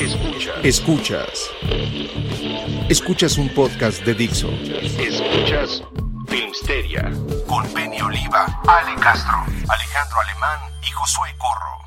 Escuchas. 0.00 0.64
Escuchas. 0.64 1.50
Escuchas 2.88 3.36
un 3.36 3.50
podcast 3.50 4.02
de 4.06 4.14
Dixo. 4.14 4.48
Escuchas 4.48 5.82
Filmsteria 6.26 7.12
con 7.46 7.66
Penny 7.74 8.00
Oliva, 8.00 8.46
Ale 8.66 8.98
Castro, 8.98 9.36
Alejandro 9.68 10.16
Alemán 10.24 10.58
y 10.80 10.90
Josué 10.90 11.28
Corro. 11.36 11.80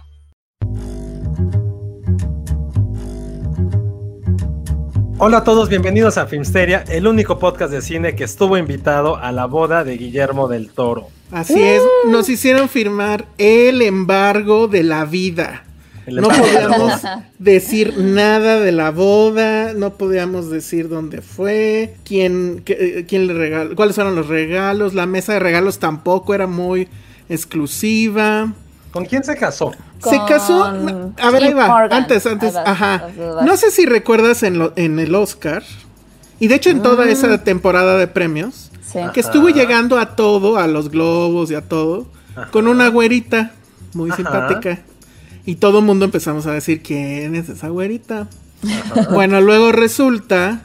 Hola 5.17 5.37
a 5.37 5.43
todos, 5.43 5.69
bienvenidos 5.69 6.19
a 6.19 6.27
Filmsteria, 6.27 6.83
el 6.89 7.07
único 7.07 7.39
podcast 7.39 7.71
de 7.71 7.81
cine 7.81 8.15
que 8.15 8.25
estuvo 8.25 8.59
invitado 8.59 9.15
a 9.15 9.31
la 9.31 9.47
boda 9.47 9.83
de 9.83 9.97
Guillermo 9.97 10.47
del 10.47 10.69
Toro. 10.69 11.07
Así 11.31 11.59
es, 11.63 11.81
nos 12.07 12.29
hicieron 12.29 12.69
firmar 12.69 13.25
el 13.39 13.81
embargo 13.81 14.67
de 14.67 14.83
la 14.83 15.05
vida. 15.05 15.63
No 16.07 16.27
podíamos 16.27 17.01
decir 17.39 17.97
nada 17.97 18.59
de 18.59 18.71
la 18.71 18.91
boda, 18.91 19.73
no 19.73 19.93
podíamos 19.93 20.49
decir 20.49 20.89
dónde 20.89 21.21
fue, 21.21 21.95
quién, 22.03 22.61
qué, 22.65 23.05
quién 23.07 23.27
le 23.27 23.33
regaló, 23.33 23.75
cuáles 23.75 23.95
fueron 23.95 24.15
los 24.15 24.27
regalos, 24.27 24.93
la 24.93 25.05
mesa 25.05 25.33
de 25.33 25.39
regalos 25.39 25.79
tampoco 25.79 26.33
era 26.33 26.47
muy 26.47 26.87
exclusiva. 27.29 28.51
¿Con 28.91 29.05
quién 29.05 29.23
se 29.23 29.35
casó? 29.35 29.71
Se 30.03 30.19
casó, 30.27 30.63
a 30.65 31.31
ver, 31.31 31.43
ahí 31.43 31.53
va, 31.53 31.83
antes, 31.85 32.25
antes, 32.27 32.55
ajá. 32.55 33.07
No 33.45 33.55
sé 33.57 33.71
si 33.71 33.85
recuerdas 33.85 34.43
en, 34.43 34.59
lo, 34.59 34.73
en 34.75 34.99
el 34.99 35.15
Oscar, 35.15 35.63
y 36.39 36.47
de 36.47 36.55
hecho 36.55 36.69
en 36.69 36.81
toda 36.81 37.07
esa 37.09 37.43
temporada 37.43 37.97
de 37.97 38.07
premios, 38.07 38.69
Sí. 38.85 38.99
que 39.13 39.21
estuvo 39.21 39.49
llegando 39.49 39.97
a 39.97 40.15
todo, 40.15 40.57
a 40.57 40.67
los 40.67 40.89
globos 40.91 41.49
y 41.49 41.55
a 41.55 41.61
todo, 41.61 42.05
con 42.51 42.67
una 42.67 42.89
güerita 42.89 43.53
muy 43.93 44.09
Ajá. 44.11 44.17
simpática. 44.17 44.81
Y 45.45 45.55
todo 45.55 45.79
el 45.79 45.85
mundo 45.85 46.05
empezamos 46.05 46.45
a 46.47 46.53
decir, 46.53 46.81
¿quién 46.81 47.35
es 47.35 47.49
esa 47.49 47.69
güerita? 47.69 48.27
Bueno, 49.11 49.41
luego 49.41 49.71
resulta 49.71 50.61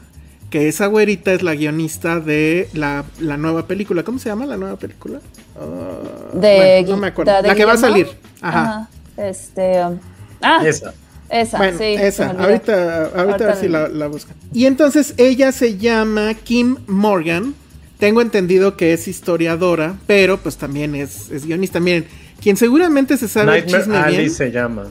que 0.50 0.68
esa 0.68 0.86
güerita 0.86 1.32
es 1.34 1.42
la 1.42 1.54
guionista 1.54 2.20
de 2.20 2.68
la, 2.72 3.04
la 3.20 3.36
nueva 3.36 3.66
película. 3.66 4.02
¿Cómo 4.04 4.18
se 4.18 4.28
llama 4.28 4.46
la 4.46 4.56
nueva 4.56 4.76
película? 4.76 5.20
Ah, 5.60 6.36
De, 6.38 6.56
bueno, 6.84 6.90
no 6.90 6.96
me 6.98 7.06
acuerdo. 7.08 7.32
de- 7.32 7.42
de 7.42 7.48
la 7.48 7.54
que 7.54 7.64
va 7.64 7.72
a 7.72 7.76
salir. 7.78 8.06
Ajá. 8.40 8.60
Ajá. 8.62 8.88
Este. 9.16 9.84
um, 9.84 9.98
ah, 10.40 10.60
Esa. 10.64 10.94
esa, 11.28 11.58
Bueno, 11.58 11.76
sí. 11.78 11.84
esa. 11.84 12.30
olvidó. 12.30 12.42
Ahorita, 12.44 13.04
ahorita, 13.04 13.20
a 13.20 13.24
ver 13.24 13.30
Ahorita 13.32 13.56
si 13.56 13.68
la, 13.68 13.88
la 13.88 14.06
buscan. 14.06 14.36
Y 14.54 14.66
entonces 14.66 15.14
ella 15.16 15.50
se 15.52 15.76
llama 15.76 16.32
Kim 16.34 16.76
Morgan. 16.86 17.54
Tengo 17.98 18.20
entendido 18.22 18.76
que 18.76 18.92
es 18.92 19.08
historiadora, 19.08 19.96
pero 20.06 20.38
pues 20.38 20.56
también 20.56 20.94
es, 20.94 21.30
es 21.32 21.44
guionista. 21.46 21.80
Miren, 21.80 22.06
quien 22.48 22.56
seguramente 22.56 23.18
se 23.18 23.28
sabe 23.28 23.58
el 23.58 23.66
Nightmare 23.66 23.82
chisme 23.82 23.96
Alley 23.98 24.18
bien. 24.20 24.30
se 24.30 24.50
llama. 24.50 24.84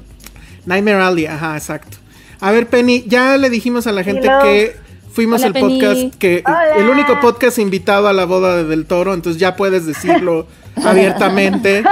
Nightmare 0.68 1.02
Alley, 1.02 1.26
ajá, 1.26 1.58
exacto. 1.58 1.98
A 2.40 2.52
ver, 2.52 2.68
Penny, 2.68 3.04
ya 3.08 3.36
le 3.38 3.50
dijimos 3.50 3.88
a 3.88 3.92
la 3.94 4.04
gente 4.04 4.28
Hello. 4.28 4.44
que 4.44 4.76
fuimos 5.12 5.40
Hola, 5.42 5.48
el 5.48 5.54
Penny. 5.54 5.82
podcast, 5.82 6.16
que 6.20 6.44
Hola. 6.46 6.76
el 6.78 6.88
único 6.88 7.20
podcast 7.20 7.58
invitado 7.58 8.08
a 8.10 8.14
la 8.14 8.26
boda 8.26 8.58
de 8.58 8.66
Del 8.66 8.86
Toro, 8.86 9.16
entonces 9.16 9.40
ya 9.40 9.56
puedes 9.56 9.88
decirlo 9.88 10.46
abiertamente. 10.86 11.84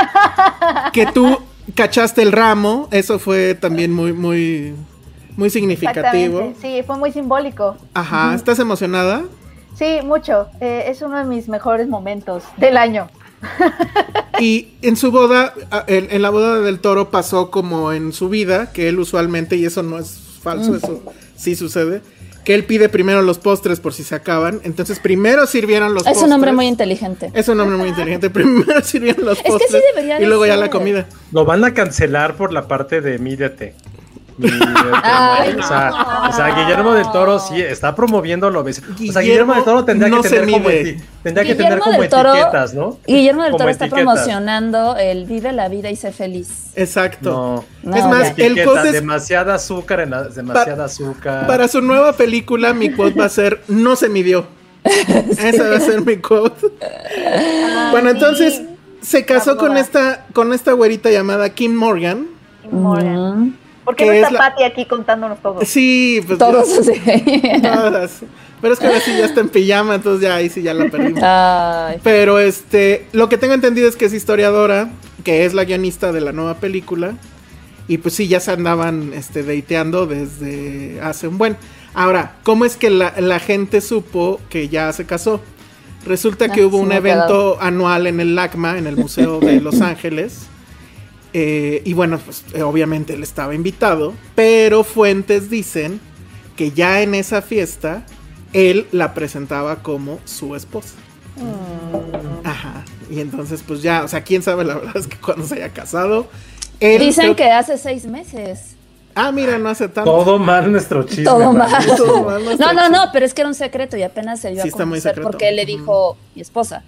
Que 0.94 1.08
tú 1.08 1.40
cachaste 1.74 2.22
el 2.22 2.32
ramo, 2.32 2.88
eso 2.92 3.18
fue 3.18 3.56
también 3.56 3.92
muy, 3.92 4.14
muy, 4.14 4.76
muy 5.36 5.50
significativo. 5.50 6.54
Sí, 6.62 6.84
fue 6.86 6.96
muy 7.00 7.12
simbólico. 7.12 7.76
Ajá, 7.96 8.36
¿estás 8.36 8.60
emocionada? 8.60 9.24
Sí, 9.76 9.98
mucho. 10.04 10.46
Eh, 10.62 10.84
es 10.90 11.02
uno 11.02 11.18
de 11.18 11.24
mis 11.26 11.50
mejores 11.50 11.88
momentos 11.88 12.44
del 12.58 12.78
año. 12.78 13.08
Y 14.40 14.68
en 14.82 14.98
su 14.98 15.12
boda, 15.12 15.54
en, 15.88 16.08
en 16.12 16.22
la 16.22 16.30
boda 16.30 16.56
de 16.56 16.62
Del 16.66 16.80
Toro 16.80 17.10
pasó 17.10 17.52
como 17.52 17.94
en 17.94 18.12
su 18.12 18.28
vida, 18.30 18.72
que 18.74 18.90
él 18.90 19.00
usualmente, 19.00 19.56
y 19.56 19.66
eso 19.66 19.82
no 19.82 19.98
es 19.98 20.20
falso, 20.42 20.76
eso 20.76 21.02
sí 21.38 21.56
sucede, 21.56 22.02
que 22.44 22.54
él 22.54 22.66
pide 22.66 22.90
primero 22.90 23.22
los 23.22 23.40
postres 23.40 23.80
por 23.80 23.94
si 23.94 24.04
se 24.04 24.14
acaban. 24.14 24.60
Entonces 24.64 25.00
primero 25.00 25.48
sirvieron 25.48 25.94
los 25.94 26.04
Es 26.04 26.10
postres. 26.10 26.28
un 26.28 26.34
hombre 26.34 26.52
muy 26.52 26.68
inteligente. 26.68 27.32
Es 27.34 27.48
un 27.48 27.60
hombre 27.60 27.78
muy 27.78 27.90
inteligente. 27.90 28.30
Primero 28.32 28.82
sirvieron 28.84 29.26
los 29.26 29.38
que 29.40 29.46
sí 29.46 29.50
postres 29.50 29.84
debería 29.94 30.18
y 30.18 30.22
de 30.22 30.28
luego 30.28 30.46
ya 30.46 30.56
la 30.58 30.70
comida. 30.70 31.08
Lo 31.32 31.46
van 31.46 31.64
a 31.64 31.74
cancelar 31.74 32.36
por 32.36 32.54
la 32.54 32.68
parte 32.68 33.02
de 33.02 33.18
mídete. 33.18 33.74
Ay, 35.04 35.56
o, 35.58 35.64
sea, 35.64 35.90
no. 35.90 36.30
o 36.30 36.34
sea, 36.34 36.56
Guillermo 36.56 36.94
del 36.94 37.10
Toro 37.12 37.40
sí 37.40 37.62
está 37.62 37.96
promoviendo 37.96 38.50
lo 38.50 38.62
obesidad. 38.62 38.90
O 38.92 39.12
sea, 39.12 39.22
Guillermo 39.22 39.54
del 39.54 39.64
Toro 39.64 39.86
tendría 39.86 40.10
no 40.10 40.22
que 40.22 40.30
tener 40.30 40.52
como, 40.52 40.68
tendría 40.70 41.04
que 41.24 41.56
tener 41.56 41.56
Guillermo 41.56 41.84
como 41.86 42.04
Toro- 42.10 42.34
etiquetas, 42.36 42.74
¿no? 42.74 43.00
Guillermo 43.08 43.44
del 43.44 43.52
Como 43.52 43.58
Toro 43.60 43.70
está 43.72 43.86
etiquetas. 43.86 44.14
promocionando 44.14 44.98
el 44.98 45.26
vive 45.26 45.52
la 45.54 45.70
vida 45.70 45.90
y 45.90 45.96
sé 45.96 46.12
feliz. 46.12 46.72
Exacto. 46.76 47.66
No. 47.84 47.92
No, 47.92 47.96
es 47.98 48.06
más, 48.06 48.30
el 48.38 48.46
Etiquetas, 48.54 48.66
quote 48.74 48.88
es 48.88 48.94
demasiada 48.94 49.56
azúcar, 49.56 50.00
en 50.02 50.10
la- 50.12 50.24
demasiada 50.24 50.86
azúcar. 50.86 51.48
para 51.48 51.68
su 51.68 51.82
nueva 51.82 52.14
película, 52.14 52.74
mi 52.74 52.92
quote 52.92 53.18
va 53.20 53.26
a 53.26 53.30
ser 53.30 53.62
no 53.68 53.96
se 53.96 54.10
midió. 54.10 54.48
Esa 54.86 55.70
va 55.70 55.78
a 55.78 55.80
ser 55.80 56.02
mi 56.06 56.18
quote. 56.18 56.68
bueno, 57.92 58.10
entonces 58.10 58.62
se 59.02 59.26
casó 59.26 59.58
con 59.58 59.78
esta, 59.78 60.26
con 60.34 60.54
esta 60.54 60.74
güerita 60.74 61.10
llamada 61.10 61.50
Kim 61.50 61.74
Morgan. 61.76 62.28
Morgan. 62.72 63.56
¿Por 63.86 63.96
qué 63.96 64.06
no 64.08 64.12
es 64.12 64.18
está 64.24 64.32
la- 64.32 64.40
Patty 64.40 64.64
aquí 64.64 64.86
contándonos 64.86 65.40
todo? 65.42 65.60
Sí, 65.64 66.20
pues 66.26 66.38
Todos 66.40 66.86
ya- 66.86 66.92
así. 67.14 67.62
todas. 67.62 68.20
Pero 68.62 68.74
es 68.74 68.80
que 68.80 68.88
ahora 68.88 69.00
sí 69.00 69.12
ya 69.18 69.26
está 69.26 69.42
en 69.42 69.50
pijama, 69.50 69.96
entonces 69.96 70.22
ya 70.28 70.36
ahí 70.36 70.50
sí 70.50 70.62
ya 70.64 70.74
la 70.74 70.90
perdimos. 70.90 71.22
Ay, 71.24 72.00
Pero 72.04 72.40
este, 72.40 73.06
lo 73.14 73.30
que 73.30 73.38
tengo 73.38 73.54
entendido 73.54 73.88
es 73.88 73.96
que 73.96 74.06
es 74.06 74.14
historiadora, 74.14 74.90
que 75.24 75.46
es 75.46 75.54
la 75.54 75.66
guionista 75.66 76.12
de 76.12 76.22
la 76.22 76.32
nueva 76.32 76.56
película. 76.56 77.14
Y 77.88 78.00
pues 78.00 78.16
sí, 78.16 78.28
ya 78.28 78.40
se 78.40 78.50
andaban 78.52 79.14
este, 79.14 79.44
dateando 79.44 80.08
desde 80.08 81.00
hace 81.02 81.28
un 81.28 81.38
buen. 81.38 81.56
Ahora, 81.94 82.38
¿cómo 82.44 82.66
es 82.66 82.76
que 82.78 82.90
la, 82.90 83.14
la 83.20 83.40
gente 83.40 83.80
supo 83.82 84.42
que 84.50 84.68
ya 84.70 84.92
se 84.94 85.06
casó? 85.06 85.40
Resulta 86.06 86.50
que 86.50 86.62
Ah, 86.64 86.66
hubo 86.68 86.80
sí 86.80 86.84
un 86.86 86.92
evento 86.92 87.58
anual 87.62 88.08
en 88.08 88.20
el 88.20 88.34
LACMA, 88.36 88.78
en 88.80 88.88
el 88.88 88.96
Museo 88.96 89.40
de 89.40 89.62
Los 89.62 89.82
Ángeles. 89.82 90.48
Eh, 91.38 91.82
y 91.84 91.92
bueno, 91.94 92.18
pues 92.18 92.46
eh, 92.54 92.62
obviamente 92.62 93.14
él 93.14 93.22
estaba 93.22 93.54
invitado, 93.54 94.14
pero 94.36 94.86
fuentes 94.86 95.50
dicen 95.50 96.00
que 96.56 96.72
ya 96.72 97.02
en 97.02 97.14
esa 97.14 97.42
fiesta 97.42 98.06
él 98.54 98.88
la 98.94 99.14
presentaba 99.14 99.84
como 99.84 100.20
su 100.24 100.56
esposa. 100.56 100.94
Ajá. 102.46 102.86
Y 103.10 103.20
entonces, 103.20 103.64
pues 103.68 103.82
ya, 103.82 104.04
o 104.04 104.08
sea, 104.08 104.24
quién 104.24 104.42
sabe 104.44 104.64
la 104.64 104.76
verdad 104.76 104.96
es 104.96 105.08
que 105.08 105.18
cuando 105.18 105.46
se 105.46 105.56
haya 105.56 105.70
casado. 105.74 106.28
Él 106.80 107.02
Dicen 107.02 107.26
creo- 107.26 107.36
que 107.36 107.52
hace 107.52 107.78
seis 107.78 108.06
meses. 108.06 108.76
Ah, 109.14 109.32
mira, 109.32 109.58
no 109.58 109.70
hace 109.70 109.88
tanto. 109.88 110.12
Todo 110.12 110.40
mal 110.40 110.72
nuestro 110.72 111.04
chisme. 111.04 111.24
Todo 111.26 111.52
mal. 111.54 111.86
Todo 111.98 112.24
mal 112.24 112.44
nuestro 112.46 112.66
No, 112.68 112.74
no, 112.74 112.90
no, 112.90 113.12
pero 113.14 113.26
es 113.26 113.34
que 113.34 113.42
era 113.42 113.48
un 113.50 113.56
secreto 113.56 113.96
y 113.98 114.04
apenas 114.04 114.40
se 114.42 114.52
dio 114.52 114.62
Sí, 114.62 114.68
a 114.68 114.72
está 114.72 114.86
muy 114.86 115.00
conocer 115.00 115.12
secreto. 115.12 115.30
porque 115.32 115.50
él 115.50 115.56
le 115.58 115.66
dijo 115.66 116.18
mi 116.34 116.42
esposa. 116.42 116.84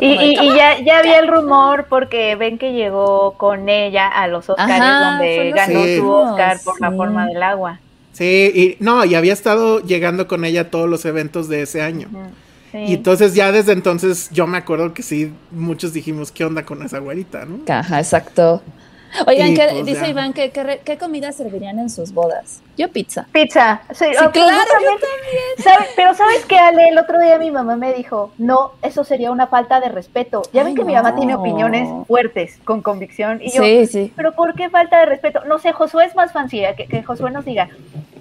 Y, 0.00 0.06
y- 0.06 0.56
ya, 0.56 0.80
ya 0.80 0.98
había 0.98 1.18
el 1.18 1.28
rumor 1.28 1.86
porque 1.88 2.34
ven 2.36 2.58
que 2.58 2.72
llegó 2.72 3.32
con 3.32 3.68
ella 3.68 4.08
a 4.08 4.26
los 4.28 4.48
Oscars 4.48 4.70
Ajá, 4.70 5.10
donde 5.10 5.52
ganó 5.54 5.84
su 5.84 6.10
Oscar 6.10 6.58
por 6.64 6.80
la 6.80 6.90
forma 6.90 7.26
del 7.26 7.42
agua. 7.42 7.80
Sí, 8.12 8.50
y 8.54 8.82
no, 8.82 9.04
y 9.04 9.14
había 9.14 9.32
estado 9.32 9.80
llegando 9.80 10.26
con 10.26 10.44
ella 10.44 10.62
a 10.62 10.70
todos 10.70 10.88
los 10.88 11.04
eventos 11.04 11.48
de 11.48 11.62
ese 11.62 11.82
año. 11.82 12.08
Sí. 12.72 12.78
Y 12.78 12.94
entonces 12.94 13.34
ya 13.34 13.52
desde 13.52 13.72
entonces 13.72 14.28
yo 14.32 14.46
me 14.46 14.58
acuerdo 14.58 14.92
que 14.92 15.02
sí, 15.02 15.32
muchos 15.52 15.92
dijimos, 15.92 16.32
¿qué 16.32 16.44
onda 16.44 16.64
con 16.64 16.82
esa 16.82 16.98
güerita, 16.98 17.44
no? 17.44 17.60
Ajá, 17.72 17.98
exacto. 18.00 18.62
Oigan, 19.26 19.48
Y 19.48 19.54
¿qué- 19.54 19.68
pues 19.70 19.86
dice 19.86 20.00
ya. 20.02 20.08
Iván 20.08 20.32
que 20.32 20.50
qué, 20.50 20.80
qué 20.84 20.98
comida 20.98 21.32
servirían 21.32 21.78
en 21.78 21.90
sus 21.90 22.12
bodas. 22.12 22.60
Yo 22.76 22.88
pizza. 22.90 23.26
Pizza. 23.32 23.80
Sí, 23.90 24.04
Sí, 24.04 24.16
ok, 24.24 24.32
claro, 24.32 24.50
yo 24.50 24.84
yo 24.84 24.90
también. 24.90 25.44
¿Sabe- 25.58 25.86
Pero 25.96 26.14
¿sabes 26.14 26.44
qué, 26.46 26.56
Ale? 26.58 26.88
El 26.88 26.98
otro 26.98 27.18
día 27.20 27.38
mi 27.38 27.50
mamá 27.50 27.76
me 27.76 27.92
dijo, 27.94 28.30
no, 28.38 28.72
eso 28.82 29.04
sería 29.04 29.30
una 29.30 29.46
falta 29.48 29.80
de 29.80 29.88
respeto. 29.88 30.42
Ya 30.52 30.62
ven 30.62 30.74
que 30.76 30.84
mi 30.84 30.94
mamá 30.94 31.14
tiene 31.16 31.34
opiniones 31.34 31.88
fuertes, 32.06 32.58
con 32.64 32.82
convicción. 32.82 33.40
Y 33.42 33.50
yo, 33.50 33.62
Sí, 33.62 33.86
sí. 33.86 34.12
pero 34.16 34.32
¿por 34.32 34.54
qué 34.54 34.68
falta 34.70 34.98
de 35.00 35.06
respeto? 35.06 35.44
No 35.46 35.58
sé, 35.58 35.72
Josué 35.72 36.04
es 36.04 36.14
más 36.14 36.32
fancy, 36.32 36.62
que, 36.76 36.86
que 36.86 37.02
Josué 37.02 37.30
nos 37.30 37.44
diga. 37.44 37.68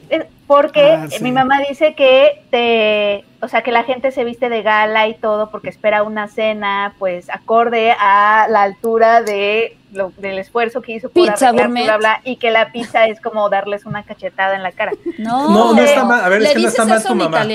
Eh, 0.09 0.25
Porque 0.47 0.81
Ah, 0.93 1.03
eh, 1.11 1.17
sí. 1.17 1.23
mi 1.25 1.33
mamá 1.33 1.59
dice 1.67 1.93
que 1.93 2.41
te, 2.49 3.25
o 3.43 3.49
sea, 3.49 3.61
que 3.63 3.73
la 3.73 3.83
gente 3.83 4.11
se 4.11 4.23
viste 4.23 4.47
de 4.47 4.61
gala 4.61 5.09
y 5.09 5.13
todo 5.15 5.49
porque 5.51 5.67
espera 5.69 6.03
una 6.03 6.29
cena, 6.29 6.95
pues, 6.97 7.29
acorde 7.29 7.91
a 7.91 8.47
la 8.49 8.63
altura 8.63 9.21
de 9.21 9.75
lo- 9.91 10.11
del 10.17 10.37
esfuerzo 10.39 10.81
que 10.81 10.93
hizo 10.95 11.09
por 11.09 11.23
Pizza 11.23 11.49
arreglar, 11.49 11.67
gourmet. 11.67 11.83
bla, 11.85 11.97
bla, 11.97 12.21
y 12.23 12.35
que 12.37 12.51
la 12.51 12.71
pizza 12.71 13.07
es 13.07 13.19
como 13.21 13.49
darles 13.49 13.85
una 13.85 14.03
cachetada 14.03 14.55
en 14.55 14.63
la 14.63 14.71
cara. 14.71 14.91
No, 15.17 15.49
No, 15.49 15.73
no 15.73 15.81
está 15.81 16.03
mal. 16.03 16.23
A 16.23 16.29
ver, 16.29 16.41
es 16.43 16.53
que 16.53 16.59
no 16.61 16.67
está 16.67 16.85
mal 16.85 17.03
tu 17.03 17.15
mamá. 17.15 17.45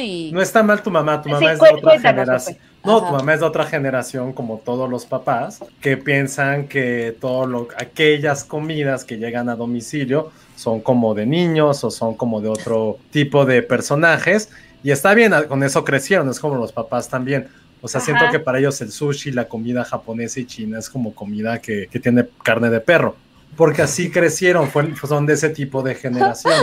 y... 0.00 0.32
No 0.32 0.40
está 0.42 0.62
mal 0.62 0.82
tu 0.82 0.90
mamá, 0.90 1.20
tu 1.22 1.28
mamá 1.28 1.38
Sí, 1.40 1.46
es 1.46 1.60
de 1.60 1.70
otra 1.74 2.00
generación. 2.00 2.58
No, 2.84 2.96
Ajá. 2.98 3.06
tu 3.08 3.12
mamá 3.16 3.34
es 3.34 3.40
de 3.40 3.46
otra 3.46 3.64
generación, 3.64 4.32
como 4.32 4.58
todos 4.58 4.90
los 4.90 5.06
papás, 5.06 5.60
que 5.80 5.96
piensan 5.96 6.66
que 6.66 7.16
todo 7.20 7.46
lo, 7.46 7.68
aquellas 7.78 8.42
comidas 8.44 9.04
que 9.04 9.18
llegan 9.18 9.48
a 9.48 9.54
domicilio 9.54 10.32
son 10.56 10.80
como 10.80 11.14
de 11.14 11.26
niños 11.26 11.84
o 11.84 11.90
son 11.90 12.14
como 12.14 12.40
de 12.40 12.48
otro 12.48 12.98
tipo 13.10 13.44
de 13.44 13.62
personajes. 13.62 14.50
Y 14.84 14.90
está 14.90 15.14
bien, 15.14 15.32
con 15.48 15.62
eso 15.62 15.84
crecieron, 15.84 16.28
es 16.28 16.40
como 16.40 16.56
los 16.56 16.72
papás 16.72 17.08
también. 17.08 17.48
O 17.82 17.88
sea, 17.88 18.00
siento 18.00 18.24
que 18.30 18.38
para 18.38 18.58
ellos 18.60 18.80
el 18.80 18.90
sushi, 18.92 19.32
la 19.32 19.48
comida 19.48 19.84
japonesa 19.84 20.40
y 20.40 20.46
china 20.46 20.78
es 20.78 20.88
como 20.88 21.14
comida 21.14 21.60
que, 21.60 21.88
que 21.90 21.98
tiene 22.00 22.26
carne 22.42 22.70
de 22.70 22.80
perro. 22.80 23.16
Porque 23.56 23.82
así 23.82 24.10
crecieron, 24.10 24.68
fue- 24.70 24.94
son 25.06 25.26
de 25.26 25.34
ese 25.34 25.50
tipo 25.50 25.82
de 25.82 25.94
generación. 25.94 26.54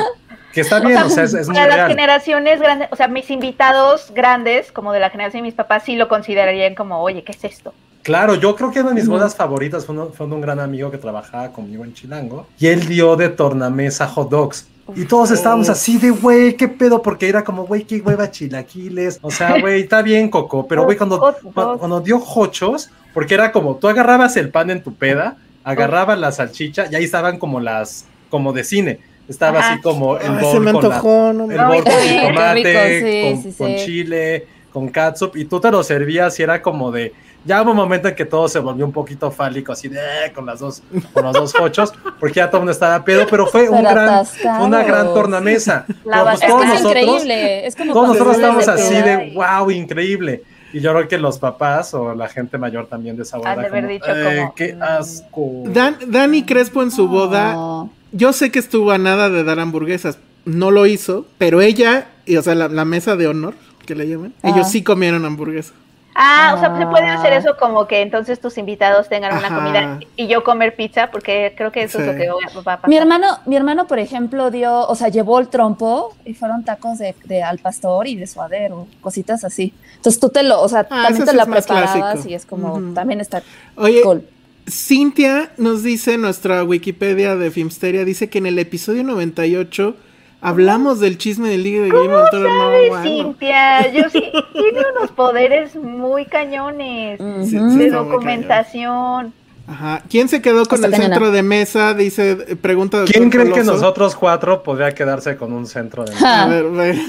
Que 0.54 0.62
está 0.62 0.80
bien, 0.80 0.98
o 0.98 1.10
sea, 1.10 1.26
es, 1.26 1.34
es 1.36 1.48
muy 1.48 1.56
las 1.58 1.68
real. 1.68 1.90
generaciones 1.90 2.60
grandes, 2.60 2.88
o 2.92 2.96
sea, 2.96 3.08
mis 3.08 3.30
invitados 3.30 4.12
grandes, 4.16 4.72
como 4.72 4.92
de 4.94 5.00
la 5.00 5.12
generación 5.12 5.44
de 5.44 5.48
mis 5.50 5.54
papás, 5.54 5.84
sí 5.86 5.96
lo 5.96 6.08
considerarían 6.08 6.74
como, 6.74 7.00
oye, 7.04 7.24
¿qué 7.24 7.34
es 7.34 7.44
esto? 7.44 7.72
Claro, 8.02 8.34
yo 8.34 8.56
creo 8.56 8.72
que 8.72 8.80
una 8.80 8.90
de 8.90 8.96
mis 8.96 9.08
bodas 9.08 9.36
favoritas 9.36 9.86
fue, 9.86 9.94
uno- 9.94 10.10
fue 10.12 10.26
de 10.26 10.34
un 10.34 10.42
gran 10.42 10.60
amigo 10.60 10.90
que 10.90 10.98
trabajaba 10.98 11.52
conmigo 11.52 11.84
en 11.84 11.94
Chilango 11.94 12.48
y 12.58 12.66
él 12.68 12.88
dio 12.88 13.16
de 13.16 13.30
tornamesa 13.30 14.08
hot 14.08 14.30
dogs. 14.32 14.68
Y 14.96 15.06
todos 15.06 15.32
estábamos 15.32 15.70
así 15.70 15.98
de, 15.98 16.10
güey, 16.12 16.56
qué 16.56 16.68
pedo, 16.68 17.02
porque 17.02 17.28
era 17.30 17.44
como, 17.44 17.66
güey, 17.66 17.84
qué 17.84 18.02
hueva 18.02 18.30
chilaquiles. 18.32 19.20
O 19.22 19.32
sea, 19.32 19.60
güey, 19.60 19.82
está 19.82 20.02
bien, 20.02 20.30
Coco, 20.30 20.68
pero 20.68 20.84
güey, 20.86 20.98
cuando, 20.98 21.20
cuando 21.54 22.02
dio 22.02 22.18
hochos, 22.24 22.90
porque 23.14 23.34
era 23.34 23.52
como, 23.52 23.76
tú 23.76 23.88
agarrabas 23.88 24.38
el 24.38 24.50
pan 24.50 24.70
en 24.70 24.84
tu 24.84 24.94
peda, 24.94 25.38
agarrabas 25.64 26.18
la 26.20 26.32
salchicha 26.32 26.88
y 26.92 26.96
ahí 26.96 27.04
estaban 27.04 27.38
como 27.40 27.60
las, 27.60 28.06
como 28.30 28.54
de 28.54 28.64
cine. 28.64 29.00
Estaba 29.28 29.60
Ajá. 29.60 29.74
así 29.74 29.82
como 29.82 30.18
el 30.18 30.24
Ay, 30.24 30.60
me 30.60 30.72
con 30.74 30.90
la- 30.90 31.34
no 31.34 31.46
me- 31.48 31.54
el 31.56 31.62
bol 31.66 31.84
con 31.84 32.34
tomate, 32.34 32.64
qué 32.64 33.00
rico, 33.00 33.08
sí, 33.08 33.22
con, 33.44 33.52
sí, 33.52 33.58
con 33.58 33.68
sí. 33.78 33.86
chile, 33.86 34.48
con 34.74 34.88
catsup, 34.90 35.36
y 35.36 35.46
tú 35.46 35.60
te 35.60 35.70
lo 35.70 35.84
servías 35.84 36.40
y 36.40 36.44
era 36.44 36.62
como 36.64 36.92
de, 36.92 37.14
ya 37.46 37.62
hubo 37.62 37.72
un 37.72 37.78
momento 37.78 38.08
en 38.08 38.16
que 38.16 38.26
todo 38.26 38.48
se 38.48 38.60
volvió 38.60 38.86
un 38.86 38.92
poquito 38.92 39.32
fálico, 39.32 39.72
así 39.72 39.88
de, 39.88 39.98
"Eh", 40.00 40.32
con 40.34 40.46
las 40.46 40.60
dos, 40.60 40.82
con 41.14 41.24
los 41.24 41.34
dos 41.34 41.56
hochos, 41.60 41.94
porque 42.20 42.36
ya 42.36 42.48
todo 42.48 42.58
el 42.58 42.62
mundo 42.62 42.72
estaba 42.72 43.04
pedo, 43.06 43.26
pero 43.30 43.48
fue 43.48 43.70
un 43.70 43.82
gran, 43.84 44.26
una 44.62 44.84
gran 44.84 45.08
tornamesa. 45.14 45.86
Pero, 45.88 46.24
pues, 46.24 46.42
Es 46.42 46.48
todos 46.48 46.64
es 46.64 46.70
nosotros, 46.70 46.96
increíble. 47.04 47.68
Es 47.68 47.76
como 47.76 47.94
todos 47.94 48.08
nosotros 48.10 48.36
estamos 48.36 48.66
de 48.66 48.72
así 48.74 48.94
de, 48.96 49.28
y- 49.28 49.34
wow, 49.36 49.72
increíble. 49.72 50.44
Y 50.72 50.82
yo 50.82 50.94
creo 50.94 51.08
que 51.08 51.18
los 51.18 51.40
papás 51.40 51.94
o 51.96 52.14
la 52.14 52.28
gente 52.28 52.58
mayor 52.60 52.86
también 52.88 53.16
de 53.18 53.24
esa 53.24 53.38
boda, 53.38 53.54
Han 53.54 53.60
de 53.62 53.68
haber 53.68 53.82
como, 53.82 53.94
dicho 53.94 54.06
"Eh, 54.16 54.36
como, 54.38 54.54
qué 54.56 54.74
mm". 54.76 54.84
asco. 54.84 55.52
Dan- 55.66 55.98
Dani 56.08 56.44
Crespo 56.44 56.84
en 56.84 56.92
su 56.92 57.08
boda, 57.08 57.88
yo 58.12 58.34
sé 58.34 58.52
que 58.52 58.60
estuvo 58.60 58.92
a 58.92 58.98
nada 59.00 59.30
de 59.30 59.44
dar 59.44 59.60
hamburguesas, 59.60 60.20
no 60.46 60.70
lo 60.70 60.86
hizo, 60.86 61.26
pero 61.40 61.62
ella, 61.62 62.08
y, 62.26 62.38
o 62.38 62.42
sea, 62.44 62.54
la, 62.54 62.68
la 62.68 62.86
mesa 62.86 63.16
de 63.16 63.26
honor, 63.28 63.56
que 63.88 63.96
le 63.96 64.08
llaman, 64.08 64.34
Ah. 64.44 64.50
ellos 64.50 64.70
sí 64.70 64.84
comieron 64.84 65.26
hamburguesa. 65.26 65.74
Ah, 66.16 66.54
o 66.58 66.60
sea, 66.60 66.78
se 66.78 66.86
puede 66.88 67.08
Ah. 67.08 67.14
hacer 67.16 67.34
eso 67.34 67.56
como 67.58 67.88
que 67.88 68.02
entonces 68.02 68.40
tus 68.42 68.58
invitados 68.58 69.08
tengan 69.08 69.38
una 69.38 69.48
Ajá. 69.48 69.56
comida 69.56 70.00
y 70.16 70.28
yo 70.28 70.44
comer 70.44 70.76
pizza, 70.76 71.12
porque 71.12 71.54
creo 71.56 71.72
que 71.72 71.84
eso 71.84 72.00
es 72.00 72.08
lo 72.08 72.14
que 72.16 72.28
va 72.28 72.36
va 72.68 72.74
a 72.74 72.78
pasar. 72.78 72.90
Mi 72.90 72.98
hermano, 72.98 73.28
mi 73.46 73.56
hermano, 73.56 73.88
por 73.88 74.00
ejemplo, 74.00 74.52
dio, 74.52 74.88
o 74.88 74.96
sea, 74.96 75.08
llevó 75.10 75.40
el 75.40 75.48
trompo 75.48 76.16
y 76.26 76.34
fueron 76.34 76.66
tacos 76.66 76.98
de, 76.98 77.16
de 77.26 77.44
al 77.44 77.60
pastor 77.60 78.08
y 78.08 78.16
de 78.16 78.28
suadero, 78.28 78.88
cositas 79.02 79.44
así. 79.44 79.74
Entonces 79.96 80.20
tú 80.20 80.30
te 80.30 80.44
lo, 80.44 80.62
o 80.62 80.68
sea, 80.68 80.82
Ah, 80.90 81.04
también 81.04 81.26
te 81.26 81.32
sí 81.32 81.38
la 81.38 81.46
preparabas 81.46 81.96
clásico. 81.96 82.30
y 82.30 82.34
es 82.34 82.46
como, 82.46 82.94
también 82.94 83.22
está 83.22 83.42
Oye, 83.78 84.02
cool. 84.02 84.28
Cintia 84.70 85.50
nos 85.58 85.84
dice, 85.84 86.18
nuestra 86.18 86.64
Wikipedia 86.64 87.36
de 87.36 87.50
Filmsteria, 87.52 88.06
dice 88.06 88.30
que 88.30 88.38
en 88.38 88.46
el 88.46 88.60
episodio 88.60 89.04
98 89.04 89.96
hablamos 90.42 91.00
del 91.00 91.18
chisme 91.18 91.50
del 91.50 91.64
Liga 91.64 91.80
de 91.84 91.90
del 91.92 91.92
Toro. 92.32 92.50
No, 92.50 92.60
¿Sabes, 92.62 92.90
bueno. 92.90 93.04
Cintia? 93.04 93.92
Yo 93.92 94.10
sí, 94.10 94.32
tiene 94.54 94.80
unos 94.98 95.12
poderes 95.12 95.76
muy 95.76 96.26
cañones 96.26 97.20
Ujú. 97.20 97.44
Sí, 97.46 97.58
sí, 97.60 97.78
de 97.78 97.90
documentación. 97.90 99.34
Ajá. 99.68 100.02
¿Quién 100.10 100.30
se 100.30 100.42
quedó 100.42 100.66
con 100.66 100.78
Está 100.78 100.88
el 100.88 100.94
cañona. 100.94 101.10
centro 101.16 101.32
de 101.32 101.44
mesa? 101.44 101.94
Dice, 101.94 102.32
eh, 102.48 102.56
pregunta 102.56 103.04
¿Quién 103.06 103.30
cree 103.30 103.52
que 103.52 103.64
nosotros 103.64 104.16
cuatro 104.16 104.64
podría 104.64 104.96
quedarse 104.96 105.38
con 105.38 105.54
un 105.54 105.68
centro 105.68 106.06
de 106.06 106.16
Ja. 106.16 106.44
A 106.46 106.48
ver, 106.48 106.66
ve. 106.72 107.00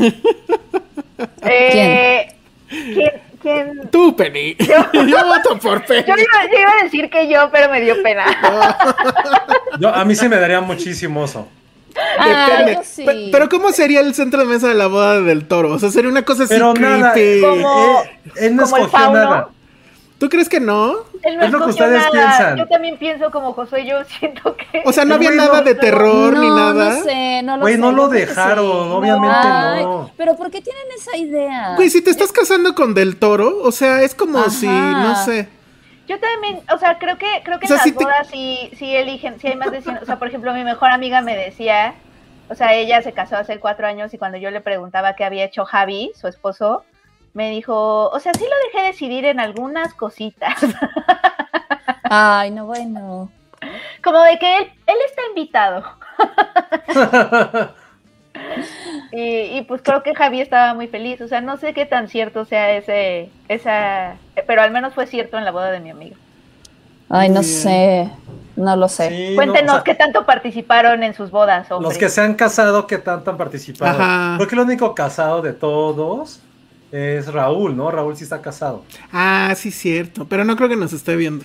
Eh, 1.42 2.28
¿Quién? 2.68 3.12
quién? 3.40 3.88
Tú, 3.90 4.14
Penny. 4.14 4.56
Yo 4.92 5.24
voto 5.24 5.58
por 5.62 5.84
Penny. 5.86 6.04
Yo 6.06 6.14
iba, 6.14 6.52
yo 6.52 6.60
iba 6.60 6.70
a 6.80 6.84
decir 6.84 7.08
que 7.08 7.28
yo, 7.28 7.48
pero 7.50 7.70
me 7.70 7.80
dio 7.80 8.02
pena. 8.02 8.26
Yo, 9.78 9.88
a 9.94 10.04
mí 10.04 10.14
sí 10.14 10.28
me 10.28 10.36
daría 10.36 10.60
muchísimo 10.60 11.22
oso. 11.22 11.48
Ah, 12.22 12.80
sí. 12.84 13.28
Pero 13.32 13.48
¿cómo 13.48 13.72
sería 13.72 14.00
el 14.00 14.14
centro 14.14 14.40
de 14.40 14.46
mesa 14.46 14.68
de 14.68 14.74
la 14.74 14.86
boda 14.86 15.20
del 15.20 15.46
toro? 15.46 15.72
O 15.72 15.78
sea, 15.78 15.90
sería 15.90 16.10
una 16.10 16.22
cosa 16.22 16.44
así 16.44 16.54
Pero 16.54 16.74
nada, 16.74 17.12
creepy. 17.12 17.40
Como- 17.42 18.02
eh, 18.02 18.20
él 18.36 18.56
no 18.56 18.64
como 18.64 18.76
el 18.76 18.82
escogió 18.84 19.10
nada. 19.12 19.48
¿Tú 20.18 20.28
crees 20.28 20.50
que 20.50 20.60
no? 20.60 20.96
Él 21.22 21.38
no 21.38 21.44
Es 21.44 21.50
lo 21.50 21.64
que 21.64 21.70
escogió 21.70 21.86
ustedes 21.86 21.98
nada. 21.98 22.10
piensan. 22.10 22.56
Yo 22.58 22.66
también 22.68 22.98
pienso 22.98 23.30
como 23.30 23.54
Josué, 23.54 23.86
yo 23.86 24.04
siento 24.18 24.54
que... 24.54 24.82
O 24.84 24.92
sea, 24.92 25.06
no 25.06 25.14
había 25.14 25.30
nada 25.30 25.62
de 25.62 25.74
terror 25.74 26.34
no, 26.34 26.40
ni 26.42 26.48
nada. 26.48 26.98
No 26.98 27.04
sé, 27.04 27.42
no 27.42 27.56
lo 27.56 27.62
Güey, 27.62 27.74
sé. 27.74 27.80
no 27.80 27.92
lo 27.92 28.08
dejaron, 28.08 28.66
sí. 28.66 28.92
obviamente 28.92 29.36
Ay, 29.38 29.82
no. 29.84 30.10
Pero 30.18 30.36
¿por 30.36 30.50
qué 30.50 30.60
tienen 30.60 30.82
esa 30.94 31.16
idea? 31.16 31.74
Güey, 31.76 31.88
si 31.88 32.02
te 32.02 32.10
estás 32.10 32.32
casando 32.32 32.74
con 32.74 32.92
Del 32.92 33.16
Toro, 33.16 33.60
o 33.62 33.72
sea, 33.72 34.02
es 34.02 34.14
como 34.14 34.40
Ajá. 34.40 34.50
si, 34.50 34.66
no 34.66 35.16
sé. 35.24 35.48
Yo 36.06 36.18
también, 36.18 36.60
o 36.74 36.76
sea, 36.76 36.98
creo 36.98 37.16
que 37.16 37.26
creo 37.44 37.58
que 37.60 37.64
O 37.66 37.68
sea, 37.68 37.76
en 37.78 37.82
las 37.90 37.96
te- 37.96 38.04
bodas 38.04 38.28
sí, 38.30 38.70
sí 38.76 38.94
eligen, 38.94 39.38
sí 39.40 39.46
hay 39.46 39.56
más 39.56 39.70
decisiones. 39.70 40.02
O 40.02 40.06
sea, 40.06 40.18
por 40.18 40.28
ejemplo, 40.28 40.52
mi 40.52 40.64
mejor 40.64 40.90
amiga 40.90 41.22
me 41.22 41.34
decía, 41.36 41.94
o 42.50 42.54
sea, 42.56 42.74
ella 42.74 43.00
se 43.00 43.12
casó 43.12 43.36
hace 43.36 43.60
cuatro 43.60 43.86
años 43.86 44.12
y 44.12 44.18
cuando 44.18 44.36
yo 44.36 44.50
le 44.50 44.60
preguntaba 44.60 45.14
qué 45.14 45.24
había 45.24 45.44
hecho 45.44 45.64
Javi, 45.64 46.10
su 46.20 46.26
esposo, 46.26 46.84
me 47.32 47.48
dijo, 47.50 48.10
o 48.10 48.18
sea, 48.18 48.34
sí 48.34 48.44
lo 48.44 48.56
dejé 48.66 48.88
decidir 48.88 49.24
en 49.24 49.38
algunas 49.38 49.94
cositas. 49.94 50.54
Ay, 52.02 52.50
no, 52.50 52.66
bueno. 52.66 53.30
Como 54.02 54.20
de 54.22 54.36
que 54.40 54.58
él, 54.58 54.72
él 54.86 54.96
está 55.06 55.22
invitado. 55.28 55.84
y, 59.12 59.58
y 59.58 59.62
pues 59.62 59.80
creo 59.82 60.02
que 60.02 60.16
Javi 60.16 60.40
estaba 60.40 60.74
muy 60.74 60.88
feliz. 60.88 61.20
O 61.20 61.28
sea, 61.28 61.40
no 61.40 61.56
sé 61.56 61.72
qué 61.72 61.86
tan 61.86 62.08
cierto 62.08 62.44
sea 62.46 62.72
ese, 62.72 63.30
esa, 63.46 64.16
pero 64.48 64.62
al 64.62 64.72
menos 64.72 64.92
fue 64.92 65.06
cierto 65.06 65.38
en 65.38 65.44
la 65.44 65.52
boda 65.52 65.70
de 65.70 65.78
mi 65.78 65.90
amiga. 65.90 66.16
Ay, 67.08 67.28
no 67.28 67.44
sé. 67.44 68.10
No 68.60 68.76
lo 68.76 68.88
sé. 68.88 69.08
Sí, 69.08 69.28
no, 69.30 69.36
Cuéntenos 69.36 69.70
o 69.72 69.76
sea, 69.76 69.84
qué 69.84 69.94
tanto 69.94 70.26
participaron 70.26 71.02
en 71.02 71.14
sus 71.14 71.30
bodas. 71.30 71.66
Los 71.80 71.96
que 71.96 72.08
se 72.08 72.20
han 72.20 72.34
casado, 72.34 72.86
que 72.86 72.98
tanto 72.98 73.30
han 73.30 73.36
participado. 73.38 73.98
Ajá. 74.00 74.34
Creo 74.36 74.48
que 74.48 74.54
el 74.54 74.60
único 74.60 74.94
casado 74.94 75.40
de 75.40 75.52
todos 75.54 76.40
es 76.92 77.32
Raúl, 77.32 77.76
¿no? 77.76 77.90
Raúl 77.90 78.16
sí 78.16 78.24
está 78.24 78.42
casado. 78.42 78.84
Ah, 79.12 79.54
sí, 79.56 79.70
cierto. 79.70 80.26
Pero 80.28 80.44
no 80.44 80.56
creo 80.56 80.68
que 80.68 80.76
nos 80.76 80.92
esté 80.92 81.16
viendo. 81.16 81.44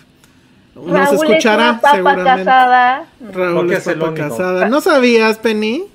Nos 0.75 0.91
Raúl 0.91 1.27
escuchará 1.31 1.63
es 1.63 1.69
una 1.71 1.81
papa 1.81 1.95
seguramente. 1.95 2.45
casada. 2.45 3.05
Raúl 3.31 3.71
es 3.71 3.79
es 3.79 3.87
el 3.87 3.99
papa 3.99 4.11
único. 4.11 4.29
casada. 4.29 4.67
¿No 4.69 4.81
sabías, 4.81 5.37
Penny? 5.37 5.85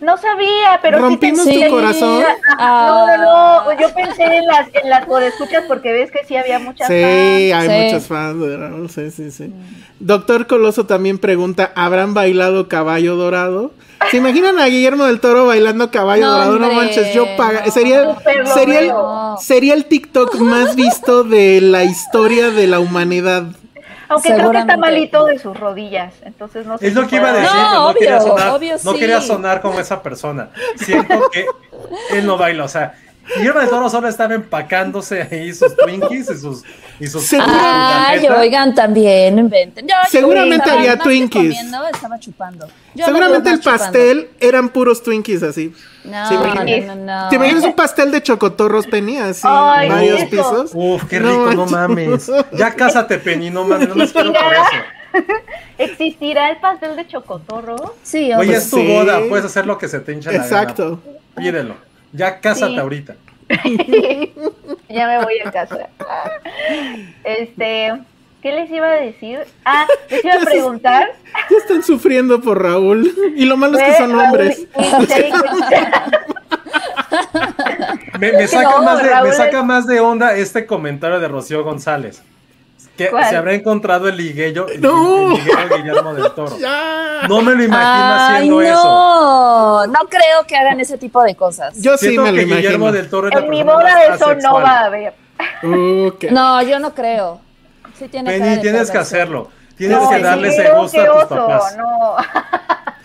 No 0.00 0.16
sabía, 0.16 0.78
pero 0.80 0.98
¿Rompimos 1.00 1.44
sí 1.44 1.54
tu 1.54 1.60
pensé- 1.60 1.70
corazón? 1.70 2.22
Ajá, 2.56 2.86
No, 2.86 3.06
no, 3.06 3.64
no. 3.72 3.80
Yo 3.80 3.92
pensé 3.94 4.22
en 4.24 4.46
las, 4.46 4.68
en 4.72 4.88
las 4.90 5.04
podescuchas 5.06 5.64
porque 5.66 5.92
ves 5.92 6.10
que 6.12 6.24
sí 6.24 6.36
había 6.36 6.58
muchas 6.60 6.86
Sí, 6.86 6.94
fans. 7.02 7.54
hay 7.54 7.68
Sí. 7.68 7.84
muchos 7.94 8.06
fans 8.06 8.92
sí, 9.10 9.30
sí. 9.30 9.52
Doctor 9.98 10.46
Coloso 10.46 10.86
también 10.86 11.18
pregunta, 11.18 11.72
¿habrán 11.74 12.14
bailado 12.14 12.68
caballo 12.68 13.16
dorado? 13.16 13.72
¿Se 14.12 14.18
imaginan 14.18 14.60
a 14.60 14.66
Guillermo 14.66 15.04
del 15.06 15.18
Toro 15.18 15.46
bailando 15.46 15.90
caballo 15.90 16.24
No, 16.26 16.32
dorado? 16.32 16.58
No 16.60 16.72
manches, 16.72 17.12
yo 17.12 17.26
paga... 17.36 17.64
no. 17.66 17.72
Sería, 17.72 18.04
sería, 18.54 18.78
el, 18.80 18.92
sería 19.40 19.74
el 19.74 19.84
TikTok 19.86 20.36
más 20.36 20.76
visto 20.76 21.24
de 21.24 21.60
la 21.60 21.82
historia 21.82 22.50
de 22.50 22.68
la 22.68 22.78
humanidad. 22.78 23.44
Aunque 24.08 24.34
creo 24.34 24.50
que 24.50 24.58
está 24.58 24.76
malito 24.76 25.24
de 25.26 25.38
sus 25.38 25.58
rodillas. 25.58 26.14
Entonces 26.22 26.66
no 26.66 26.78
sé. 26.78 26.88
Es 26.88 26.94
lo 26.94 27.06
que 27.06 27.16
iba 27.16 27.30
a 27.30 27.32
decir, 27.32 27.50
No, 27.50 27.88
no, 27.88 27.94
quería 27.94 28.18
obvio, 28.18 28.28
sonar, 28.28 28.48
obvio 28.50 28.76
no 28.84 28.94
quería 28.94 29.20
sonar 29.20 29.60
como 29.60 29.80
esa 29.80 30.02
persona. 30.02 30.50
Siento 30.76 31.28
que 31.30 31.46
él 32.12 32.26
no 32.26 32.36
baila, 32.36 32.64
o 32.64 32.68
sea, 32.68 32.94
Guillermo 33.36 33.60
del 33.60 33.68
Toro 33.68 33.90
solo 33.90 34.08
estaba 34.08 34.34
empacándose 34.34 35.22
ahí 35.30 35.52
sus 35.52 35.76
Twinkies 35.76 36.30
y 36.30 36.38
sus. 36.38 36.62
Y 37.00 37.06
sus 37.06 37.32
Ay, 37.34 38.26
oigan, 38.28 38.74
también 38.74 39.38
inventen. 39.38 39.86
Yo, 39.86 39.94
Seguramente 40.10 40.56
estaba 40.56 40.78
había 40.80 40.98
Twinkies. 40.98 41.42
comiendo, 41.54 41.86
estaba 41.86 42.18
chupando. 42.18 42.66
Yo 42.94 43.04
Seguramente 43.04 43.50
me 43.50 43.54
el 43.56 43.60
chupando. 43.60 43.82
pastel 43.84 44.30
eran 44.40 44.68
puros 44.70 45.02
Twinkies 45.02 45.42
así. 45.42 45.72
No, 46.04 46.28
¿Se 46.28 46.34
no, 46.34 46.94
no, 46.94 46.94
no. 46.94 47.28
¿Te 47.28 47.36
imaginas 47.36 47.64
un 47.64 47.74
pastel 47.74 48.10
de 48.10 48.22
chocotorros 48.22 48.86
Penny 48.86 49.18
así? 49.18 49.42
Ay, 49.44 49.88
varios 49.88 50.20
eso. 50.22 50.30
pisos. 50.30 50.70
Uf, 50.74 51.04
qué 51.04 51.18
rico, 51.18 51.52
no, 51.54 51.66
mames. 51.66 52.30
Ya 52.52 52.74
cásate, 52.74 53.18
Penny, 53.18 53.50
no 53.50 53.64
mames, 53.64 53.88
no 53.90 53.94
me 53.94 54.04
espero 54.04 54.32
por 54.32 54.52
eso. 54.54 55.24
¿Existirá 55.78 56.50
el 56.50 56.56
pastel 56.58 56.96
de 56.96 57.06
chocotorro? 57.06 57.94
Sí, 58.02 58.32
Oye, 58.32 58.36
obvio. 58.36 58.58
es 58.58 58.70
tu 58.70 58.76
sí. 58.78 58.86
boda, 58.86 59.20
puedes 59.28 59.44
hacer 59.46 59.66
lo 59.66 59.78
que 59.78 59.88
se 59.88 60.00
te 60.00 60.12
hincha 60.12 60.30
la 60.32 60.38
gana. 60.38 60.46
Exacto. 60.48 61.00
Pídelo. 61.36 61.76
Ya 62.12 62.40
cásate 62.40 62.72
Sí. 62.72 62.78
ahorita. 62.78 63.16
ya 64.88 65.06
me 65.06 65.24
voy 65.24 65.38
a 65.44 65.50
casa. 65.50 65.88
Este, 67.24 67.92
¿qué 68.42 68.52
les 68.52 68.70
iba 68.70 68.86
a 68.86 68.90
decir? 68.96 69.40
Ah, 69.64 69.86
les 70.10 70.24
iba 70.24 70.34
a 70.34 70.40
preguntar. 70.44 71.08
Ya 71.50 71.56
están 71.56 71.82
sufriendo 71.82 72.40
por 72.40 72.62
Raúl. 72.62 73.12
Y 73.36 73.44
lo 73.46 73.56
malo 73.56 73.78
es 73.78 73.84
que 73.84 73.94
son 73.96 74.10
Raúl, 74.12 74.24
hombres. 74.24 74.66
Me, 78.18 78.32
me 78.32 78.46
saca, 78.48 78.70
no, 78.70 78.82
más 78.82 79.02
de, 79.02 79.08
Raúl 79.10 79.28
me 79.28 79.34
saca 79.34 79.58
es- 79.60 79.64
más 79.64 79.86
de 79.86 80.00
onda 80.00 80.34
este 80.36 80.66
comentario 80.66 81.20
de 81.20 81.28
Rocío 81.28 81.62
González. 81.64 82.22
Que 82.98 83.08
¿Cuál? 83.10 83.24
se 83.30 83.36
habrá 83.36 83.54
encontrado 83.54 84.08
el 84.08 84.16
liguello, 84.16 84.66
el, 84.68 84.80
No. 84.80 85.32
el 85.36 85.82
Guillermo 85.82 86.14
del 86.14 86.32
Toro. 86.32 86.58
Ya. 86.60 87.22
No 87.28 87.40
me 87.42 87.54
lo 87.54 87.62
imagino 87.62 88.14
Ay, 88.14 88.36
haciendo 88.36 88.60
eso. 88.62 88.84
no, 88.84 89.86
no 89.86 89.98
creo 90.08 90.44
que 90.46 90.56
hagan 90.56 90.80
ese 90.80 90.98
tipo 90.98 91.22
de 91.22 91.34
cosas. 91.36 91.80
Yo 91.80 91.96
sí 91.96 92.18
me 92.18 92.32
lo 92.32 92.36
que 92.36 92.44
Guillermo 92.44 92.88
imagino. 92.88 92.92
del 92.92 93.08
Toro 93.08 93.28
en 93.38 93.48
mi 93.48 93.62
boda 93.62 94.04
eso 94.04 94.26
no 94.26 94.30
asexual. 94.32 94.64
va 94.64 94.70
a 94.80 94.84
haber. 94.86 95.14
Uh, 95.62 96.10
No, 96.30 96.60
yo 96.62 96.78
no 96.80 96.92
creo. 96.94 97.40
Sí 97.98 98.08
tiene 98.08 98.30
Penny, 98.38 98.60
tienes 98.60 98.90
que 98.90 98.98
hacerlo. 98.98 99.48
Tienes 99.76 99.96
No, 100.02 100.10
que 100.10 100.16
el 100.16 100.22
darle 100.22 100.48
ese 100.48 100.70
gusto 100.72 101.00
a 101.00 101.04
tus 101.06 101.14
oso, 101.24 101.28
papás. 101.28 101.76
No, 101.76 102.16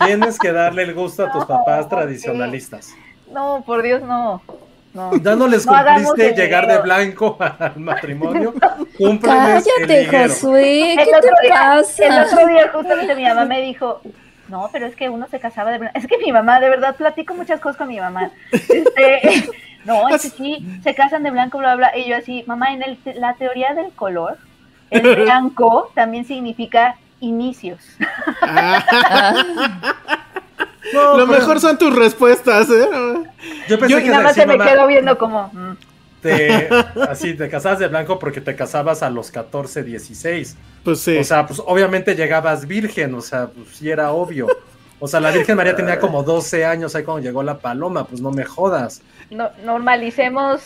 Tienes 0.06 0.38
que 0.40 0.50
darle 0.52 0.82
el 0.82 0.94
gusto 0.94 1.24
a 1.26 1.30
tus 1.32 1.44
papás 1.46 1.88
tradicionalistas. 1.88 2.88
no, 3.32 3.62
por 3.64 3.82
Dios, 3.82 4.02
no. 4.02 4.42
No. 4.94 5.16
Ya 5.16 5.34
no 5.36 5.48
No 5.48 5.56
cumpliste 5.62 6.28
el 6.30 6.34
llegar 6.36 6.62
de 6.66 6.74
liguero. 6.74 6.82
blanco 6.84 7.36
al 7.58 7.76
matrimonio. 7.76 8.54
El 8.98 9.18
Cállate. 9.20 10.06
Josué, 10.28 10.92
El 10.92 10.98
¿qué 10.98 11.04
te 11.06 11.16
otro, 11.16 11.30
día, 11.42 11.54
pasa? 11.54 12.04
el 12.06 12.24
otro 12.24 12.46
día 12.46 12.70
justamente 12.72 13.14
mi 13.16 13.24
mamá 13.24 13.44
me 13.44 13.60
dijo, 13.60 14.00
no, 14.48 14.68
pero 14.72 14.86
es 14.86 14.94
que 14.94 15.08
uno 15.08 15.26
se 15.28 15.40
casaba 15.40 15.70
de 15.72 15.78
blanco. 15.78 15.98
Es 15.98 16.06
que 16.06 16.16
mi 16.18 16.30
mamá, 16.32 16.60
de 16.60 16.68
verdad, 16.70 16.94
platico 16.96 17.34
muchas 17.34 17.60
cosas 17.60 17.76
con 17.76 17.88
mi 17.88 17.98
mamá. 17.98 18.30
Este, 18.52 19.48
no, 19.84 20.08
es 20.08 20.22
que 20.22 20.28
sí, 20.30 20.64
se 20.84 20.94
casan 20.94 21.22
de 21.24 21.30
blanco, 21.32 21.58
bla, 21.58 21.74
bla. 21.74 21.96
Y 21.96 22.08
yo 22.08 22.16
así, 22.16 22.44
mamá, 22.46 22.72
en 22.72 22.82
el- 22.82 22.98
la 23.16 23.34
teoría 23.34 23.74
del 23.74 23.90
color, 23.92 24.38
el 24.90 25.16
blanco 25.24 25.90
también 25.94 26.24
significa 26.24 26.96
inicios. 27.20 27.80
No, 30.92 31.16
Lo 31.16 31.26
pero 31.26 31.38
mejor 31.40 31.60
son 31.60 31.78
tus 31.78 31.94
respuestas, 31.94 32.68
¿eh? 32.70 32.88
Yo 33.68 33.78
pensé 33.78 33.92
yo- 33.94 33.98
que 33.98 34.06
Y 34.06 34.08
nada 34.10 34.22
más 34.24 34.34
se 34.34 34.46
me 34.46 34.56
mamá, 34.56 34.70
quedó 34.70 34.86
viendo 34.86 35.16
como, 35.16 35.48
mm, 35.52 35.76
te, 36.20 36.68
así 37.08 37.34
te 37.34 37.48
casabas 37.48 37.78
de 37.78 37.88
blanco 37.88 38.18
porque 38.18 38.40
te 38.40 38.54
casabas 38.54 39.02
a 39.02 39.10
los 39.10 39.30
14, 39.30 39.82
16. 39.82 40.56
Pues 40.84 41.00
sí. 41.00 41.16
O 41.18 41.24
sea, 41.24 41.46
pues 41.46 41.60
obviamente 41.64 42.14
llegabas 42.14 42.66
virgen, 42.66 43.14
o 43.14 43.20
sea, 43.20 43.46
pues 43.48 43.68
sí 43.76 43.90
era 43.90 44.12
obvio. 44.12 44.46
O 45.00 45.08
sea, 45.08 45.20
la 45.20 45.30
Virgen 45.32 45.56
María 45.56 45.74
tenía 45.76 45.98
como 45.98 46.22
12 46.22 46.64
años 46.64 46.94
ahí 46.94 47.02
cuando 47.02 47.22
llegó 47.22 47.42
la 47.42 47.58
paloma, 47.58 48.06
pues 48.06 48.20
no 48.22 48.30
me 48.30 48.44
jodas. 48.44 49.02
no- 49.30 49.50
normalicemos 49.64 50.60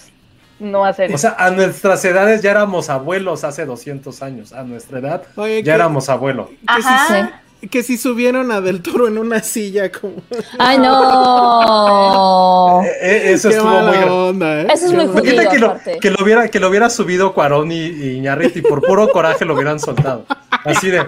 no 0.61 0.85
hacer 0.85 1.11
O 1.11 1.15
eso. 1.15 1.19
sea, 1.23 1.37
a 1.39 1.51
nuestras 1.51 2.05
edades 2.05 2.43
ya 2.43 2.51
éramos 2.51 2.91
abuelos 2.91 3.45
hace 3.45 3.65
200 3.65 4.23
años. 4.23 4.53
A 4.53 4.63
nuestra 4.65 4.99
edad 4.99 5.23
Oye, 5.37 5.63
ya 5.63 5.73
¿qué- 5.73 5.77
éramos 5.77 6.09
abuelos. 6.09 6.49
si, 6.51 6.57
Ajá. 6.67 7.41
Que 7.71 7.83
si 7.83 7.99
subieron 7.99 8.53
a 8.53 8.61
Del 8.61 8.83
Toro 8.83 9.09
en 9.09 9.19
una 9.19 9.43
silla 9.43 9.91
como... 9.91 10.15
Ay, 10.59 10.79
no. 10.79 12.83
Eh, 12.85 12.89
eh, 13.03 13.33
eso 13.33 13.49
Qué 13.49 13.57
estuvo 13.57 13.71
mala 13.73 13.93
muy 13.93 14.09
onda, 14.09 14.61
¿eh? 14.63 14.67
Eso 14.73 14.87
es 14.87 14.91
Qué 14.93 14.97
muy. 14.97 15.05
Imagínate 15.07 15.49
que 15.49 15.59
lo, 15.59 15.77
que 16.01 16.11
lo 16.11 16.25
hubiera, 16.25 16.49
que 16.49 16.61
lo 16.61 16.69
hubiera 16.69 16.91
subido 16.91 17.35
Cuarón 17.35 17.73
y, 17.73 17.87
y 17.87 18.11
Iñárritu 18.19 18.61
y 18.61 18.63
por 18.63 18.83
puro 18.83 19.09
coraje 19.09 19.45
lo 19.45 19.55
hubieran 19.55 19.81
soltado. 19.81 20.25
Así 20.65 20.91
de, 20.91 21.05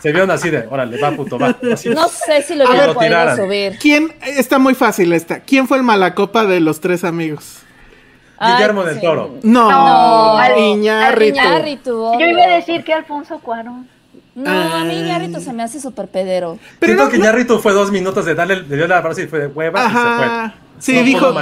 se 0.00 0.10
vieron 0.10 0.30
así 0.30 0.50
de, 0.50 0.66
órale, 0.68 1.00
va 1.00 1.12
puto, 1.12 1.38
va. 1.38 1.56
Así. 1.72 1.90
No 1.90 2.08
sé 2.08 2.42
si 2.42 2.56
lo 2.56 2.66
A 2.66 2.70
hubiera 2.70 2.86
ver, 2.86 2.94
podido 2.94 3.10
tiraran. 3.10 3.36
subir. 3.36 3.78
¿Quién? 3.80 4.12
Está 4.22 4.58
muy 4.58 4.74
fácil 4.74 5.12
esta. 5.12 5.40
¿Quién 5.40 5.68
fue 5.68 5.76
el 5.76 5.82
malacopa 5.84 6.44
de 6.44 6.60
los 6.60 6.80
tres 6.80 7.04
amigos? 7.04 7.58
Guillermo 8.40 8.80
Ay, 8.82 8.86
del 8.88 8.94
sí. 8.96 9.02
No, 9.06 9.10
Toro. 9.10 9.34
No, 9.42 10.58
Iñárritu. 10.58 11.38
Iñárritu, 11.38 12.12
Yo 12.18 12.26
iba 12.26 12.42
a 12.42 12.56
decir 12.56 12.82
que 12.82 12.92
Alfonso 12.92 13.38
Cuarón. 13.38 13.88
No, 14.34 14.50
a 14.50 14.84
mí 14.84 14.94
Iñárritu 14.98 15.40
se 15.40 15.52
me 15.52 15.62
hace 15.62 15.78
súper 15.80 16.08
pedero. 16.08 16.58
Pero 16.78 16.90
Siento 16.92 17.04
no- 17.04 17.10
que 17.10 17.16
Iñárritu 17.18 17.58
fue 17.58 17.72
dos 17.72 17.90
minutos 17.92 18.24
de 18.24 18.34
darle, 18.34 18.62
le 18.62 18.76
dio 18.76 18.86
la 18.88 19.02
frase 19.02 19.24
y 19.24 19.26
fue 19.26 19.40
de 19.40 19.46
hueva 19.48 19.80
y 19.80 19.90
se 19.90 19.96
Ajá. 19.98 20.16
fue. 20.50 20.71
Sí, 20.82 20.94
no 20.96 21.02
dijo-. 21.04 21.34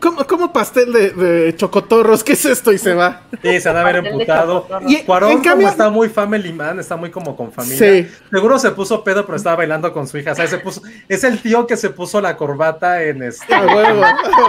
¿Cómo, 0.00 0.24
cómo 0.26 0.52
pastel 0.52 0.92
de, 0.92 1.10
de 1.10 1.56
chocotorros? 1.56 2.22
¿Qué 2.22 2.34
es 2.34 2.44
esto? 2.44 2.72
Y 2.72 2.78
se 2.78 2.94
va. 2.94 3.22
Sí, 3.42 3.60
se 3.60 3.68
ha 3.68 3.72
de 3.72 3.80
haber 3.80 3.96
emputado. 3.96 4.66
Y- 4.86 4.98
Cuarón 4.98 5.32
en 5.32 5.42
como 5.42 5.68
está 5.68 5.90
muy 5.90 6.08
family 6.08 6.52
man, 6.52 6.78
está 6.78 6.94
muy 6.96 7.10
como 7.10 7.36
con 7.36 7.50
familia. 7.50 7.76
Sí. 8.04 8.08
Seguro 8.30 8.58
se 8.58 8.70
puso 8.70 9.02
pedo, 9.02 9.26
pero 9.26 9.36
estaba 9.36 9.56
bailando 9.56 9.92
con 9.92 10.06
su 10.06 10.16
hija. 10.18 10.30
O 10.32 10.34
sea, 10.36 10.46
se 10.46 10.58
puso, 10.58 10.82
es 11.08 11.24
el 11.24 11.40
tío 11.42 11.66
que 11.66 11.76
se 11.76 11.90
puso 11.90 12.20
la 12.20 12.36
corbata 12.36 13.02
en, 13.02 13.22
este, 13.24 13.52
A 13.52 13.62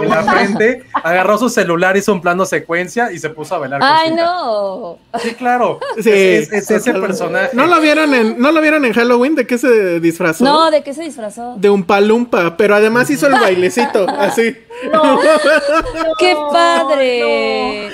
en 0.02 0.08
la 0.08 0.22
frente, 0.22 0.84
agarró 0.92 1.36
su 1.36 1.48
celular, 1.48 1.96
hizo 1.96 2.12
un 2.12 2.20
plano 2.22 2.44
secuencia 2.46 3.10
y 3.10 3.18
se 3.18 3.30
puso 3.30 3.56
a 3.56 3.58
bailar 3.58 3.80
con 3.80 3.88
Ay, 3.88 4.08
su 4.10 4.14
hija. 4.14 4.24
no. 4.24 4.98
Sí, 5.20 5.34
claro. 5.34 5.80
Sí, 5.96 6.10
es, 6.10 6.52
es- 6.52 6.52
es 6.52 6.70
ese 6.70 6.92
personaje. 6.94 7.50
¿No 7.52 7.66
lo 7.66 7.80
vieron 7.80 8.14
en, 8.14 8.40
¿no 8.40 8.52
lo 8.52 8.60
vieron 8.60 8.84
en 8.84 8.92
Halloween? 8.92 9.34
¿De 9.34 9.46
qué 9.46 9.58
se 9.58 9.98
disfrazó? 9.98 10.44
No, 10.44 10.70
¿de 10.70 10.82
qué 10.84 10.94
se 10.94 11.02
disfrazó? 11.02 11.54
De 11.56 11.68
un 11.68 11.82
palumpa, 11.82 12.56
pero 12.56 12.76
además 12.76 13.10
hizo 13.10 13.26
el 13.26 13.32
bailecito, 13.40 14.06
así. 14.20 14.56
No, 14.92 15.18
¡Qué 16.18 16.32
No, 16.32 16.50
padre! 16.50 17.90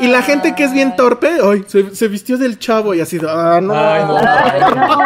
Y 0.00 0.08
la 0.08 0.22
gente 0.22 0.54
que 0.56 0.64
es 0.64 0.72
bien 0.72 0.96
torpe, 0.96 1.30
ay, 1.42 1.64
se, 1.68 1.94
se 1.94 2.08
vistió 2.08 2.36
del 2.36 2.58
chavo 2.58 2.94
y 2.94 3.00
así, 3.00 3.18
ah, 3.26 3.60
no. 3.62 3.72
Ay, 3.74 4.02
no. 4.04 4.16
Ay, 4.18 4.60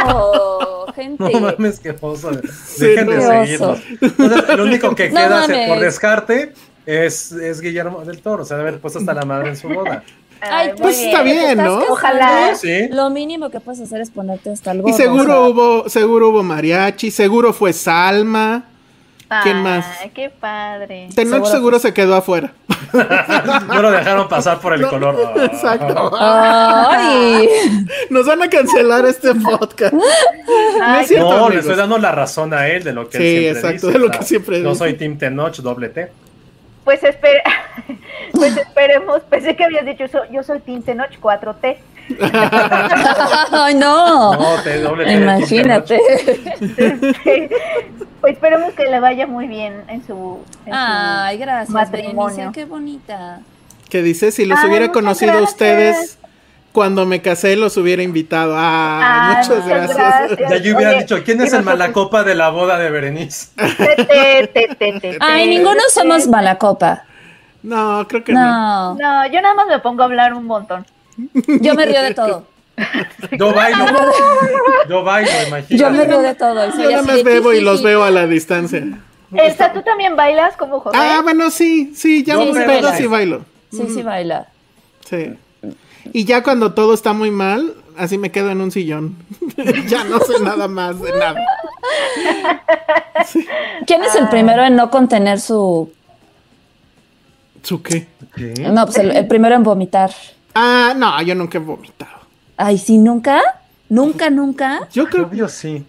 no, 0.09 0.93
gente. 0.95 1.31
No 1.33 1.40
mames, 1.40 1.79
qué 1.79 1.95
oso. 2.00 2.31
Sí, 2.33 2.87
Dejen 2.87 3.07
de 3.07 3.21
seguirlos. 3.21 3.79
oso. 3.79 3.83
Entonces, 4.00 4.45
el 4.49 4.61
único 4.61 4.95
que 4.95 5.11
No 5.11 5.21
queda 5.21 5.67
por 5.69 5.81
descarte 5.81 6.55
es, 6.87 7.33
es 7.33 7.61
Guillermo 7.61 8.05
del 8.05 8.21
Toro. 8.23 8.43
O 8.43 8.47
sea, 8.47 8.57
de 8.57 8.62
haber 8.62 8.81
puesto 8.81 8.99
hasta 8.99 9.14
la 9.14 9.25
madre 9.25 9.50
en 9.50 9.57
su 9.57 9.69
boda. 9.69 10.02
Ay, 10.40 10.71
Pues 10.81 10.99
está 10.99 11.23
bien, 11.23 11.50
¿Estás 11.61 11.67
¿no? 11.67 11.79
Ojalá. 11.90 12.55
Sí. 12.55 12.88
Lo 12.90 13.11
mínimo 13.11 13.50
que 13.50 13.61
puedes 13.61 13.83
hacer 13.83 14.00
es 14.00 14.11
ponerte 14.11 14.50
hasta 14.50 14.73
el 14.73 14.83
Y 14.88 14.93
seguro 14.95 15.23
o 15.23 15.26
sea, 15.26 15.40
hubo, 15.50 15.88
seguro 15.88 16.31
hubo 16.31 16.43
mariachi, 16.43 17.11
seguro 17.11 17.52
fue 17.52 17.73
Salma. 17.75 18.64
¿Quién 19.42 19.62
más? 19.62 19.87
Qué 20.14 20.28
padre. 20.30 21.08
Tenoch 21.14 21.34
Seguro 21.44 21.50
seguro 21.50 21.78
se 21.78 21.94
quedó 21.94 22.14
afuera. 22.16 22.52
No 22.92 23.82
lo 23.82 23.90
dejaron 23.92 24.28
pasar 24.28 24.58
por 24.58 24.75
el 24.75 24.84
color. 24.88 25.16
Ah. 25.37 25.44
Exacto. 25.44 26.10
Ay, 26.18 27.49
Nos 28.10 28.26
van 28.26 28.42
a 28.42 28.49
cancelar 28.49 29.06
este 29.06 29.32
podcast. 29.34 29.92
No 29.94 30.02
Ay, 30.82 31.02
es 31.02 31.08
cierto, 31.08 31.30
No, 31.38 31.49
le 31.49 31.60
estoy 31.60 31.76
dando 31.76 31.99
la 31.99 32.10
razón 32.12 32.52
a 32.52 32.66
él 32.68 32.82
de 32.82 32.92
lo 32.92 33.08
que 33.08 33.18
Sí, 33.18 33.25
él 33.25 33.54
siempre 33.54 33.60
exacto, 33.60 33.87
dice. 33.87 33.99
de 33.99 34.04
lo 34.04 34.10
que 34.10 34.22
siempre 34.25 34.62
Yo 34.62 34.68
dice. 34.70 34.78
soy 34.78 34.94
Team 34.94 35.18
Tenoch, 35.18 35.56
doble 35.58 35.88
T. 35.90 36.10
Pues, 36.84 37.04
espera, 37.04 37.42
pues 38.32 38.56
esperemos. 38.56 39.20
Pensé 39.30 39.54
que 39.54 39.64
habías 39.64 39.84
dicho 39.87 40.04
eso. 40.04 40.22
Yo 40.32 40.42
soy 40.42 40.58
Team 40.60 40.82
Tenoch 40.82 41.12
4T. 41.20 41.76
ay, 43.52 43.75
no. 43.75 44.33
No, 44.35 44.62
te 44.62 44.81
doble 44.81 45.12
Imagínate. 45.12 45.99
pues 48.21 48.35
esperemos 48.35 48.73
que 48.75 48.85
le 48.85 49.00
vaya 49.00 49.26
muy 49.26 49.47
bien 49.47 49.85
en 49.88 50.07
su, 50.07 50.38
en 50.67 50.73
su 50.73 50.79
Ay, 50.79 51.38
gracias, 51.38 51.71
matrimonio. 51.71 52.50
Qué 52.52 52.64
bonita. 52.64 53.40
Que 53.88 54.02
dice, 54.02 54.31
si 54.33 54.45
los 54.47 54.59
Ay, 54.59 54.69
hubiera 54.69 54.93
conocido 54.93 55.33
a 55.33 55.37
gracias. 55.37 55.52
ustedes 55.52 56.19
cuando 56.73 57.05
me 57.07 57.21
casé, 57.21 57.57
los 57.57 57.76
hubiera 57.76 58.02
invitado. 58.02 58.55
Ah, 58.57 59.31
Ay, 59.31 59.37
muchas 59.37 59.64
muchas 59.64 59.67
gracias. 59.97 59.97
gracias. 60.38 60.50
Ya 60.50 60.57
yo 60.59 60.76
hubiera 60.76 60.90
Oye, 60.93 61.00
dicho, 61.00 61.23
¿quién 61.25 61.40
es 61.40 61.52
el 61.52 61.62
malacopa 61.64 62.23
de 62.23 62.35
la 62.37 62.50
boda 62.50 62.79
de 62.79 62.90
Berenice? 62.90 63.49
Te, 63.57 63.97
te, 63.97 64.49
te, 64.52 64.75
te, 64.76 65.00
te, 65.00 65.17
Ay, 65.21 65.49
ninguno 65.49 65.81
somos 65.93 66.29
mala 66.29 66.59
copa. 66.59 67.02
No, 67.62 68.07
creo 68.09 68.23
que 68.25 68.33
no. 68.33 68.95
No, 68.95 68.95
No, 68.95 69.26
yo 69.26 69.40
nada 69.43 69.55
más 69.55 69.67
me 69.67 69.79
pongo 69.81 70.02
a 70.02 70.05
hablar 70.07 70.33
un 70.35 70.47
montón. 70.47 70.87
Yo 71.61 71.75
me 71.75 71.87
río 71.87 72.02
de 72.02 72.14
todo. 72.14 72.47
Yo 73.38 73.52
bailo. 73.55 73.87
Yo 74.88 75.02
bailo, 75.05 75.31
imagínate. 75.49 75.76
Yo 75.76 75.90
me 75.90 76.05
río 76.05 76.21
de 76.21 76.35
todo. 76.35 76.69
y 76.69 76.73
soy 76.73 76.85
Yo 76.85 76.90
nada 76.90 77.02
más 77.02 77.23
bebo 77.23 77.52
y 77.52 77.61
los 77.61 77.83
veo 77.83 78.02
a 78.05 78.11
la 78.11 78.26
distancia. 78.26 78.87
Elsa, 79.33 79.73
¿tú 79.73 79.83
también 79.83 80.17
bailas 80.17 80.57
como 80.57 80.81
José? 80.81 80.97
Ah, 80.99 81.21
bueno, 81.23 81.50
sí, 81.50 81.93
sí, 81.95 82.25
ya 82.25 82.37
me 82.37 82.47
pedo 82.47 82.67
bailo. 82.67 82.93
sí 82.97 83.07
bailo. 83.07 83.45
Sí, 83.71 83.87
sí 83.95 84.02
baila. 84.02 84.49
Sí. 85.09 85.35
Y 86.12 86.25
ya 86.25 86.43
cuando 86.43 86.73
todo 86.75 86.95
está 86.95 87.12
muy 87.12 87.31
mal, 87.31 87.75
así 87.97 88.19
me 88.19 88.33
quedo 88.33 88.50
en 88.50 88.61
un 88.61 88.71
sillón. 88.73 89.17
ya 89.87 90.05
no 90.05 90.19
sé 90.21 90.40
nada 90.43 90.67
más 90.67 91.00
de 91.00 91.12
nada. 91.12 91.40
¿Quién 93.87 94.02
es 94.02 94.14
el 94.17 94.29
primero 94.29 94.64
en 94.64 94.75
no 94.75 94.90
contener 94.90 95.38
su 95.40 95.93
¿Su 97.62 97.83
qué? 97.83 98.07
No, 98.73 98.87
pues 98.87 98.99
el, 98.99 99.11
el 99.11 99.26
primero 99.26 99.55
en 99.55 99.62
vomitar. 99.62 100.11
Ah, 100.54 100.95
no, 100.97 101.21
yo 101.23 101.35
nunca 101.35 101.59
he 101.59 101.61
vomitado. 101.61 102.21
Ay, 102.57 102.78
sí, 102.78 102.99
nunca. 102.99 103.40
Nunca, 103.88 104.30
nunca. 104.30 104.88
Yo 104.92 105.07
creo, 105.07 105.25
Obvio 105.26 105.49
sí. 105.49 105.85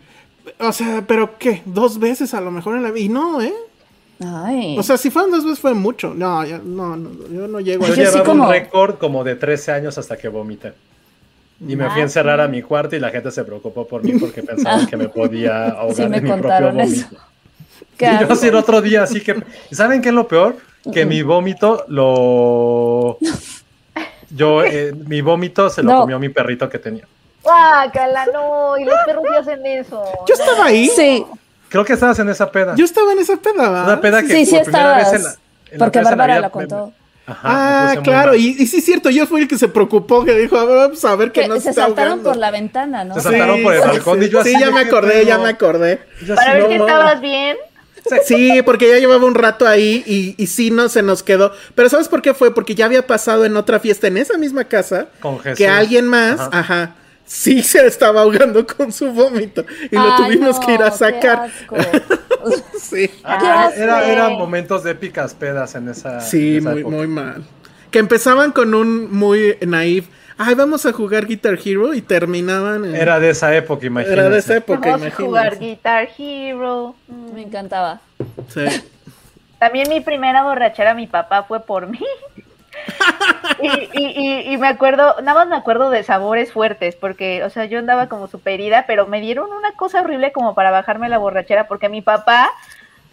o 0.60 0.72
sea, 0.72 1.04
pero 1.08 1.38
¿qué? 1.38 1.62
Dos 1.66 2.00
veces 2.00 2.34
a 2.34 2.42
lo 2.42 2.52
mejor 2.52 2.76
en 2.78 2.84
la 2.84 2.92
vida. 2.92 3.06
Y 3.06 3.10
no, 3.10 3.42
¿eh? 3.42 3.54
Ay. 4.24 4.78
O 4.78 4.84
sea, 4.84 4.98
si 4.98 5.10
fueron 5.10 5.32
dos 5.32 5.44
veces 5.44 5.60
fue 5.60 5.74
mucho. 5.74 6.14
No, 6.14 6.44
ya- 6.46 6.60
no, 6.64 6.96
no, 6.96 7.10
yo 7.32 7.48
no 7.48 7.60
llego 7.60 7.84
a 7.86 7.88
Yo 7.90 7.96
Yo 7.96 8.02
sí 8.06 8.08
llevaba 8.10 8.24
como- 8.26 8.44
un 8.46 8.52
récord 8.52 8.96
como 8.98 9.24
de 9.24 9.36
13 9.36 9.72
años 9.72 9.98
hasta 9.98 10.18
que 10.18 10.28
vomité. 10.28 10.74
Y 11.68 11.76
me 11.76 11.86
Ah, 11.86 11.92
fui 11.92 12.02
a 12.02 12.04
encerrar 12.06 12.40
a 12.42 12.48
mi 12.48 12.62
cuarto 12.64 12.96
y 12.96 13.00
la 13.00 13.10
gente 13.12 13.30
se 13.30 13.44
preocupó 13.44 13.88
por 13.88 14.04
mí 14.04 14.14
porque 14.14 14.42
pensaban 14.44 14.88
que 14.88 14.98
me 14.98 15.10
podía 15.10 15.70
ahogar 15.70 15.96
Sí, 15.96 16.08
me 16.08 16.18
en 16.18 16.24
mi 16.24 16.30
propio 16.32 16.72
vómito. 16.72 17.08
Y 18.00 18.04
yo 18.20 18.34
así 18.34 18.48
el 18.48 18.56
otro 18.56 18.82
día, 18.82 19.04
así 19.04 19.22
que... 19.22 19.44
¿Saben 19.72 20.02
qué 20.02 20.10
es 20.10 20.16
lo 20.16 20.28
peor? 20.28 20.56
Que 20.92 21.06
mi 21.06 21.22
vómito 21.22 21.84
lo... 21.88 23.20
Yo, 24.36 24.64
eh, 24.64 24.94
mi 25.08 25.22
vómito 25.22 25.70
se 25.70 25.84
lo 25.84 25.92
No. 25.92 26.00
comió 26.02 26.20
mi 26.20 26.30
perrito 26.30 26.70
que 26.70 26.80
tenía. 26.80 27.06
Guácala, 27.44 28.28
no, 28.34 28.78
y 28.78 28.86
los 28.86 28.96
perros 29.06 29.24
sí 29.30 29.36
hacen 29.36 29.66
eso. 29.66 30.04
Yo 30.28 30.34
estaba 30.34 30.66
ahí. 30.66 30.88
Sí, 30.96 31.26
Creo 31.70 31.86
que 31.86 31.94
estabas 31.94 32.20
en 32.20 32.28
esa 32.28 32.52
peda. 32.52 32.76
Yo 32.76 32.84
estaba 32.84 33.14
en 33.14 33.20
esa 33.20 33.38
peda, 33.38 33.70
¿va? 33.70 33.84
Una 33.86 34.02
peda 34.02 34.22
que 34.22 34.28
sí, 34.28 34.46
sí 34.46 34.56
por 34.56 34.64
primera 34.66 34.98
vez 34.98 35.14
en 35.14 35.24
la- 35.24 35.30
en 35.72 35.80
la 35.80 35.86
Porque 35.86 36.00
en 36.00 36.04
Bárbara 36.04 36.36
la 36.42 36.48
me- 36.48 36.52
contó. 36.52 36.94
Ajá, 37.26 37.40
Ah, 37.92 37.96
claro, 38.04 38.36
y, 38.36 38.48
y 38.60 38.68
sí 38.68 38.80
es 38.80 38.84
cierto, 38.86 39.10
yo 39.10 39.26
fui 39.26 39.42
el 39.44 39.48
que 39.48 39.58
se 39.58 39.70
preocupó, 39.70 40.26
que 40.26 40.34
dijo, 40.38 40.58
a 40.58 40.66
ver, 40.66 40.76
vamos 40.76 41.06
a 41.06 41.16
ver 41.16 41.32
que 41.32 41.42
Que 41.44 41.48
no 41.48 41.56
se 41.56 41.62
se 41.62 41.70
está 41.70 41.84
saltaron 41.84 42.12
ahogando. 42.12 42.30
por 42.32 42.38
la 42.40 42.52
ventana, 42.52 43.04
¿no? 43.06 43.14
Se 43.16 43.22
saltaron 43.22 43.64
por 43.64 43.74
el 43.74 43.80
balcón 43.80 44.22
y 44.22 44.28
yo 44.28 44.44
Sí, 44.44 44.50
así 44.54 44.60
ya 44.60 44.66
de, 44.68 44.74
me 44.74 44.82
¿qué 44.82 44.88
acordé, 44.90 45.26
ya 45.26 45.38
me 45.38 45.50
acordé. 45.50 46.02
Para 46.36 46.54
ver 46.56 46.64
no 46.64 46.68
si 46.70 46.78
mames. 46.78 46.94
estabas 46.94 47.22
bien. 47.22 47.58
Sí, 48.26 48.62
porque 48.66 48.90
ya 48.90 48.98
llevaba 49.00 49.26
un 49.26 49.36
rato 49.36 49.68
ahí 49.68 50.04
y, 50.06 50.36
y 50.42 50.48
sí 50.48 50.72
no 50.72 50.90
se 50.90 51.02
nos 51.02 51.24
quedó. 51.24 51.52
Pero 51.76 51.90
¿sabes 51.90 52.08
por 52.10 52.22
qué 52.22 52.34
fue? 52.34 52.54
Porque 52.54 52.76
ya 52.76 52.86
había 52.86 53.06
pasado 53.08 53.46
en 53.46 53.56
otra 53.58 53.80
fiesta 53.80 54.08
en 54.08 54.18
esa 54.18 54.38
misma 54.38 54.66
casa 54.66 55.08
Con 55.20 55.40
Jesús. 55.40 55.58
que 55.58 55.68
alguien 55.68 56.08
más, 56.08 56.40
Ajá. 56.40 56.50
ajá. 56.60 56.96
sí 57.26 57.62
se 57.64 57.86
estaba 57.86 58.22
ahogando 58.22 58.66
con 58.78 58.92
su 58.92 59.12
vómito 59.12 59.66
y 59.90 59.96
lo 59.96 60.02
Ay, 60.02 60.24
tuvimos 60.26 60.60
no, 60.60 60.66
que 60.66 60.74
ir 60.74 60.82
a 60.84 60.92
qué 60.92 60.98
sacar. 60.98 61.40
asco. 61.50 61.76
sí, 62.80 63.10
Ah, 63.24 63.70
¿Qué 63.74 63.82
era, 63.84 64.06
eran 64.12 64.34
momentos 64.34 64.84
de 64.84 64.92
épicas 64.92 65.34
pedas 65.34 65.76
en 65.76 65.90
esa. 65.90 66.20
sí, 66.22 66.54
en 66.54 66.58
esa 66.60 66.70
muy, 66.72 66.80
época. 66.82 66.96
muy 66.96 67.08
mal. 67.08 67.44
Que 67.92 68.00
empezaban 68.00 68.52
con 68.52 68.74
un 68.74 69.14
muy 69.14 69.58
naive, 69.62 70.08
ay, 70.38 70.56
vamos 70.56 70.86
a 70.86 70.94
jugar 70.94 71.28
Guitar 71.28 71.58
Hero 71.64 71.94
y 71.94 72.02
terminaban 72.02 72.86
en... 72.86 72.96
Era 72.96 73.20
de 73.20 73.30
esa 73.30 73.56
época, 73.56 73.86
imagínate. 73.86 74.20
Era 74.20 74.30
de 74.30 74.40
esa 74.40 74.58
época, 74.58 74.92
Vamos 74.92 75.08
a 75.08 75.12
jugar. 75.12 75.60
Guitar 75.60 76.10
Hero. 76.18 76.96
Mm. 77.08 77.34
Me 77.34 77.42
encantaba. 77.44 78.02
Sí. 78.48 78.66
También 79.60 79.90
mi 79.90 80.02
primera 80.02 80.44
borrachera, 80.44 80.94
mi 80.94 81.06
papá 81.06 81.44
fue 81.44 81.60
por 81.60 81.88
mí. 81.88 82.00
y, 83.62 83.68
y, 83.94 84.06
y, 84.16 84.54
y 84.54 84.58
me 84.58 84.68
acuerdo, 84.68 85.18
nada 85.22 85.42
más 85.42 85.48
me 85.48 85.56
acuerdo 85.56 85.90
de 85.90 86.04
sabores 86.04 86.52
fuertes, 86.52 86.96
porque, 86.96 87.44
o 87.44 87.50
sea, 87.50 87.66
yo 87.66 87.78
andaba 87.78 88.08
como 88.08 88.28
super 88.28 88.54
herida, 88.54 88.86
pero 88.88 89.06
me 89.06 89.22
dieron 89.22 89.52
una 89.52 89.74
cosa 89.74 90.02
horrible 90.02 90.32
como 90.32 90.56
para 90.56 90.72
bajarme 90.72 91.10
la 91.10 91.20
borrachera, 91.20 91.68
porque 91.68 91.90
mi 91.90 92.02
papá 92.02 92.50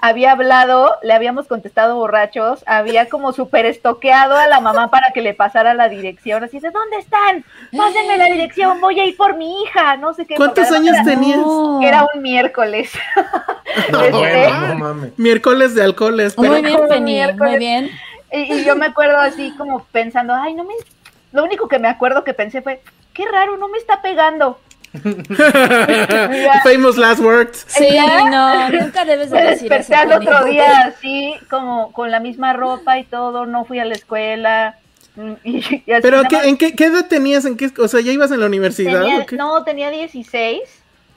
había 0.00 0.32
hablado, 0.32 0.96
le 1.02 1.12
habíamos 1.12 1.46
contestado 1.48 1.96
borrachos, 1.96 2.62
había 2.66 3.08
como 3.08 3.32
super 3.32 3.66
estoqueado 3.66 4.36
a 4.36 4.46
la 4.46 4.60
mamá 4.60 4.90
para 4.90 5.10
que 5.12 5.20
le 5.20 5.34
pasara 5.34 5.74
la 5.74 5.88
dirección, 5.88 6.44
así 6.44 6.60
de, 6.60 6.70
¿dónde 6.70 6.98
están? 6.98 7.44
Pásenme 7.76 8.16
la 8.16 8.26
dirección, 8.26 8.80
voy 8.80 9.00
a 9.00 9.04
ir 9.04 9.16
por 9.16 9.36
mi 9.36 9.62
hija, 9.62 9.96
no 9.96 10.14
sé 10.14 10.24
qué. 10.26 10.36
¿Cuántos 10.36 10.70
años 10.70 10.94
era- 10.94 11.04
tenías? 11.04 11.38
No. 11.38 11.80
Era 11.82 12.06
un 12.14 12.22
miércoles. 12.22 12.92
No, 13.92 14.00
Este, 14.00 14.10
bueno, 14.18 14.66
no 14.68 14.74
mames. 14.76 15.18
Miércoles 15.18 15.74
de 15.74 15.84
alcoholes, 15.84 16.34
pero 16.34 16.52
Muy 16.52 16.62
bien, 16.62 16.74
como 16.76 16.88
Penny, 16.88 17.12
miércoles. 17.12 17.50
muy 17.50 17.58
bien. 17.58 17.90
Y, 18.32 18.52
y 18.54 18.64
yo 18.64 18.74
me 18.76 18.86
acuerdo 18.86 19.18
así 19.18 19.54
como 19.56 19.84
pensando, 19.92 20.34
ay, 20.34 20.54
no 20.54 20.64
me... 20.64 20.74
Lo 21.32 21.44
único 21.44 21.68
que 21.68 21.78
me 21.78 21.86
acuerdo 21.88 22.24
que 22.24 22.34
pensé 22.34 22.60
fue, 22.62 22.82
qué 23.12 23.24
raro, 23.30 23.56
no 23.56 23.68
me 23.68 23.78
está 23.78 24.00
pegando. 24.02 24.58
famous 26.64 26.96
last 26.96 27.20
words. 27.20 27.64
Sí, 27.68 27.88
no, 28.30 28.70
nunca 28.70 29.04
debes 29.04 29.30
de 29.30 29.42
decir 29.42 29.72
eso. 29.72 29.76
desperté 29.92 29.94
al 29.94 30.12
otro 30.12 30.44
día 30.44 30.86
así, 30.86 31.34
como 31.50 31.92
con 31.92 32.10
la 32.10 32.20
misma 32.20 32.52
ropa 32.52 32.98
y 32.98 33.04
todo, 33.04 33.46
no 33.46 33.64
fui 33.64 33.78
a 33.78 33.84
la 33.84 33.94
escuela. 33.94 34.76
mm, 35.16 35.32
Y, 35.44 35.56
y 35.86 35.92
así 35.92 36.02
Pero 36.02 36.18
nada 36.18 36.28
¿qué- 36.28 36.36
más 36.36 36.46
¿en 36.46 36.56
qué, 36.56 36.74
qué 36.74 36.84
edad 36.86 37.06
tenías? 37.08 37.44
¿En 37.44 37.56
qué, 37.56 37.70
o 37.78 37.88
sea, 37.88 38.00
ya 38.00 38.12
ibas 38.12 38.30
en 38.30 38.40
la 38.40 38.46
universidad 38.46 39.02
tenía- 39.02 39.18
o 39.20 39.26
qué? 39.26 39.36
No, 39.36 39.64
tenía 39.64 39.90
16. 39.90 40.60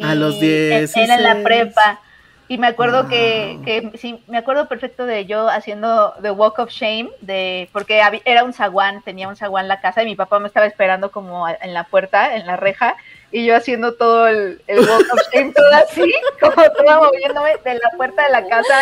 A 0.02 0.16
los 0.16 0.36
y 0.42 0.46
e- 0.46 0.68
Era 0.96 1.16
en 1.16 1.24
la 1.24 1.36
16. 1.36 1.44
prepa. 1.44 2.00
Y 2.48 2.58
me 2.58 2.68
acuerdo 2.68 3.08
que, 3.08 3.60
que, 3.64 3.92
sí, 3.98 4.22
me 4.28 4.38
acuerdo 4.38 4.68
perfecto 4.68 5.06
de 5.06 5.26
yo 5.26 5.48
haciendo 5.48 6.14
The 6.22 6.32
Walk 6.32 6.60
of 6.60 6.70
Shame, 6.70 7.10
de 7.22 7.70
porque 7.72 8.02
había- 8.02 8.20
era 8.26 8.44
un 8.44 8.52
zaguán, 8.52 9.02
tenía 9.04 9.30
un 9.30 9.38
zaguán 9.38 9.70
la 9.70 9.80
casa 9.80 10.04
y 10.04 10.06
mi 10.06 10.18
papá 10.18 10.38
me 10.40 10.48
estaba 10.48 10.66
esperando 10.66 11.12
como 11.12 11.46
a- 11.46 11.54
en 11.62 11.74
la 11.74 11.86
puerta, 11.86 12.36
en 12.36 12.46
la 12.46 12.58
reja, 12.58 12.98
y 13.32 13.46
yo 13.46 13.56
haciendo 13.56 13.94
todo 13.94 14.28
el, 14.28 14.62
el 14.68 14.80
Walk 14.80 15.08
of 15.14 15.20
Shame, 15.34 15.54
todo 15.54 15.72
así, 15.74 16.14
como 16.40 16.54
toda 16.72 17.00
moviéndome 17.00 17.52
de 17.64 17.74
la 17.76 17.90
puerta 17.98 18.24
de 18.24 18.30
la 18.32 18.48
casa, 18.48 18.80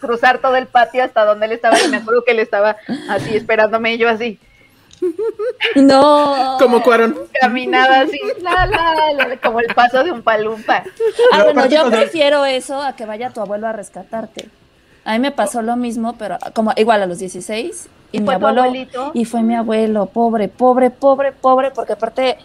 cruzar 0.00 0.38
todo 0.38 0.56
el 0.56 0.66
patio 0.66 1.04
hasta 1.04 1.24
donde 1.24 1.46
él 1.46 1.52
estaba, 1.52 1.80
y 1.80 1.88
me 1.88 1.98
acuerdo 1.98 2.24
que 2.24 2.32
él 2.32 2.40
estaba 2.40 2.76
así 3.08 3.36
esperándome, 3.36 3.94
y 3.94 3.98
yo 3.98 4.08
así, 4.08 4.38
No. 5.74 6.56
Como 6.58 6.82
Cuarón. 6.82 7.16
caminaba 7.40 8.00
así, 8.00 8.18
la, 8.40 8.66
la, 8.66 9.12
la, 9.28 9.36
como 9.38 9.60
el 9.60 9.74
paso 9.74 10.02
de 10.04 10.12
un 10.12 10.22
palumpa. 10.22 10.84
Ah, 11.32 11.44
bueno, 11.44 11.66
yo 11.66 11.90
prefiero 11.90 12.44
eso 12.44 12.80
a 12.80 12.94
que 12.96 13.06
vaya 13.06 13.30
tu 13.30 13.40
abuelo 13.40 13.66
a 13.66 13.72
rescatarte. 13.72 14.48
A 15.04 15.12
mí 15.12 15.18
me 15.18 15.32
pasó 15.32 15.60
lo 15.62 15.76
mismo, 15.76 16.16
pero 16.18 16.38
como 16.54 16.72
igual 16.76 17.02
a 17.02 17.06
los 17.06 17.18
16 17.18 17.88
y 18.12 18.16
¿Y 18.16 18.20
mi 18.20 18.32
abuelo 18.32 18.62
abuelito? 18.62 19.10
y 19.12 19.24
fue 19.24 19.42
mi 19.42 19.54
abuelo, 19.54 20.06
pobre, 20.06 20.48
pobre, 20.48 20.90
pobre, 20.90 21.32
pobre, 21.32 21.70
porque 21.72 21.92
aparte 21.92 22.38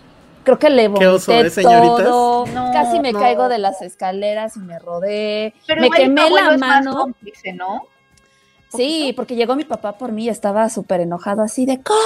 creo 0.44 0.60
que 0.60 0.70
le 0.70 0.92
Qué 0.94 1.08
oso, 1.08 1.32
vomité 1.32 1.48
¿eh, 1.48 1.50
señoritas? 1.50 2.04
todo, 2.06 2.46
No, 2.48 2.72
casi 2.74 3.00
me 3.00 3.12
no. 3.12 3.20
caigo 3.20 3.50
de 3.50 3.58
las 3.58 3.82
escaleras 3.82 4.56
y 4.58 4.60
me 4.60 4.80
rodé, 4.80 5.54
Pero 5.68 5.82
me 5.82 5.90
quemé 5.90 6.30
la 6.30 6.58
mano. 6.58 6.92
cómplice, 6.96 7.54
¿no? 7.54 7.84
Sí, 8.72 9.14
porque 9.16 9.36
llegó 9.36 9.56
mi 9.56 9.64
papá 9.64 9.94
por 9.98 10.12
mí 10.12 10.26
y 10.26 10.30
estaba 10.30 10.70
súper 10.70 11.02
enojado 11.02 11.42
así 11.42 11.66
de, 11.66 11.82
¿cómo 11.82 11.98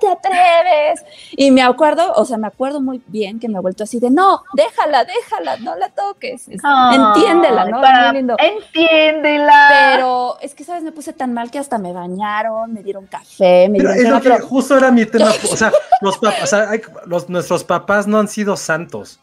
te 0.00 0.08
atreves? 0.08 1.04
Y 1.36 1.52
me 1.52 1.62
acuerdo, 1.62 2.12
o 2.14 2.24
sea, 2.24 2.36
me 2.36 2.48
acuerdo 2.48 2.80
muy 2.80 3.00
bien 3.06 3.38
que 3.38 3.48
me 3.48 3.56
ha 3.58 3.60
vuelto 3.60 3.84
así 3.84 4.00
de, 4.00 4.10
no, 4.10 4.42
déjala, 4.54 5.04
déjala, 5.04 5.56
no 5.58 5.76
la 5.76 5.88
toques. 5.90 6.48
Es- 6.48 6.60
entiéndela, 6.92 7.64
¿no? 7.66 7.80
Para- 7.80 8.08
Muy 8.08 8.16
lindo. 8.16 8.36
Entiéndela. 8.38 9.68
Pero 9.94 10.36
es 10.40 10.54
que, 10.54 10.64
¿sabes? 10.64 10.82
Me 10.82 10.92
puse 10.92 11.12
tan 11.12 11.32
mal 11.32 11.50
que 11.50 11.58
hasta 11.58 11.78
me 11.78 11.92
bañaron, 11.92 12.72
me 12.72 12.82
dieron 12.82 13.06
café, 13.06 13.68
me 13.68 13.78
Pero 13.78 13.92
dieron 13.92 14.06
es 14.06 14.12
lo 14.12 14.20
crema, 14.20 14.36
que 14.36 14.40
pero- 14.40 14.46
justo 14.48 14.76
era 14.76 14.90
mi 14.90 15.06
tema. 15.06 15.30
O 15.52 15.56
sea, 15.56 15.72
los 16.00 16.18
papás, 16.18 16.42
o 16.42 16.46
sea, 16.46 16.70
hay- 16.70 16.82
los, 17.06 17.28
nuestros 17.28 17.64
papás 17.64 18.06
no 18.06 18.18
han 18.18 18.28
sido 18.28 18.56
santos. 18.56 19.20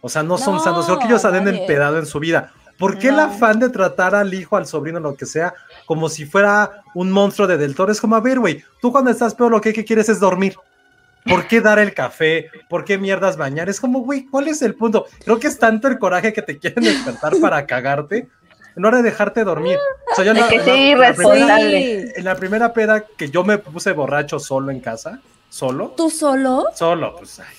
O 0.00 0.08
sea, 0.08 0.22
no 0.22 0.38
son 0.38 0.56
No, 0.56 0.60
santos. 0.62 0.86
Creo 0.86 0.98
que 0.98 1.06
ellos 1.06 1.24
han 1.24 1.48
empedado 1.48 1.98
en 1.98 2.06
su 2.06 2.20
vida. 2.20 2.52
¿Por 2.78 2.98
qué 2.98 3.08
el 3.08 3.18
afán 3.18 3.58
de 3.58 3.70
tratar 3.70 4.14
al 4.14 4.34
hijo, 4.34 4.56
al 4.56 4.66
sobrino, 4.66 5.00
lo 5.00 5.16
que 5.16 5.24
sea, 5.24 5.54
como 5.86 6.08
si 6.08 6.26
fuera 6.26 6.82
un 6.94 7.10
monstruo 7.10 7.46
de 7.48 7.56
Del 7.56 7.74
Toro? 7.74 7.90
Es 7.92 8.00
como, 8.00 8.16
a 8.16 8.20
ver, 8.20 8.38
güey, 8.40 8.62
tú 8.82 8.92
cuando 8.92 9.10
estás 9.10 9.34
peor 9.34 9.50
lo 9.50 9.60
que, 9.60 9.72
que 9.72 9.84
quieres 9.84 10.08
es 10.08 10.20
dormir. 10.20 10.56
¿Por 11.24 11.48
qué 11.48 11.60
dar 11.60 11.78
el 11.80 11.92
café? 11.92 12.50
¿Por 12.68 12.84
qué 12.84 12.98
mierdas 12.98 13.36
bañar? 13.36 13.68
Es 13.68 13.80
como, 13.80 14.00
güey, 14.00 14.26
¿cuál 14.26 14.46
es 14.46 14.62
el 14.62 14.74
punto? 14.76 15.06
Creo 15.24 15.40
que 15.40 15.48
es 15.48 15.58
tanto 15.58 15.88
el 15.88 15.98
coraje 15.98 16.32
que 16.32 16.42
te 16.42 16.58
quieren 16.58 16.84
despertar 16.84 17.32
para 17.40 17.66
cagarte 17.66 18.28
en 18.76 18.84
hora 18.84 18.98
de 18.98 19.02
dejarte 19.04 19.42
dormir. 19.42 19.76
O 20.12 20.14
sea, 20.14 20.24
yo 20.24 20.34
De 20.34 20.40
la- 20.40 20.48
que 20.48 20.58
la- 20.58 20.64
sí, 20.64 20.70
la 20.70 20.74
primera- 20.74 21.08
responsable. 21.12 22.12
en 22.16 22.24
la 22.24 22.34
primera 22.36 22.72
peda 22.72 23.04
que 23.16 23.28
yo 23.30 23.42
me 23.42 23.58
puse 23.58 23.90
borracho 23.92 24.38
solo 24.38 24.70
en 24.70 24.78
casa, 24.78 25.18
solo, 25.48 25.94
¿Tú 25.96 26.10
solo? 26.10 26.66
solo, 26.74 27.16
pues. 27.16 27.40
ay. 27.40 27.56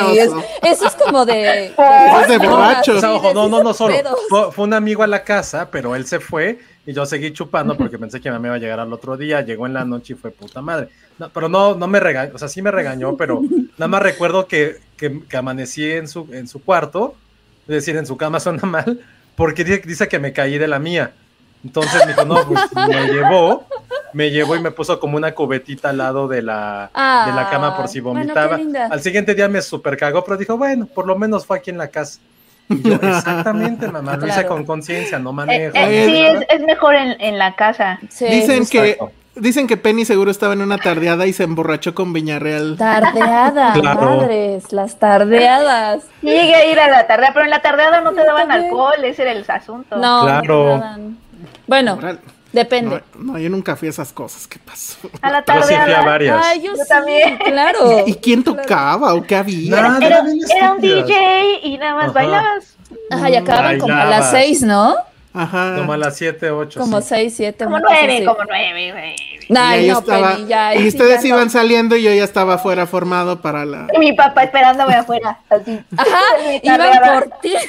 Ay, 0.00 0.18
es- 0.18 0.30
eso 0.62 0.86
es 0.86 0.94
como 0.94 1.24
de... 1.26 1.66
Es 1.66 2.28
de 2.28 2.38
No, 2.38 2.50
borrachos. 2.50 2.96
O 2.98 3.00
sea, 3.00 3.14
ojo, 3.14 3.28
de 3.28 3.34
no, 3.34 3.48
no, 3.48 3.62
no, 3.64 3.74
solo. 3.74 3.94
Fue, 4.28 4.52
fue 4.52 4.64
un 4.64 4.74
amigo 4.74 5.02
a 5.02 5.06
la 5.08 5.24
casa, 5.24 5.70
pero 5.72 5.96
él 5.96 6.06
se 6.06 6.20
fue 6.20 6.60
y 6.86 6.92
yo 6.92 7.04
seguí 7.04 7.32
chupando 7.32 7.76
porque 7.76 7.98
pensé 7.98 8.20
que 8.20 8.30
mamá 8.30 8.46
iba 8.46 8.56
a 8.56 8.58
llegar 8.58 8.80
al 8.80 8.92
otro 8.92 9.16
día. 9.16 9.42
Llegó 9.42 9.66
en 9.66 9.74
la 9.74 9.84
noche 9.84 10.14
y 10.14 10.16
fue 10.16 10.30
puta 10.30 10.62
madre. 10.62 10.88
No, 11.18 11.28
pero 11.30 11.48
no, 11.48 11.74
no 11.74 11.88
me 11.88 11.98
regañó, 11.98 12.32
o 12.34 12.38
sea, 12.38 12.48
sí 12.48 12.62
me 12.62 12.70
regañó, 12.70 13.16
pero 13.16 13.42
nada 13.78 13.88
más 13.88 14.02
recuerdo 14.02 14.46
que, 14.46 14.76
que, 14.96 15.22
que 15.28 15.36
amanecí 15.36 15.90
en 15.90 16.08
su, 16.08 16.28
en 16.32 16.46
su 16.46 16.62
cuarto, 16.62 17.14
es 17.62 17.74
decir, 17.74 17.96
en 17.96 18.06
su 18.06 18.16
cama 18.16 18.38
suena 18.38 18.62
mal, 18.64 19.00
porque 19.34 19.64
dice, 19.64 19.82
dice 19.84 20.08
que 20.08 20.18
me 20.18 20.32
caí 20.32 20.58
de 20.58 20.68
la 20.68 20.78
mía. 20.78 21.12
Entonces 21.64 22.06
me 22.06 22.12
dijo, 22.12 22.24
no, 22.24 22.46
pues 22.46 22.60
me 22.88 23.06
llevó, 23.08 23.66
me 24.12 24.30
llevó 24.30 24.56
y 24.56 24.60
me 24.60 24.70
puso 24.70 25.00
como 25.00 25.16
una 25.16 25.34
cubetita 25.34 25.88
al 25.88 25.98
lado 25.98 26.28
de 26.28 26.42
la, 26.42 26.90
de 27.26 27.32
la 27.32 27.48
cama 27.50 27.76
por 27.76 27.88
si 27.88 27.98
bueno, 28.00 28.20
qué 28.20 28.26
vomitaba. 28.26 28.56
linda. 28.56 28.88
Al 28.90 29.00
siguiente 29.00 29.34
día 29.34 29.48
me 29.48 29.60
super 29.62 29.96
cagó, 29.96 30.22
pero 30.24 30.36
dijo, 30.36 30.56
bueno, 30.56 30.86
por 30.86 31.06
lo 31.06 31.18
menos 31.18 31.44
fue 31.44 31.58
aquí 31.58 31.70
en 31.70 31.78
la 31.78 31.88
casa. 31.88 32.20
Y 32.68 32.82
yo, 32.82 32.94
exactamente, 33.02 33.88
mamá, 33.88 34.16
lo 34.16 34.26
hice 34.26 34.34
Claro. 34.40 34.48
con 34.48 34.64
conciencia, 34.64 35.18
no 35.18 35.30
Eh, 35.30 35.32
manejo. 35.32 35.72
eh, 35.76 36.06
sí, 36.06 36.18
es, 36.18 36.60
es 36.60 36.66
mejor 36.66 36.94
en, 36.94 37.20
en 37.20 37.38
la 37.38 37.54
casa. 37.54 37.98
Sí, 38.08 38.26
Dicen 38.26 38.66
que 38.66 38.98
dicen 39.36 39.66
que 39.66 39.76
Penny 39.76 40.04
seguro 40.06 40.30
estaba 40.30 40.54
en 40.54 40.62
una 40.62 40.78
tardeada 40.78 41.26
y 41.26 41.32
se 41.34 41.44
emborrachó 41.44 41.94
con 41.94 42.12
Viñarreal. 42.12 42.76
Tardeada, 42.78 43.72
Claro. 43.80 44.16
madres, 44.20 44.72
las 44.72 44.98
tardeadas. 44.98 46.04
Llegué 46.22 46.54
a 46.54 46.70
ir 46.72 46.80
a 46.80 46.88
la 46.88 47.06
tarde, 47.06 47.26
pero 47.34 47.44
en 47.44 47.50
la 47.50 47.60
tardeada 47.60 48.00
no 48.00 48.12
te 48.12 48.24
daban 48.24 48.48
también. 48.48 48.64
alcohol, 48.70 49.04
ese 49.04 49.22
era 49.22 49.32
el 49.32 49.44
asunto. 49.46 49.96
No, 49.96 50.22
Claro. 50.22 50.64
no 50.66 50.74
te 50.74 50.80
daban. 50.80 51.18
Bueno, 51.66 51.96
Moral. 51.96 52.20
Depende. 52.52 53.02
No, 53.18 53.32
no, 53.34 53.38
yo 53.38 53.50
nunca 53.50 53.76
fui 53.76 53.88
a 53.88 53.90
esas 53.90 54.14
cosas. 54.14 54.46
¿Qué 54.46 54.58
pasó? 54.58 54.96
A 55.20 55.30
la 55.30 55.40
Yo 55.40 55.44
tarde. 55.44 55.62
sí 55.68 55.74
fui 55.84 55.92
a 55.92 56.00
varias. 56.00 56.40
Ay, 56.42 56.62
yo, 56.62 56.70
Yo 56.74 56.76
sí, 56.82 56.88
también. 56.88 57.36
claro. 57.44 58.04
¿Y 58.06 58.14
quién 58.14 58.42
tocaba 58.42 59.12
o 59.12 59.22
qué 59.22 59.36
había? 59.36 59.82
Nada. 59.82 60.06
Era, 60.06 60.22
un. 60.72 60.80
DJ 60.80 61.35
nada 61.86 61.94
más 61.96 62.04
Ajá. 62.04 62.12
bailabas. 62.12 62.76
Ajá, 63.10 63.30
y 63.30 63.36
acababan 63.36 63.78
como 63.78 63.94
a 63.94 64.04
las 64.06 64.30
seis, 64.30 64.62
¿no? 64.62 64.96
Ajá. 65.32 65.74
Como 65.76 65.92
a 65.92 65.96
las 65.98 66.16
7, 66.16 66.50
8. 66.50 66.80
Como 66.80 67.00
seis, 67.02 67.34
siete. 67.36 67.64
Como 67.64 67.76
una 67.76 67.84
cosa 67.84 67.98
nueve, 68.00 68.16
así. 68.16 68.24
como 68.24 68.38
nueve, 68.48 68.92
güey. 68.92 69.16
Y 69.50 69.56
Ay, 69.56 69.80
ahí 69.80 69.88
no, 69.90 69.98
estaba- 69.98 70.32
Penny, 70.36 70.46
ya, 70.48 70.68
ahí 70.68 70.78
y 70.78 70.82
sí 70.82 70.88
ustedes 70.88 71.22
ya 71.22 71.28
iban 71.28 71.44
no. 71.44 71.50
saliendo 71.50 71.94
y 71.96 72.02
yo 72.04 72.10
ya 72.14 72.24
estaba 72.24 72.54
afuera 72.54 72.86
formado 72.86 73.42
para 73.42 73.66
la. 73.66 73.86
Y 73.92 73.98
mi 73.98 74.12
papá 74.14 74.44
esperándome 74.44 74.94
afuera, 74.94 75.38
así. 75.50 75.78
Ajá, 75.96 76.20
iban 76.62 77.20
por 77.20 77.38
ti. 77.40 77.52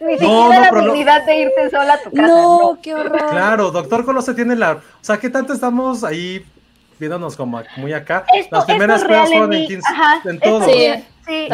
Ni 0.00 0.12
No, 0.16 0.18
siquiera 0.18 0.26
no, 0.26 0.60
la 0.60 0.70
no. 0.70 0.80
dignidad 0.92 1.24
de 1.24 1.36
irte 1.40 1.70
sola 1.70 1.94
a 1.94 1.98
tu 2.02 2.10
casa. 2.10 2.22
No, 2.28 2.58
No. 2.72 2.78
qué 2.82 2.94
horror. 2.94 3.26
Claro, 3.30 3.70
Doctor 3.70 4.04
Colosio 4.04 4.34
tiene 4.34 4.54
la. 4.54 4.72
O 4.72 4.80
sea, 5.00 5.16
¿qué 5.18 5.28
tanto 5.30 5.52
estamos 5.54 6.04
ahí 6.04 6.44
viéndonos 6.98 7.36
como 7.36 7.62
muy 7.76 7.92
acá? 7.92 8.24
Esto, 8.34 8.56
Las 8.56 8.64
primeras 8.64 9.04
pedas 9.04 9.28
fueron 9.28 9.52
en 9.52 9.58
en 9.58 9.62
mí. 9.62 9.66
15. 9.68 9.88
Ajá, 9.92 10.20
en 10.24 10.34
esto 10.36 10.48
todos. 10.48 10.64
Sí. 10.66 11.04
Sí, 11.26 11.48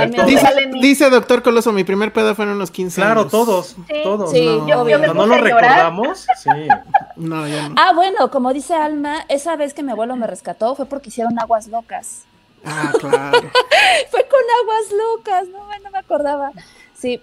Dice, 0.82 1.08
Doctor 1.08 1.42
Coloso, 1.42 1.72
mi 1.72 1.82
primer 1.82 2.12
peda 2.12 2.34
fue 2.34 2.44
en 2.44 2.50
unos 2.50 2.70
15 2.70 3.00
Claro, 3.00 3.20
años. 3.20 3.32
todos. 3.32 3.68
Sí. 3.88 3.94
Todos. 4.02 4.30
Sí, 4.30 4.44
No. 4.44 4.68
Yo, 4.68 4.86
yo 4.88 4.98
me 4.98 5.06
Cuando 5.06 5.26
no 5.26 5.34
lo 5.36 5.42
recordamos, 5.42 6.26
sí. 6.36 6.50
No, 7.16 7.48
ya 7.48 7.70
no. 7.70 7.74
Ah, 7.78 7.92
bueno, 7.94 8.30
como 8.30 8.52
dice 8.52 8.74
Alma, 8.74 9.24
esa 9.30 9.56
vez 9.56 9.72
que 9.72 9.82
mi 9.82 9.92
abuelo 9.92 10.14
me 10.16 10.26
rescató 10.26 10.74
fue 10.74 10.84
porque 10.84 11.08
hicieron 11.08 11.38
aguas 11.38 11.68
locas. 11.68 12.24
Ah, 12.66 12.92
claro. 13.00 13.40
Fue 14.10 14.26
con 14.28 14.40
aguas 14.62 14.92
locas, 15.16 15.48
no, 15.48 15.58
no 15.82 15.90
me 15.90 15.98
acordaba. 15.98 16.52
Sí, 16.94 17.20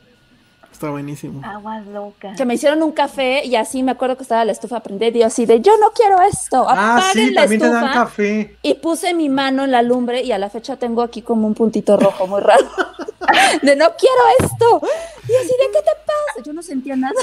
Está 0.80 0.92
buenísimo. 0.92 1.42
Aguas 1.44 1.86
locas. 1.88 2.38
que 2.38 2.46
me 2.46 2.54
hicieron 2.54 2.82
un 2.84 2.94
café 2.94 3.46
y 3.46 3.58
así 3.58 3.84
me 3.84 3.92
acuerdo 3.92 4.16
que 4.16 4.24
estaba 4.24 4.46
la 4.46 4.54
estufa 4.54 4.80
prendida 4.80 5.10
y 5.10 5.20
yo 5.20 5.26
así 5.26 5.46
de, 5.46 5.60
yo 5.60 5.74
no 5.78 5.92
quiero 5.92 6.22
esto, 6.22 6.66
Ah, 6.70 7.10
sí, 7.12 7.32
la 7.32 7.42
también 7.42 7.60
te 7.60 7.68
dan 7.70 7.84
estufa. 7.84 8.00
café. 8.06 8.56
Y 8.62 8.76
puse 8.76 9.14
mi 9.14 9.28
mano 9.28 9.66
en 9.66 9.72
la 9.72 9.82
lumbre 9.82 10.24
y 10.24 10.32
a 10.32 10.38
la 10.38 10.50
fecha 10.50 10.78
tengo 10.78 11.02
aquí 11.02 11.22
como 11.22 11.48
un 11.48 11.54
puntito 11.54 11.98
rojo 11.98 12.28
muy 12.28 12.40
raro. 12.40 12.64
de 13.62 13.76
no 13.76 13.88
quiero 13.98 14.16
esto. 14.40 14.82
Y 15.28 15.36
así 15.36 15.50
de, 15.50 15.66
¿qué 15.74 15.80
te 15.84 15.92
pasa? 16.06 16.46
Yo 16.46 16.54
no 16.54 16.64
sentía 16.64 16.96
nada. 16.96 17.14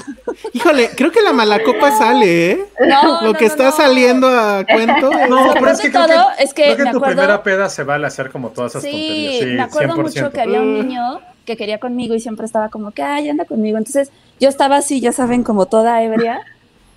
Híjole, 0.52 0.90
creo 0.94 1.10
que 1.10 1.22
la 1.22 1.32
malacopa 1.32 1.96
sale, 1.96 2.50
¿eh? 2.50 2.64
No, 2.86 3.22
Lo 3.22 3.32
no, 3.32 3.38
que 3.38 3.46
no, 3.46 3.50
está 3.50 3.64
no. 3.64 3.72
saliendo 3.72 4.28
a 4.28 4.64
cuento. 4.66 5.10
es- 5.12 5.30
No, 5.30 5.54
pero 5.54 5.70
es 5.70 5.80
que 5.80 5.90
creo 5.90 6.06
todo 6.06 6.26
que, 6.36 6.44
es 6.44 6.52
que 6.52 6.62
creo 6.64 6.76
que 6.76 6.82
me 6.84 6.90
tu 6.90 6.96
acuerdo- 6.98 7.14
primera 7.16 7.42
peda 7.42 7.70
se 7.70 7.84
vale 7.84 8.06
hacer 8.06 8.30
como 8.30 8.50
todas 8.50 8.72
esas 8.72 8.82
Sí, 8.82 8.90
tonterías. 8.90 9.38
Sí, 9.40 9.46
me 9.46 9.62
acuerdo 9.62 9.94
100%. 9.94 10.02
mucho 10.02 10.30
que 10.30 10.40
había 10.42 10.60
un 10.60 10.74
niño 10.86 11.20
que 11.46 11.56
quería 11.56 11.78
conmigo 11.80 12.14
y 12.14 12.20
siempre 12.20 12.44
estaba 12.44 12.68
como 12.68 12.90
que, 12.90 13.02
ay, 13.02 13.30
anda 13.30 13.46
conmigo. 13.46 13.78
Entonces 13.78 14.10
yo 14.38 14.48
estaba 14.50 14.76
así, 14.76 15.00
ya 15.00 15.12
saben, 15.12 15.42
como 15.42 15.64
toda 15.66 16.02
ebria. 16.02 16.40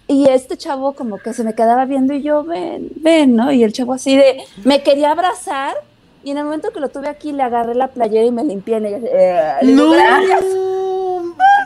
Y 0.08 0.28
este 0.28 0.58
chavo 0.58 0.94
como 0.94 1.20
que 1.20 1.34
se 1.34 1.44
me 1.44 1.54
quedaba 1.54 1.86
viendo 1.86 2.14
y 2.14 2.24
yo, 2.24 2.44
ven, 2.44 2.90
ven, 2.96 3.36
¿no? 3.36 3.52
Y 3.52 3.64
el 3.64 3.72
chavo 3.72 3.94
así 3.94 4.18
de, 4.18 4.42
me 4.66 4.82
quería 4.82 5.12
abrazar 5.12 5.76
y 6.24 6.32
en 6.32 6.38
el 6.40 6.44
momento 6.46 6.72
que 6.72 6.80
lo 6.80 6.90
tuve 6.90 7.08
aquí 7.08 7.32
le 7.32 7.44
agarré 7.44 7.76
la 7.76 7.88
playera 7.88 8.26
y 8.26 8.32
me 8.32 8.44
limpié. 8.44 8.80
Le, 8.80 8.96
eh, 8.96 9.54
le 9.62 9.68
digo, 9.72 9.84
No. 9.86 9.92
"Gracias". 9.92 10.44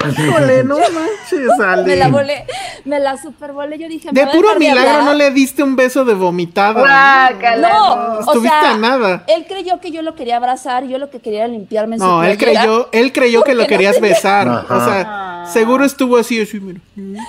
Híjole, 0.10 0.64
no 0.64 0.78
manches, 0.94 1.60
Ale. 1.64 1.84
Me 1.84 1.96
la 1.96 2.08
volé, 2.10 2.46
me 2.86 3.00
la 3.00 3.18
supervolé. 3.18 3.78
Yo 3.78 3.88
dije, 3.88 4.10
De 4.12 4.28
puro 4.28 4.54
de 4.54 4.60
milagro 4.60 5.04
no 5.04 5.14
le 5.14 5.32
diste 5.32 5.64
un 5.64 5.76
beso 5.76 6.04
de 6.06 6.14
vomitada. 6.14 6.80
Guácala. 6.80 7.70
No, 7.70 7.94
o 7.94 8.20
Estuviste 8.20 8.50
sea, 8.62 8.74
a 8.74 8.78
nada. 8.78 9.24
él 9.28 9.46
creyó 9.48 9.80
que 9.80 9.92
yo 9.92 10.02
lo 10.02 10.16
quería 10.16 10.38
abrazar 10.38 10.84
y 10.84 10.90
yo 10.90 10.98
lo 10.98 11.10
que 11.10 11.20
quería 11.20 11.40
era 11.46 11.48
limpiarme 11.48 11.96
en 11.96 12.02
su 12.02 12.06
No, 12.08 12.24
él 12.24 12.38
creyó, 12.38 12.90
él 12.92 13.12
creyó 13.14 13.44
que 13.44 13.56
lo 13.56 13.62
no 13.64 13.68
querías 13.68 13.96
tenía- 13.96 14.10
besar. 14.10 14.48
Ajá. 14.48 14.76
O 14.78 14.86
sea, 14.86 15.46
seguro 15.52 15.84
estuvo 15.86 16.18
así, 16.18 16.40
así, 16.42 16.60
mira, 16.60 16.80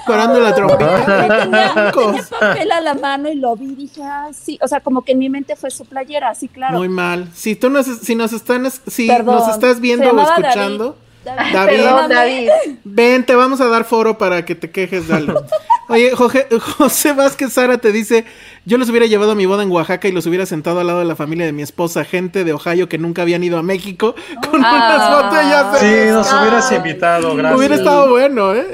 parando 0.06 0.38
la 0.40 0.50
No 0.50 0.54
trompeta. 0.54 1.04
tenía, 1.06 1.92
tenía 1.92 1.92
papel 2.30 2.72
a 2.72 2.80
la 2.80 2.94
mano 2.94 3.28
y 3.30 3.34
lo 3.36 3.56
vi 3.56 3.74
dije, 3.74 4.02
ah, 4.04 4.28
sí. 4.32 4.58
O 4.62 4.68
sea, 4.68 4.80
como 4.80 5.02
que 5.02 5.12
en 5.12 5.18
mi 5.18 5.28
mente 5.30 5.56
fue 5.56 5.70
su 5.70 5.84
playera, 5.84 6.34
sí, 6.34 6.48
claro. 6.48 6.78
Muy 6.78 6.88
mal. 6.88 7.28
Si 7.34 7.56
tú 7.56 7.70
nos, 7.70 7.86
si 7.86 8.14
nos 8.14 8.32
están, 8.32 8.66
es- 8.66 8.80
si 8.86 9.06
Perdón. 9.08 9.36
nos 9.36 9.48
estás 9.48 9.80
viendo 9.80 10.10
o 10.10 10.20
escuchando, 10.20 10.84
David. 10.84 10.98
David. 11.24 11.52
Perdón. 11.52 12.08
David. 12.08 12.48
ven, 12.84 13.24
te 13.24 13.34
vamos 13.34 13.60
a 13.60 13.66
dar 13.68 13.84
foro 13.84 14.18
para 14.18 14.44
que 14.44 14.54
te 14.54 14.70
quejes 14.70 15.08
de 15.08 15.14
algo. 15.14 15.42
Oye, 15.88 16.12
Jorge- 16.16 16.46
José 16.78 17.12
Vázquez 17.12 17.52
Sara 17.52 17.76
te 17.76 17.92
dice, 17.92 18.24
yo 18.64 18.78
los 18.78 18.88
hubiera 18.88 19.04
llevado 19.06 19.32
a 19.32 19.34
mi 19.34 19.44
boda 19.44 19.62
en 19.62 19.70
Oaxaca 19.70 20.08
y 20.08 20.12
los 20.12 20.24
hubiera 20.26 20.46
sentado 20.46 20.80
al 20.80 20.86
lado 20.86 21.00
de 21.00 21.04
la 21.04 21.14
familia 21.14 21.44
de 21.44 21.52
mi 21.52 21.60
esposa, 21.62 22.04
gente 22.04 22.42
de 22.44 22.54
Ohio 22.54 22.88
que 22.88 22.96
nunca 22.96 23.20
habían 23.20 23.44
ido 23.44 23.58
a 23.58 23.62
México, 23.62 24.14
con 24.50 24.64
Ah. 24.64 24.94
unas 24.96 25.32
botellas 25.32 25.78
Sí, 25.80 26.10
nos 26.10 26.32
hubieras 26.32 26.72
invitado, 26.72 27.36
gracias. 27.36 27.58
Hubiera 27.58 27.74
estado 27.74 28.08
bueno, 28.10 28.54
¿eh? 28.54 28.66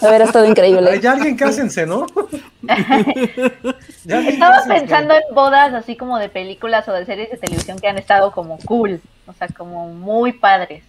Hubiera 0.00 0.24
estado 0.24 0.44
increíble. 0.46 0.90
Ay, 0.90 1.00
ya 1.00 1.12
alguien 1.12 1.36
cásense, 1.36 1.86
¿no? 1.86 2.06
Ya 4.04 4.18
alguien 4.18 4.34
Estaba 4.34 4.56
cásense. 4.56 4.80
pensando 4.80 5.14
en 5.14 5.34
bodas 5.34 5.74
así 5.74 5.96
como 5.96 6.18
de 6.18 6.28
películas 6.28 6.88
o 6.88 6.92
de 6.92 7.04
series 7.06 7.30
de 7.30 7.36
televisión 7.36 7.78
que 7.78 7.88
han 7.88 7.98
estado 7.98 8.32
como 8.32 8.58
cool, 8.64 9.00
o 9.26 9.32
sea, 9.32 9.48
como 9.56 9.88
muy 9.88 10.32
padres. 10.32 10.82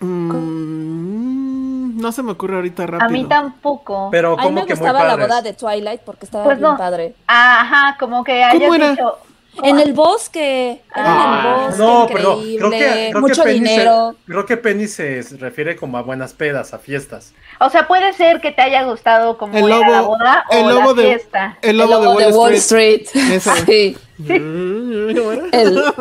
Mm, 0.00 2.00
no 2.00 2.12
se 2.12 2.22
me 2.22 2.32
ocurre 2.32 2.56
ahorita 2.56 2.86
rápido. 2.86 3.06
A 3.06 3.10
mí 3.10 3.24
tampoco. 3.24 4.08
Pero 4.10 4.34
A 4.34 4.36
mí 4.36 4.42
como 4.42 4.60
me 4.60 4.66
que 4.66 4.74
muy 4.74 4.80
gustaba 4.80 5.04
la 5.04 5.16
boda 5.16 5.42
de 5.42 5.52
Twilight 5.52 6.00
porque 6.02 6.24
estaba 6.26 6.44
Pues 6.44 6.58
bien 6.58 6.70
no. 6.70 6.76
padre. 6.76 7.14
Ajá, 7.26 7.96
como 7.98 8.22
que 8.24 8.42
¿Cómo 8.52 8.72
hayas 8.72 8.76
era? 8.76 8.90
dicho, 8.92 9.18
En 9.60 9.80
el 9.80 9.92
bosque. 9.92 10.82
Era 10.94 11.04
Ah, 11.04 11.42
en 11.42 11.48
el 11.48 11.66
bosque. 11.66 11.82
no, 11.82 12.06
pero 12.12 12.32
increíble, 12.34 12.58
creo 12.58 12.70
que, 12.70 13.08
creo 13.10 13.20
mucho 13.20 13.42
que 13.42 13.48
Penny 13.48 13.58
dinero. 13.58 14.12
Se, 14.12 14.32
creo 14.32 14.46
que 14.46 14.56
Penny 14.56 14.86
se 14.86 15.22
refiere 15.40 15.74
como 15.74 15.98
a 15.98 16.02
buenas 16.02 16.32
pedas, 16.32 16.72
a 16.74 16.78
fiestas. 16.78 17.32
o 17.58 17.68
sea, 17.68 17.88
puede 17.88 18.12
ser 18.12 18.40
que 18.40 18.52
te 18.52 18.62
haya 18.62 18.84
gustado 18.84 19.36
como 19.36 19.58
El 19.58 19.66
lobo, 19.68 19.90
la 19.90 20.00
boda 20.02 20.44
o 20.50 20.54
el 20.54 20.68
lobo 20.68 20.94
la 20.94 21.02
de, 21.02 21.08
fiesta. 21.08 21.58
el 21.62 21.76
lobo, 21.76 22.20
El 22.20 22.30
de 22.30 22.36
Wall, 22.38 22.54
Street. 22.54 23.08
Sí. 23.66 23.96
Mm. 24.18 25.08
El- 25.52 25.82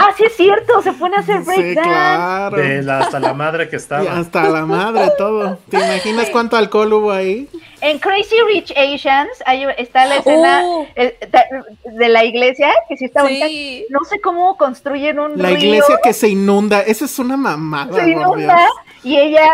Ah, 0.00 0.10
sí 0.16 0.24
es 0.24 0.36
cierto, 0.36 0.80
se 0.82 0.92
pone 0.92 1.16
a 1.16 1.20
hacer 1.20 1.40
Sí, 1.40 1.46
breakdance. 1.46 1.80
claro. 1.88 2.56
De 2.56 2.82
la, 2.82 2.98
hasta 3.00 3.18
la 3.20 3.34
madre 3.34 3.68
que 3.68 3.76
Y 3.76 3.78
estaba. 3.78 4.18
hasta 4.18 4.48
la 4.48 4.64
madre 4.64 5.10
todo. 5.18 5.58
¿Te 5.68 5.76
imaginas 5.78 6.30
cuánto 6.30 6.56
alcohol 6.56 6.92
hubo 6.92 7.10
ahí? 7.10 7.48
En 7.80 7.98
Crazy 7.98 8.36
Rich 8.46 8.72
Asians 8.76 9.30
hay, 9.46 9.64
está 9.76 10.06
la 10.06 10.16
escena 10.16 10.60
Oh. 10.64 10.86
eh, 10.96 11.16
de, 11.20 11.92
de 11.92 12.08
la 12.08 12.24
iglesia, 12.24 12.70
que 12.88 12.96
sí 12.96 13.06
está 13.06 13.22
bonita. 13.22 13.46
Sí. 13.46 13.86
No 13.90 14.00
sé 14.04 14.20
cómo 14.20 14.56
construyen 14.56 15.18
un 15.18 15.36
La 15.40 15.48
río, 15.50 15.58
iglesia 15.58 15.98
que 16.02 16.12
se 16.12 16.28
inunda. 16.28 16.80
Esa 16.80 17.04
es 17.04 17.18
una 17.18 17.36
mamada, 17.36 17.86
se 17.92 17.98
por 17.98 18.04
Dios. 18.04 18.20
inunda 18.22 18.66
y 19.02 19.16
ella 19.18 19.48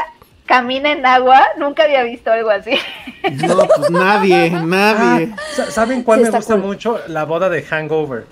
camina 0.46 0.92
en 0.92 1.04
agua. 1.06 1.42
Nunca 1.58 1.84
había 1.84 2.02
visto 2.02 2.30
algo 2.30 2.50
así. 2.50 2.72
No, 3.46 3.66
pues 3.66 3.90
nadie, 3.90 4.50
nadie. 4.50 5.30
Ah, 5.32 5.40
sa- 5.54 5.70
¿Saben 5.70 6.02
cuál 6.02 6.20
Sí, 6.20 6.24
me 6.30 6.36
gusta 6.36 6.54
cool. 6.54 6.62
mucho? 6.62 7.00
La 7.08 7.24
boda 7.24 7.48
de 7.48 7.62
Hangover. 7.62 8.26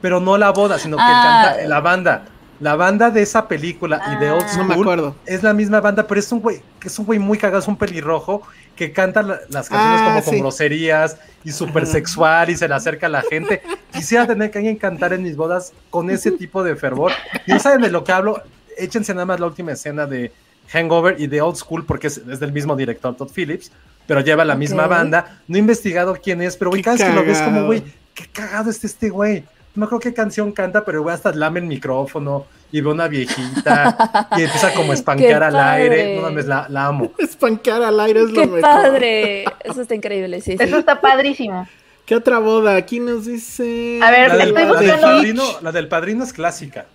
Pero 0.00 0.20
no 0.20 0.38
la 0.38 0.50
boda, 0.50 0.78
sino 0.78 0.96
que 0.96 1.02
Ah. 1.04 1.52
canta 1.54 1.68
la 1.68 1.80
banda. 1.80 2.24
La 2.60 2.76
banda 2.76 3.10
de 3.10 3.22
esa 3.22 3.48
película 3.48 4.02
y 4.14 4.20
de 4.22 4.30
Old 4.30 4.42
Ah. 4.44 4.48
School 4.48 4.68
No 4.68 4.74
me 4.74 4.80
acuerdo. 4.82 5.16
es 5.24 5.42
la 5.42 5.54
misma 5.54 5.80
banda, 5.80 6.06
pero 6.06 6.20
es 6.20 6.30
un 6.30 6.40
güey, 6.40 6.60
que 6.78 6.88
es 6.88 6.98
un 6.98 7.06
güey 7.06 7.18
muy 7.18 7.38
cagado, 7.38 7.58
es 7.60 7.68
un 7.68 7.76
pelirrojo 7.76 8.42
que 8.76 8.92
canta 8.92 9.22
la- 9.22 9.40
las 9.48 9.68
canciones 9.68 10.00
Ah, 10.02 10.04
como 10.06 10.24
con 10.24 10.34
sí. 10.34 10.40
groserías 10.40 11.16
y 11.44 11.52
súper 11.52 11.86
sexual 11.86 12.50
y 12.50 12.56
se 12.56 12.68
le 12.68 12.74
acerca 12.74 13.06
a 13.06 13.10
la 13.10 13.22
gente. 13.22 13.62
Quisiera 13.92 14.26
tener 14.26 14.50
que 14.50 14.58
alguien 14.58 14.76
cantar 14.76 15.12
en 15.14 15.22
mis 15.22 15.36
bodas 15.36 15.72
con 15.88 16.10
ese 16.10 16.32
tipo 16.32 16.62
de 16.62 16.76
fervor. 16.76 17.12
Y 17.46 17.52
no 17.52 17.58
saben 17.60 17.80
de 17.80 17.90
lo 17.90 18.04
que 18.04 18.12
hablo, 18.12 18.42
échense 18.76 19.12
nada 19.14 19.26
más 19.26 19.40
la 19.40 19.46
última 19.46 19.72
escena 19.72 20.06
de 20.06 20.30
Hangover 20.72 21.16
y 21.18 21.26
de 21.28 21.40
Old 21.40 21.56
School 21.56 21.84
porque 21.86 22.06
es, 22.08 22.18
es 22.18 22.40
del 22.40 22.52
mismo 22.52 22.76
director 22.76 23.16
Todd 23.16 23.30
Phillips, 23.34 23.72
pero 24.06 24.20
lleva 24.20 24.44
la 24.44 24.54
misma 24.54 24.84
Ok. 24.84 24.90
banda. 24.90 25.40
No 25.48 25.56
he 25.56 25.60
investigado 25.60 26.14
quién 26.22 26.42
es, 26.42 26.56
pero 26.58 26.70
güey, 26.70 26.82
cada 26.82 26.96
vez 26.98 27.06
que 27.06 27.12
lo 27.14 27.24
ves 27.24 27.40
como, 27.40 27.64
güey, 27.64 27.82
qué 28.14 28.26
cagado 28.30 28.70
está 28.70 28.86
este 28.86 29.08
güey. 29.10 29.44
No 29.74 29.86
creo 29.88 30.00
qué 30.00 30.12
canción 30.12 30.52
canta, 30.52 30.84
pero 30.84 31.02
güey 31.02 31.14
hasta 31.14 31.32
lame 31.32 31.60
el 31.60 31.66
micrófono 31.66 32.46
y 32.72 32.80
ve 32.80 32.88
una 32.90 33.06
viejita 33.08 34.28
y 34.36 34.42
empieza 34.42 34.72
como 34.74 34.90
a 34.92 34.94
espancar 34.96 35.42
al 35.44 35.56
aire. 35.56 36.16
No 36.16 36.22
mames, 36.22 36.46
la, 36.46 36.66
la 36.68 36.86
amo. 36.86 37.12
Espancar 37.18 37.82
al 37.82 38.00
aire 38.00 38.20
es 38.22 38.30
lo 38.30 38.40
Qué 38.42 38.46
mejor. 38.46 38.60
padre. 38.60 39.44
Eso 39.62 39.82
está 39.82 39.94
increíble, 39.94 40.40
sí, 40.40 40.56
sí. 40.58 40.64
Eso 40.64 40.78
está 40.78 41.00
padrísimo. 41.00 41.68
¿Qué 42.04 42.16
otra 42.16 42.40
boda? 42.40 42.74
Aquí 42.74 42.98
nos 42.98 43.26
dice. 43.26 44.00
A 44.02 44.10
ver, 44.10 44.28
La 44.30 44.36
del, 44.38 44.48
estoy 44.48 44.64
la 44.64 44.68
del 44.80 44.90
buscando- 44.90 45.06
padrino, 45.16 45.44
la 45.62 45.72
del 45.72 45.88
padrino 45.88 46.24
es 46.24 46.32
clásica. 46.32 46.86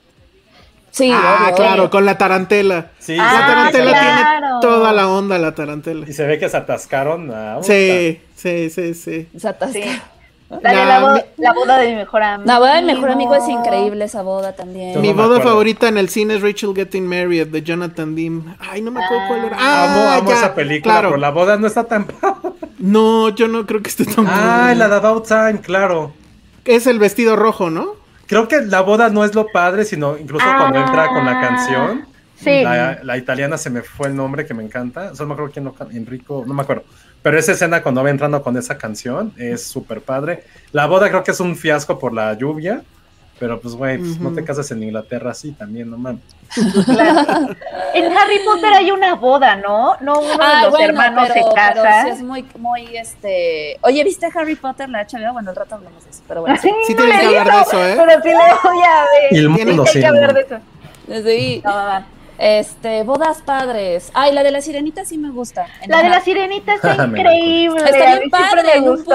Sí, 0.92 1.12
Ah, 1.14 1.44
obvio, 1.48 1.56
claro, 1.56 1.74
obvio. 1.84 1.90
con 1.90 2.06
la 2.06 2.18
tarantela. 2.18 2.92
Sí, 3.00 3.18
Ah, 3.20 3.38
la 3.40 3.48
tarantela 3.48 3.92
claro. 3.92 4.40
tiene 4.40 4.62
toda 4.62 4.94
la 4.94 5.08
onda, 5.10 5.38
la 5.38 5.54
tarantela. 5.56 6.06
y 6.10 6.14
se 6.14 6.26
ve 6.26 6.38
que 6.40 6.48
se 6.50 6.58
atascaron. 6.58 7.32
a- 7.34 7.62
Sí, 7.64 8.22
sí, 8.36 8.70
sí, 8.70 8.94
sí. 8.94 9.28
Se 9.38 9.48
atasca. 9.48 9.74
Sí. 9.74 10.02
La 10.50 10.58
de 10.58 10.76
La- 10.76 10.86
la, 10.86 11.00
boda, 11.02 11.26
la 11.38 11.54
boda 11.54 11.78
de 11.80 11.90
mi 11.90 11.96
mejor 11.96 12.22
amigo. 12.22 12.48
La 12.48 12.60
boda 12.60 12.76
de 12.76 12.82
mi 12.84 12.94
mejor 12.94 13.10
amigo 13.12 13.34
es 13.36 13.48
increíble, 13.50 14.06
esa 14.06 14.22
boda 14.22 14.54
también. 14.56 15.02
Mi 15.02 15.12
boda 15.12 15.42
favorita 15.42 15.88
en 15.88 15.98
el 15.98 16.08
cine 16.10 16.36
es 16.36 16.42
Rachel 16.44 16.74
Getting 16.76 17.08
Married 17.08 17.48
de 17.48 17.64
Jonathan 17.64 18.16
Demme. 18.16 18.56
Ay, 18.60 18.82
no 18.82 18.92
me 18.92 19.04
acuerdo 19.04 19.24
cuál 19.28 19.46
era. 19.46 19.58
Ah, 19.60 19.92
amo, 19.92 20.12
amo 20.20 20.30
ya, 20.30 20.36
esa 20.38 20.54
película, 20.54 20.94
Claro. 20.94 21.10
pero 21.10 21.20
la 21.20 21.32
boda 21.32 21.58
no 21.58 21.66
está 21.66 21.86
tan. 21.86 22.06
No, 22.78 23.30
yo 23.30 23.48
no 23.48 23.66
creo 23.66 23.82
que 23.82 23.90
esté 23.90 24.06
tan 24.06 24.28
ah, 24.28 24.74
la 24.76 24.88
de 24.88 24.96
About 24.96 25.28
Time, 25.28 25.62
claro. 25.62 26.14
Es 26.64 26.86
el 26.88 27.00
vestido 27.00 27.36
rojo, 27.36 27.70
¿no? 27.72 27.94
Creo 28.28 28.48
que 28.48 28.62
la 28.62 28.82
boda 28.82 29.10
no 29.10 29.24
es 29.26 29.34
lo 29.36 29.48
padre, 29.48 29.84
sino 29.86 30.18
incluso 30.18 30.46
cuando 30.58 30.80
entra 30.80 31.08
con 31.10 31.26
la 31.26 31.40
Ah. 31.40 31.42
canción. 31.42 32.06
Sí. 32.38 32.62
La, 32.64 33.00
la 33.02 33.18
italiana 33.18 33.58
se 33.58 33.70
me 33.70 33.82
fue 33.82 34.10
el 34.10 34.16
nombre 34.16 34.46
que 34.46 34.54
me 34.54 34.64
encanta. 34.64 35.16
Solo 35.16 35.30
me 35.30 35.34
acuerdo 35.34 35.54
quién 35.54 35.66
lo 35.66 35.76
Enrico, 35.92 36.44
no 36.46 36.54
me 36.54 36.62
acuerdo. 36.64 36.84
Pero 37.26 37.40
esa 37.40 37.54
escena 37.54 37.82
cuando 37.82 38.04
va 38.04 38.12
entrando 38.12 38.44
con 38.44 38.56
esa 38.56 38.78
canción 38.78 39.34
es 39.36 39.66
súper 39.66 40.02
padre. 40.02 40.44
La 40.72 40.86
boda 40.86 41.10
creo 41.10 41.24
que 41.24 41.32
es 41.32 41.40
un 41.40 41.56
fiasco 41.56 41.98
por 41.98 42.14
la 42.14 42.32
lluvia. 42.36 42.84
Pero 43.40 43.60
pues, 43.60 43.74
güey, 43.74 43.98
pues, 43.98 44.20
no 44.20 44.32
te 44.32 44.44
casas 44.44 44.70
en 44.70 44.84
Inglaterra 44.84 45.32
así 45.32 45.52
también, 45.54 45.90
no 45.90 45.98
mames. 45.98 46.22
Claro. 46.86 47.48
En 47.96 48.16
Harry 48.16 48.40
Potter 48.46 48.72
hay 48.74 48.92
una 48.92 49.16
boda, 49.16 49.56
¿no? 49.56 49.96
No 50.02 50.20
uno 50.20 50.28
de 50.30 50.38
Ah, 50.40 50.62
los 50.66 50.70
bueno, 50.72 50.86
hermanos 50.86 51.30
pero, 51.34 51.34
se 51.34 51.54
pero 51.56 51.84
casa. 51.84 52.04
sí 52.04 52.10
es 52.12 52.22
muy, 52.22 52.46
muy, 52.60 52.96
este... 52.96 53.80
Oye, 53.82 54.04
¿viste 54.04 54.30
Harry 54.36 54.56
Potter, 54.56 54.88
la 54.88 55.02
HBO? 55.08 55.34
Bueno, 55.34 55.50
el 55.50 55.56
rato 55.56 55.76
hablamos 55.76 56.04
de 56.04 56.12
eso, 56.12 56.22
pero 56.28 56.42
bueno. 56.42 56.56
Sí, 56.62 56.70
Sí 56.86 56.94
no 56.94 57.00
tienes 57.04 57.24
le 57.24 57.30
que 57.32 57.40
hablar 57.40 57.56
de 57.56 57.62
eso, 57.64 57.88
¿eh? 57.88 57.96
Pero 57.98 58.22
sí 58.22 58.30
le 58.30 58.36
voy 58.70 58.84
a 58.84 59.02
ver. 59.02 59.32
Y 59.32 59.38
el 59.38 59.50
mundo, 59.50 59.82
Hay 59.82 59.94
sí. 59.94 60.00
que 60.00 60.06
hablar 60.06 60.34
de 60.36 60.42
eso. 60.42 60.58
Desde 61.08 61.32
ahí. 61.32 61.62
No, 61.66 61.72
va, 61.72 61.86
va. 61.86 62.06
Este, 62.38 63.04
bodas 63.04 63.42
padres. 63.42 64.12
Ay, 64.14 64.34
la 64.34 64.44
de 64.44 64.52
la 64.52 64.62
sirenita 64.62 65.06
sí 65.06 65.18
me 65.18 65.30
gusta. 65.32 65.68
La 65.88 66.04
de 66.04 66.10
la 66.10 66.20
sirenita 66.22 66.74
está 66.76 66.96
Me 67.08 67.20
increíble. 67.20 67.82
Está 67.84 68.18
bien 68.18 68.30
padre, 68.30 68.64
me 68.64 68.74
en 68.76 68.84
un 68.84 68.96
gustó. 68.96 69.14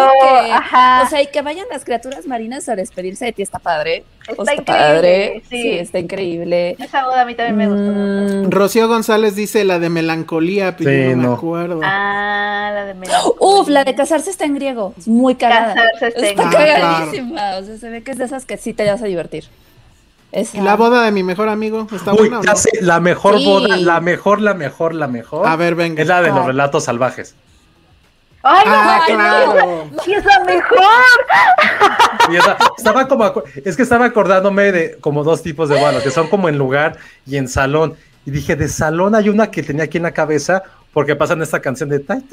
Ajá. 0.53 1.03
O 1.05 1.09
sea, 1.09 1.23
y 1.23 1.27
que 1.27 1.43
vayan 1.43 1.67
las 1.71 1.85
criaturas 1.85 2.27
marinas 2.27 2.69
a 2.69 2.77
despedirse 2.77 3.27
de 3.27 3.33
ti 3.33 3.43
está 3.43 3.59
padre. 3.59 4.05
Está 4.27 4.43
está 4.43 4.55
increíble, 4.55 4.95
padre. 4.95 5.43
sí. 5.51 5.63
Sí. 5.63 5.71
está 5.79 5.99
increíble. 5.99 6.77
Esa 6.79 7.05
boda 7.05 7.23
a 7.23 7.25
mí 7.25 7.35
también 7.35 7.57
me 7.57 7.69
gustó. 7.69 8.47
Mm, 8.49 8.51
Rocío 8.51 8.89
González 8.89 9.35
dice 9.35 9.65
la 9.65 9.79
de 9.79 9.91
melancolía, 9.91 10.77
pero 10.77 10.91
Sí, 10.91 11.15
no, 11.17 11.23
no. 11.23 11.29
me 11.31 11.35
acuerdo. 11.35 11.81
Ah, 11.83 12.71
la 12.73 12.85
de 12.87 12.95
Melancolía. 12.95 13.35
Uf, 13.41 13.69
la 13.69 13.85
de 13.85 13.95
casarse 13.95 14.31
está 14.31 14.45
en 14.45 14.55
griego. 14.55 14.95
Es 14.99 15.09
muy 15.09 15.35
cagada. 15.35 15.75
Casarse 15.75 16.07
está 16.09 16.21
en 16.21 16.39
está 16.39 16.59
griego. 16.59 16.79
Ah, 16.87 16.91
cagadísima. 17.01 17.57
O 17.59 17.63
sea, 17.65 17.77
se 17.77 17.91
ve 17.91 18.03
que 18.03 18.11
es 18.13 18.19
de 18.19 18.25
esas 18.25 18.45
que 18.47 18.57
sí 18.57 18.73
te 18.73 18.87
vas 18.89 19.03
a 19.03 19.07
divertir. 19.07 19.45
La 20.55 20.77
boda 20.77 21.03
de 21.05 21.11
mi 21.13 21.23
mejor 21.23 21.49
amigo, 21.49 21.87
¿está 21.93 22.13
Uy, 22.13 22.19
buena 22.19 22.41
o 22.41 22.43
ya 22.45 22.53
no? 22.53 22.57
sé, 22.57 22.71
la 22.83 23.01
mejor 23.01 23.39
Sí. 23.39 23.45
boda, 23.45 23.77
la 23.77 24.01
mejor, 24.01 24.41
la 24.41 24.55
mejor, 24.55 24.95
la 24.95 25.09
mejor. 25.09 25.47
A 25.47 25.57
ver, 25.57 25.75
venga. 25.75 26.01
Es 26.01 26.07
la 26.09 26.23
de 26.23 26.29
los 26.31 26.47
relatos 26.47 26.85
salvajes. 26.85 27.35
Ay, 28.43 28.65
no, 28.65 28.73
Ah, 28.75 29.01
ay, 29.07 29.15
claro. 29.15 29.55
no, 29.93 30.03
sí 30.03 30.15
es 30.15 30.25
la 30.25 30.45
mejor. 30.45 30.79
Y 32.31 32.37
esa- 32.37 32.57
estaba 32.79 33.07
como, 33.09 33.43
es 33.65 33.77
que 33.77 33.83
estaba 33.83 34.07
acordándome 34.07 34.73
de 34.73 34.99
como 35.01 35.25
dos 35.25 35.43
tipos 35.43 35.69
de 35.69 35.79
bodas, 35.79 36.03
que 36.03 36.11
son 36.11 36.29
como 36.29 36.49
en 36.49 36.57
lugar 36.57 36.97
y 37.27 37.37
en 37.37 37.49
salón. 37.49 37.97
Y 38.25 38.31
dije, 38.31 38.55
de 38.57 38.69
salón 38.69 39.15
hay 39.15 39.29
una 39.29 39.51
que 39.51 39.63
tenía 39.63 39.85
aquí 39.85 39.97
en 39.99 40.05
la 40.05 40.13
cabeza, 40.13 40.63
porque 40.93 41.17
pasan 41.17 41.43
esta 41.43 41.61
canción 41.61 41.89
de 41.89 41.99
Titanium, 41.99 42.29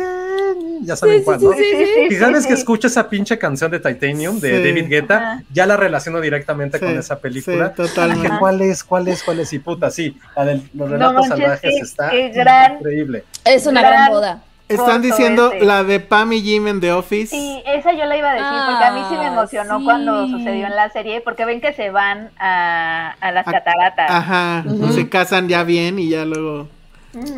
ya 0.81 0.95
saben 0.95 1.19
Sí, 1.19 1.25
cuál, 1.25 1.39
sí, 1.39 1.45
¿no? 1.45 1.53
sí, 1.53 1.63
sí, 2.09 2.15
cada 2.17 2.31
vez 2.31 2.47
que 2.47 2.53
escucho 2.53 2.87
esa 2.87 3.09
pinche 3.09 3.37
canción 3.37 3.69
de 3.71 3.79
Titanium 3.79 4.39
de 4.39 4.57
Sí. 4.57 4.63
David 4.67 4.89
Guetta, 4.89 5.17
Ajá. 5.17 5.43
ya 5.51 5.65
la 5.65 5.77
relaciono 5.77 6.19
directamente 6.21 6.79
Sí, 6.79 6.85
con 6.85 6.97
esa 6.97 7.19
película. 7.19 7.69
sí, 7.69 7.73
totalmente. 7.75 8.23
Dije, 8.27 8.39
¿cuál 8.39 8.61
es? 8.61 8.83
¿Cuál 8.83 9.07
es? 9.07 9.23
¿Cuál 9.23 9.39
es? 9.39 9.53
Y 9.53 9.59
puta, 9.59 9.89
sí, 9.91 10.17
la 10.35 10.45
de 10.45 10.55
los 10.55 10.63
No 10.73 10.87
relatos 10.87 11.27
manches, 11.27 11.37
salvajes 11.39 11.73
sí, 11.75 11.79
está 11.81 12.11
gran- 12.33 12.75
increíble. 12.79 13.23
Es 13.45 13.65
una 13.67 13.81
Gran- 13.81 13.93
gran 13.93 14.09
boda. 14.11 14.43
Están 14.69 15.01
diciendo 15.01 15.53
ese. 15.53 15.65
la 15.65 15.85
de 15.85 16.01
Pam 16.01 16.33
y 16.33 16.41
Jim 16.41 16.67
en 16.67 16.81
The 16.81 16.91
Office. 16.91 17.27
Sí, 17.27 17.63
esa 17.65 17.93
yo 17.93 18.03
la 18.03 18.17
iba 18.17 18.31
a 18.31 18.33
decir 18.33 18.47
porque 18.69 18.83
a 18.83 18.91
mí 18.91 18.99
sí 19.07 19.15
me 19.15 19.25
Ah, 19.27 19.31
emocionó 19.31 19.79
sí. 19.79 19.85
cuando 19.85 20.27
sucedió 20.27 20.67
en 20.67 20.75
la 20.75 20.89
serie, 20.89 21.21
porque 21.21 21.45
ven 21.45 21.61
que 21.61 21.71
se 21.71 21.89
van 21.89 22.31
a, 22.37 23.15
a 23.21 23.31
las 23.31 23.47
A- 23.47 23.51
cataratas. 23.53 24.11
Ajá, 24.11 24.65
se 24.93 25.07
casan 25.07 25.47
ya 25.47 25.63
bien 25.63 25.99
y 25.99 26.09
ya 26.09 26.25
luego 26.25 26.67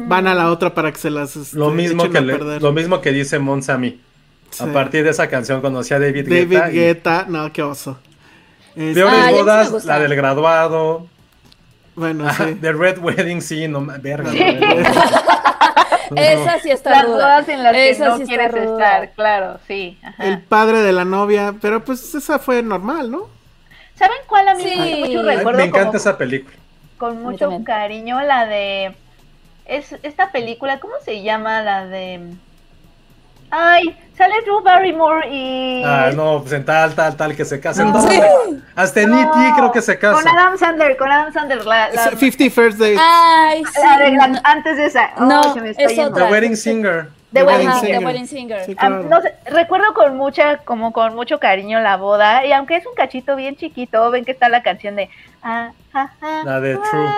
van 0.07 0.27
a 0.27 0.33
la 0.35 0.51
otra 0.51 0.73
para 0.73 0.91
que 0.91 0.97
se 0.97 1.09
las 1.09 1.35
este, 1.35 1.57
Lo 1.57 1.69
mismo, 1.71 2.09
que 2.09 2.21
le- 2.21 2.59
lo 2.59 2.71
mismo 2.71 3.01
que 3.01 3.11
dice 3.11 3.39
Monza 3.39 3.73
a 3.75 3.77
mí. 3.77 3.99
Sí. 4.51 4.63
A 4.63 4.73
partir 4.73 5.03
de 5.03 5.11
esa 5.11 5.27
canción 5.29 5.61
conocí 5.61 5.93
a 5.93 5.99
David, 5.99 6.27
David 6.27 6.49
Guetta. 6.49 6.71
y- 6.71 6.73
Guetta, 6.75 7.25
no, 7.27 7.51
qué 7.53 7.61
oso. 7.63 7.99
Este, 8.75 8.93
Peores 8.95 9.19
Ah, 9.21 9.25
me 9.27 9.31
bodas, 9.33 9.85
la 9.85 9.99
del 9.99 10.15
graduado. 10.15 11.07
bueno, 11.95 12.31
sí. 12.33 12.55
The 12.61 12.73
Red 12.73 12.99
Wedding, 12.99 13.41
sí, 13.41 13.67
no 13.67 13.85
verga. 13.85 14.31
Sí. 14.31 14.39
no. 14.39 16.15
Esa 16.15 16.59
sí 16.59 16.71
está 16.71 16.89
Las 16.89 17.03
ruda. 17.05 17.13
bodas 17.15 17.49
en 17.49 17.61
las 17.63 17.71
que 17.73 17.97
no 17.99 18.17
sí 18.17 18.23
quieres 18.23 18.51
ruda. 18.51 18.63
estar, 18.63 19.11
claro, 19.13 19.59
sí. 19.67 19.97
ajá. 20.01 20.25
El 20.25 20.41
padre 20.41 20.79
de 20.81 20.91
la 20.91 21.05
novia, 21.05 21.53
pero 21.61 21.83
pues 21.85 22.15
esa 22.15 22.39
fue 22.39 22.63
normal, 22.63 23.11
¿no? 23.11 23.27
¿Saben 23.95 24.17
cuál 24.27 24.47
a 24.47 24.55
mí 24.55 24.63
me 24.63 24.69
Sí. 24.69 24.75
gusta 24.75 24.97
mucho? 25.07 25.29
Ay, 25.29 25.37
Recuerdo 25.37 25.59
me 25.59 25.65
encanta 25.65 25.85
como- 25.87 25.97
esa 25.97 26.17
película. 26.17 26.55
con 26.97 27.21
mucho 27.21 27.49
cariño 27.63 28.19
la 28.21 28.45
de 28.47 28.95
es 29.69 29.95
esta 30.03 30.31
película 30.31 30.79
cómo 30.79 30.93
se 31.05 31.21
llama 31.21 31.61
la 31.61 31.85
de 31.85 32.19
ay 33.51 33.97
sale 34.17 34.35
Drew 34.43 34.61
Barrymore 34.61 35.27
y 35.31 35.83
Ah, 35.85 36.11
no, 36.13 36.41
pues 36.41 36.53
en 36.53 36.65
tal, 36.65 36.93
tal, 36.93 37.15
tal, 37.15 37.35
que 37.35 37.45
se 37.45 37.59
casen. 37.59 37.91
No. 37.91 38.01
Sí. 38.01 38.19
Hasta 38.75 39.01
en 39.01 39.09
No, 39.11 39.21
E.T. 39.21 39.53
creo 39.55 39.71
que 39.71 39.81
se 39.81 39.97
con 39.97 40.13
casa. 40.13 40.29
Adam 40.29 40.57
Sandler 40.57 40.97
con 40.97 41.09
Adam 41.11 41.31
Sandler 41.33 41.65
la, 41.65 41.89
la, 41.89 42.05
Es 42.05 42.19
50 42.19 42.53
First 42.53 42.77
Dates. 42.79 42.99
Ay, 43.01 43.63
sí. 43.65 43.81
la 43.83 43.97
de 43.97 44.11
la- 44.11 44.41
antes 44.43 44.77
de 44.77 44.85
esa 44.85 45.05
Ay, 45.15 45.27
No, 45.27 45.53
se 45.53 45.61
me 45.61 45.69
está 45.71 45.83
es 45.83 45.95
yendo. 45.95 46.13
The 46.13 46.21
otra. 46.21 46.31
Wedding 46.31 46.57
Singer. 46.57 47.07
The 47.31 47.43
Wedding 47.43 47.71
Singer. 47.73 47.99
The 47.99 48.05
Wedding 48.05 48.27
Singer. 48.27 48.65
Sí, 48.65 48.75
claro. 48.75 49.03
no 49.03 49.21
sé, 49.21 49.35
recuerdo 49.45 49.93
con 49.93 50.17
mucha, 50.17 50.57
como 50.57 50.91
con 50.93 51.13
mucho 51.15 51.39
cariño 51.39 51.79
la 51.79 51.95
boda, 51.97 52.43
y 52.45 52.51
aunque 52.53 52.75
es 52.77 52.85
un 52.87 52.95
cachito 52.95 53.35
bien 53.35 53.55
chiquito, 53.55 54.09
ven 54.09 54.25
que 54.25 54.31
está 54.31 54.49
la 54.49 54.63
canción 54.63 54.95
de 54.95 55.09
ah, 55.43 55.71
ah, 55.93 56.09
ah, 56.21 56.41
La 56.43 56.59
de 56.59 56.75
True. 56.75 57.09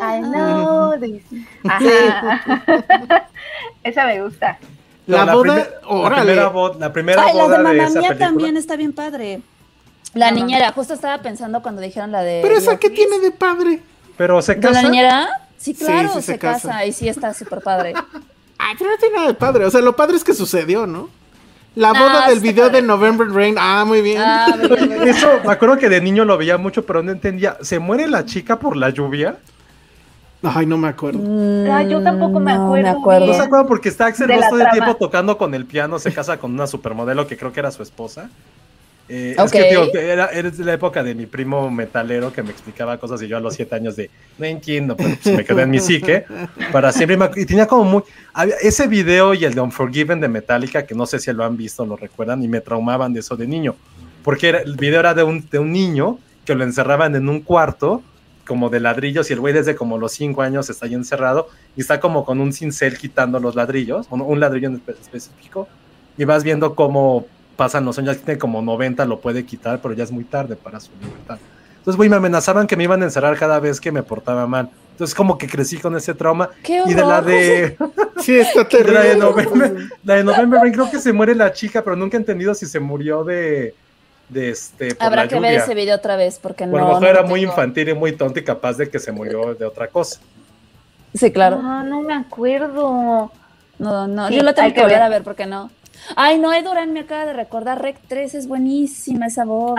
I 0.00 0.20
know 0.22 0.98
this. 0.98 1.22
Ajá. 1.68 3.26
Esa 3.84 4.06
me 4.06 4.22
gusta. 4.22 4.58
La 5.06 5.24
boda, 5.26 5.42
primer- 5.42 5.72
la 5.82 6.10
primera, 6.22 6.48
bo- 6.48 6.74
la 6.74 6.92
primera 6.92 7.22
Ay, 7.24 7.34
la 7.36 7.42
boda 7.44 7.62
de 7.62 7.84
esa 7.84 8.00
Mía 8.00 8.18
también 8.18 8.56
está 8.56 8.74
bien 8.76 8.92
padre. 8.92 9.40
La 10.14 10.30
niñera, 10.30 10.72
justo 10.72 10.94
estaba 10.94 11.18
pensando 11.18 11.60
cuando 11.62 11.82
dijeron 11.82 12.10
la 12.10 12.22
de. 12.22 12.40
Pero 12.42 12.56
esa 12.56 12.72
Office. 12.72 12.90
tiene 12.90 13.18
de 13.20 13.30
padre. 13.32 13.80
Pero 14.16 14.40
se 14.40 14.54
¿De 14.54 14.62
la 14.62 14.68
casa. 14.68 14.82
niñera? 14.82 15.28
Sí, 15.58 15.74
Sí, 15.74 15.84
claro, 15.84 16.08
sí 16.08 16.14
se, 16.22 16.32
se 16.32 16.38
casa. 16.38 16.68
casa. 16.68 16.86
y 16.86 16.92
sí 16.92 17.08
está 17.08 17.34
súper 17.34 17.60
padre. 17.60 17.92
Ay, 18.58 18.74
pero 18.78 18.90
no 18.90 18.96
tiene 18.98 19.14
nada 19.16 19.28
de 19.28 19.34
padre. 19.34 19.64
O 19.64 19.70
sea, 19.70 19.80
lo 19.80 19.94
padre 19.96 20.16
es 20.16 20.24
que 20.24 20.34
sucedió, 20.34 20.86
¿no? 20.86 21.08
La 21.74 21.90
boda 21.92 22.24
Ah, 22.24 22.30
del 22.30 22.40
video 22.40 22.66
padre. 22.66 22.80
de 22.80 22.86
November 22.86 23.28
Rain. 23.28 23.56
Ah, 23.58 23.84
muy 23.86 24.00
bien. 24.00 24.20
Ah, 24.24 24.56
muy 24.58 24.88
bien. 24.88 25.08
Eso, 25.08 25.28
me 25.44 25.52
acuerdo 25.52 25.76
que 25.76 25.88
de 25.90 26.00
niño 26.00 26.24
lo 26.24 26.38
veía 26.38 26.56
mucho, 26.56 26.86
pero 26.86 27.02
no 27.02 27.12
entendía. 27.12 27.58
¿Se 27.60 27.78
muere 27.78 28.08
la 28.08 28.24
chica 28.24 28.58
por 28.58 28.76
la 28.76 28.88
lluvia? 28.90 29.36
Ay, 30.42 30.64
no 30.64 30.78
me 30.78 30.88
acuerdo. 30.88 31.20
Ah, 31.70 31.82
yo 31.82 32.02
tampoco 32.02 32.38
me 32.40 32.52
Mm, 32.54 32.56
no 32.56 32.62
acuerdo. 32.66 32.82
me 32.82 32.88
acuerdo. 32.88 33.26
¿No 33.26 33.34
se 33.34 33.40
acuerdan? 33.42 33.66
Porque 33.66 33.88
está 33.88 34.06
Axel 34.06 34.28
todo 34.48 34.60
el 34.60 34.70
tiempo 34.70 34.94
tocando 34.96 35.36
con 35.36 35.54
el 35.54 35.66
piano, 35.66 35.98
se 35.98 36.12
casa 36.14 36.38
con 36.38 36.52
una 36.52 36.66
supermodelo 36.66 37.26
que 37.26 37.36
creo 37.36 37.52
que 37.52 37.60
era 37.60 37.70
su 37.70 37.82
esposa. 37.82 38.30
Eh. 39.08 39.36
Es 39.38 39.52
que, 39.52 39.70
era, 40.12 40.26
era 40.26 40.50
la 40.58 40.72
época 40.72 41.02
de 41.04 41.14
mi 41.14 41.26
primo 41.26 41.70
metalero 41.70 42.32
que 42.32 42.42
me 42.42 42.50
explicaba 42.50 42.98
cosas 42.98 43.22
y 43.22 43.28
yo 43.28 43.36
a 43.36 43.40
los 43.40 43.54
siete 43.54 43.74
años 43.76 43.94
de, 43.94 44.10
no 44.36 44.46
entiendo, 44.46 44.96
pero 44.96 45.10
pues 45.22 45.36
me 45.36 45.44
quedé 45.44 45.62
en 45.62 45.70
mi 45.70 45.78
psique 45.78 46.24
para 46.72 46.90
siempre. 46.92 47.16
me 47.16 47.30
Y 47.36 47.46
tenía 47.46 47.66
como 47.68 47.84
muy, 47.84 48.02
había- 48.32 48.56
ese 48.60 48.88
video 48.88 49.32
y 49.34 49.44
el 49.44 49.54
de 49.54 49.60
Unforgiven 49.60 50.20
de 50.20 50.28
Metallica, 50.28 50.84
que 50.84 50.94
no 50.96 51.06
sé 51.06 51.20
si 51.20 51.32
lo 51.32 51.44
han 51.44 51.56
visto 51.56 51.86
lo 51.86 51.96
recuerdan, 51.96 52.42
y 52.42 52.48
me 52.48 52.60
traumaban 52.60 53.12
de 53.12 53.20
eso 53.20 53.36
de 53.36 53.46
niño. 53.46 53.76
Porque 54.24 54.48
era- 54.48 54.58
el 54.60 54.76
video 54.76 54.98
era 55.00 55.14
de 55.14 55.22
un, 55.22 55.48
de 55.48 55.58
un 55.60 55.70
niño 55.72 56.18
que 56.44 56.54
lo 56.56 56.64
encerraban 56.64 57.14
en 57.14 57.28
un 57.28 57.40
cuarto 57.42 58.02
como 58.44 58.70
de 58.70 58.80
ladrillos 58.80 59.28
y 59.30 59.32
el 59.34 59.40
güey 59.40 59.52
desde 59.54 59.74
como 59.76 59.98
los 59.98 60.12
cinco 60.12 60.42
años 60.42 60.68
está 60.70 60.86
ahí 60.86 60.94
encerrado 60.94 61.48
y 61.76 61.80
está 61.80 61.98
como 62.00 62.24
con 62.24 62.40
un 62.40 62.52
cincel 62.52 62.96
quitando 62.98 63.38
los 63.40 63.54
ladrillos, 63.56 64.06
un, 64.10 64.20
un 64.20 64.38
ladrillo 64.40 64.68
en 64.68 64.80
espe- 64.80 64.94
específico, 65.00 65.68
y 66.16 66.24
vas 66.24 66.42
viendo 66.44 66.74
cómo 66.76 67.26
pasan 67.56 67.84
los 67.84 67.98
años, 67.98 68.16
ya 68.16 68.22
tiene 68.22 68.38
como 68.38 68.62
90, 68.62 69.04
lo 69.06 69.20
puede 69.20 69.44
quitar, 69.44 69.80
pero 69.80 69.94
ya 69.94 70.04
es 70.04 70.12
muy 70.12 70.24
tarde 70.24 70.56
para 70.56 70.78
su 70.80 70.90
libertad. 71.00 71.38
Entonces, 71.78 71.96
güey, 71.96 72.08
me 72.08 72.16
amenazaban 72.16 72.66
que 72.66 72.76
me 72.76 72.84
iban 72.84 73.00
a 73.02 73.04
encerrar 73.04 73.36
cada 73.38 73.60
vez 73.60 73.80
que 73.80 73.92
me 73.92 74.02
portaba 74.02 74.46
mal. 74.46 74.70
Entonces, 74.92 75.14
como 75.14 75.38
que 75.38 75.46
crecí 75.46 75.78
con 75.78 75.94
ese 75.96 76.14
trauma. 76.14 76.50
¡Qué 76.62 76.82
Y 76.86 76.94
de 76.94 77.02
la 77.02 77.22
de, 77.22 77.76
Sí, 78.20 78.36
está 78.36 78.64
de 78.70 78.84
la 78.92 79.02
de 79.02 79.14
terrible. 79.14 79.16
November, 79.16 79.76
la 80.02 80.14
de 80.16 80.24
November 80.24 80.60
Rain, 80.60 80.72
creo 80.72 80.90
que 80.90 80.98
se 80.98 81.12
muere 81.12 81.34
la 81.34 81.52
chica, 81.52 81.82
pero 81.84 81.94
nunca 81.96 82.16
he 82.16 82.20
entendido 82.20 82.54
si 82.54 82.66
se 82.66 82.80
murió 82.80 83.22
de, 83.22 83.74
de 84.28 84.50
este, 84.50 84.94
por 84.96 85.06
Habrá 85.06 85.22
la 85.22 85.28
que 85.28 85.38
ver 85.38 85.54
ese 85.54 85.74
video 85.74 85.94
otra 85.96 86.16
vez 86.16 86.38
porque 86.40 86.66
no. 86.66 86.76
a 86.76 86.80
lo 86.80 86.86
mejor 86.88 87.02
no 87.02 87.08
era 87.08 87.22
muy 87.22 87.40
tengo. 87.40 87.52
infantil 87.52 87.88
y 87.90 87.94
muy 87.94 88.12
tonto 88.16 88.40
y 88.40 88.44
capaz 88.44 88.76
de 88.78 88.90
que 88.90 88.98
se 88.98 89.12
murió 89.12 89.54
de 89.54 89.64
otra 89.64 89.86
cosa. 89.88 90.20
Sí, 91.14 91.30
claro. 91.32 91.60
Ah, 91.62 91.84
no 91.86 92.02
me 92.02 92.14
acuerdo. 92.14 93.30
No, 93.78 94.06
no, 94.08 94.28
Sí, 94.28 94.36
yo 94.36 94.42
lo 94.42 94.54
tengo 94.54 94.72
que 94.72 94.74
que 94.74 94.80
volver 94.80 94.96
ver. 94.96 95.02
a 95.02 95.08
ver 95.08 95.22
porque 95.22 95.46
no. 95.46 95.70
Ay, 96.14 96.38
no, 96.38 96.50
Durán 96.62 96.92
me 96.92 97.00
acaba 97.00 97.26
de 97.26 97.32
recordar, 97.32 97.82
Rec 97.82 97.96
3 98.08 98.34
es 98.34 98.46
buenísima 98.48 99.26
esa 99.26 99.44
boda. 99.44 99.74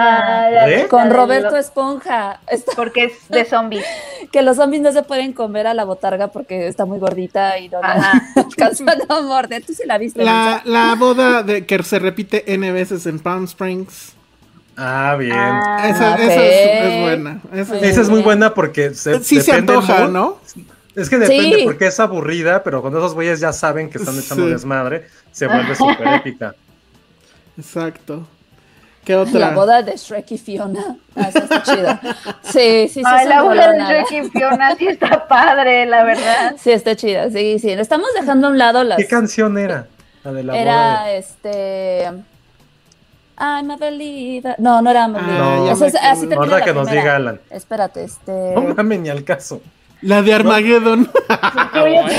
Ah, 0.47 0.69
¿Eh? 0.69 0.87
Con 0.89 1.09
Roberto 1.09 1.51
lo- 1.51 1.57
Esponja. 1.57 2.39
Está- 2.47 2.73
Porque 2.75 3.05
es 3.05 3.13
de 3.29 3.45
zombies. 3.45 3.85
que 4.31 4.41
los 4.41 4.57
zombies 4.57 4.81
no 4.81 4.91
se 4.91 5.03
pueden 5.03 5.33
comer 5.33 5.67
a 5.67 5.73
la 5.73 5.85
botarga 5.85 6.27
porque 6.27 6.67
está 6.67 6.85
muy 6.85 6.99
gordita 6.99 7.57
y 7.59 7.69
no 7.69 7.81
la 7.81 8.21
alcanzan 8.35 8.87
a 9.09 9.21
morder. 9.21 9.63
Tú 9.65 9.73
sí 9.73 9.83
la 9.85 9.97
viste. 9.97 10.23
La, 10.23 10.61
la 10.65 10.95
boda 10.95 11.43
de 11.43 11.65
que 11.65 11.81
se 11.83 11.99
repite 11.99 12.53
N 12.53 12.71
veces 12.71 13.05
en 13.05 13.19
Palm 13.19 13.45
Springs. 13.45 14.13
Ah, 14.79 15.15
bien. 15.17 15.33
Ah, 15.35 15.89
Esa, 15.89 16.15
esa 16.15 16.33
es, 16.35 16.93
es 16.93 17.01
buena. 17.01 17.41
Esa, 17.51 18.01
es 18.01 18.09
muy 18.09 18.21
buena 18.21 18.53
porque 18.53 18.93
se, 18.93 19.23
sí 19.23 19.41
se 19.41 19.51
antoja. 19.53 20.07
¿no? 20.07 20.37
Es 20.97 21.09
que 21.09 21.17
depende 21.17 21.57
Sí. 21.59 21.63
porque 21.63 21.87
es 21.87 21.99
aburrida, 21.99 22.63
pero 22.63 22.81
cuando 22.81 22.99
esos 22.99 23.13
güeyes 23.13 23.39
ya 23.39 23.53
saben 23.53 23.89
que 23.89 23.99
están 23.99 24.17
echando 24.17 24.45
Sí. 24.45 24.49
desmadre, 24.51 25.07
se 25.31 25.47
vuelve 25.47 25.75
súper 25.75 26.07
épica. 26.15 26.55
Exacto. 27.57 28.27
¿Qué 29.05 29.15
otra? 29.15 29.39
La 29.39 29.49
boda 29.51 29.83
de 29.83 29.95
Shrek 29.95 30.31
y 30.31 30.37
Fiona. 30.37 30.97
Ah, 31.15 31.29
esa 31.29 31.39
está 31.39 31.63
chida. 31.63 32.01
Sí, 32.43 32.87
sí, 32.89 32.95
sí. 32.95 33.03
Ay, 33.05 33.27
la 33.27 33.41
boda 33.41 33.71
de. 33.71 33.79
Shrek 33.79 34.11
y 34.11 34.29
Fiona 34.31 34.75
sí 34.75 34.87
está 34.87 35.27
padre, 35.27 35.85
la 35.85 36.03
verdad. 36.03 36.55
Sí, 36.57 36.71
está 36.71 36.95
chida. 36.95 37.29
Sí, 37.29 37.57
sí. 37.59 37.73
Lo 37.75 37.81
estamos 37.81 38.07
dejando 38.19 38.47
a 38.47 38.49
un 38.49 38.57
lado 38.57 38.83
las. 38.83 38.97
¿Qué 38.97 39.07
canción 39.07 39.57
era? 39.57 39.87
La 40.23 40.33
de 40.33 40.43
la 40.43 40.53
boda 40.53 40.61
Era 40.61 41.03
de... 41.05 41.17
este. 41.19 42.03
I'm 43.39 43.69
a 43.71 43.77
believer. 43.77 44.55
No, 44.57 44.81
no 44.81 44.89
era 44.89 45.03
I'm 45.05 45.15
a 45.15 45.19
believer. 45.19 45.93
Ah, 46.01 46.11
así 46.11 46.27
que 46.27 46.73
nos 46.73 46.89
diga 46.91 47.15
Alan. 47.15 47.39
Espérate, 47.49 48.03
este. 48.03 48.31
No 48.55 48.61
mames 48.75 48.99
ni 48.99 49.09
al 49.09 49.23
caso. 49.23 49.61
La 50.01 50.21
de 50.21 50.33
Armageddon. 50.33 51.09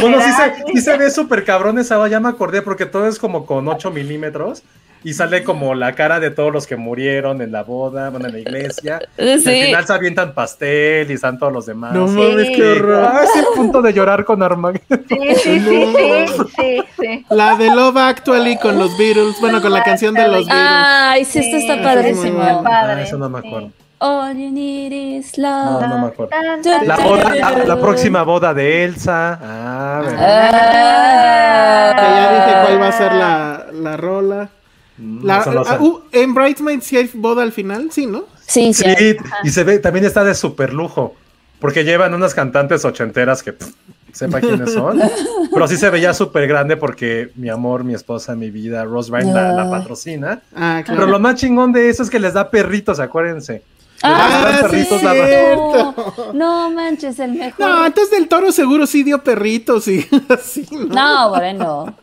Bueno, 0.01 0.21
sí 0.21 0.31
se, 0.33 0.73
sí 0.73 0.81
se 0.81 0.97
ve 0.97 1.11
súper 1.11 1.45
cabrón 1.45 1.79
esa, 1.79 2.07
ya 2.09 2.21
me 2.21 2.29
acordé, 2.29 2.63
porque 2.63 2.87
todo 2.87 3.07
es 3.09 3.19
como 3.19 3.45
con 3.47 3.67
8 3.67 3.91
milímetros 3.91 4.63
y 5.05 5.15
sale 5.15 5.43
como 5.45 5.75
la 5.75 5.93
cara 5.95 6.21
de 6.21 6.31
todos 6.31 6.53
los 6.53 6.67
que 6.67 6.77
murieron 6.77 7.41
en 7.43 7.51
la 7.53 7.63
boda, 7.65 8.11
bueno, 8.11 8.27
en 8.27 8.33
la 8.35 8.39
iglesia. 8.41 9.01
Y 9.19 9.31
al 9.31 9.41
Sí. 9.41 9.63
final 9.67 9.87
se 9.87 9.93
avientan 9.93 10.35
pastel 10.35 11.11
y 11.11 11.15
están 11.15 11.39
todos 11.39 11.53
los 11.53 11.67
demás. 11.67 11.93
No 11.95 12.07
Sí. 12.09 12.15
mames, 12.15 12.49
qué 12.51 12.73
horror. 12.73 13.05
Ah, 13.13 13.21
es 13.25 13.37
el 13.37 13.47
punto 13.55 13.83
de 13.83 13.93
llorar 13.93 14.25
con 14.25 14.43
Armageddon. 14.43 15.05
Sí, 15.09 15.35
sí, 15.37 15.61
sí, 15.61 15.87
sí, 15.97 16.45
sí, 16.57 16.81
sí. 17.01 17.27
La 17.31 17.57
de 17.57 17.67
Love 17.75 17.97
Actually 17.97 18.57
con 18.59 18.79
los 18.79 18.97
Beatles. 18.99 19.37
Bueno, 19.41 19.61
con 19.61 19.73
la 19.73 19.83
canción 19.83 20.15
de 20.15 20.27
los 20.29 20.47
Beatles. 20.47 20.53
Ay, 20.57 21.25
sí, 21.25 21.39
esto 21.41 21.57
está 21.57 21.75
Sí, 21.77 21.81
padrísimo. 21.83 22.41
está 22.43 22.55
muy 22.55 22.65
padre, 22.65 22.93
Ah, 22.93 23.03
eso 23.03 23.19
no 23.19 23.29
me 23.29 23.41
sí. 23.41 23.47
acuerdo. 23.49 23.71
All 24.01 24.37
you 24.37 24.51
need 24.53 24.93
is 24.93 25.37
No, 25.39 25.81
love. 25.81 25.89
no 25.89 25.99
me 25.99 26.07
acuerdo. 26.07 26.31
La, 26.31 26.97
tan, 26.97 27.05
boda, 27.09 27.35
la, 27.35 27.51
tan. 27.55 27.69
la 27.69 27.81
próxima 27.81 28.23
boda 28.23 28.55
de 28.55 28.85
Elsa. 28.85 29.39
Ah, 29.43 30.03
¿verdad? 30.05 31.91
Ah. 31.91 31.95
Que 31.97 32.03
ya 32.03 32.33
dije 32.47 32.67
cuál 32.67 32.83
va 32.83 32.89
a 32.89 32.93
ser 32.93 33.13
la, 33.13 33.67
la 33.73 33.97
rola. 33.97 34.51
Mm, 34.99 35.25
La, 35.27 35.45
no 35.47 35.63
ah, 35.67 35.79
uh, 35.81 36.01
en 36.13 36.35
Bridesmaids 36.35 36.85
sí 36.85 36.97
hay 36.97 37.11
boda 37.15 37.43
al 37.43 37.53
final, 37.53 37.91
sí, 37.93 38.07
¿no? 38.07 38.25
Sí, 38.47 38.73
sí. 38.73 38.85
Sí, 38.97 39.17
y 39.45 39.51
se 39.51 39.65
ve, 39.65 39.79
también 39.79 40.05
está 40.05 40.25
de 40.25 40.35
super 40.35 40.73
lujo, 40.73 41.15
porque 41.61 41.85
llevan 41.85 42.15
unas 42.15 42.35
cantantes 42.35 42.85
ochenteras 42.85 43.43
que 43.43 43.53
pff, 43.53 43.69
sepa 44.13 44.41
quiénes 44.41 44.73
son, 44.73 44.99
pero 45.53 45.69
sí 45.69 45.77
se 45.77 45.91
veía 45.91 46.15
súper 46.15 46.49
grande 46.49 46.77
porque 46.77 47.31
mi 47.37 47.49
amor, 47.49 47.85
mi 47.85 47.95
esposa, 47.95 48.35
mi 48.35 48.51
vida, 48.51 48.85
Rose 48.85 49.11
Byrne 49.13 49.33
la, 49.35 49.53
la 49.53 49.63
Ah. 49.65 49.71
patrocina. 49.71 50.41
Ah, 50.57 50.83
claro. 50.85 51.01
Pero 51.01 51.13
lo 51.13 51.21
más 51.21 51.35
chingón 51.37 51.73
de 51.73 51.91
eso 51.91 52.03
es 52.03 52.11
que 52.11 52.19
les 52.19 52.33
da 52.35 52.51
perritos, 52.51 52.99
acuérdense. 53.01 53.63
Ah, 54.03 54.29
dan 54.45 54.55
sí, 54.57 54.63
perritos 54.63 54.99
sí. 55.01 55.05
la- 55.05 55.13
cierto. 55.15 56.33
No, 56.33 56.69
no 56.69 56.71
manches, 56.71 57.19
el 57.19 57.33
mejor. 57.33 57.67
No, 57.69 57.83
antes 57.85 58.11
del 58.11 58.29
toro 58.29 58.53
seguro 58.53 58.87
sí 58.87 59.03
dio 59.03 59.23
perritos 59.25 59.89
y 59.89 60.07
así, 60.29 60.67
¿no? 60.71 60.87
No, 60.95 61.29
bueno. 61.31 61.95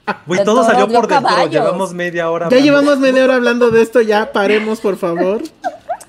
Todo 0.44 0.44
Toro 0.44 0.64
salió 0.66 0.88
por 0.88 1.08
dentro, 1.08 1.28
caballos. 1.30 1.52
llevamos 1.52 1.94
media 1.94 2.30
hora. 2.30 2.46
Ya 2.50 2.58
hablando. 2.58 2.66
llevamos 2.66 3.00
media 3.00 3.24
hora 3.24 3.36
hablando 3.36 3.72
de 3.72 3.82
esto, 3.82 4.02
ya 4.02 4.32
paremos, 4.32 4.82
por 4.82 4.98
favor. 4.98 5.42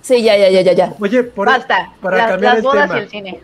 Sí, 0.03 0.23
ya, 0.23 0.37
ya, 0.37 0.51
ya, 0.51 0.61
ya, 0.63 0.73
ya. 0.73 0.95
Oye, 1.01 1.23
por, 1.23 1.47
Basta. 1.49 1.93
para 2.01 2.17
Las, 2.19 2.31
cambiar 2.31 2.53
las 2.55 2.59
el 2.59 2.63
bodas 2.65 2.89
tema, 2.89 2.99
y 2.99 3.03
el 3.03 3.09
cine. 3.11 3.41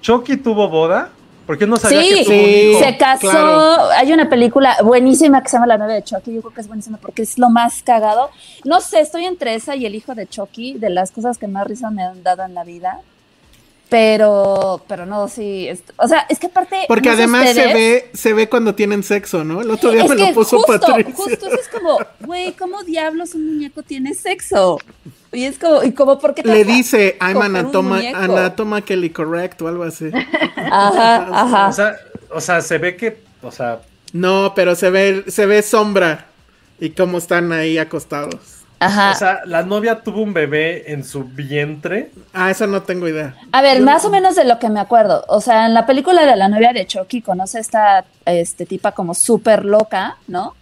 ¿Chucky 0.00 0.36
tuvo 0.36 0.68
boda? 0.68 1.10
Porque 1.46 1.66
no 1.66 1.76
sabía 1.76 2.00
Sí, 2.02 2.08
que 2.08 2.24
Sí. 2.24 2.84
Se 2.84 2.96
casó. 2.96 3.20
claro. 3.20 3.90
Hay 3.96 4.12
una 4.12 4.28
película 4.28 4.76
buenísima 4.82 5.42
que 5.42 5.48
se 5.48 5.56
llama 5.56 5.66
La 5.66 5.78
nueve 5.78 5.94
de 5.94 6.02
Chucky. 6.02 6.34
Yo 6.34 6.40
creo 6.42 6.54
que 6.54 6.60
es 6.60 6.66
buenísima 6.68 6.98
porque 6.98 7.22
es 7.22 7.38
lo 7.38 7.50
más 7.50 7.82
cagado. 7.82 8.30
No 8.64 8.80
sé, 8.80 9.00
estoy 9.00 9.24
entre 9.26 9.54
esa 9.54 9.76
y 9.76 9.86
el 9.86 9.94
hijo 9.94 10.14
de 10.14 10.26
Chucky, 10.26 10.74
de 10.74 10.90
las 10.90 11.12
cosas 11.12 11.38
que 11.38 11.46
más 11.46 11.66
risa 11.66 11.90
me 11.90 12.02
han 12.02 12.22
dado 12.22 12.42
en 12.44 12.54
la 12.54 12.64
vida. 12.64 13.00
Pero, 13.88 14.82
pero 14.88 15.06
no, 15.06 15.28
sí. 15.28 15.68
es- 15.68 15.82
o 15.96 16.08
sea, 16.08 16.26
es 16.28 16.38
que 16.40 16.48
aparte. 16.48 16.84
Porque 16.88 17.08
no 17.08 17.14
además 17.14 17.50
se 17.50 17.72
ve, 17.72 18.10
se 18.14 18.32
ve 18.32 18.48
cuando 18.48 18.74
tienen 18.74 19.02
sexo, 19.04 19.44
¿no? 19.44 19.60
El 19.62 19.70
otro 19.70 19.92
día 19.92 20.04
me 20.04 20.14
lo 20.16 20.32
puso 20.34 20.58
justo, 20.58 20.80
Patricia. 20.80 21.14
justo 21.14 21.46
eso 21.46 21.60
es 21.60 21.68
como, 21.68 21.98
güey, 22.20 22.52
¿cómo 22.54 22.82
diablos 22.82 23.34
un 23.34 23.46
muñeco 23.46 23.82
tiene 23.82 24.14
sexo? 24.14 24.78
Y 25.32 25.44
es 25.44 25.58
como, 25.58 25.84
y 25.84 25.92
como, 25.92 26.18
¿por 26.18 26.34
qué 26.34 26.42
te 26.42 26.48
Le 26.48 26.64
dice, 26.64 27.16
I'm 27.20 27.40
anatoma, 27.40 28.00
anatomically 28.14 29.10
correct 29.10 29.62
o 29.62 29.68
algo 29.68 29.84
así. 29.84 30.10
Ajá, 30.56 31.28
ajá. 31.42 31.68
O 31.68 31.72
sea, 31.72 31.96
o 32.30 32.40
sea, 32.40 32.60
se 32.62 32.78
ve 32.78 32.96
que, 32.96 33.18
o 33.42 33.50
sea, 33.52 33.82
No, 34.12 34.52
pero 34.56 34.74
se 34.74 34.90
ve, 34.90 35.24
se 35.28 35.46
ve 35.46 35.62
sombra 35.62 36.26
y 36.80 36.90
cómo 36.90 37.18
están 37.18 37.52
ahí 37.52 37.78
acostados. 37.78 38.64
Ajá. 38.78 39.12
o 39.12 39.14
sea, 39.14 39.40
la 39.46 39.62
novia 39.62 40.00
tuvo 40.02 40.20
un 40.22 40.34
bebé 40.34 40.92
en 40.92 41.02
su 41.04 41.24
vientre. 41.24 42.10
Ah, 42.34 42.50
eso 42.50 42.66
no 42.66 42.82
tengo 42.82 43.08
idea. 43.08 43.34
A 43.52 43.62
ver, 43.62 43.80
más 43.80 44.04
o 44.04 44.10
menos 44.10 44.36
de 44.36 44.44
lo 44.44 44.58
que 44.58 44.68
me 44.68 44.80
acuerdo. 44.80 45.24
O 45.28 45.40
sea, 45.40 45.66
en 45.66 45.72
la 45.74 45.86
película 45.86 46.26
de 46.26 46.36
la 46.36 46.48
novia 46.48 46.72
de 46.74 46.86
Chucky 46.86 47.22
conoce 47.22 47.58
a 47.58 47.60
esta 47.62 48.04
este, 48.26 48.66
tipa 48.66 48.92
como 48.92 49.14
súper 49.14 49.64
loca, 49.64 50.18
¿no? 50.28 50.54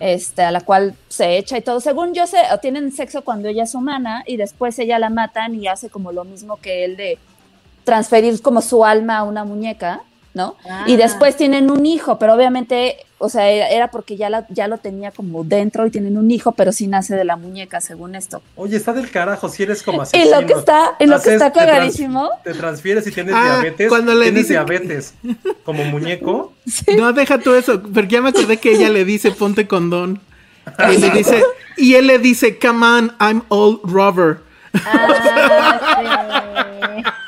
Este, 0.00 0.42
a 0.42 0.50
la 0.50 0.60
cual 0.60 0.94
se 1.08 1.38
echa 1.38 1.56
y 1.56 1.62
todo. 1.62 1.80
Según 1.80 2.12
yo 2.12 2.26
sé, 2.26 2.38
o 2.52 2.58
tienen 2.58 2.92
sexo 2.92 3.22
cuando 3.22 3.48
ella 3.48 3.62
es 3.62 3.74
humana 3.74 4.22
y 4.26 4.36
después 4.36 4.78
ella 4.78 4.98
la 4.98 5.08
matan 5.08 5.54
y 5.54 5.66
hace 5.68 5.88
como 5.88 6.12
lo 6.12 6.24
mismo 6.24 6.58
que 6.58 6.84
él 6.84 6.96
de 6.98 7.18
transferir 7.84 8.42
como 8.42 8.60
su 8.60 8.84
alma 8.84 9.18
a 9.18 9.22
una 9.22 9.44
muñeca, 9.44 10.00
¿no? 10.34 10.56
Y 10.86 10.94
Ah. 10.94 10.96
después 10.96 11.36
tienen 11.36 11.70
un 11.70 11.86
hijo, 11.86 12.18
pero 12.18 12.34
obviamente, 12.34 12.96
o 13.24 13.28
sea, 13.28 13.48
era, 13.50 13.90
porque 13.90 14.16
ya, 14.16 14.30
la- 14.30 14.46
ya 14.50 14.68
lo 14.68 14.78
tenía 14.78 15.10
como 15.10 15.42
dentro 15.44 15.86
y 15.86 15.90
tienen 15.90 16.16
un 16.18 16.30
hijo, 16.30 16.52
pero 16.52 16.72
sí 16.72 16.86
nace 16.86 17.16
de 17.16 17.24
la 17.24 17.36
muñeca, 17.36 17.80
según 17.80 18.14
esto. 18.14 18.42
Oye, 18.56 18.76
está 18.76 18.92
del 18.92 19.10
carajo 19.10 19.48
si 19.48 19.62
eres 19.64 19.82
como 19.82 19.98
Y 19.98 20.02
asesino. 20.02 20.40
lo 20.40 20.46
que 20.46 20.52
está, 20.52 20.96
y 21.00 21.06
lo 21.06 21.20
que 21.20 21.32
está 21.32 21.50
te 21.52 21.58
trans- 21.60 21.70
cagadísimo. 21.72 22.30
Te 22.44 22.54
transfieres 22.54 23.06
y 23.06 23.12
tienes 23.12 23.34
Ah, 23.36 23.60
diabetes. 23.60 23.88
cuando 23.88 24.14
le 24.14 24.24
tienes 24.26 24.48
diabetes 24.48 25.14
como 25.64 25.84
muñeco. 25.84 26.52
No, 26.96 27.12
deja 27.12 27.38
tú 27.38 27.54
eso, 27.54 27.82
porque 27.82 28.08
ya 28.08 28.22
me 28.22 28.30
acordé 28.30 28.56
que 28.58 28.70
ella 28.72 28.88
le 28.90 29.04
dice 29.04 29.30
ponte 29.32 29.66
condón. 29.66 30.20
Y 30.92 30.98
le 30.98 31.10
dice, 31.10 31.42
y 31.76 31.94
él 31.96 32.06
le 32.06 32.18
dice, 32.18 32.58
come 32.58 32.86
on, 32.86 33.12
I'm 33.20 33.42
old 33.48 33.80
rubber. 33.84 34.38
Ah, 34.86 35.80
sí. 35.98 37.04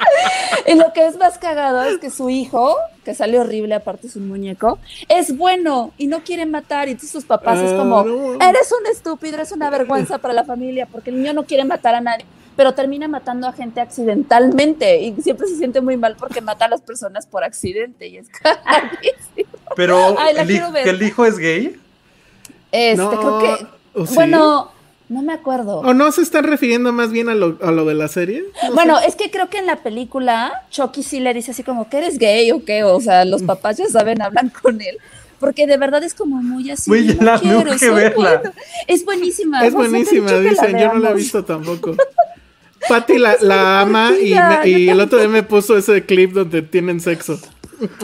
Y 0.66 0.74
lo 0.74 0.92
que 0.92 1.06
es 1.06 1.16
más 1.16 1.38
cagado 1.38 1.84
es 1.84 1.98
que 1.98 2.10
su 2.10 2.28
hijo, 2.28 2.76
que 3.04 3.14
sale 3.14 3.38
horrible, 3.38 3.76
aparte 3.76 4.08
es 4.08 4.16
un 4.16 4.26
muñeco, 4.26 4.80
es 5.08 5.36
bueno 5.36 5.92
y 5.96 6.08
no 6.08 6.24
quiere 6.24 6.44
matar. 6.44 6.88
Y 6.88 6.92
entonces 6.92 7.12
sus 7.12 7.24
papás 7.24 7.60
es 7.60 7.72
como, 7.72 8.00
Ah, 8.40 8.50
eres 8.50 8.72
un 8.72 8.86
estúpido, 8.90 9.36
eres 9.36 9.52
una 9.52 9.70
vergüenza 9.70 10.18
para 10.18 10.34
la 10.34 10.44
familia, 10.44 10.86
porque 10.90 11.10
el 11.10 11.22
niño 11.22 11.34
no 11.34 11.44
quiere 11.44 11.64
matar 11.64 11.94
a 11.94 12.00
nadie, 12.00 12.26
pero 12.56 12.74
termina 12.74 13.06
matando 13.06 13.46
a 13.46 13.52
gente 13.52 13.80
accidentalmente 13.80 15.00
y 15.02 15.14
siempre 15.22 15.46
se 15.46 15.56
siente 15.56 15.80
muy 15.80 15.96
mal 15.96 16.16
porque 16.18 16.40
mata 16.40 16.64
a 16.64 16.68
las 16.68 16.80
personas 16.80 17.26
por 17.26 17.44
accidente. 17.44 18.08
Y 18.08 18.16
es 18.16 18.28
cagadísimo. 18.42 19.50
Pero 19.76 20.16
Ay, 20.18 20.34
el, 20.36 20.48
que 20.82 20.90
el 20.90 21.02
hijo 21.02 21.24
es 21.26 21.38
gay. 21.38 21.80
Este, 22.72 22.96
No, 22.96 23.10
creo 23.10 23.38
que, 23.38 24.14
bueno, 24.14 24.72
no 25.08 25.22
me 25.22 25.32
acuerdo. 25.32 25.78
¿O 25.80 25.94
no 25.94 26.10
se 26.12 26.22
están 26.22 26.44
refiriendo 26.44 26.92
más 26.92 27.12
bien 27.12 27.28
a 27.28 27.34
lo, 27.34 27.58
a 27.62 27.70
lo 27.70 27.84
de 27.84 27.94
la 27.94 28.08
serie? 28.08 28.44
No 28.68 28.74
Bueno, 28.74 28.98
es 28.98 29.14
que 29.14 29.30
creo 29.30 29.48
que 29.48 29.58
en 29.58 29.66
la 29.66 29.76
película 29.76 30.62
Chucky 30.70 31.02
sí 31.02 31.20
le 31.20 31.32
dice 31.34 31.52
así 31.52 31.62
como 31.62 31.88
que 31.88 31.98
eres 31.98 32.18
gay 32.18 32.50
o 32.50 32.64
qué, 32.64 32.82
o 32.84 33.00
sea, 33.00 33.24
los 33.24 33.42
papás 33.42 33.76
ya 33.76 33.86
saben, 33.86 34.20
hablan 34.22 34.50
con 34.62 34.80
él. 34.80 34.98
Porque 35.38 35.66
de 35.66 35.76
verdad 35.76 36.02
es 36.02 36.14
como 36.14 36.36
muy 36.42 36.70
así. 36.70 36.88
Güey, 36.90 37.08
no 37.14 37.22
la 37.24 37.38
quiero, 37.38 37.58
tengo 37.58 37.72
que 37.72 37.78
soy 37.78 37.94
verla. 37.94 38.38
bueno. 38.38 38.52
Es 38.86 39.04
buenísima. 39.04 39.66
Es 39.66 39.74
buenísima, 39.74 40.32
dicen. 40.32 40.78
Yo 40.78 40.92
no 40.94 40.98
la 40.98 41.10
he 41.10 41.14
visto 41.14 41.44
tampoco. 41.44 41.94
Patty 42.88 43.18
la, 43.18 43.36
la 43.40 43.80
ama 43.80 44.12
y, 44.20 44.34
me- 44.34 44.68
y 44.68 44.88
el 44.88 45.00
otro 45.00 45.18
día 45.18 45.28
me 45.28 45.42
puso 45.42 45.76
ese 45.76 46.04
clip 46.06 46.32
donde 46.32 46.62
tienen 46.62 47.00
sexo. 47.00 47.38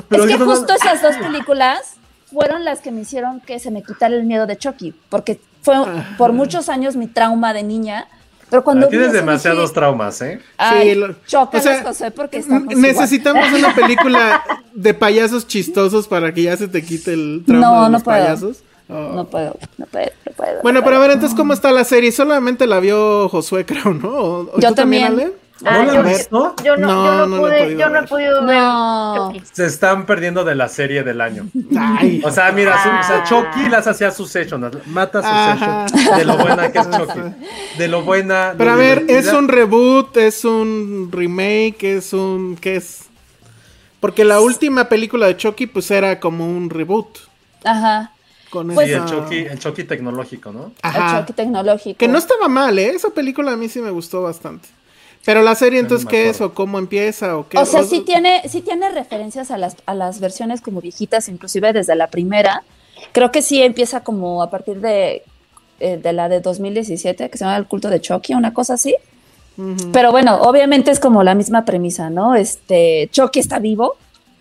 Pero 0.08 0.24
es 0.24 0.30
que 0.32 0.38
no- 0.38 0.44
justo 0.44 0.74
esas 0.74 1.00
dos 1.02 1.16
películas 1.16 1.94
fueron 2.32 2.64
las 2.64 2.80
que 2.80 2.90
me 2.90 3.02
hicieron 3.02 3.40
que 3.40 3.58
se 3.58 3.70
me 3.70 3.82
quitara 3.82 4.14
el 4.14 4.24
miedo 4.24 4.46
de 4.46 4.56
Chucky, 4.56 4.94
porque 5.08 5.40
fue 5.62 5.76
por 6.18 6.32
muchos 6.32 6.68
años 6.68 6.96
mi 6.96 7.06
trauma 7.06 7.52
de 7.52 7.62
niña. 7.62 8.06
Pero 8.50 8.64
cuando 8.64 8.86
Ah, 8.86 8.90
tienes 8.90 9.12
demasiados 9.12 9.62
dije, 9.70 9.74
traumas, 9.74 10.20
¿eh? 10.20 10.38
Ay, 10.58 10.90
Sí, 10.90 10.94
lo- 10.96 11.06
o 11.06 11.60
sea, 11.60 11.82
José, 11.84 12.10
porque 12.10 12.36
estamos 12.38 12.76
Necesitamos 12.76 13.50
una 13.50 13.74
película 13.74 14.42
de 14.74 14.92
payasos 14.92 15.46
chistosos 15.46 16.06
para 16.06 16.34
que 16.34 16.42
ya 16.42 16.56
se 16.58 16.68
te 16.68 16.82
quite 16.84 17.14
el 17.14 17.44
trauma 17.46 17.66
No, 17.66 17.74
de 17.76 17.80
no 17.80 17.88
los 17.90 18.02
puedo. 18.02 18.18
payasos. 18.18 18.62
Oh. 18.90 19.12
No 19.14 19.24
puedo, 19.26 19.56
no 19.78 19.86
puedo, 19.86 20.10
no 20.26 20.32
puedo. 20.36 20.60
Bueno, 20.62 20.80
no 20.80 20.84
pero 20.84 20.96
a 20.96 21.00
ver, 21.00 21.12
entonces, 21.12 21.34
¿cómo 21.34 21.54
está 21.54 21.72
la 21.72 21.84
serie? 21.84 22.12
Solamente 22.12 22.66
la 22.66 22.78
vio 22.78 23.26
Josué, 23.30 23.64
creo, 23.64 23.94
¿no? 23.94 24.08
¿O- 24.10 24.40
o 24.56 24.60
Yo 24.60 24.68
tú 24.68 24.74
también, 24.74 25.06
también. 25.06 25.32
Ale? 25.64 25.78
Ah, 25.78 25.84
¿No 25.84 25.92
la 25.92 25.94
yo, 25.94 26.02
visto? 26.18 26.54
yo 26.64 26.76
no, 26.76 26.86
No, 26.86 27.04
yo 27.04 27.12
no, 27.12 27.26
no 27.26 27.42
pude, 27.42 27.58
podido 27.64 27.78
yo 27.78 27.88
no 27.88 27.96
he 27.96 28.00
ver. 28.00 28.08
podido 28.08 28.40
No. 28.42 28.46
ver. 29.32 29.36
Chucky. 29.42 29.50
Se 29.54 29.66
están 29.66 30.06
perdiendo 30.06 30.44
de 30.44 30.54
la 30.54 30.68
serie 30.68 31.02
del 31.02 31.20
año. 31.20 31.46
Ay. 31.78 32.20
O 32.24 32.30
sea, 32.30 32.50
mira, 32.52 32.82
su- 32.82 32.88
o 32.88 32.92
Ah. 32.92 33.02
sea, 33.02 33.24
Chucky 33.24 33.68
las 33.68 33.86
hacía 33.86 34.10
sus 34.10 34.30
session, 34.30 34.70
mata 34.86 35.20
Ajá. 35.20 35.86
sus 35.88 35.98
session. 36.00 36.16
De 36.18 36.24
lo 36.24 36.36
buena 36.38 36.72
que 36.72 36.78
es 36.78 36.90
Chucky. 36.90 37.20
De 37.78 37.88
lo 37.88 38.02
buena. 38.02 38.54
Pero 38.58 38.70
lo 38.70 38.76
a 38.76 38.76
ver, 38.76 39.04
¿es 39.08 39.32
un 39.32 39.48
reboot? 39.48 40.16
¿Es 40.16 40.44
un 40.44 41.08
remake? 41.12 41.82
¿Es 41.96 42.12
un... 42.12 42.56
qué 42.60 42.76
es? 42.76 43.04
Porque 44.00 44.24
la 44.24 44.40
última 44.40 44.88
película 44.88 45.26
de 45.26 45.36
Chucky, 45.36 45.66
pues, 45.68 45.90
era 45.92 46.18
como 46.18 46.48
un 46.48 46.70
reboot. 46.70 47.18
Ajá. 47.64 48.10
Con 48.50 48.68
Pues- 48.74 48.88
Sí, 48.88 48.92
el 48.94 49.04
esa- 49.04 49.06
Chucky, 49.14 49.36
el 49.38 49.58
Chucky 49.58 49.84
tecnológico, 49.84 50.52
¿no? 50.52 50.72
Ajá. 50.82 51.12
El 51.12 51.20
choque 51.20 51.32
tecnológico. 51.32 51.96
Que 51.98 52.08
no 52.08 52.18
estaba 52.18 52.48
mal, 52.48 52.78
¿eh? 52.78 52.90
Esa 52.90 53.08
película 53.10 53.52
a 53.52 53.56
mí 53.56 53.68
sí 53.68 53.80
me 53.80 53.90
gustó 53.90 54.22
bastante. 54.22 54.68
Pero 55.24 55.42
la 55.42 55.54
serie, 55.54 55.78
entonces, 55.78 56.06
¿qué 56.06 56.28
es? 56.28 56.40
¿O 56.40 56.52
cómo 56.52 56.78
empieza? 56.78 57.36
¿O 57.36 57.48
qué? 57.48 57.58
O 57.58 57.64
sea, 57.64 57.84
sí 57.84 58.00
tiene, 58.00 58.42
sí 58.48 58.60
tiene 58.60 58.90
referencias 58.90 59.50
a 59.50 59.58
las, 59.58 59.76
a 59.86 59.94
las 59.94 60.18
versiones 60.18 60.60
como 60.60 60.80
viejitas, 60.80 61.28
inclusive 61.28 61.72
desde 61.72 61.94
la 61.94 62.08
primera. 62.08 62.64
Creo 63.12 63.30
que 63.30 63.42
sí 63.42 63.62
empieza 63.62 64.02
como 64.02 64.42
a 64.42 64.50
partir 64.50 64.80
de 64.80 65.22
eh, 65.84 65.96
de 65.96 66.12
la 66.12 66.28
de 66.28 66.40
2017, 66.40 67.28
que 67.28 67.36
se 67.36 67.44
llama 67.44 67.56
El 67.56 67.66
culto 67.66 67.90
de 67.90 68.00
Chucky, 68.00 68.34
una 68.34 68.54
cosa 68.54 68.74
así. 68.74 68.94
Pero 69.92 70.12
bueno, 70.12 70.40
obviamente 70.42 70.92
es 70.92 71.00
como 71.00 71.24
la 71.24 71.34
misma 71.34 71.64
premisa, 71.64 72.08
¿no? 72.08 72.36
Este, 72.36 73.08
Chucky 73.10 73.40
está 73.40 73.58
vivo, 73.58 73.96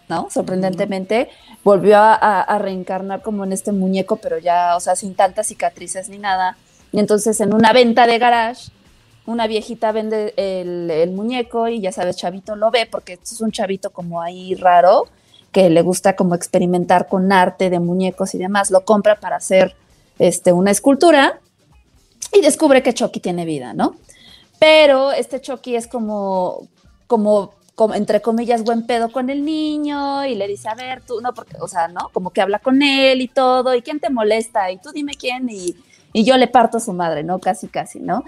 ¿no? 0.08 0.30
Sorprendentemente, 0.30 1.30
volvió 1.64 1.98
a, 1.98 2.14
a 2.14 2.60
reencarnar 2.60 3.24
como 3.24 3.44
en 3.44 3.54
este 3.54 3.72
muñeco, 3.72 4.18
pero 4.18 4.38
ya, 4.38 4.76
o 4.76 4.80
sea, 4.80 4.96
sin 4.96 5.16
tantas 5.16 5.48
cicatrices 5.48 6.10
ni 6.10 6.20
nada. 6.20 6.58
Y 6.92 7.00
entonces 7.00 7.42
en 7.42 7.56
una 7.56 7.74
venta 7.74 8.06
de 8.06 8.20
garage, 8.20 8.70
una 9.26 9.48
viejita 9.48 9.92
vende 9.92 10.34
el, 10.38 11.12
muñeco 11.12 11.68
y 11.68 11.82
ya 11.82 11.92
sabes, 11.92 12.18
Chavito 12.18 12.56
lo 12.56 12.72
ve 12.72 12.88
porque 12.90 13.20
es 13.22 13.42
un 13.42 13.52
chavito 13.52 13.92
como 13.92 14.22
ahí 14.22 14.56
raro, 14.56 15.08
que 15.52 15.70
le 15.70 15.82
gusta 15.82 16.16
como 16.16 16.36
experimentar 16.36 17.08
con 17.08 17.32
arte 17.32 17.70
de 17.70 17.80
muñecos 17.80 18.34
y 18.34 18.38
demás, 18.38 18.72
lo 18.72 18.84
compra 18.84 19.20
para 19.20 19.36
hacer 19.36 19.76
este, 20.18 20.54
una 20.54 20.72
escultura 20.72 21.40
y 22.34 22.42
descubre 22.42 22.82
que 22.82 22.94
Chucky 22.94 23.20
tiene 23.20 23.46
vida, 23.46 23.74
¿no? 23.74 23.96
Pero 24.60 25.12
este 25.12 25.42
Chucky 25.42 25.76
es 25.76 25.88
como, 25.88 26.68
como, 27.08 27.54
como, 27.76 27.94
entre 27.96 28.22
comillas, 28.22 28.64
buen 28.64 28.86
pedo 28.86 29.12
con 29.12 29.30
el 29.30 29.44
niño 29.44 30.26
y 30.26 30.36
le 30.36 30.48
dice, 30.48 30.70
a 30.70 30.76
ver, 30.76 31.02
tú, 31.02 31.20
no, 31.22 31.34
porque, 31.34 31.58
o 31.60 31.68
sea, 31.68 31.88
¿no? 31.88 32.10
Como 32.14 32.30
que 32.30 32.42
habla 32.42 32.60
con 32.60 32.82
él 32.82 33.22
y 33.22 33.28
todo, 33.28 33.76
y 33.76 33.82
quién 33.82 34.00
te 34.00 34.10
molesta, 34.10 34.72
y 34.72 34.78
tú 34.78 34.92
dime 34.92 35.14
quién, 35.16 35.50
y, 35.50 35.76
y 36.14 36.24
yo 36.24 36.38
le 36.38 36.48
parto 36.48 36.78
a 36.78 36.82
su 36.82 36.94
madre, 36.94 37.24
¿no? 37.24 37.40
Casi, 37.40 37.68
casi, 37.68 38.00
¿no? 38.00 38.24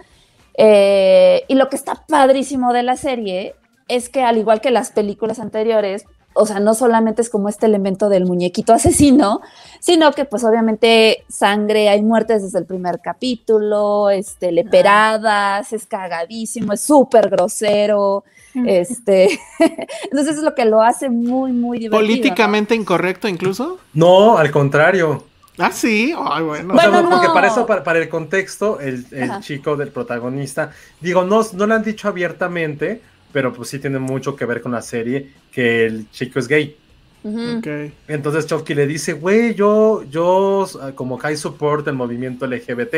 Eh, 0.58 1.44
y 1.48 1.56
lo 1.56 1.70
que 1.70 1.76
está 1.76 2.04
padrísimo 2.08 2.74
de 2.74 2.84
la 2.84 2.96
serie 2.96 3.56
es 3.88 4.10
que 4.10 4.24
al 4.24 4.38
igual 4.38 4.62
que 4.62 4.72
las 4.72 4.92
películas 4.92 5.40
anteriores, 5.40 6.06
o 6.34 6.46
sea, 6.46 6.60
no 6.60 6.74
solamente 6.74 7.22
es 7.22 7.30
como 7.30 7.50
este 7.50 7.66
elemento 7.66 8.10
del 8.10 8.26
muñequito 8.26 8.74
asesino, 8.74 9.42
sino 9.80 10.12
que 10.12 10.26
pues 10.26 10.44
obviamente 10.44 11.26
sangre, 11.30 11.90
hay 11.90 12.02
muertes 12.02 12.44
desde 12.44 12.60
el 12.60 12.66
primer 12.66 13.00
capítulo, 13.02 14.10
este, 14.10 14.52
leperadas, 14.52 15.74
es 15.74 15.86
cagadísimo, 15.86 16.74
es 16.74 16.82
súper 16.82 17.30
grosero, 17.30 18.24
este, 18.66 19.40
entonces 20.04 20.38
es 20.38 20.44
lo 20.44 20.56
que 20.56 20.66
lo 20.66 20.82
hace 20.82 21.10
muy, 21.10 21.52
muy 21.52 21.80
divertido. 21.80 22.00
¿Políticamente 22.00 22.76
incorrecto 22.76 23.28
incluso? 23.28 23.80
No, 23.94 24.38
al 24.38 24.52
contrario. 24.52 25.26
Ah, 25.58 25.72
sí, 25.72 26.14
ay, 26.18 26.44
bueno. 26.44 26.74
O 26.74 26.78
sea, 26.80 26.90
Bueno, 26.90 27.10
porque 27.10 27.28
no. 27.28 27.34
para 27.34 27.48
eso, 27.48 27.66
para, 27.66 27.84
para 27.84 28.00
el 28.00 28.10
contexto, 28.10 28.80
el, 28.80 29.06
chico 29.42 29.76
del 29.76 29.90
protagonista, 29.90 30.72
digo, 31.00 31.24
no, 31.24 31.42
no 31.54 31.68
lo 31.68 31.74
han 31.76 31.84
dicho 31.84 32.08
abiertamente, 32.08 33.02
pero 33.32 33.54
pues 33.54 33.70
sí 33.70 33.80
tiene 33.80 34.00
mucho 34.00 34.36
que 34.36 34.46
ver 34.46 34.62
con 34.62 34.72
la 34.72 34.82
serie, 34.82 35.32
que 35.52 35.86
el 35.86 36.10
chico 36.12 36.40
es 36.40 36.48
gay. 36.48 36.76
Ujú. 37.24 37.58
Ok. 37.60 37.68
Entonces 38.08 38.48
Chucky 38.48 38.74
le 38.74 38.86
dice, 38.88 39.14
güey, 39.14 39.54
yo, 39.56 40.04
yo 40.10 40.68
ah, 40.82 40.92
como 40.94 41.18
high 41.20 41.38
support 41.38 41.88
el 41.88 41.94
movimiento 41.94 42.46
LGBT. 42.48 42.94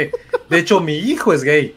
De 0.50 0.58
hecho, 0.58 0.80
mi 0.80 0.98
hijo 0.98 1.32
es 1.34 1.44
gay. 1.44 1.76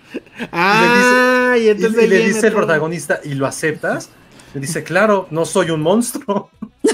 Ah, 0.53 1.55
y, 1.59 1.65
Y, 1.65 1.69
entonces 1.69 2.05
y 2.05 2.07
le 2.07 2.19
dice 2.25 2.47
el 2.47 2.53
todo. 2.53 2.63
protagonista, 2.63 3.21
¿y 3.25 3.35
lo 3.35 3.47
aceptas? 3.47 4.09
Le 4.55 4.61
dice, 4.61 4.83
claro, 4.83 5.27
no 5.31 5.45
soy 5.45 5.71
un 5.71 5.83
monstruo. 5.83 6.51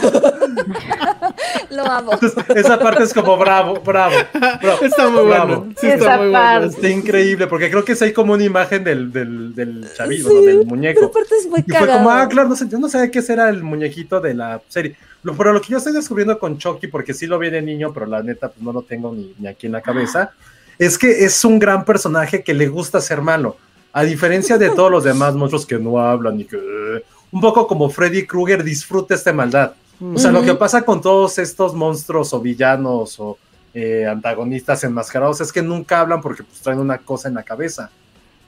Lo 1.71 1.85
amo. 1.85 2.13
Entonces, 2.13 2.45
esa 2.57 2.79
parte 2.79 3.03
es 3.05 3.15
como 3.15 3.37
bravo, 3.37 3.81
bravo. 3.85 4.15
bravo, 4.33 4.83
Está 4.83 5.09
muy 5.09 5.25
bravo. 5.27 5.57
bueno. 5.59 5.75
Sí, 5.81 5.87
Esa 5.87 5.95
está 5.97 6.17
muy 6.19 6.29
bueno. 6.29 6.33
parte. 6.33 6.67
Está 6.69 6.89
increíble, 6.89 7.47
porque 7.47 7.71
creo 7.71 7.85
que 7.85 7.93
es 7.93 8.03
ahí 8.03 8.13
como 8.13 8.33
una 8.35 8.45
imagen 8.45 8.85
del, 8.85 9.13
del, 9.13 9.55
del 9.55 9.87
chavito, 9.97 10.29
Sí, 10.29 10.35
¿no? 10.35 10.41
del 10.43 10.57
Pero 10.59 10.69
muñeco. 10.69 11.05
aparte 11.07 11.35
es 11.41 11.49
muy 11.49 11.61
Y 11.67 11.73
fue 11.73 11.87
como, 11.89 12.11
ah, 12.11 12.29
claro, 12.29 12.49
no 12.49 12.57
sé, 12.57 12.67
yo 12.69 12.79
no 12.79 12.89
sabía 12.89 13.11
qué 13.11 13.21
era 13.29 13.49
el 13.49 13.63
muñequito 13.63 14.21
de 14.21 14.35
la 14.35 14.61
serie. 14.69 14.97
Lo, 15.23 15.35
pero 15.37 15.53
lo 15.53 15.61
que 15.61 15.69
yo 15.69 15.79
estoy 15.79 15.93
descubriendo 15.93 16.39
con 16.39 16.59
Chucky, 16.59 16.89
porque 16.89 17.15
sí 17.15 17.27
lo 17.27 17.39
vi 17.39 17.51
de 17.51 17.63
niño, 17.63 17.93
pero 17.93 18.07
la 18.07 18.23
neta 18.23 18.49
pues 18.49 18.63
no 18.63 18.73
lo 18.73 18.83
tengo 18.83 19.13
ni, 19.15 19.35
ni 19.39 19.47
aquí 19.49 19.67
en 19.67 19.73
la 19.73 19.81
cabeza, 19.81 20.33
es 20.79 20.99
que 20.99 21.25
es 21.25 21.45
un 21.45 21.59
gran 21.59 21.85
personaje 21.85 22.43
que 22.43 22.53
le 22.53 22.69
gusta 22.69 23.01
ser 23.01 23.23
malo. 23.23 23.57
A 23.93 24.03
diferencia 24.05 24.59
de 24.59 24.71
todos 24.71 24.91
los 24.91 25.05
demás 25.05 25.35
monstruos 25.35 25.65
que 25.67 25.79
no 25.79 25.99
hablan 26.01 26.41
y 26.41 26.45
que... 26.45 26.57
eh, 26.57 27.05
un 27.31 27.41
poco 27.41 27.67
como 27.67 27.89
Freddy 27.91 28.27
Krueger 28.27 28.63
disfruta 28.63 29.15
esta 29.15 29.33
maldad. 29.33 29.73
O 30.13 30.19
sea, 30.19 30.31
lo 30.31 30.43
que 30.43 30.55
pasa 30.55 30.83
con 30.83 31.01
todos 31.01 31.39
estos 31.39 31.75
monstruos 31.75 32.35
o 32.35 32.41
villanos 32.41 33.19
o 33.21 33.39
eh, 33.73 34.07
antagonistas 34.07 34.85
enmascarados 34.85 35.41
es 35.41 35.53
que 35.53 35.63
nunca 35.63 36.01
hablan 36.01 36.21
porque 36.21 36.43
pues, 36.43 36.61
traen 36.61 36.79
una 36.79 36.99
cosa 36.99 37.29
en 37.29 37.35
la 37.35 37.43
cabeza. 37.43 37.91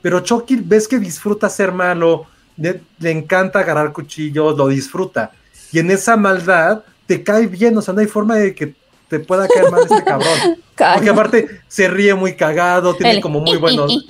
Pero 0.03 0.21
Chucky 0.21 0.57
ves 0.57 0.87
que 0.87 0.99
disfruta 0.99 1.49
ser 1.49 1.73
malo, 1.73 2.27
le, 2.57 2.83
le 2.99 3.11
encanta 3.11 3.61
agarrar 3.61 3.93
cuchillos, 3.93 4.57
lo 4.57 4.69
disfruta. 4.69 5.33
Y 5.73 5.79
en 5.79 5.91
esa 5.91 6.17
maldad 6.17 6.83
te 7.07 7.23
cae 7.23 7.47
bien, 7.47 7.77
o 7.79 7.83
sea, 7.83 7.95
no 7.95 8.01
hay 8.01 8.07
forma 8.07 8.37
de 8.37 8.55
que 8.55 8.75
te 9.09 9.21
pueda 9.21 9.47
caer 9.49 9.71
mal 9.71 9.83
este 9.83 10.03
cabrón. 10.05 10.59
Porque 10.77 11.09
aparte 11.09 11.61
se 11.69 11.89
ríe 11.89 12.15
muy 12.15 12.37
cagado, 12.37 12.95
tiene 12.95 13.13
El- 13.13 13.21
como 13.23 13.41
muy 13.41 13.57
buenos... 13.57 13.91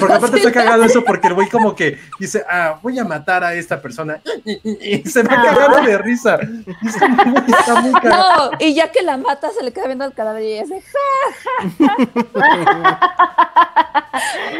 Porque 0.00 0.14
aparte 0.14 0.38
está 0.38 0.52
cagado 0.52 0.84
eso 0.84 1.04
porque 1.04 1.26
el 1.28 1.34
güey 1.34 1.48
como 1.50 1.74
que 1.76 1.98
dice, 2.18 2.42
ah, 2.48 2.78
voy 2.82 2.98
a 2.98 3.04
matar 3.04 3.44
a 3.44 3.52
esta 3.54 3.80
persona. 3.82 4.20
Y 4.80 5.02
se 5.08 5.22
va 5.22 5.42
cagando 5.42 5.82
de 5.82 5.98
risa. 5.98 6.38
Y 6.82 7.52
está 7.52 7.80
muy 7.82 7.92
cagado. 7.92 8.52
No, 8.52 8.58
y 8.58 8.74
ya 8.74 8.90
que 8.90 9.02
la 9.02 9.18
mata, 9.18 9.50
se 9.50 9.62
le 9.62 9.70
queda 9.72 9.84
viendo 9.86 10.04
al 10.04 10.14
cadáver 10.14 10.42
y 10.42 10.60
dice, 10.60 10.82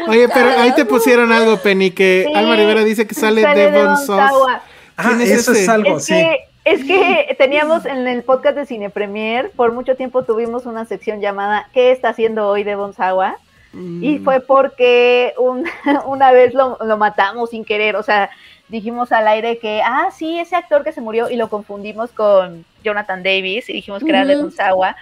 Oye, 0.07 0.27
pero 0.29 0.49
ahí 0.59 0.73
te 0.75 0.85
pusieron 0.85 1.31
algo, 1.31 1.57
Penny, 1.57 1.91
que 1.91 2.25
Sí, 2.27 2.33
Alma 2.35 2.55
Rivera 2.55 2.83
dice 2.83 3.07
que 3.07 3.15
sale, 3.15 3.41
sale 3.41 3.59
Devon 3.71 3.97
Sawa. 3.97 4.29
Sawa. 4.29 4.61
Ah, 4.97 5.03
¿Quién 5.09 5.21
es 5.21 5.31
eso 5.31 5.51
ese? 5.51 5.63
es 5.63 5.69
algo, 5.69 5.97
Es 5.97 6.05
sí. 6.05 6.13
que, 6.13 6.37
es 6.73 6.83
que 6.85 7.35
teníamos 7.37 7.85
en 7.85 8.07
el 8.07 8.23
podcast 8.23 8.55
de 8.55 8.65
Cine 8.65 8.89
Premier, 8.89 9.51
por 9.51 9.71
mucho 9.71 9.95
tiempo 9.95 10.23
tuvimos 10.23 10.65
una 10.65 10.85
sección 10.85 11.19
llamada 11.21 11.67
¿Qué 11.73 11.91
está 11.91 12.09
haciendo 12.09 12.47
hoy 12.47 12.63
Devon 12.63 12.93
Sawa? 12.93 13.37
Y 13.73 14.19
Mm. 14.19 14.23
fue 14.25 14.39
porque 14.41 15.33
un- 15.37 15.65
una 16.05 16.31
vez 16.33 16.53
lo, 16.53 16.77
lo 16.83 16.97
matamos 16.97 17.51
sin 17.51 17.63
querer, 17.63 17.95
o 17.95 18.03
sea, 18.03 18.29
dijimos 18.67 19.11
al 19.11 19.27
aire 19.27 19.57
que, 19.59 19.81
ah, 19.83 20.09
sí, 20.13 20.39
ese 20.39 20.55
actor 20.55 20.83
que 20.83 20.91
se 20.91 21.01
murió 21.01 21.29
y 21.29 21.35
lo 21.37 21.49
confundimos 21.49 22.11
con 22.11 22.65
Jonathan 22.83 23.23
Davis 23.23 23.69
y 23.69 23.73
dijimos 23.73 24.03
que 24.03 24.09
era 24.09 24.21
Ujú. 24.21 24.27
Devon 24.29 24.51
Sawa. 24.51 24.95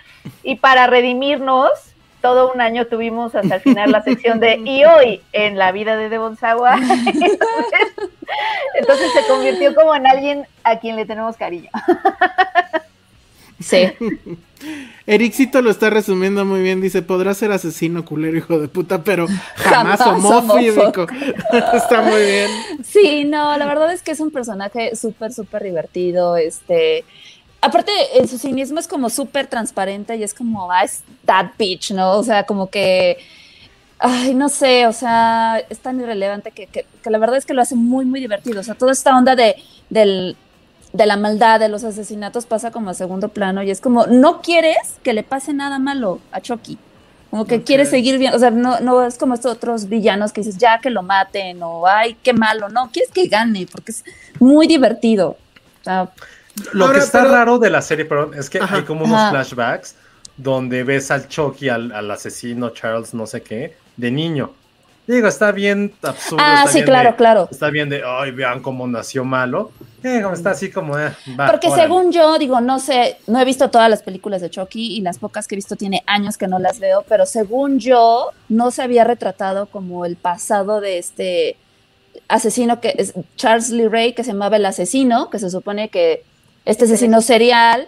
Y 0.44 0.56
para 0.56 0.88
redimirnos, 0.88 1.70
todo 2.22 2.52
un 2.54 2.62
año 2.62 2.88
tuvimos 2.88 3.36
hasta 3.36 3.56
el 3.56 3.62
final 3.62 3.92
la 3.92 4.04
sección 4.04 4.40
de 4.40 4.56
y 4.66 4.84
hoy 4.86 5.22
en 5.34 5.58
la 5.58 5.72
vida 5.72 5.96
de 5.98 6.10
Devon 6.10 6.38
Sawa. 6.38 6.76
entonces, 6.76 7.40
entonces 8.80 9.12
se 9.14 9.28
convirtió 9.28 9.76
como 9.76 9.96
en 9.96 10.08
alguien 10.08 10.46
a 10.64 10.80
quien 10.80 10.96
le 10.96 11.06
tenemos 11.06 11.38
cariño. 11.38 11.70
sí. 13.60 13.88
Ericito 15.08 15.62
lo 15.62 15.72
está 15.72 15.90
resumiendo 15.90 16.44
muy 16.44 16.62
bien. 16.62 16.82
Dice: 16.82 17.02
Podrá 17.02 17.34
ser 17.34 17.52
asesino, 17.52 18.04
culero, 18.04 18.38
hijo 18.38 18.60
de 18.60 18.68
puta, 18.68 19.04
pero 19.04 19.28
jamás, 19.56 20.00
Jamás 20.00 20.26
homofóbico. 20.26 21.08
está 21.74 22.02
muy 22.02 22.22
bien. 22.22 22.50
Sí, 22.84 23.24
no, 23.24 23.58
la 23.58 23.66
verdad 23.66 23.94
es 23.94 24.04
que 24.04 24.12
es 24.12 24.20
un 24.20 24.32
personaje 24.32 24.96
súper, 24.98 25.32
súper 25.32 25.64
divertido. 25.64 26.36
Este, 26.36 27.06
aparte, 27.62 27.92
en 28.16 28.28
su 28.28 28.38
cinismo 28.38 28.80
es 28.80 28.88
como 28.88 29.10
súper 29.10 29.48
transparente 29.48 30.16
y 30.16 30.24
es 30.24 30.34
como, 30.34 30.72
ah, 30.72 30.84
es 30.84 31.04
that 31.26 31.52
bitch, 31.58 31.92
¿no? 31.92 32.18
O 32.18 32.24
sea, 32.24 32.44
como 32.44 32.70
que, 32.70 33.18
ay, 34.00 34.34
no 34.34 34.50
sé, 34.50 34.88
o 34.88 34.94
sea, 34.94 35.62
es 35.70 35.80
tan 35.80 36.00
irrelevante 36.00 36.52
que, 36.52 36.68
que, 36.68 36.86
que 37.04 37.10
la 37.10 37.18
verdad 37.18 37.38
es 37.38 37.46
que 37.46 37.54
lo 37.54 37.62
hace 37.62 37.76
muy, 37.76 38.06
muy 38.06 38.20
divertido. 38.20 38.62
O 38.62 38.64
sea, 38.64 38.76
toda 38.76 38.92
esta 38.92 39.18
onda 39.18 39.36
de, 39.36 39.56
del, 39.90 40.38
de 40.94 41.06
la 41.06 41.18
maldad, 41.18 41.60
de 41.60 41.70
los 41.70 41.84
asesinatos 41.84 42.46
pasa 42.46 42.72
como 42.72 42.90
a 42.90 42.94
segundo 42.94 43.30
plano 43.30 43.62
y 43.64 43.72
es 43.72 43.82
como, 43.82 44.08
no 44.08 44.42
quieres 44.42 44.78
que 45.04 45.14
le 45.14 45.24
pase 45.24 45.54
nada 45.54 45.80
malo 45.80 46.20
a 46.32 46.42
Chucky. 46.42 46.78
Como 47.30 47.46
que 47.46 47.62
quieres 47.62 47.90
seguir 47.90 48.18
bien, 48.18 48.34
o 48.34 48.40
sea, 48.40 48.50
no, 48.50 48.80
no 48.80 49.06
es 49.06 49.20
como 49.20 49.36
estos 49.36 49.52
otros 49.52 49.88
villanos 49.88 50.34
que 50.34 50.42
dices, 50.42 50.58
ya 50.58 50.80
que 50.80 50.90
lo 50.90 51.04
maten, 51.04 51.62
o 51.62 51.86
ay, 51.86 52.18
qué 52.24 52.34
malo, 52.34 52.70
no, 52.70 52.90
quieres 52.92 53.12
que 53.12 53.28
gane, 53.28 53.68
porque 53.72 53.92
es 53.92 54.04
muy 54.40 54.66
divertido. 54.66 55.38
O 55.82 55.84
sea, 55.84 56.10
Lo 56.74 56.86
Ahora, 56.86 57.00
que 57.00 57.06
está 57.06 57.22
pero- 57.22 57.32
raro 57.34 57.60
de 57.60 57.70
la 57.70 57.82
serie, 57.82 58.06
perdón, 58.06 58.34
es 58.36 58.50
que 58.50 58.60
Ajá. 58.60 58.78
hay 58.78 58.84
como 58.84 59.06
unos 59.06 59.18
Ajá. 59.18 59.32
flashbacks 59.32 59.96
donde 60.38 60.84
ves 60.84 61.12
al 61.12 61.28
Chucky, 61.28 61.70
al, 61.70 61.92
al 61.92 62.10
asesino 62.12 62.70
Charles, 62.70 63.14
no 63.14 63.26
sé 63.28 63.42
qué, 63.42 63.76
de 63.98 64.12
niño. 64.12 64.52
Digo, 65.06 65.28
está 65.28 65.52
bien 65.52 65.92
absurdo. 66.04 66.44
ah, 66.46 66.60
está 66.60 66.72
sí, 66.72 66.78
bien 66.78 66.86
claro, 66.86 67.10
de- 67.10 67.16
claro. 67.16 67.48
Está 67.52 67.70
bien 67.72 67.90
de, 67.90 68.04
ay, 68.06 68.30
vean 68.32 68.62
cómo 68.62 68.86
nació 68.88 69.26
malo. 69.26 69.72
Eh, 70.04 70.20
como 70.22 70.36
está 70.36 70.52
así 70.52 70.70
como, 70.72 70.98
eh, 71.00 71.12
va, 71.38 71.48
Porque 71.48 71.68
órale. 71.68 71.82
según 71.82 72.12
yo, 72.12 72.38
digo, 72.38 72.62
no 72.62 72.78
sé, 72.80 73.18
no 73.26 73.40
he 73.40 73.44
visto 73.44 73.70
todas 73.72 73.90
las 73.90 74.04
películas 74.04 74.40
de 74.40 74.52
Chucky 74.52 74.96
y 74.98 75.02
las 75.02 75.18
pocas 75.18 75.48
que 75.48 75.56
he 75.56 75.58
visto 75.58 75.76
tiene 75.76 76.04
años 76.06 76.38
que 76.38 76.48
no 76.48 76.60
las 76.60 76.80
veo, 76.80 77.04
pero 77.10 77.26
según 77.26 77.80
yo, 77.80 78.30
no 78.50 78.70
se 78.70 78.84
había 78.84 79.04
retratado 79.04 79.66
como 79.66 80.06
el 80.06 80.16
pasado 80.16 80.80
de 80.80 81.00
este 81.00 81.58
asesino 82.28 82.80
que 82.80 82.94
es 82.98 83.14
Charles 83.36 83.72
Lee 83.72 83.88
Ray, 83.88 84.14
que 84.14 84.24
se 84.24 84.32
llamaba 84.32 84.58
el 84.58 84.66
asesino, 84.66 85.30
que 85.30 85.40
se 85.40 85.50
supone 85.50 85.90
que 85.90 86.24
este 86.66 86.86
asesino 86.86 87.22
serial 87.22 87.88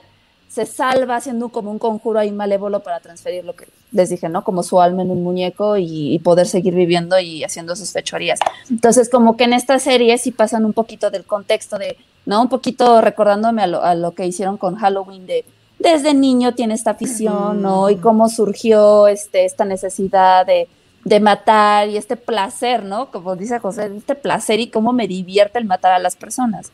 se 0.50 0.66
salva 0.66 1.16
haciendo 1.16 1.50
como 1.50 1.72
un 1.72 1.80
conjuro 1.80 2.20
ahí 2.20 2.32
malévolo 2.32 2.82
para 2.82 3.00
transferir 3.00 3.46
lo 3.46 3.56
que 3.56 3.68
les 3.94 4.10
dije, 4.10 4.28
¿no? 4.28 4.44
Como 4.44 4.64
su 4.64 4.82
alma 4.82 5.02
en 5.02 5.10
un 5.10 5.24
muñeco 5.24 5.78
y, 5.78 6.14
y 6.14 6.20
poder 6.20 6.46
seguir 6.46 6.76
viviendo 6.76 7.18
y 7.20 7.44
haciendo 7.44 7.76
sus 7.76 7.92
fechorías. 7.94 8.40
Entonces, 8.70 9.10
como 9.10 9.38
que 9.38 9.46
en 9.46 9.54
esta 9.54 9.80
serie 9.80 10.18
sí 10.18 10.32
pasan 10.32 10.66
un 10.66 10.74
poquito 10.74 11.10
del 11.10 11.24
contexto 11.24 11.78
de, 11.78 11.98
¿no? 12.26 12.42
Un 12.42 12.50
poquito 12.50 13.00
recordándome 13.00 13.62
a 13.62 13.68
lo, 13.68 13.82
a 13.82 13.96
lo 13.96 14.12
que 14.12 14.26
hicieron 14.26 14.58
con 14.58 14.76
Halloween 14.76 15.26
de 15.26 15.46
desde 15.80 16.14
niño 16.14 16.54
tiene 16.54 16.76
esta 16.76 16.92
afición, 16.92 17.62
¿no? 17.62 17.90
Y 17.90 17.96
cómo 17.96 18.30
surgió 18.30 19.08
este, 19.08 19.46
esta 19.46 19.66
necesidad 19.66 20.46
de, 20.46 20.68
de 21.06 21.20
matar 21.20 21.90
y 21.90 21.98
este 21.98 22.18
placer, 22.18 22.84
¿no? 22.84 23.10
Como 23.10 23.36
dice 23.36 23.58
José, 23.58 23.90
este 23.98 24.14
placer 24.16 24.60
y 24.60 24.68
cómo 24.68 24.94
me 24.94 25.08
divierte 25.08 25.58
el 25.58 25.66
matar 25.66 25.92
a 25.92 26.00
las 26.00 26.16
personas. 26.16 26.72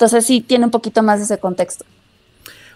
Entonces 0.00 0.24
sí 0.24 0.40
tiene 0.40 0.64
un 0.64 0.70
poquito 0.70 1.02
más 1.02 1.20
ese 1.20 1.36
contexto. 1.36 1.84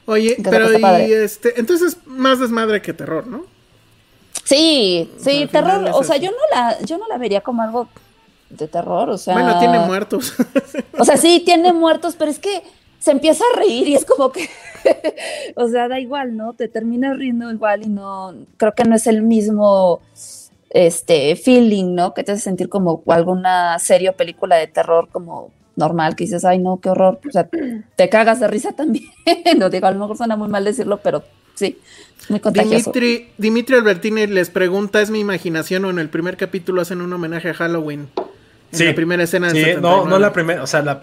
Oye, 0.04 0.36
pero 0.44 0.70
y 0.98 1.10
este, 1.10 1.58
entonces 1.58 1.96
más 2.04 2.38
desmadre 2.38 2.82
que 2.82 2.92
terror, 2.92 3.26
¿no? 3.26 3.46
Sí, 4.44 5.10
sí, 5.16 5.48
terror, 5.50 5.88
o 5.94 6.04
sea, 6.04 6.18
yo 6.18 6.30
no 6.32 6.36
la, 6.54 6.78
yo 6.82 6.98
no 6.98 7.08
la 7.08 7.16
vería 7.16 7.40
como 7.40 7.62
algo 7.62 7.88
de 8.50 8.68
terror, 8.68 9.08
o 9.08 9.16
sea. 9.16 9.32
Bueno, 9.32 9.58
tiene 9.58 9.78
muertos. 9.78 10.34
O 10.98 11.04
sea, 11.06 11.16
sí, 11.16 11.40
tiene 11.42 11.72
muertos, 11.72 12.14
pero 12.14 12.30
es 12.30 12.38
que 12.38 12.62
se 12.98 13.12
empieza 13.12 13.42
a 13.54 13.58
reír 13.58 13.88
y 13.88 13.94
es 13.94 14.04
como 14.04 14.30
que, 14.30 14.50
o 15.56 15.66
sea, 15.68 15.88
da 15.88 15.98
igual, 16.00 16.36
¿no? 16.36 16.52
Te 16.52 16.68
terminas 16.68 17.16
riendo 17.16 17.50
igual 17.50 17.84
y 17.84 17.88
no, 17.88 18.34
creo 18.58 18.74
que 18.74 18.84
no 18.84 18.96
es 18.96 19.06
el 19.06 19.22
mismo, 19.22 20.02
este, 20.68 21.36
feeling, 21.36 21.94
¿no? 21.94 22.12
Que 22.12 22.22
te 22.22 22.32
hace 22.32 22.42
sentir 22.42 22.68
como 22.68 23.02
alguna 23.06 23.78
serie 23.78 24.10
o 24.10 24.12
película 24.12 24.56
de 24.56 24.66
terror 24.66 25.08
como 25.10 25.50
normal, 25.76 26.14
que 26.16 26.24
dices, 26.24 26.44
ay, 26.44 26.58
no, 26.58 26.78
qué 26.80 26.90
horror, 26.90 27.20
o 27.26 27.30
sea, 27.32 27.48
te 27.96 28.08
cagas 28.08 28.40
de 28.40 28.48
risa 28.48 28.72
también, 28.72 29.04
no 29.58 29.70
digo, 29.70 29.86
a 29.86 29.90
lo 29.90 29.98
mejor 30.00 30.16
suena 30.16 30.36
muy 30.36 30.48
mal 30.48 30.64
decirlo, 30.64 31.00
pero 31.02 31.24
sí, 31.54 31.78
muy 32.28 32.40
contagioso. 32.40 32.92
Dimitri, 32.92 33.28
Dimitri 33.38 33.74
Albertini 33.76 34.26
les 34.26 34.50
pregunta, 34.50 35.00
¿es 35.02 35.10
mi 35.10 35.20
imaginación 35.20 35.84
o 35.84 35.90
en 35.90 35.98
el 35.98 36.08
primer 36.08 36.36
capítulo 36.36 36.80
hacen 36.82 37.00
un 37.00 37.12
homenaje 37.12 37.50
a 37.50 37.54
Halloween? 37.54 38.08
En 38.72 38.78
Sí, 38.78 38.84
la 38.84 38.94
primera 38.94 39.22
escena 39.22 39.48
del 39.48 39.56
Sí, 39.56 39.62
79. 39.62 40.04
no, 40.04 40.10
no 40.10 40.18
la 40.18 40.32
primera, 40.32 40.62
o 40.62 40.66
sea, 40.66 40.82
la, 40.82 41.02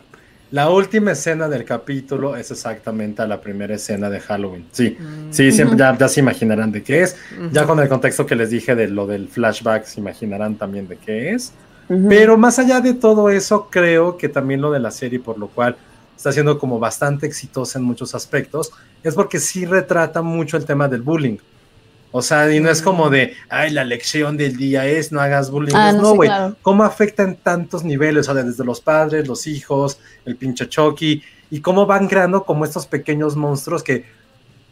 la 0.52 0.70
última 0.70 1.12
escena 1.14 1.48
del 1.48 1.64
capítulo 1.64 2.36
es 2.36 2.52
exactamente 2.52 3.22
a 3.22 3.28
la 3.28 3.40
primera 3.40 3.76
escena 3.76 4.10
de 4.10 4.20
Halloween. 4.20 4.66
Sí, 4.72 4.98
Mm. 5.00 5.32
sí, 5.32 5.52
siempre, 5.54 5.78
ya, 5.78 5.98
ya 5.98 6.08
se 6.10 6.20
imaginarán 6.20 6.72
de 6.74 6.84
qué 6.84 7.04
es. 7.04 7.16
Ya 7.54 7.66
con 7.66 7.80
el 7.80 7.88
contexto 7.88 8.26
que 8.26 8.36
les 8.36 8.50
dije 8.50 8.76
de 8.76 8.90
lo 8.90 9.08
del 9.08 9.30
flashback, 9.30 9.86
se 9.86 10.02
imaginarán 10.02 10.56
también 10.56 10.90
de 10.90 10.98
qué 10.98 11.32
es. 11.32 11.54
Pero 12.10 12.38
más 12.38 12.58
allá 12.58 12.80
de 12.80 12.94
todo 12.94 13.30
eso, 13.30 13.68
creo 13.70 14.18
que 14.18 14.30
también 14.30 14.62
lo 14.62 14.72
de 14.72 14.80
la 14.80 14.92
serie, 14.92 15.20
por 15.20 15.38
lo 15.38 15.48
cual 15.48 15.76
está 16.16 16.32
siendo 16.32 16.58
como 16.58 16.80
bastante 16.80 17.26
exitosa 17.26 17.80
en 17.80 17.86
muchos 17.86 18.16
aspectos, 18.16 18.72
es 19.04 19.16
porque 19.16 19.40
sí 19.40 19.66
retrata 19.66 20.22
mucho 20.22 20.56
el 20.56 20.66
tema 20.66 20.88
del 20.88 21.02
bullying. 21.02 21.38
O 22.12 22.22
sea, 22.22 22.54
y 22.54 22.60
no 22.60 22.70
es 22.70 22.82
como 22.82 23.10
de, 23.10 23.36
ay, 23.50 23.72
la 23.72 23.84
lección 23.84 24.38
del 24.38 24.58
día 24.58 24.86
es 24.86 25.12
no 25.12 25.20
hagas 25.22 25.50
bullying. 25.50 25.74
Ah, 25.76 25.92
no, 25.94 26.02
no, 26.02 26.12
sí, 26.12 26.16
güey, 26.18 26.30
claro. 26.30 26.56
cómo 26.62 26.84
afecta 26.84 27.24
en 27.24 27.36
tantos 27.38 27.84
niveles, 27.84 28.28
o 28.28 28.34
sea, 28.34 28.44
desde 28.44 28.64
los 28.64 28.82
padres, 28.82 29.28
los 29.28 29.48
hijos, 29.48 29.98
el 30.26 30.36
pinche 30.36 30.68
Chucky, 30.68 31.24
y 31.50 31.62
cómo 31.62 31.86
van 31.86 32.08
creando 32.08 32.44
como 32.44 32.66
estos 32.66 32.86
pequeños 32.86 33.36
monstruos 33.36 33.82
que, 33.82 34.06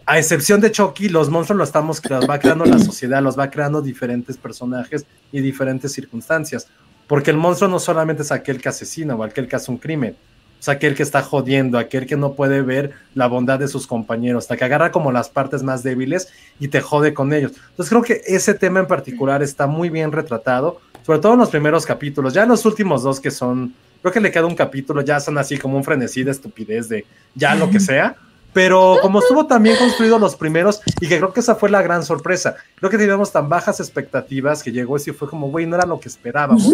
a 0.06 0.18
excepción 0.18 0.60
de 0.60 0.72
Chucky, 0.72 1.10
los 1.10 1.30
monstruos 1.30 1.58
los 1.58 1.70
estamos 1.70 2.02
creando, 2.02 2.28
va 2.28 2.40
creando 2.40 2.66
la 2.66 2.80
sociedad, 2.86 3.22
los 3.22 3.40
va 3.40 3.50
creando 3.50 3.82
diferentes 3.82 4.38
personajes 4.38 5.06
y 5.32 5.42
diferentes 5.42 5.92
circunstancias. 5.94 6.68
Porque 7.10 7.32
el 7.32 7.38
monstruo 7.38 7.68
no 7.68 7.80
solamente 7.80 8.22
es 8.22 8.32
aquel 8.32 8.62
que 8.62 8.70
asesina 8.70 9.16
o 9.16 9.24
aquel 9.24 9.48
que 9.48 9.56
hace 9.56 9.72
un 9.72 9.80
crimen, 9.80 10.16
es 10.60 10.70
aquel 10.70 10.94
que 10.94 11.02
está 11.02 11.24
jodiendo, 11.24 11.80
aquel 11.80 12.06
que 12.06 12.16
no 12.16 12.34
puede 12.34 12.62
ver 12.62 12.92
la 13.16 13.26
bondad 13.26 13.58
de 13.58 13.68
sus 13.68 13.88
compañeros, 13.88 14.44
hasta 14.44 14.56
que 14.56 14.66
agarra 14.66 14.92
como 14.92 15.12
las 15.12 15.28
partes 15.28 15.64
más 15.64 15.82
débiles 15.82 16.28
y 16.60 16.68
te 16.68 16.82
jode 16.82 17.16
con 17.16 17.34
ellos. 17.34 17.54
Entonces 17.72 17.90
creo 17.90 18.04
que 18.04 18.22
ese 18.28 18.54
tema 18.54 18.80
en 18.80 18.86
particular 18.86 19.42
está 19.42 19.66
muy 19.66 19.90
bien 19.90 20.12
retratado, 20.12 20.82
sobre 21.04 21.18
todo 21.18 21.34
en 21.34 21.40
los 21.40 21.50
primeros 21.50 21.84
capítulos, 21.84 22.32
ya 22.32 22.44
en 22.44 22.50
los 22.50 22.64
últimos 22.68 23.02
dos 23.02 23.20
que 23.20 23.32
son, 23.32 23.74
creo 24.04 24.14
que 24.14 24.20
le 24.20 24.32
queda 24.32 24.46
un 24.46 24.56
capítulo, 24.56 25.02
ya 25.02 25.20
son 25.20 25.40
así 25.40 25.58
como 25.58 25.78
un 25.78 25.84
frenesí 25.84 26.24
de 26.24 26.30
estupidez 26.30 26.90
de 26.90 27.06
ya 27.34 27.56
lo 27.56 27.72
que 27.72 27.80
sea. 27.80 28.16
Pero 28.52 28.98
como 29.02 29.20
estuvo 29.20 29.46
tan 29.46 29.62
bien 29.62 29.78
construido 29.78 30.18
los 30.18 30.36
primeros, 30.36 30.82
y 31.00 31.08
que 31.08 31.18
creo 31.18 31.32
que 31.32 31.40
esa 31.40 31.56
fue 31.56 31.70
la 31.70 31.82
gran 31.82 32.04
sorpresa, 32.04 32.56
creo 32.76 32.90
que 32.90 32.98
teníamos 32.98 33.32
tan 33.32 33.48
bajas 33.48 33.80
expectativas 33.80 34.64
que 34.64 34.72
llegó 34.72 34.98
y 34.98 35.12
fue 35.12 35.30
como, 35.30 35.50
güey, 35.50 35.68
no 35.68 35.76
era 35.76 35.86
lo 35.86 36.00
que 36.00 36.10
esperábamos, 36.10 36.68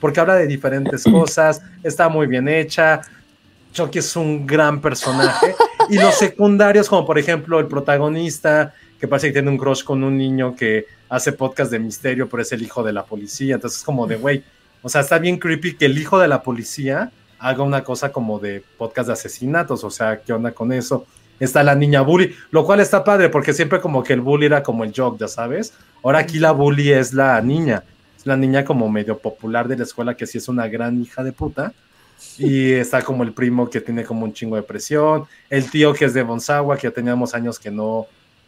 porque 0.00 0.20
habla 0.20 0.36
de 0.36 0.46
diferentes 0.46 1.04
cosas, 1.04 1.60
está 1.82 2.08
muy 2.08 2.26
bien 2.26 2.48
hecha, 2.48 3.02
Chucky 3.72 3.98
es 3.98 4.16
un 4.16 4.46
gran 4.46 4.80
personaje, 4.80 5.54
y 5.90 5.98
los 5.98 6.14
secundarios, 6.14 6.88
como 6.88 7.06
por 7.06 7.18
ejemplo 7.18 7.60
el 7.60 7.66
protagonista, 7.66 8.72
que 8.98 9.06
parece 9.06 9.28
que 9.28 9.34
tiene 9.34 9.50
un 9.50 9.58
crush 9.58 9.84
con 9.84 10.02
un 10.02 10.16
niño 10.16 10.56
que 10.56 10.86
hace 11.10 11.32
podcast 11.32 11.70
de 11.70 11.78
misterio, 11.78 12.28
pero 12.28 12.42
es 12.42 12.52
el 12.52 12.62
hijo 12.62 12.82
de 12.82 12.92
la 12.92 13.04
policía, 13.04 13.56
entonces 13.56 13.80
es 13.80 13.84
como 13.84 14.06
de, 14.06 14.16
güey, 14.16 14.42
o 14.82 14.88
sea, 14.88 15.02
está 15.02 15.18
bien 15.18 15.38
creepy 15.38 15.76
que 15.76 15.86
el 15.86 15.98
hijo 15.98 16.18
de 16.18 16.28
la 16.28 16.42
policía 16.42 17.10
haga 17.38 17.62
una 17.62 17.84
cosa 17.84 18.10
como 18.10 18.38
de 18.38 18.62
podcast 18.76 19.08
de 19.08 19.12
asesinatos, 19.12 19.84
o 19.84 19.90
sea, 19.90 20.20
¿qué 20.20 20.32
onda 20.32 20.52
con 20.52 20.72
eso? 20.72 21.06
Está 21.40 21.62
la 21.62 21.74
niña 21.74 22.02
bully, 22.02 22.34
lo 22.50 22.64
cual 22.64 22.80
está 22.80 23.04
padre 23.04 23.28
porque 23.28 23.52
siempre 23.52 23.80
como 23.80 24.02
que 24.02 24.12
el 24.12 24.20
bully 24.20 24.46
era 24.46 24.62
como 24.62 24.84
el 24.84 24.92
joke, 24.94 25.18
ya 25.20 25.28
sabes. 25.28 25.72
Ahora 26.02 26.18
aquí 26.18 26.38
la 26.38 26.52
bully 26.52 26.92
es 26.92 27.12
la 27.12 27.40
niña, 27.40 27.84
es 28.16 28.26
la 28.26 28.36
niña 28.36 28.64
como 28.64 28.88
medio 28.88 29.18
popular 29.18 29.68
de 29.68 29.76
la 29.76 29.84
escuela 29.84 30.16
que 30.16 30.26
sí 30.26 30.38
es 30.38 30.48
una 30.48 30.66
gran 30.68 31.00
hija 31.00 31.22
de 31.22 31.32
puta. 31.32 31.72
Y 32.36 32.72
está 32.72 33.02
como 33.02 33.22
el 33.22 33.32
primo 33.32 33.70
que 33.70 33.80
tiene 33.80 34.04
como 34.04 34.24
un 34.24 34.32
chingo 34.32 34.56
de 34.56 34.62
presión, 34.62 35.24
el 35.48 35.70
tío 35.70 35.92
que 35.94 36.04
es 36.04 36.14
de 36.14 36.22
Bonsagua, 36.22 36.76
que 36.76 36.88
ya 36.88 36.90
teníamos 36.90 37.32
años 37.34 37.60
que 37.60 37.70
no, 37.70 38.06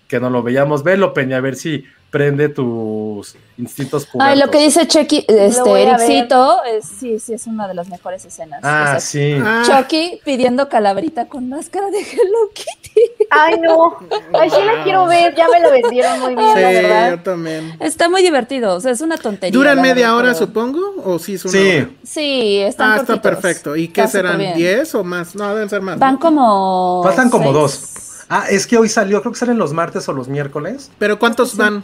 que 0.09 0.19
no 0.19 0.29
lo 0.29 0.43
veíamos. 0.43 0.83
Velo, 0.83 1.15
Peña, 1.15 1.37
a 1.37 1.41
ver 1.41 1.55
si 1.55 1.85
prende 2.11 2.49
tus 2.49 3.37
instintos 3.57 4.09
Ay, 4.19 4.37
lo 4.39 4.47
que 4.47 4.59
pubertos. 4.59 4.75
dice 4.75 4.89
Chucky, 4.89 5.25
este. 5.29 5.83
Ericito, 5.83 6.65
es, 6.65 6.85
sí, 6.99 7.19
sí, 7.21 7.35
es 7.35 7.47
una 7.47 7.69
de 7.69 7.75
las 7.75 7.89
mejores 7.89 8.25
escenas. 8.25 8.61
Ah, 8.65 8.85
O 8.85 8.91
sea, 8.93 9.01
sí. 9.01 9.35
Ah, 9.45 9.63
Chucky 9.65 10.21
pidiendo 10.25 10.69
calaverita 10.69 11.29
con 11.29 11.49
máscara 11.49 11.89
de 11.91 11.99
Hello 12.01 12.51
Kitty. 12.55 13.01
Ay, 13.31 13.61
no. 13.61 13.97
Ay, 14.33 14.51
sí 14.51 14.57
la 14.65 14.83
quiero 14.83 15.07
ver. 15.07 15.35
Ya 15.37 15.47
me 15.49 15.61
lo 15.61 15.71
vendieron 15.71 16.21
muy 16.21 16.35
bien, 16.35 16.49
sí, 16.55 16.61
la 16.61 16.69
verdad. 16.71 17.11
yo 17.11 17.23
también. 17.23 17.77
Está 17.81 18.09
muy 18.09 18.23
divertido, 18.23 18.75
o 18.75 18.81
sea, 18.81 18.91
es 18.93 19.01
una 19.03 19.17
tontería. 19.17 19.57
¿Duran 19.57 19.81
media 19.81 19.95
verdad, 20.07 20.17
hora, 20.17 20.33
pero- 20.33 20.39
supongo? 20.47 20.81
¿O 21.05 21.19
sí 21.19 21.35
es 21.35 21.45
una 21.45 21.53
Sí. 21.53 21.77
hora? 21.77 21.91
Sí, 22.03 22.59
están 22.61 22.91
Ah, 22.93 22.97
está 22.97 23.23
perfecto. 23.23 23.77
¿Y 23.77 23.89
qué 23.89 24.01
Está 24.03 24.19
serán? 24.19 24.41
¿10 24.41 24.95
o 24.97 25.05
más? 25.05 25.35
No, 25.37 25.55
deben 25.55 25.69
ser 25.69 25.81
más. 25.83 25.99
Van 25.99 26.15
¿no? 26.15 26.21
como. 26.21 27.03
Faltan 27.05 27.31
como 27.31 27.45
seis. 27.45 27.55
dos. 27.55 27.91
Ah, 28.33 28.45
es 28.49 28.67
que 28.67 28.79
hoy 28.79 28.89
salió, 28.89 29.21
creo 29.23 29.33
que 29.33 29.39
salen 29.39 29.59
los 29.59 29.73
martes 29.73 30.09
o 30.09 30.13
los 30.13 30.29
miércoles. 30.29 30.91
¿Pero 30.99 31.19
cuántos 31.19 31.57
van? 31.57 31.83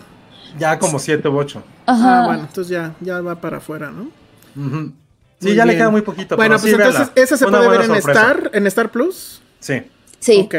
Ya 0.59 0.79
como 0.79 0.99
siete 0.99 1.29
u 1.29 1.37
ocho. 1.39 1.63
Ajá. 1.87 2.23
Ah, 2.23 2.27
bueno, 2.27 2.41
entonces 2.43 2.69
ya, 2.69 2.95
ya 3.01 3.21
va 3.21 3.41
para 3.41 3.59
afuera, 3.59 3.91
¿no? 3.91 4.11
Sí, 4.55 5.49
Muy 5.49 5.55
ya 5.55 5.67
le 5.67 5.77
queda 5.77 5.91
muy 5.91 6.01
poquito. 6.03 6.35
Bueno, 6.37 6.55
pues 6.55 6.63
sí, 6.63 6.71
entonces, 6.71 6.95
véanla. 6.95 7.13
¿esa 7.17 7.37
se 7.37 7.47
Una 7.47 7.59
puede 7.59 7.71
ver 7.71 7.81
en 7.83 7.87
sorpresa. 7.89 8.21
Star, 8.21 8.51
en 8.55 8.67
Star 8.67 8.91
Plus? 8.91 9.43
Sí. 9.61 9.83
Sí, 10.19 10.41
Ok, 10.47 10.55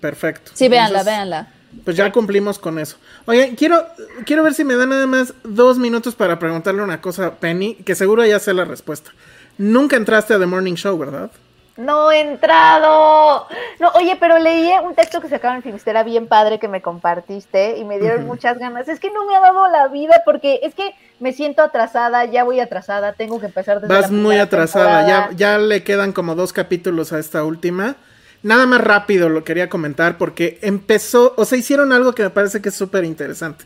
perfecto. 0.00 0.50
sí, 0.54 0.68
véanla, 0.68 0.98
Entonces, 1.00 1.06
véanla. 1.06 1.48
Pues 1.84 1.96
ya 1.96 2.10
cumplimos 2.10 2.58
con 2.58 2.78
eso. 2.78 2.96
Oye, 3.26 3.54
quiero, 3.56 3.86
quiero 4.26 4.42
ver 4.42 4.54
si 4.54 4.64
me 4.64 4.74
dan 4.74 4.88
nada 4.88 5.06
más 5.06 5.34
dos 5.44 5.78
minutos 5.78 6.14
para 6.16 6.38
preguntarle 6.38 6.82
una 6.82 7.00
cosa 7.00 7.26
a 7.26 7.34
Penny, 7.36 7.74
que 7.76 7.94
seguro 7.94 8.24
ya 8.26 8.38
sé 8.40 8.52
la 8.54 8.64
respuesta. 8.64 9.12
Nunca 9.58 9.96
entraste 9.96 10.34
a 10.34 10.38
The 10.38 10.46
Morning 10.46 10.74
Show, 10.74 10.98
¿verdad? 10.98 11.30
No 11.78 12.10
he 12.10 12.20
entrado. 12.20 13.46
No, 13.78 13.90
oye, 13.94 14.16
pero 14.18 14.40
leí 14.40 14.68
un 14.82 14.96
texto 14.96 15.20
que 15.20 15.28
sacaron 15.28 15.58
en 15.58 15.62
Filmstera 15.62 16.02
bien 16.02 16.26
padre 16.26 16.58
que 16.58 16.66
me 16.66 16.82
compartiste 16.82 17.78
y 17.78 17.84
me 17.84 18.00
dieron 18.00 18.26
muchas 18.26 18.58
ganas. 18.58 18.88
Es 18.88 18.98
que 18.98 19.12
no 19.12 19.24
me 19.26 19.36
ha 19.36 19.40
dado 19.40 19.68
la 19.68 19.86
vida 19.86 20.22
porque 20.24 20.58
es 20.64 20.74
que 20.74 20.96
me 21.20 21.32
siento 21.32 21.62
atrasada, 21.62 22.24
ya 22.24 22.42
voy 22.42 22.58
atrasada, 22.58 23.12
tengo 23.12 23.38
que 23.38 23.46
empezar 23.46 23.80
desde 23.80 23.94
Vas 23.94 24.10
la 24.10 24.16
muy 24.16 24.38
atrasada, 24.38 25.06
ya, 25.06 25.30
ya 25.36 25.58
le 25.58 25.84
quedan 25.84 26.12
como 26.12 26.34
dos 26.34 26.52
capítulos 26.52 27.12
a 27.12 27.20
esta 27.20 27.44
última. 27.44 27.94
Nada 28.42 28.66
más 28.66 28.80
rápido 28.80 29.28
lo 29.28 29.44
quería 29.44 29.68
comentar 29.68 30.18
porque 30.18 30.58
empezó, 30.62 31.32
o 31.36 31.44
sea, 31.44 31.58
hicieron 31.58 31.92
algo 31.92 32.12
que 32.12 32.24
me 32.24 32.30
parece 32.30 32.60
que 32.60 32.70
es 32.70 32.74
súper 32.74 33.04
interesante. 33.04 33.64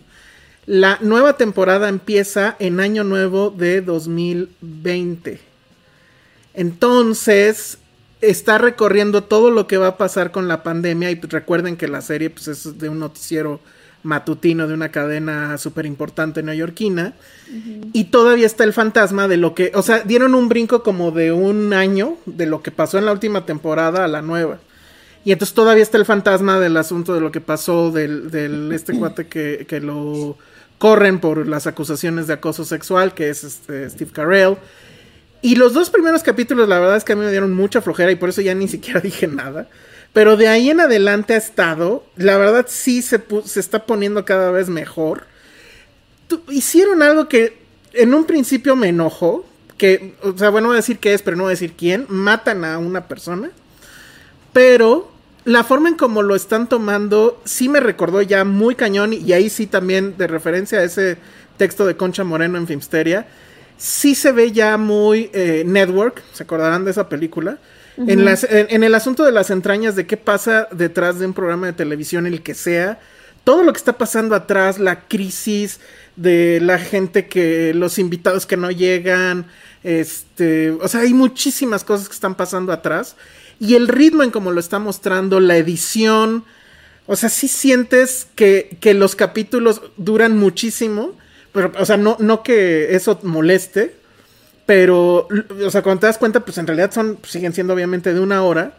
La 0.66 0.98
nueva 1.00 1.38
temporada 1.38 1.88
empieza 1.88 2.56
en 2.58 2.78
año 2.78 3.04
nuevo 3.04 3.48
de 3.48 3.80
2020. 3.80 5.40
Entonces, 6.54 7.78
está 8.22 8.56
recorriendo 8.56 9.24
todo 9.24 9.50
lo 9.50 9.66
que 9.66 9.76
va 9.76 9.88
a 9.88 9.96
pasar 9.98 10.30
con 10.30 10.48
la 10.48 10.62
pandemia 10.62 11.10
y 11.10 11.20
recuerden 11.20 11.76
que 11.76 11.88
la 11.88 12.00
serie 12.00 12.30
pues, 12.30 12.48
es 12.48 12.78
de 12.78 12.88
un 12.88 13.00
noticiero 13.00 13.60
matutino 14.04 14.66
de 14.66 14.74
una 14.74 14.90
cadena 14.90 15.58
súper 15.58 15.86
importante 15.86 16.42
neoyorquina 16.42 17.14
y 17.92 18.04
todavía 18.04 18.46
está 18.46 18.64
el 18.64 18.72
fantasma 18.72 19.28
de 19.28 19.36
lo 19.36 19.54
que, 19.54 19.72
o 19.74 19.82
sea, 19.82 20.00
dieron 20.00 20.34
un 20.34 20.48
brinco 20.48 20.82
como 20.82 21.10
de 21.10 21.32
un 21.32 21.72
año 21.72 22.16
de 22.26 22.46
lo 22.46 22.62
que 22.62 22.70
pasó 22.70 22.98
en 22.98 23.04
la 23.04 23.12
última 23.12 23.44
temporada 23.46 24.04
a 24.04 24.08
la 24.08 24.22
nueva. 24.22 24.58
Y 25.24 25.30
entonces 25.30 25.54
todavía 25.54 25.84
está 25.84 25.98
el 25.98 26.04
fantasma 26.04 26.58
del 26.58 26.76
asunto 26.76 27.14
de 27.14 27.20
lo 27.20 27.30
que 27.30 27.40
pasó 27.40 27.92
del, 27.92 28.30
del 28.30 28.72
este 28.74 28.98
cuate 28.98 29.26
que, 29.26 29.66
que 29.68 29.80
lo 29.80 30.36
corren 30.78 31.20
por 31.20 31.46
las 31.46 31.68
acusaciones 31.68 32.26
de 32.26 32.34
acoso 32.34 32.64
sexual, 32.64 33.14
que 33.14 33.30
es 33.30 33.44
este 33.44 33.88
Steve 33.88 34.10
Carell. 34.12 34.56
Y 35.43 35.57
los 35.57 35.74
dos 35.74 35.90
primeros 35.90 36.22
capítulos, 36.22 36.68
la 36.68 36.78
verdad 36.78 36.97
es 36.97 37.05
que 37.05 37.12
a 37.12 37.16
mí 37.16 37.24
me 37.24 37.30
dieron 37.30 37.53
mucha 37.53 37.82
flojera 37.82 38.12
y 38.12 38.16
por 38.16 38.28
eso 38.28 38.40
ya 38.40 38.55
ni 38.55 38.68
siquiera 38.68 39.01
dije 39.03 39.26
nada. 39.26 39.68
Pero 40.12 40.36
de 40.36 40.49
ahí 40.49 40.70
en 40.70 40.80
adelante 40.80 41.34
ha 41.34 41.38
estado, 41.38 42.05
la 42.16 42.36
verdad 42.38 42.66
sí 42.68 43.03
se, 43.03 43.20
se 43.45 43.61
está 43.61 43.86
poniendo 43.86 44.24
cada 44.24 44.51
vez 44.51 44.68
mejor. 44.68 45.26
Hicieron 46.49 47.03
algo 47.03 47.28
que 47.28 47.59
en 47.93 48.14
un 48.14 48.24
principio 48.24 48.76
me 48.76 48.88
enojó, 48.88 49.45
que, 49.76 50.14
o 50.22 50.36
sea, 50.36 50.51
bueno, 50.51 50.68
voy 50.68 50.76
a 50.76 50.80
decir 50.80 50.99
qué 50.99 51.12
es, 51.12 51.22
pero 51.22 51.36
no 51.36 51.45
voy 51.45 51.51
a 51.51 51.59
decir 51.59 51.74
quién. 51.76 52.07
Matan 52.09 52.64
a 52.64 52.78
una 52.78 53.09
persona, 53.09 53.51
pero 54.53 55.11
la 55.45 55.64
forma 55.64 55.88
en 55.88 55.97
como 55.97 56.22
lo 56.22 56.36
están 56.36 56.68
tomando 56.68 57.40
sí 57.45 57.68
me 57.68 57.80
recordó 57.80 58.22
ya 58.22 58.45
muy 58.45 58.76
cañón 58.76 59.12
y 59.12 59.32
ahí 59.32 59.51
sí 59.51 59.66
también 59.66 60.16
de 60.16 60.28
referencia 60.28 60.78
a 60.78 60.84
ese 60.84 61.16
texto 61.57 61.84
de 61.84 61.97
Concha 61.97 62.22
Moreno 62.22 62.59
en 62.59 62.66
Filmsteria, 62.66 63.26
sí 63.76 64.14
se 64.14 64.32
ve 64.32 64.52
ya 64.52 64.76
muy 64.76 65.30
eh, 65.32 65.64
network, 65.66 66.22
se 66.32 66.44
acordarán 66.44 66.84
de 66.84 66.90
esa 66.90 67.08
película, 67.08 67.58
en, 67.96 68.24
las, 68.24 68.44
en, 68.44 68.68
en 68.70 68.84
el 68.84 68.94
asunto 68.94 69.22
de 69.22 69.32
las 69.32 69.50
entrañas 69.50 69.96
de 69.96 70.06
qué 70.06 70.16
pasa 70.16 70.66
detrás 70.72 71.18
de 71.18 71.26
un 71.26 71.34
programa 71.34 71.66
de 71.66 71.72
televisión, 71.74 72.26
el 72.26 72.42
que 72.42 72.54
sea, 72.54 72.98
todo 73.44 73.62
lo 73.64 73.72
que 73.72 73.78
está 73.78 73.98
pasando 73.98 74.34
atrás, 74.34 74.78
la 74.78 75.00
crisis 75.08 75.80
de 76.16 76.60
la 76.60 76.78
gente 76.78 77.26
que, 77.26 77.74
los 77.74 77.98
invitados 77.98 78.46
que 78.46 78.56
no 78.56 78.70
llegan, 78.70 79.46
este, 79.82 80.70
o 80.70 80.88
sea, 80.88 81.00
hay 81.00 81.14
muchísimas 81.14 81.84
cosas 81.84 82.08
que 82.08 82.14
están 82.14 82.34
pasando 82.34 82.72
atrás 82.72 83.16
y 83.58 83.74
el 83.74 83.88
ritmo 83.88 84.22
en 84.22 84.30
como 84.30 84.50
lo 84.52 84.60
está 84.60 84.78
mostrando, 84.78 85.40
la 85.40 85.56
edición, 85.56 86.44
o 87.06 87.16
sea, 87.16 87.28
sí 87.28 87.48
sientes 87.48 88.28
que, 88.34 88.76
que 88.80 88.94
los 88.94 89.16
capítulos 89.16 89.82
duran 89.96 90.36
muchísimo, 90.36 91.16
pero, 91.53 91.72
o 91.78 91.84
sea, 91.84 91.96
no, 91.96 92.16
no 92.18 92.42
que 92.42 92.94
eso 92.94 93.18
moleste, 93.22 93.94
pero, 94.66 95.28
o 95.64 95.70
sea, 95.70 95.82
cuando 95.82 96.00
te 96.00 96.07
das 96.07 96.18
cuenta, 96.18 96.44
pues 96.44 96.59
en 96.59 96.66
realidad 96.66 96.92
son, 96.92 97.18
siguen 97.26 97.53
siendo 97.53 97.74
obviamente 97.74 98.14
de 98.14 98.20
una 98.20 98.42
hora, 98.42 98.74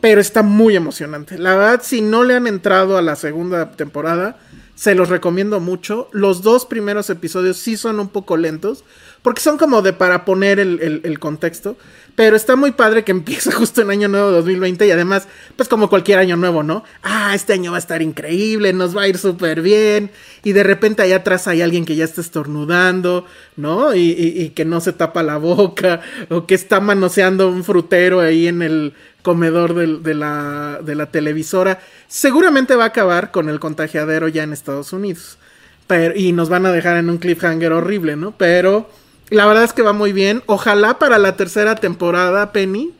pero 0.00 0.20
está 0.20 0.42
muy 0.42 0.76
emocionante. 0.76 1.38
La 1.38 1.54
verdad, 1.54 1.80
si 1.82 2.00
no 2.00 2.24
le 2.24 2.34
han 2.34 2.46
entrado 2.46 2.96
a 2.96 3.02
la 3.02 3.16
segunda 3.16 3.72
temporada, 3.72 4.36
se 4.74 4.94
los 4.94 5.08
recomiendo 5.08 5.60
mucho. 5.60 6.08
Los 6.12 6.42
dos 6.42 6.66
primeros 6.66 7.10
episodios 7.10 7.56
sí 7.58 7.76
son 7.76 8.00
un 8.00 8.08
poco 8.08 8.36
lentos, 8.36 8.84
porque 9.24 9.40
son 9.40 9.56
como 9.56 9.80
de 9.80 9.94
para 9.94 10.26
poner 10.26 10.60
el, 10.60 11.00
el- 11.02 11.18
contexto. 11.18 11.78
Pero 12.14 12.36
está 12.36 12.56
muy 12.56 12.72
padre 12.72 13.04
que 13.04 13.10
empieza 13.10 13.50
justo 13.52 13.80
en 13.80 13.88
Año 13.88 14.06
Nuevo 14.06 14.30
2020 14.30 14.86
y 14.86 14.90
además, 14.90 15.26
pues 15.56 15.66
como 15.66 15.88
cualquier 15.88 16.18
año 16.18 16.36
nuevo, 16.36 16.62
¿no? 16.62 16.84
Ah, 17.02 17.34
este 17.34 17.54
año 17.54 17.70
va 17.70 17.78
a 17.78 17.80
estar 17.80 18.02
increíble, 18.02 18.74
nos 18.74 18.94
va 18.94 19.02
a 19.02 19.08
ir 19.08 19.16
súper 19.16 19.62
bien. 19.62 20.10
Y 20.42 20.52
de 20.52 20.62
repente 20.62 21.00
allá 21.00 21.16
atrás 21.16 21.48
hay 21.48 21.62
alguien 21.62 21.86
que 21.86 21.96
ya 21.96 22.04
está 22.04 22.20
estornudando, 22.20 23.24
¿no? 23.56 23.94
Y, 23.94 24.52
que 24.54 24.66
no 24.66 24.82
se 24.82 24.92
tapa 24.92 25.22
la 25.22 25.38
boca, 25.38 26.02
o 26.28 26.46
que 26.46 26.54
está 26.54 26.80
manoseando 26.80 27.48
un 27.48 27.64
frutero 27.64 28.20
ahí 28.20 28.46
en 28.46 28.60
el 28.60 28.92
comedor 29.22 29.72
de, 29.74 30.14
la, 30.14 30.80
de 30.84 30.94
la 30.94 31.06
televisora. 31.06 31.80
Seguramente 32.08 32.76
va 32.76 32.84
a 32.84 32.88
acabar 32.88 33.30
con 33.30 33.48
el 33.48 33.58
contagiadero 33.58 34.28
ya 34.28 34.42
en 34.42 34.52
Estados 34.52 34.92
Unidos. 34.92 35.38
Pero, 35.86 36.14
y 36.14 36.32
nos 36.32 36.50
van 36.50 36.66
a 36.66 36.72
dejar 36.72 36.98
en 36.98 37.08
un 37.08 37.16
cliffhanger 37.16 37.72
horrible, 37.72 38.16
¿no? 38.16 38.36
Pero 38.36 38.90
la 39.30 39.46
verdad 39.46 39.64
es 39.64 39.72
que 39.72 39.82
va 39.82 39.92
muy 39.92 40.12
bien. 40.12 40.42
Ojalá 40.46 40.98
para 40.98 41.18
la 41.18 41.36
tercera 41.36 41.74
temporada, 41.74 42.52
Penny, 42.52 42.92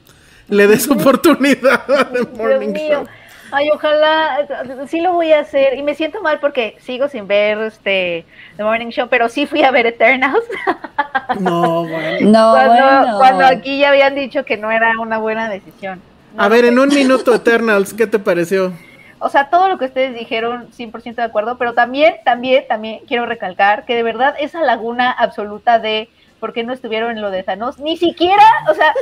le 0.48 0.66
des 0.66 0.88
oportunidad 0.90 1.90
a 1.90 2.08
The 2.08 2.20
Dios 2.20 2.36
Morning 2.36 2.72
mío. 2.72 2.88
Show. 2.90 3.08
Ay, 3.52 3.70
ojalá, 3.72 4.48
sí 4.88 5.00
lo 5.00 5.12
voy 5.12 5.32
a 5.32 5.40
hacer. 5.40 5.78
Y 5.78 5.82
me 5.82 5.94
siento 5.94 6.20
mal 6.22 6.40
porque 6.40 6.76
sigo 6.80 7.08
sin 7.08 7.28
ver 7.28 7.58
este 7.58 8.24
The 8.56 8.64
Morning 8.64 8.88
Show, 8.88 9.06
pero 9.08 9.28
sí 9.28 9.46
fui 9.46 9.62
a 9.62 9.70
ver 9.70 9.86
Eternals. 9.86 10.44
No, 11.40 11.84
bueno. 11.84 12.30
No, 12.30 12.52
cuando, 12.52 12.84
bueno. 12.84 13.18
cuando 13.18 13.46
aquí 13.46 13.78
ya 13.78 13.88
habían 13.90 14.14
dicho 14.14 14.44
que 14.44 14.56
no 14.56 14.70
era 14.70 14.92
una 15.00 15.18
buena 15.18 15.48
decisión. 15.48 16.02
No 16.34 16.42
A 16.42 16.48
ver, 16.48 16.64
en 16.66 16.78
un 16.78 16.88
minuto, 16.94 17.34
Eternals, 17.34 17.94
¿qué 17.94 18.06
te 18.06 18.18
pareció? 18.18 18.72
O 19.20 19.30
sea, 19.30 19.48
todo 19.48 19.68
lo 19.68 19.78
que 19.78 19.86
ustedes 19.86 20.14
dijeron, 20.14 20.68
100% 20.76 21.14
de 21.14 21.22
acuerdo, 21.22 21.56
pero 21.56 21.72
también, 21.72 22.16
también, 22.24 22.64
también 22.68 23.00
quiero 23.08 23.24
recalcar 23.24 23.86
que 23.86 23.94
de 23.94 24.02
verdad 24.02 24.34
esa 24.38 24.60
laguna 24.60 25.10
absoluta 25.10 25.78
de 25.78 26.10
por 26.44 26.52
qué 26.52 26.62
no 26.62 26.74
estuvieron 26.74 27.12
en 27.12 27.22
lo 27.22 27.30
de 27.30 27.42
Thanos, 27.42 27.78
ni 27.78 27.96
siquiera, 27.96 28.44
o 28.70 28.74
sea, 28.74 28.92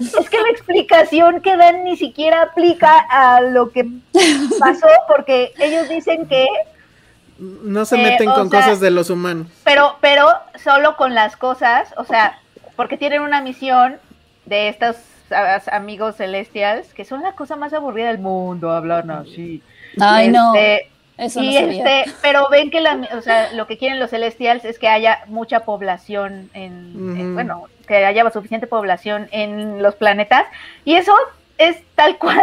es 0.00 0.28
que 0.28 0.40
la 0.40 0.48
explicación 0.48 1.40
que 1.42 1.56
dan 1.56 1.84
ni 1.84 1.96
siquiera 1.96 2.42
aplica 2.42 2.98
a 3.08 3.40
lo 3.40 3.70
que 3.70 3.86
pasó, 4.58 4.88
porque 5.06 5.52
ellos 5.60 5.88
dicen 5.88 6.26
que, 6.26 6.44
No 7.38 7.84
se 7.84 7.94
Eh, 7.94 8.02
meten 8.02 8.28
con 8.32 8.50
sea- 8.50 8.60
cosas 8.62 8.80
de 8.80 8.90
los 8.90 9.10
humanos. 9.10 9.46
pero, 9.62 9.94
pero 10.00 10.26
solo 10.56 10.96
con 10.96 11.14
las 11.14 11.36
cosas, 11.36 11.94
o 11.96 12.02
sea, 12.04 12.36
porque 12.74 12.96
tienen 12.98 13.22
una 13.22 13.40
misión 13.42 13.98
de 14.46 14.68
estos 14.68 14.96
a- 15.30 15.62
amigos 15.76 16.16
celestials, 16.16 16.92
que 16.94 17.04
son 17.04 17.22
la 17.22 17.34
cosa 17.34 17.54
más 17.54 17.72
aburrida 17.72 18.08
del 18.08 18.18
mundo, 18.18 18.72
hablan 18.72 19.12
así. 19.12 19.62
Ay, 20.00 20.30
no. 20.30 20.52
Eso 21.18 21.42
y 21.42 21.56
este, 21.56 22.04
pero 22.22 22.48
ven 22.48 22.70
que 22.70 22.80
la, 22.80 22.98
o 23.16 23.20
sea, 23.22 23.52
lo 23.52 23.66
que 23.66 23.76
quieren 23.76 23.98
los 23.98 24.10
celestials 24.10 24.64
es 24.64 24.78
que 24.78 24.88
haya 24.88 25.20
mucha 25.26 25.60
población 25.60 26.48
en, 26.54 27.16
en- 27.18 27.34
bueno, 27.34 27.64
que 27.86 28.04
haya 28.06 28.30
suficiente 28.30 28.66
población 28.66 29.28
en 29.32 29.82
los 29.82 29.94
planetas 29.96 30.46
y 30.84 30.94
eso 30.94 31.12
es 31.58 31.76
tal 31.96 32.18
cual 32.18 32.40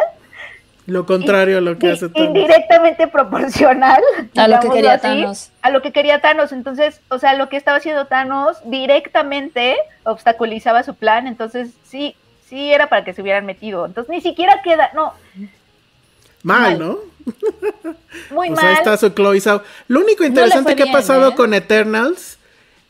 Lo 0.88 1.05
contrario 1.05 1.57
a 1.59 1.61
lo 1.61 1.78
que 1.80 1.91
hace 1.91 2.09
Thanos. 2.09 2.28
indirectamente 2.28 3.07
proporcional 3.07 4.01
A 4.38 4.47
lo 4.47 4.59
que 4.59 4.69
quería 4.69 4.93
así, 4.93 5.01
Thanos. 5.03 5.51
a 5.61 5.69
lo 5.71 5.82
que 5.82 5.91
quería 5.91 6.19
Thanos. 6.21 6.51
Entonces, 6.51 6.99
o 7.09 7.17
sea, 7.17 7.34
lo 7.34 7.47
que 7.49 7.57
estaba 7.57 7.78
haciendo 7.78 8.05
Thanos 8.07 8.57
directamente 8.65 9.78
obstaculizaba 10.03 10.84
su 10.84 10.93
plan. 10.95 11.26
Entonces, 11.28 11.69
sí, 11.86 12.15
sí 12.47 12.71
era 12.71 12.88
para 12.88 13.03
que 13.03 13.13
se 13.13 13.21
hubieran 13.21 13.45
metido. 13.45 13.86
Entonces, 13.86 14.11
ni 14.11 14.21
siquiera 14.21 14.61
queda, 14.63 14.91
no, 14.93 15.13
Mal, 16.45 16.77
mal. 16.77 16.79
¿no? 16.79 16.99
muy 18.31 18.47
Pues 18.49 18.51
mal. 18.51 18.65
ahí 18.67 18.73
está 18.75 18.97
su 18.97 19.09
Chloe 19.09 19.41
Zhao. 19.41 19.61
Lo 19.87 19.99
único 20.01 20.23
interesante 20.23 20.75
que 20.75 20.83
ha 20.83 20.91
pasado 20.91 21.29
¿eh? 21.29 21.35
con 21.35 21.53
Eternals 21.53 22.37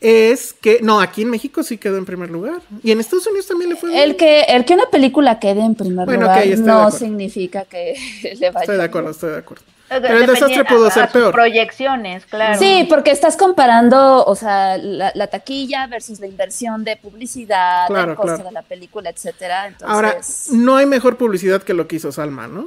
es 0.00 0.52
que, 0.52 0.80
no, 0.82 1.00
aquí 1.00 1.22
en 1.22 1.30
México 1.30 1.62
sí 1.62 1.78
quedó 1.78 1.96
en 1.96 2.04
primer 2.04 2.30
lugar. 2.30 2.60
Y 2.82 2.90
en 2.92 3.00
Estados 3.00 3.26
Unidos 3.26 3.46
también 3.46 3.70
le 3.70 3.76
fue 3.76 3.90
bien. 3.90 4.02
El 4.02 4.16
que, 4.16 4.42
el 4.42 4.64
que 4.66 4.74
una 4.74 4.86
película 4.90 5.38
quede 5.40 5.62
en 5.62 5.74
primer 5.74 6.04
Bueno, 6.04 6.22
lugar 6.26 6.46
no 6.58 6.90
significa 6.90 7.64
que 7.64 7.94
le 8.38 8.50
vaya 8.50 8.60
Estoy 8.60 8.76
de 8.76 8.84
acuerdo, 8.84 9.10
estoy 9.10 9.30
de 9.30 9.38
acuerdo. 9.38 9.64
Pero 9.88 10.18
el 10.18 10.26
desastre 10.26 10.64
pudo 10.64 10.86
a- 10.88 10.90
ser 10.90 11.04
a 11.04 11.08
peor. 11.12 11.32
proyecciones, 11.32 12.26
claro. 12.26 12.58
Sí, 12.58 12.86
porque 12.90 13.12
estás 13.12 13.36
comparando, 13.36 14.24
o 14.24 14.34
sea, 14.34 14.76
la, 14.78 15.12
la 15.14 15.28
taquilla 15.28 15.86
versus 15.86 16.18
la 16.18 16.26
inversión 16.26 16.82
de 16.82 16.96
publicidad, 16.96 17.86
Claro, 17.86 18.10
el 18.10 18.16
costo 18.16 18.34
claro. 18.34 18.48
de 18.48 18.52
la 18.52 18.62
película, 18.62 19.10
etcétera. 19.10 19.68
Entonces, 19.68 19.88
Ahora, 19.88 20.16
no 20.50 20.74
hay 20.76 20.86
mejor 20.86 21.16
publicidad 21.16 21.62
que 21.62 21.72
lo 21.72 21.86
que 21.86 21.96
hizo 21.96 22.10
Salma, 22.10 22.48
¿no? 22.48 22.66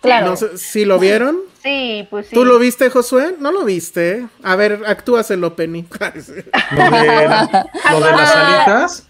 Claro. 0.00 0.26
No 0.30 0.36
sé 0.36 0.56
si 0.58 0.84
lo 0.84 0.98
vieron. 0.98 1.38
Sí, 1.62 2.06
pues 2.10 2.28
sí. 2.28 2.34
¿Tú 2.34 2.44
lo 2.44 2.58
viste, 2.58 2.88
Josué? 2.90 3.34
No 3.40 3.50
lo 3.52 3.64
viste. 3.64 4.26
A 4.42 4.56
ver, 4.56 4.82
actúaselo, 4.86 5.56
Penny. 5.56 5.84
Lo 6.00 6.90
de, 6.90 6.90
lo 7.90 8.00
de 8.00 8.12
las 8.12 8.36
alitas. 8.36 9.04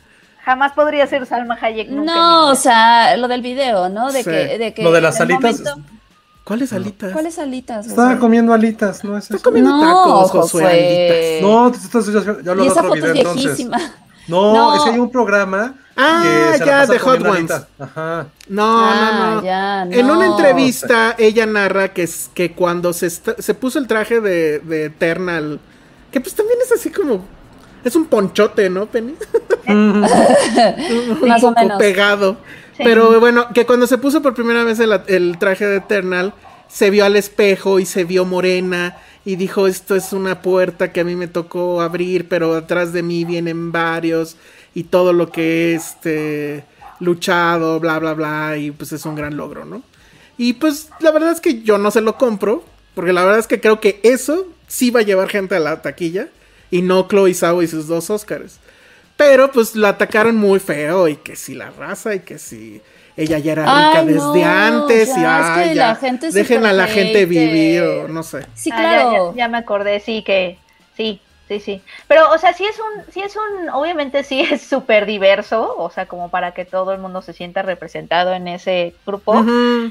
Jamás 0.44 0.72
podría 0.72 1.06
ser 1.06 1.26
Salma 1.26 1.58
Hayek. 1.60 1.90
Nunca 1.90 2.14
No, 2.14 2.48
o 2.48 2.54
sea, 2.54 3.16
lo 3.18 3.28
del 3.28 3.42
video, 3.42 3.90
¿no? 3.90 4.10
De 4.10 4.22
Sí. 4.24 4.30
que, 4.30 4.58
de 4.58 4.72
que 4.74 4.82
Lo 4.82 4.92
de 4.92 5.02
las 5.02 5.16
el 5.20 5.30
alitas. 5.30 5.60
momento- 5.60 5.90
¿Cuáles 6.44 6.72
alitas? 6.72 7.12
¿Cuáles 7.12 7.38
alitas? 7.38 7.86
Estaba 7.86 8.06
Josué? 8.08 8.20
comiendo 8.20 8.54
alitas, 8.54 9.04
¿no 9.04 9.18
es 9.18 9.24
eso? 9.26 9.34
Estás 9.34 9.42
comiendo 9.44 9.70
No, 9.70 9.82
tacos, 9.82 10.30
Josué. 10.30 10.62
Josué. 10.64 11.36
alitas. 11.36 11.42
No, 11.42 11.66
entonces 11.66 12.14
ya, 12.24 12.36
ya 12.42 12.54
lo 12.54 12.64
Y 12.64 12.66
esa 12.68 12.80
otro 12.80 12.88
foto 12.94 12.94
video 12.94 13.12
es 13.12 13.18
entonces. 13.18 13.68
No, 14.28 14.52
No. 14.54 14.74
es 14.76 14.82
que 14.82 14.90
hay 14.90 14.98
un 14.98 15.10
programa 15.10 15.74
Ah, 15.96 16.20
que 16.22 16.58
se 16.58 16.64
la 16.64 16.66
ya, 16.66 16.78
pasa 16.80 16.92
de 16.92 16.98
Hot 17.00 17.22
Ones. 17.26 17.50
Ajá. 17.78 18.26
No, 18.48 18.64
Ah, 18.88 19.10
no, 19.18 19.34
no. 19.36 19.42
ya, 19.44 19.82
En 19.82 20.06
no. 20.06 20.12
una 20.16 20.26
entrevista, 20.26 21.16
ella 21.18 21.44
narra 21.46 21.88
que, 21.92 22.04
es, 22.04 22.30
que 22.34 22.52
cuando 22.52 22.92
se, 22.92 23.10
se 23.10 23.54
puso 23.54 23.78
el 23.80 23.86
traje 23.88 24.20
de, 24.20 24.60
de 24.60 24.84
Eternal, 24.86 25.58
que 26.12 26.20
pues 26.20 26.34
también 26.34 26.58
es 26.64 26.70
así 26.72 26.90
como. 26.90 27.24
Es 27.84 27.94
un 27.96 28.06
ponchote, 28.06 28.68
¿no, 28.70 28.86
Penny? 28.86 29.14
un 29.68 30.00
Más 31.26 31.42
o 31.42 31.48
poco 31.48 31.60
menos. 31.60 31.78
pegado. 31.78 32.36
Pero 32.76 33.18
bueno, 33.20 33.46
que 33.52 33.66
cuando 33.66 33.86
se 33.86 33.98
puso 33.98 34.22
por 34.22 34.34
primera 34.34 34.62
vez 34.64 34.78
el, 34.80 35.00
el 35.08 35.36
traje 35.38 35.66
de 35.66 35.76
Eternal, 35.78 36.32
se 36.68 36.90
vio 36.90 37.04
al 37.04 37.16
espejo 37.16 37.78
y 37.80 37.86
se 37.86 38.04
vio 38.04 38.24
morena. 38.24 38.96
Y 39.28 39.36
dijo, 39.36 39.66
esto 39.66 39.94
es 39.94 40.14
una 40.14 40.40
puerta 40.40 40.90
que 40.90 41.00
a 41.00 41.04
mí 41.04 41.14
me 41.14 41.28
tocó 41.28 41.82
abrir, 41.82 42.28
pero 42.30 42.54
atrás 42.54 42.94
de 42.94 43.02
mí 43.02 43.26
vienen 43.26 43.72
varios. 43.72 44.36
Y 44.74 44.84
todo 44.84 45.12
lo 45.12 45.30
que 45.30 45.42
he 45.42 45.74
este, 45.74 46.64
luchado, 46.98 47.78
bla, 47.78 47.98
bla, 47.98 48.14
bla. 48.14 48.56
Y 48.56 48.70
pues 48.70 48.90
es 48.92 49.04
un 49.04 49.14
gran 49.14 49.36
logro, 49.36 49.66
¿no? 49.66 49.82
Y 50.38 50.54
pues 50.54 50.88
la 51.00 51.10
verdad 51.10 51.32
es 51.32 51.42
que 51.42 51.60
yo 51.60 51.76
no 51.76 51.90
se 51.90 52.00
lo 52.00 52.16
compro. 52.16 52.64
Porque 52.94 53.12
la 53.12 53.22
verdad 53.22 53.38
es 53.38 53.46
que 53.46 53.60
creo 53.60 53.80
que 53.80 54.00
eso 54.02 54.46
sí 54.66 54.90
va 54.90 55.00
a 55.00 55.02
llevar 55.02 55.28
gente 55.28 55.56
a 55.56 55.60
la 55.60 55.82
taquilla. 55.82 56.30
Y 56.70 56.80
no 56.80 57.06
Chloe 57.06 57.34
Zhao 57.34 57.62
y 57.62 57.68
sus 57.68 57.86
dos 57.86 58.08
Oscars. 58.08 58.60
Pero 59.18 59.52
pues 59.52 59.76
la 59.76 59.90
atacaron 59.90 60.36
muy 60.36 60.58
feo 60.58 61.06
y 61.06 61.16
que 61.16 61.36
si 61.36 61.54
la 61.54 61.68
raza 61.68 62.14
y 62.14 62.20
que 62.20 62.38
si 62.38 62.80
ella 63.18 63.38
ya 63.38 63.52
era 63.52 63.62
rica 63.64 64.00
Ay, 64.00 64.06
no, 64.06 64.32
desde 64.32 64.44
antes 64.44 65.08
y 65.16 65.20
ya, 65.20 65.40
es 65.40 65.46
ay, 65.46 65.68
que 65.70 65.74
ya, 65.74 65.88
la 65.88 65.94
gente 65.96 66.26
es 66.28 66.34
dejen 66.34 66.64
a 66.64 66.72
la 66.72 66.86
gente 66.86 67.26
vivir 67.26 67.82
o 67.82 68.08
no 68.08 68.22
sé. 68.22 68.46
Sí, 68.54 68.70
Ah, 68.72 68.82
ya- 68.82 68.88
claro. 68.90 69.32
ya, 69.34 69.42
ya 69.44 69.48
me 69.48 69.58
acordé, 69.58 70.00
sí, 70.00 70.22
que 70.24 70.58
sí. 70.96 71.20
Sí, 71.48 71.60
sí. 71.60 71.82
Pero, 72.08 72.30
o 72.30 72.36
sea, 72.36 72.52
sí 72.52 72.66
es 72.66 72.78
un, 72.78 73.10
sí 73.10 73.20
es 73.22 73.34
un, 73.34 73.70
obviamente 73.70 74.22
sí 74.22 74.40
es 74.42 74.60
súper 74.68 75.06
diverso, 75.06 75.74
o 75.78 75.88
sea, 75.88 76.06
como 76.06 76.30
para 76.30 76.52
que 76.52 76.66
todo 76.66 76.92
el 76.92 76.98
mundo 76.98 77.22
se 77.22 77.32
sienta 77.32 77.62
representado 77.62 78.34
en 78.34 78.48
ese 78.48 79.00
grupo. 79.06 79.32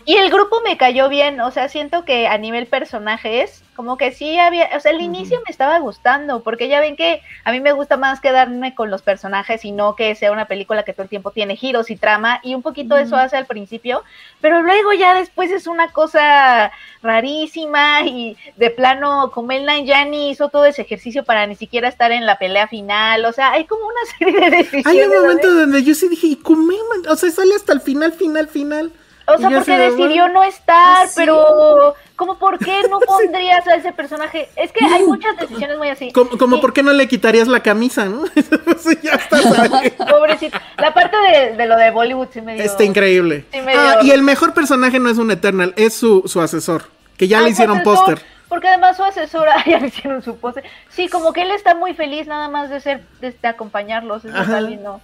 Y 0.06 0.18
el 0.18 0.30
grupo 0.30 0.62
me 0.64 0.78
cayó 0.78 1.10
bien, 1.10 1.42
o 1.42 1.50
sea, 1.50 1.68
siento 1.68 2.06
que 2.06 2.28
a 2.28 2.38
nivel 2.38 2.68
personajes, 2.68 3.66
como 3.78 3.96
que 3.96 4.12
sí 4.12 4.40
había, 4.40 4.70
o 4.76 4.80
sea, 4.80 4.92
el 4.92 5.02
inicio 5.02 5.38
me 5.46 5.52
estaba 5.52 5.78
gustando, 5.78 6.42
porque 6.42 6.68
ya 6.68 6.82
ven 6.82 6.96
que 6.98 7.22
a 7.46 7.52
mí 7.52 7.62
me 7.62 7.72
gusta 7.72 7.96
más 7.96 8.20
quedarme 8.20 8.74
con 8.74 8.90
los 8.90 9.04
personajes 9.04 9.64
y 9.64 9.72
no 9.72 9.96
que 9.96 10.16
sea 10.16 10.32
una 10.32 10.48
película 10.48 10.82
que 10.84 10.94
todo 10.94 11.04
el 11.04 11.10
tiempo 11.10 11.30
tiene 11.30 11.56
giros 11.56 11.92
y 11.92 11.96
trama, 11.96 12.42
y 12.44 12.56
un 12.56 12.64
poquito 12.64 12.98
eso 12.98 13.16
hace 13.16 13.38
al 13.38 13.46
principio, 13.46 14.04
pero 14.42 14.64
luego 14.64 14.94
ya 14.94 15.14
después 15.14 15.52
es 15.52 15.68
una 15.68 15.94
cosa 15.94 16.72
rarísima 17.04 18.02
y 18.02 18.36
de 18.56 18.72
plano, 18.72 19.30
como 19.32 19.52
el 19.52 19.66
Nine 19.66 19.86
ya 19.86 20.04
ni 20.06 20.32
hizo 20.32 20.50
todo 20.50 20.66
ese 20.66 20.82
ejercicio 20.82 21.24
para 21.24 21.46
ni 21.46 21.56
siquiera 21.56 21.88
estar 21.88 22.12
en 22.12 22.26
la 22.26 22.40
pelea 22.40 22.68
final, 22.68 23.24
o 23.26 23.32
sea, 23.32 23.52
hay 23.52 23.66
como 23.66 23.86
una 23.86 24.06
serie 24.18 24.50
de 24.50 24.58
decisiones. 24.58 24.88
Hay 24.88 25.02
un 25.02 25.22
momento 25.22 25.48
¿sabes? 25.48 25.62
donde 25.62 25.84
yo 25.84 25.94
sí 25.94 26.10
dije, 26.10 26.28
¿y 26.28 26.36
Kumail? 26.38 26.82
O 27.08 27.16
sea, 27.16 27.30
sale 27.30 27.54
hasta 27.56 27.74
el 27.74 27.82
final, 27.82 28.12
final, 28.12 28.48
final. 28.48 28.92
O 29.28 29.38
sea, 29.38 29.50
porque 29.50 29.78
decidió 29.78 30.30
no 30.30 30.42
estar, 30.42 31.06
¿ah, 31.06 31.08
sí? 31.08 31.16
pero 31.18 31.96
como 32.18 32.38
por 32.38 32.60
qué 32.60 32.82
no 32.90 33.00
pondrías 33.08 33.66
a 33.68 33.76
ese 33.76 33.94
personaje? 33.94 34.50
Es 34.58 34.74
que 34.74 34.84
hay 34.84 35.04
muchas 35.06 35.38
decisiones 35.38 35.78
muy 35.78 35.88
así. 35.88 36.12
Como, 36.12 36.32
como 36.38 36.58
Y- 36.58 36.60
por 36.62 36.74
qué 36.74 36.84
no 36.84 36.92
le 36.92 37.08
quitarías 37.08 37.48
la 37.48 37.62
camisa, 37.62 38.04
¿no? 38.06 38.26
Sí, 38.80 38.98
ya 39.02 39.14
está. 39.14 39.38
Pobrecito. 40.10 40.58
La 40.78 40.94
parte 40.94 41.16
de, 41.16 41.54
de 41.56 41.66
lo 41.66 41.78
de 41.78 41.92
Bollywood 41.92 42.28
sí 42.34 42.42
me 42.42 42.56
dio. 42.56 42.64
Está 42.66 42.84
increíble. 42.84 43.46
Sí 43.54 43.62
me 43.62 43.74
Ah, 43.74 44.00
y 44.04 44.12
el 44.12 44.22
mejor 44.24 44.54
personaje 44.54 45.00
no 45.00 45.10
es 45.10 45.18
un 45.18 45.32
Eternal, 45.32 45.74
es 45.78 45.94
su, 45.94 46.24
su 46.26 46.42
asesor, 46.42 46.84
que 47.18 47.28
ya 47.30 47.40
Ah, 47.40 47.42
le 47.44 47.52
hicieron 47.52 47.82
póster. 47.84 48.22
Porque 48.50 48.68
además 48.70 48.96
su 48.98 49.04
asesora 49.04 49.64
ya 49.66 49.80
le 49.80 49.88
hicieron 49.88 50.22
su 50.22 50.38
póster. 50.38 50.64
Sí, 50.90 51.10
como 51.10 51.34
que 51.34 51.42
él 51.44 51.52
está 51.52 51.76
muy 51.76 51.94
feliz 51.94 52.28
nada 52.28 52.48
más 52.50 52.70
de 52.70 52.80
ser, 52.82 53.04
de, 53.22 53.32
de 53.32 53.48
acompañarlos. 53.48 54.24
Lindo. 54.24 55.02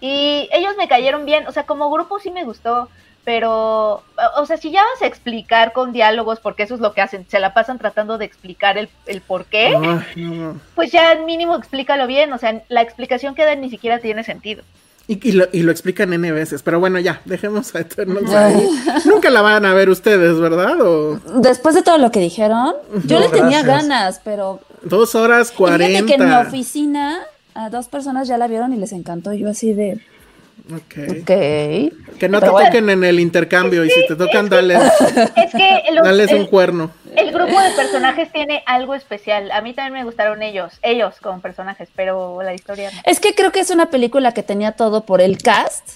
Y 0.00 0.48
ellos 0.52 0.74
me 0.78 0.86
cayeron 0.88 1.24
bien. 1.26 1.46
O 1.46 1.52
sea, 1.52 1.64
como 1.66 1.90
grupo 1.90 2.18
sí 2.20 2.30
me 2.30 2.44
gustó. 2.44 2.88
Pero, 3.24 4.02
o 4.36 4.46
sea, 4.46 4.56
si 4.58 4.70
ya 4.70 4.82
vas 4.82 5.02
a 5.02 5.06
explicar 5.06 5.72
con 5.72 5.92
diálogos, 5.92 6.40
porque 6.40 6.64
eso 6.64 6.74
es 6.74 6.80
lo 6.80 6.92
que 6.92 7.00
hacen, 7.00 7.24
se 7.28 7.40
la 7.40 7.54
pasan 7.54 7.78
tratando 7.78 8.18
de 8.18 8.26
explicar 8.26 8.76
el, 8.76 8.88
el 9.06 9.22
por 9.22 9.46
qué. 9.46 9.68
Ay, 9.68 10.22
no, 10.22 10.34
no. 10.34 10.60
pues 10.74 10.92
ya 10.92 11.14
mínimo 11.24 11.56
explícalo 11.56 12.06
bien, 12.06 12.32
o 12.34 12.38
sea, 12.38 12.62
la 12.68 12.82
explicación 12.82 13.34
que 13.34 13.44
dan 13.44 13.60
ni 13.62 13.70
siquiera 13.70 13.98
tiene 13.98 14.24
sentido. 14.24 14.62
Y, 15.06 15.26
y 15.28 15.32
lo, 15.32 15.46
y 15.52 15.62
lo 15.62 15.70
explican 15.70 16.12
N 16.14 16.32
veces, 16.32 16.62
pero 16.62 16.80
bueno, 16.80 16.98
ya, 16.98 17.20
dejemos 17.26 17.74
a 17.74 17.80
Eternals 17.80 18.30
ahí. 18.32 18.66
Nunca 19.04 19.28
la 19.30 19.42
van 19.42 19.64
a 19.66 19.74
ver 19.74 19.90
ustedes, 19.90 20.38
¿verdad? 20.40 20.80
O 20.80 21.18
Después 21.40 21.74
de 21.74 21.82
todo 21.82 21.98
lo 21.98 22.10
que 22.10 22.20
dijeron, 22.20 22.72
yo 23.04 23.20
No, 23.20 23.26
le 23.26 23.28
tenía 23.30 23.62
gracias. 23.62 23.88
ganas, 23.88 24.20
pero 24.24 24.60
dos 24.82 25.14
horas 25.14 25.50
fíjate 25.52 25.88
que 25.88 25.96
en 25.98 26.04
mi 26.06 26.12
cuarenta. 26.16 26.40
oficina 26.48 27.20
a 27.54 27.68
dos 27.70 27.88
personas 27.88 28.28
ya 28.28 28.38
la 28.38 28.46
vieron 28.48 28.72
y 28.72 28.76
les 28.76 28.92
encantó. 28.92 29.32
Yo 29.34 29.50
así 29.50 29.74
de, 29.74 29.98
Ok. 30.72 30.94
Que 32.18 32.28
no 32.30 32.40
te 32.40 32.48
bueno. 32.48 32.66
toquen 32.68 32.88
en 32.88 33.04
el 33.04 33.20
intercambio 33.20 33.84
y 33.84 33.90
si 33.90 34.06
te 34.06 34.16
tocan, 34.16 34.48
dales, 34.48 34.80
Es 35.36 35.52
que 35.52 35.82
los- 35.92 36.04
dales 36.04 36.30
un 36.32 36.38
el, 36.42 36.48
cuerno. 36.48 36.90
el 37.16 37.32
grupo 37.32 37.60
de 37.60 37.70
personajes 37.72 38.32
tiene 38.32 38.62
algo 38.66 38.94
especial. 38.94 39.50
A 39.52 39.60
mí 39.60 39.74
también 39.74 39.92
me 39.94 40.04
gustaron 40.04 40.42
ellos, 40.42 40.72
ellos 40.82 41.16
como 41.22 41.40
personajes, 41.40 41.88
pero 41.94 42.42
la 42.42 42.54
historia 42.54 42.90
no. 42.92 42.98
Es 43.04 43.20
que 43.20 43.34
creo 43.34 43.52
que 43.52 43.60
es 43.60 43.70
una 43.70 43.90
película 43.90 44.32
que 44.32 44.42
tenía 44.42 44.72
todo 44.72 45.04
por 45.04 45.20
el 45.20 45.36
cast 45.38 45.86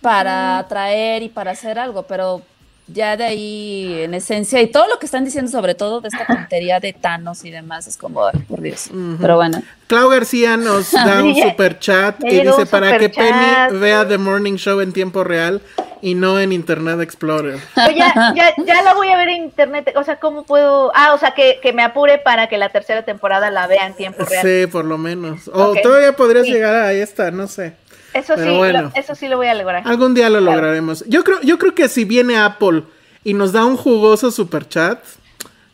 para 0.00 0.58
atraer 0.58 1.22
y 1.22 1.28
para 1.28 1.52
hacer 1.52 1.78
algo, 1.78 2.02
pero 2.02 2.42
ya 2.86 3.16
de 3.16 3.24
ahí 3.24 4.02
en 4.02 4.12
esencia 4.14 4.60
y 4.60 4.66
todo 4.66 4.86
lo 4.88 4.98
que 4.98 5.06
están 5.06 5.24
diciendo 5.24 5.50
sobre 5.50 5.74
todo 5.74 6.00
de 6.00 6.08
esta 6.08 6.26
tontería 6.26 6.80
de 6.80 6.92
Thanos 6.92 7.44
y 7.44 7.50
demás 7.50 7.86
es 7.86 7.96
como, 7.96 8.26
ay, 8.26 8.38
por 8.48 8.60
Dios. 8.60 8.90
Pero 9.20 9.36
bueno. 9.36 9.62
Clau 9.86 10.08
García 10.10 10.56
nos 10.56 10.92
da 10.92 11.22
un 11.24 11.34
super 11.34 11.78
chat 11.78 12.18
llegó 12.20 12.56
dice 12.58 12.66
para 12.66 12.98
que 12.98 13.06
superchat. 13.08 13.68
Penny 13.70 13.78
vea 13.80 14.06
The 14.06 14.18
Morning 14.18 14.56
Show 14.56 14.80
en 14.80 14.92
tiempo 14.92 15.24
real 15.24 15.62
y 16.02 16.14
no 16.14 16.38
en 16.38 16.52
Internet 16.52 17.00
Explorer. 17.00 17.58
Pero 17.74 17.90
ya, 17.96 18.34
ya, 18.36 18.52
ya 18.62 18.82
la 18.82 18.92
voy 18.92 19.08
a 19.08 19.16
ver 19.16 19.30
en 19.30 19.44
internet, 19.44 19.90
o 19.96 20.04
sea, 20.04 20.16
¿cómo 20.16 20.42
puedo? 20.44 20.92
Ah, 20.94 21.14
o 21.14 21.18
sea, 21.18 21.30
que, 21.30 21.60
que 21.62 21.72
me 21.72 21.82
apure 21.82 22.18
para 22.18 22.46
que 22.46 22.58
la 22.58 22.68
tercera 22.68 23.04
temporada 23.06 23.50
la 23.50 23.66
vea 23.66 23.86
en 23.86 23.94
tiempo 23.94 24.22
real. 24.26 24.42
Sí, 24.46 24.66
por 24.66 24.84
lo 24.84 24.98
menos. 24.98 25.48
O 25.48 25.70
Ok. 25.70 25.78
todavía 25.82 26.12
podrías 26.14 26.44
Sí. 26.44 26.52
llegar 26.52 26.74
a 26.74 26.92
esta, 26.92 27.30
no 27.30 27.46
sé. 27.48 27.72
Eso 28.14 28.34
Pero 28.36 28.50
sí, 28.52 28.56
bueno. 28.56 28.82
lo, 28.82 28.92
eso 28.94 29.14
sí 29.14 29.28
lo 29.28 29.36
voy 29.36 29.48
a 29.48 29.54
lograr. 29.54 29.82
Algún 29.86 30.14
día 30.14 30.30
lo 30.30 30.38
Claro. 30.38 30.52
lograremos. 30.56 31.04
Yo 31.08 31.24
creo, 31.24 31.40
yo 31.42 31.58
creo 31.58 31.74
que 31.74 31.88
si 31.88 32.04
viene 32.04 32.38
Apple 32.38 32.84
y 33.24 33.34
nos 33.34 33.52
da 33.52 33.64
un 33.64 33.76
jugoso 33.76 34.30
super 34.30 34.68
chat, 34.68 35.02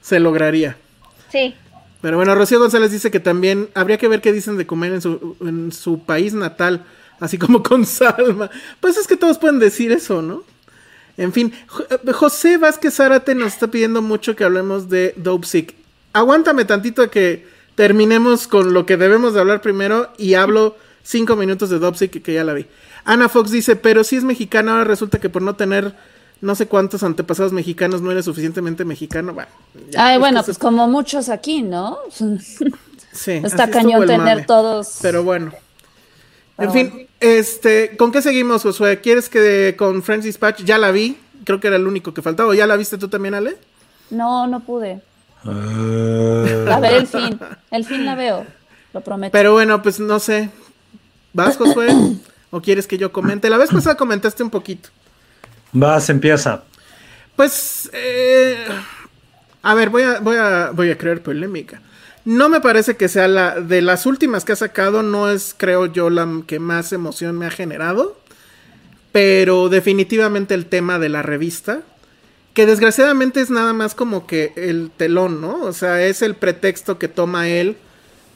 se 0.01 0.18
lograría. 0.20 0.76
Sí. 1.30 1.55
Pero 2.01 2.16
bueno, 2.16 2.34
Rocío 2.34 2.59
González 2.59 2.91
dice 2.91 3.11
que 3.11 3.20
también 3.20 3.68
habría 3.74 3.99
que 3.99 4.09
ver 4.09 4.20
qué 4.22 4.32
dicen 4.32 4.57
de 4.57 4.66
comer 4.66 4.95
en 4.95 5.03
su, 5.03 5.36
en 5.43 5.70
su 5.70 6.03
país 6.03 6.32
natal, 6.32 6.84
así 7.20 7.36
como 7.38 7.62
con 7.62 7.84
Salma. 7.84 8.51
Pues 8.80 8.97
es 8.97 9.07
que 9.07 9.16
todos 9.16 9.38
pueden 9.38 9.59
decir 9.59 9.93
eso, 9.93 10.22
¿no? 10.22 10.43
En 11.18 11.32
fin, 11.34 11.53
eh, 11.91 12.12
José 12.12 12.57
Vázquez 12.57 12.95
Zárate 12.95 13.34
nos 13.34 13.49
está 13.53 13.66
pidiendo 13.66 14.01
mucho 14.01 14.34
que 14.34 14.45
hablemos 14.45 14.88
de 14.88 15.12
Dope 15.16 15.47
Sick. 15.47 15.74
Aguántame 16.14 16.64
tantito 16.64 17.03
a 17.03 17.11
que 17.11 17.47
terminemos 17.74 18.49
con 18.49 18.72
lo 18.72 18.86
que 18.86 18.97
debemos 18.97 19.34
de 19.34 19.41
hablar 19.41 19.61
primero 19.61 20.11
y 20.16 20.34
hablo 20.34 20.76
cinco 21.03 21.36
minutos 21.36 21.70
de 21.70 21.78
Dope 21.78 21.98
Sick 21.98 22.22
que 22.22 22.32
ya 22.34 22.44
la 22.44 22.55
vi. 22.55 22.66
Ana 23.05 23.28
Fox 23.28 23.51
dice, 23.51 23.76
pero 23.76 24.05
si 24.05 24.16
es 24.16 24.24
mexicana, 24.24 24.72
ahora 24.72 24.84
resulta 24.84 25.18
que 25.18 25.28
por 25.28 25.42
no 25.42 25.55
tener 25.57 25.94
no 26.40 26.55
sé 26.55 26.66
cuántos 26.66 27.03
antepasados 27.03 27.53
mexicanos 27.53 28.01
no 28.01 28.11
eres 28.11 28.24
suficientemente 28.24 28.84
mexicano. 28.84 29.34
Bueno, 29.34 29.51
ya, 29.90 30.07
Ay, 30.07 30.18
bueno, 30.18 30.42
pues 30.42 30.59
como 30.59 30.88
muchos 30.88 31.28
aquí, 31.28 31.62
¿no? 31.62 31.98
Sí, 33.12 33.32
Está 33.32 33.68
cañón 33.68 34.03
tener 34.07 34.18
mame. 34.20 34.44
todos. 34.44 34.98
Pero 35.03 35.24
bueno. 35.24 35.53
En 36.59 36.70
fin, 36.72 37.09
este, 37.18 37.96
¿con 37.96 38.12
qué 38.12 38.22
seguimos, 38.22 38.62
Josué? 38.62 39.01
¿Quieres 39.01 39.28
que 39.28 39.74
con 39.76 40.05
Friends 40.05 40.24
Dispatch? 40.24 40.62
Ya 40.62 40.78
la 40.78 40.92
vi, 40.92 41.16
creo 41.44 41.59
que 41.59 41.66
era 41.66 41.76
el 41.76 41.88
único 41.88 42.14
que 42.14 42.22
faltaba. 42.22 42.51
¿O 42.51 42.55
¿Ya 42.55 42.68
la 42.68 42.76
viste 42.76 42.98
tú 42.98 43.09
también, 43.09 43.34
Ale? 43.34 43.57
No, 44.11 44.46
no 44.46 44.61
pude. 44.61 45.01
A 45.44 46.78
ver 46.80 46.94
el 46.94 47.07
fin. 47.07 47.38
El 47.70 47.84
fin 47.84 48.05
la 48.05 48.14
veo. 48.14 48.46
Lo 48.92 49.01
prometo. 49.01 49.32
Pero 49.32 49.55
bueno, 49.55 49.82
pues 49.82 49.98
no 49.98 50.18
sé. 50.20 50.51
¿Vas, 51.32 51.56
Josué? 51.56 51.88
¿O 52.50 52.60
quieres 52.60 52.86
que 52.86 52.98
yo 52.98 53.12
comente? 53.12 53.48
La 53.48 53.58
vez 53.58 53.70
pasada 53.70 53.96
comentaste 53.96 54.42
un 54.42 54.50
poquito. 54.50 54.88
Vas, 55.72 56.10
empieza. 56.10 56.64
Pues, 57.36 57.88
eh, 57.92 58.66
a 59.62 59.74
ver, 59.74 59.90
voy 59.90 60.02
a, 60.02 60.20
voy 60.20 60.36
a, 60.36 60.70
voy 60.74 60.90
a 60.90 60.98
crear 60.98 61.20
polémica. 61.20 61.80
No 62.24 62.48
me 62.48 62.60
parece 62.60 62.96
que 62.96 63.08
sea 63.08 63.28
la 63.28 63.60
de 63.60 63.80
las 63.80 64.04
últimas 64.04 64.44
que 64.44 64.52
ha 64.52 64.56
sacado, 64.56 65.02
no 65.02 65.30
es, 65.30 65.54
creo 65.56 65.86
yo, 65.86 66.10
la 66.10 66.28
que 66.46 66.58
más 66.58 66.92
emoción 66.92 67.38
me 67.38 67.46
ha 67.46 67.50
generado. 67.50 68.18
Pero 69.12 69.68
definitivamente 69.68 70.54
el 70.54 70.66
tema 70.66 70.98
de 70.98 71.08
la 71.08 71.22
revista, 71.22 71.80
que 72.54 72.66
desgraciadamente 72.66 73.40
es 73.40 73.50
nada 73.50 73.72
más 73.72 73.94
como 73.94 74.26
que 74.26 74.52
el 74.56 74.90
telón, 74.96 75.40
¿no? 75.40 75.62
O 75.62 75.72
sea, 75.72 76.02
es 76.04 76.22
el 76.22 76.34
pretexto 76.34 76.98
que 76.98 77.08
toma 77.08 77.48
él 77.48 77.76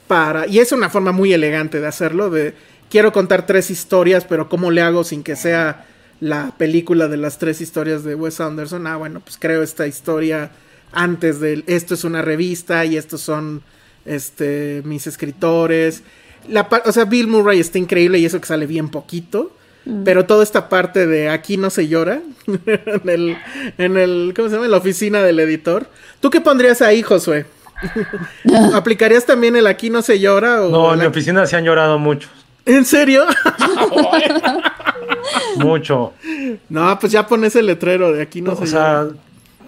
para... 0.09 0.47
Y 0.47 0.61
es 0.61 0.73
una 0.73 0.91
forma 0.91 1.13
muy 1.13 1.33
elegante 1.33 1.81
de 1.81 1.87
hacerlo, 1.87 2.31
de 2.31 2.55
quiero 2.91 3.13
contar 3.13 3.47
tres 3.47 3.71
historias, 3.71 4.25
pero 4.25 4.49
¿cómo 4.49 4.71
le 4.71 4.81
hago 4.83 5.05
sin 5.05 5.23
que 5.23 5.37
sea 5.37 5.87
la 6.21 6.53
película 6.57 7.09
de 7.09 7.17
las 7.17 7.39
tres 7.39 7.61
historias 7.61 8.05
de 8.05 8.15
Wes 8.15 8.41
Anderson? 8.41 8.87
Ah, 8.87 8.97
bueno, 8.97 9.21
pues 9.21 9.37
creo 9.39 9.63
esta 9.63 9.87
historia 9.87 10.51
antes 10.93 11.41
de... 11.41 11.65
Esto 11.67 11.95
es 11.95 12.05
una 12.05 12.23
revista 12.23 12.85
y 12.85 12.97
estos 12.97 13.21
son 13.21 13.63
este, 14.05 14.83
mis 14.85 15.07
escritores. 15.07 16.03
La, 16.49 16.69
o 16.85 16.93
sea, 16.93 17.05
Bill 17.05 17.27
Murray 17.27 17.59
está 17.61 17.79
increíble 17.79 18.19
y 18.19 18.25
eso 18.27 18.41
que 18.41 18.47
sale 18.47 18.67
bien 18.67 18.89
poquito. 18.89 19.51
Pero 20.03 20.25
toda 20.25 20.43
esta 20.43 20.71
parte 20.71 21.07
de 21.07 21.29
aquí 21.29 21.59
no 21.59 21.69
se 21.69 21.89
llora 21.89 22.23
en 22.47 23.09
el, 23.11 23.37
en 23.77 23.99
el, 23.99 24.33
¿cómo 24.35 24.49
se 24.49 24.55
llama? 24.55 24.65
En 24.65 24.71
la 24.71 24.79
oficina 24.79 25.21
del 25.23 25.39
editor. 25.41 25.87
¿Tú 26.21 26.31
qué 26.31 26.41
pondrías 26.41 26.81
ahí, 26.81 27.03
Josué? 27.03 27.45
¿Aplicarías 28.73 29.27
también 29.27 29.57
el 29.57 29.67
aquí 29.67 29.91
no 29.91 30.01
se 30.01 30.19
llora? 30.21 30.63
O 30.63 30.71
No, 30.71 30.93
en 30.93 30.99
la- 30.99 31.05
mi 31.05 31.11
oficina 31.11 31.45
se 31.47 31.57
han 31.57 31.65
llorado 31.65 31.99
muchos. 31.99 32.31
¿En 32.67 32.85
serio? 32.85 33.25
Mucho. 35.57 36.13
no, 36.69 36.99
pues 36.99 37.13
ya 37.13 37.27
pones 37.27 37.55
el 37.57 37.67
letrero 37.67 38.13
de 38.13 38.23
aquí 38.23 38.41
no 38.43 38.53
O 38.53 38.57
se 38.57 38.67
sea, 38.67 39.03
llora. 39.05 39.17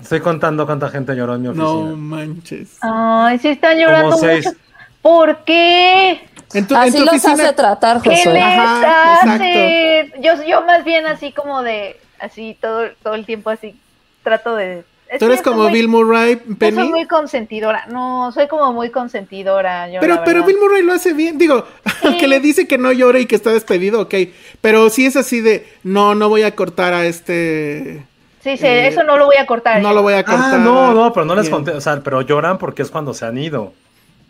estoy 0.02 0.20
contando 0.20 0.66
cuánta 0.66 0.88
gente 0.88 1.14
lloró 1.14 1.34
en 1.34 1.42
mi 1.42 1.48
oficina. 1.48 1.68
No 1.68 1.96
manches. 1.96 2.78
Ay, 2.80 3.38
sí 3.38 3.48
están 3.48 3.78
llorando 3.78 4.10
Como 4.10 4.22
seis. 4.22 4.46
mucho. 4.46 4.58
¿Por 5.02 5.36
qué? 5.44 6.26
En 6.54 6.66
tu, 6.66 6.74
en 6.74 6.80
Así 6.80 6.98
tu 6.98 7.04
los 7.04 7.14
oficina- 7.14 7.34
hace 7.34 7.52
tratar, 7.52 8.00
¿Qué 8.02 8.16
Josué. 8.16 8.32
les 8.34 8.42
Ajá, 8.42 9.22
hace? 9.34 10.12
Yo, 10.20 10.42
yo 10.44 10.62
más 10.64 10.84
bien 10.84 11.06
así 11.06 11.32
como 11.32 11.62
de, 11.62 11.98
así 12.20 12.56
todo, 12.60 12.84
todo 13.02 13.14
el 13.14 13.24
tiempo 13.26 13.50
así, 13.50 13.78
trato 14.22 14.54
de... 14.56 14.84
es 15.08 15.18
Tú 15.18 15.26
eres 15.26 15.42
como 15.42 15.64
muy- 15.64 15.72
Bill 15.72 15.88
Murray, 15.88 16.34
Yo 16.36 16.44
soy 16.46 16.54
Penny. 16.56 16.88
muy 16.88 17.06
consentidora. 17.06 17.86
No, 17.86 18.32
soy 18.32 18.48
como 18.48 18.72
muy 18.72 18.90
consentidora. 18.90 19.88
Yo, 19.90 20.00
Pero, 20.00 20.22
pero. 20.24 20.44
Bill 20.44 20.56
Murray 20.60 20.82
lo 20.82 20.92
hace 20.92 21.12
bien. 21.12 21.38
Digo, 21.38 21.64
aunque 22.04 22.26
le 22.28 22.40
dice 22.40 22.66
que 22.66 22.78
no 22.78 22.90
llore 22.92 23.20
y 23.20 23.26
que 23.26 23.36
está 23.36 23.50
despedido, 23.52 24.00
ok. 24.02 24.14
Pero 24.60 24.90
sí 24.90 25.06
es 25.06 25.16
así 25.16 25.40
de, 25.40 25.66
no, 25.84 26.14
no 26.14 26.28
voy 26.28 26.42
a 26.42 26.54
cortar 26.54 26.92
a 26.94 27.06
este... 27.06 28.04
Sí, 28.42 28.56
sí, 28.56 28.64
eh, 28.66 28.86
eso 28.86 29.02
no 29.02 29.16
lo 29.16 29.26
voy 29.26 29.36
a 29.36 29.46
cortar. 29.46 29.82
No 29.82 29.88
yo. 29.88 29.94
lo 29.96 30.02
voy 30.02 30.14
a 30.14 30.24
cortar. 30.24 30.54
Ah, 30.54 30.58
no, 30.58 30.92
no, 30.94 31.12
pero 31.12 31.26
no 31.26 31.34
les 31.34 31.48
conté. 31.50 31.72
O 31.72 31.80
sea, 31.80 32.00
pero 32.00 32.20
lloran 32.22 32.58
porque 32.58 32.82
es 32.82 32.90
cuando 32.90 33.12
se 33.12 33.26
han 33.26 33.36
ido. 33.38 33.72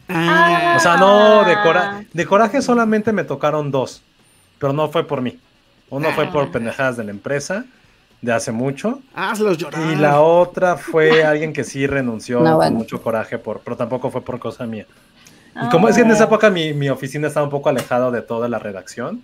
Ah, 0.09 0.75
O 0.77 0.81
sea, 0.81 0.97
no, 0.97 1.45
de, 1.45 1.55
cora- 1.63 2.05
de 2.13 2.27
coraje 2.27 2.63
solamente 2.63 3.13
me 3.13 3.25
tocaron 3.25 3.71
dos, 3.71 4.03
pero 4.59 4.73
no 4.73 4.89
fue 4.89 5.07
por 5.07 5.21
mí. 5.21 5.39
Uno 5.91 6.11
fue 6.13 6.27
por 6.27 6.51
pendejadas 6.51 6.97
de 6.97 7.05
la 7.05 7.11
empresa 7.11 7.65
de 8.23 8.33
hace 8.33 8.51
mucho 8.53 9.01
hazlos 9.15 9.59
llorar. 9.59 9.93
y 9.93 9.97
la 9.97 10.21
otra 10.21 10.77
fue 10.77 11.25
alguien 11.25 11.53
que 11.53 11.65
sí 11.65 11.87
renunció 11.87 12.41
No, 12.41 12.59
con 12.59 12.75
mucho 12.75 13.03
coraje, 13.03 13.39
por, 13.39 13.61
pero 13.61 13.77
tampoco 13.77 14.11
fue 14.11 14.23
por 14.23 14.39
cosa 14.39 14.67
mía. 14.67 14.87
Y 15.63 15.69
como 15.71 15.89
es 15.89 15.97
que 15.97 16.03
en 16.03 16.11
esa 16.11 16.25
época 16.25 16.51
mi, 16.51 16.75
mi 16.75 16.91
oficina 16.91 17.29
estaba 17.29 17.45
un 17.45 17.51
poco 17.51 17.71
alejado 17.71 18.11
de 18.11 18.21
toda 18.21 18.47
la 18.47 18.59
redacción, 18.59 19.23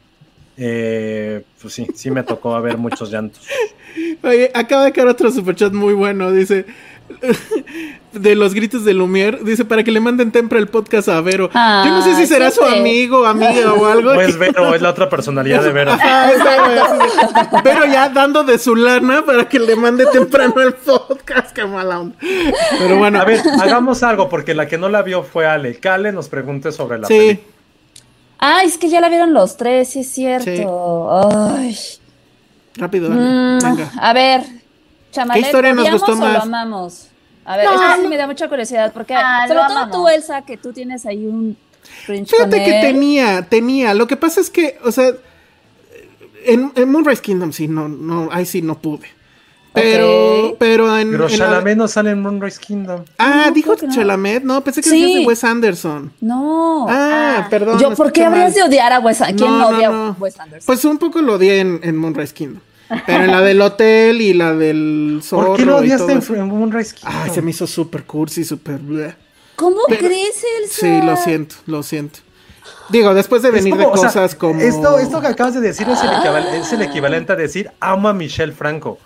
eh, 0.56 1.42
pues 1.60 1.74
sí, 1.74 1.86
sí 1.94 2.10
me 2.10 2.22
tocó 2.22 2.58
ver 2.60 2.78
muchos 2.78 3.10
llantos. 3.10 3.46
Oye, 4.22 4.50
acaba 4.54 4.84
de 4.84 4.92
caer 4.92 5.08
otro 5.08 5.30
superchat 5.30 5.72
muy 5.72 5.94
bueno. 5.94 6.30
Dice. 6.30 6.66
De 8.12 8.34
los 8.34 8.52
gritos 8.52 8.84
de 8.84 8.92
Lumière, 8.94 9.38
dice 9.42 9.64
para 9.64 9.82
que 9.84 9.90
le 9.90 9.98
manden 10.00 10.32
temprano 10.32 10.62
el 10.62 10.68
podcast 10.68 11.08
a 11.08 11.20
Vero. 11.22 11.48
Yo 11.52 11.88
no 11.90 12.02
sé 12.02 12.14
si 12.14 12.20
Ay, 12.22 12.26
será 12.26 12.50
su 12.50 12.60
siempre. 12.60 12.80
amigo, 12.80 13.24
amiga 13.26 13.72
o 13.72 13.86
algo. 13.86 14.12
Pues 14.14 14.36
Vero, 14.38 14.74
es 14.74 14.82
la 14.82 14.90
otra 14.90 15.08
personalidad 15.08 15.62
de 15.62 15.72
Vero. 15.72 15.92
Ajá, 15.92 16.28
así 16.28 16.36
de- 16.38 17.60
Pero 17.62 17.86
ya 17.86 18.08
dando 18.10 18.44
de 18.44 18.58
su 18.58 18.76
lana 18.76 19.24
para 19.24 19.48
que 19.48 19.58
le 19.58 19.76
mande 19.76 20.04
temprano 20.06 20.54
el 20.60 20.74
podcast, 20.74 21.52
qué 21.54 21.64
mala 21.64 22.00
onda. 22.00 22.16
Pero 22.78 22.98
bueno, 22.98 23.18
A 23.20 23.24
ver, 23.24 23.40
hagamos 23.60 24.02
algo, 24.02 24.28
porque 24.28 24.54
la 24.54 24.66
que 24.68 24.76
no 24.76 24.88
la 24.90 25.00
vio 25.02 25.22
fue 25.22 25.46
Ale. 25.46 25.76
Cale 25.76 26.12
nos 26.12 26.28
pregunte 26.28 26.70
sobre 26.72 26.98
la 26.98 27.06
sí, 27.08 27.14
película. 27.16 27.48
Ay, 28.44 28.66
es 28.66 28.76
que 28.76 28.88
ya 28.90 29.00
la 29.00 29.08
vieron 29.08 29.32
los 29.32 29.56
tres, 29.56 29.88
sí 29.90 30.00
es 30.00 30.08
cierto. 30.08 31.10
Ay. 31.56 31.76
rápido, 32.76 33.08
dale, 33.08 33.20
Mm, 33.20 33.58
venga. 33.62 33.90
a 34.00 34.12
ver, 34.12 34.42
Chamalet, 35.12 35.42
¿Qué 35.42 35.48
historia 35.48 35.72
nos 35.72 35.82
¿odiamos 35.82 36.00
gustó 36.00 36.12
o 36.14 36.16
más? 36.16 36.32
lo 36.32 36.42
amamos? 36.42 37.06
A 37.44 37.56
ver, 37.56 37.66
No, 37.66 37.74
es 37.74 37.80
que 37.80 37.96
sí 37.96 38.02
no. 38.02 38.08
me 38.08 38.16
da 38.16 38.26
mucha 38.26 38.48
curiosidad, 38.48 38.92
porque 38.92 39.14
Ah, 39.14 39.44
sobre 39.46 39.60
todo 39.60 39.70
amamos. 39.78 39.90
tú, 39.96 40.08
Elsa, 40.08 40.42
que 40.42 40.56
tú 40.56 40.72
tienes 40.72 41.06
ahí 41.06 41.26
un 41.26 41.56
cringe 42.06 42.30
Fíjate 42.30 42.56
con 42.56 42.64
que 42.64 42.80
él. 42.80 42.86
tenía, 42.92 43.42
tenía. 43.48 43.94
Lo 43.94 44.06
que 44.08 44.16
pasa 44.16 44.40
es 44.40 44.50
que, 44.50 44.78
o 44.84 44.90
sea, 44.92 45.12
en, 46.44 46.72
en 46.74 46.90
Moonrise 46.90 47.22
Kingdom 47.22 47.52
sí, 47.52 47.68
no, 47.68 47.88
no, 47.88 48.28
ahí 48.32 48.46
sí 48.46 48.62
no 48.62 48.78
pude. 48.78 49.06
Pero, 49.74 50.54
pero 50.58 50.98
en. 50.98 51.10
Pero 51.12 51.24
en 51.28 51.38
la- 51.38 51.46
Chalamet 51.46 51.76
no 51.78 51.88
sale 51.88 52.10
en 52.10 52.20
Moonrise 52.20 52.60
Kingdom. 52.60 53.04
Ah, 53.18 53.44
No, 53.46 53.52
dijo 53.52 53.74
no. 53.82 53.92
Chalamet, 53.94 54.44
no, 54.44 54.62
pensé 54.62 54.82
que 54.82 54.90
Sí. 54.90 55.00
decías 55.00 55.20
de 55.20 55.26
Wes 55.26 55.44
Anderson. 55.44 56.12
No. 56.20 56.86
Ah, 56.90 57.38
Ah. 57.38 57.46
perdón. 57.48 57.78
Yo, 57.78 57.94
¿por 57.94 58.12
qué 58.12 58.22
habrías 58.24 58.50
mal. 58.50 58.54
de 58.54 58.62
odiar 58.64 58.92
a 58.92 59.00
Wes 59.00 59.20
Anderson? 59.22 59.36
¿Quién 59.48 59.58
No, 59.58 59.70
no, 59.70 59.76
odia 59.76 59.88
a 59.88 60.10
Wes 60.18 60.38
Anderson? 60.38 60.66
Pues 60.66 60.84
un 60.84 60.98
poco 60.98 61.22
lo 61.22 61.34
odié 61.36 61.60
en, 61.60 61.80
en 61.82 61.96
Moonrise 61.96 62.34
Kingdom. 62.34 62.60
Pero 63.06 63.24
en 63.24 63.30
la 63.30 63.40
del 63.40 63.60
hotel 63.60 64.20
y 64.20 64.34
la 64.34 64.54
del 64.54 65.20
zorro 65.22 65.48
¿Por 65.48 65.56
qué 65.56 65.64
lo 65.66 65.76
odiaste 65.76 66.12
en, 66.12 66.48
Moonrise 66.48 66.94
Kingdom? 66.94 67.20
Ay, 67.22 67.30
se 67.30 67.42
me 67.42 67.50
hizo 67.50 67.66
súper 67.66 68.04
cursi, 68.04 68.44
súper... 68.44 68.80
¿Cómo 69.56 69.78
pero- 69.88 70.06
crees, 70.06 70.44
Elsa? 70.60 70.80
Sí, 70.80 71.00
lo 71.06 71.16
siento, 71.16 71.56
lo 71.66 71.82
siento. 71.82 72.20
Digo, 72.88 73.14
después 73.14 73.42
de 73.42 73.50
venir 73.50 73.72
como, 73.72 73.82
de 73.82 73.86
o 73.92 73.96
sea, 73.96 74.08
cosas 74.08 74.34
como... 74.34 74.60
Esto, 74.60 74.98
esto 74.98 75.20
que 75.20 75.26
acabas 75.28 75.54
de 75.54 75.60
decir 75.60 75.88
es 75.88 76.00
el, 76.02 76.10
equival- 76.10 76.54
es 76.54 76.72
el 76.72 76.82
equivalente 76.82 77.32
a 77.32 77.36
decir 77.36 77.70
amo 77.80 78.08
a 78.08 78.12
Michelle 78.12 78.52
Franco. 78.52 78.98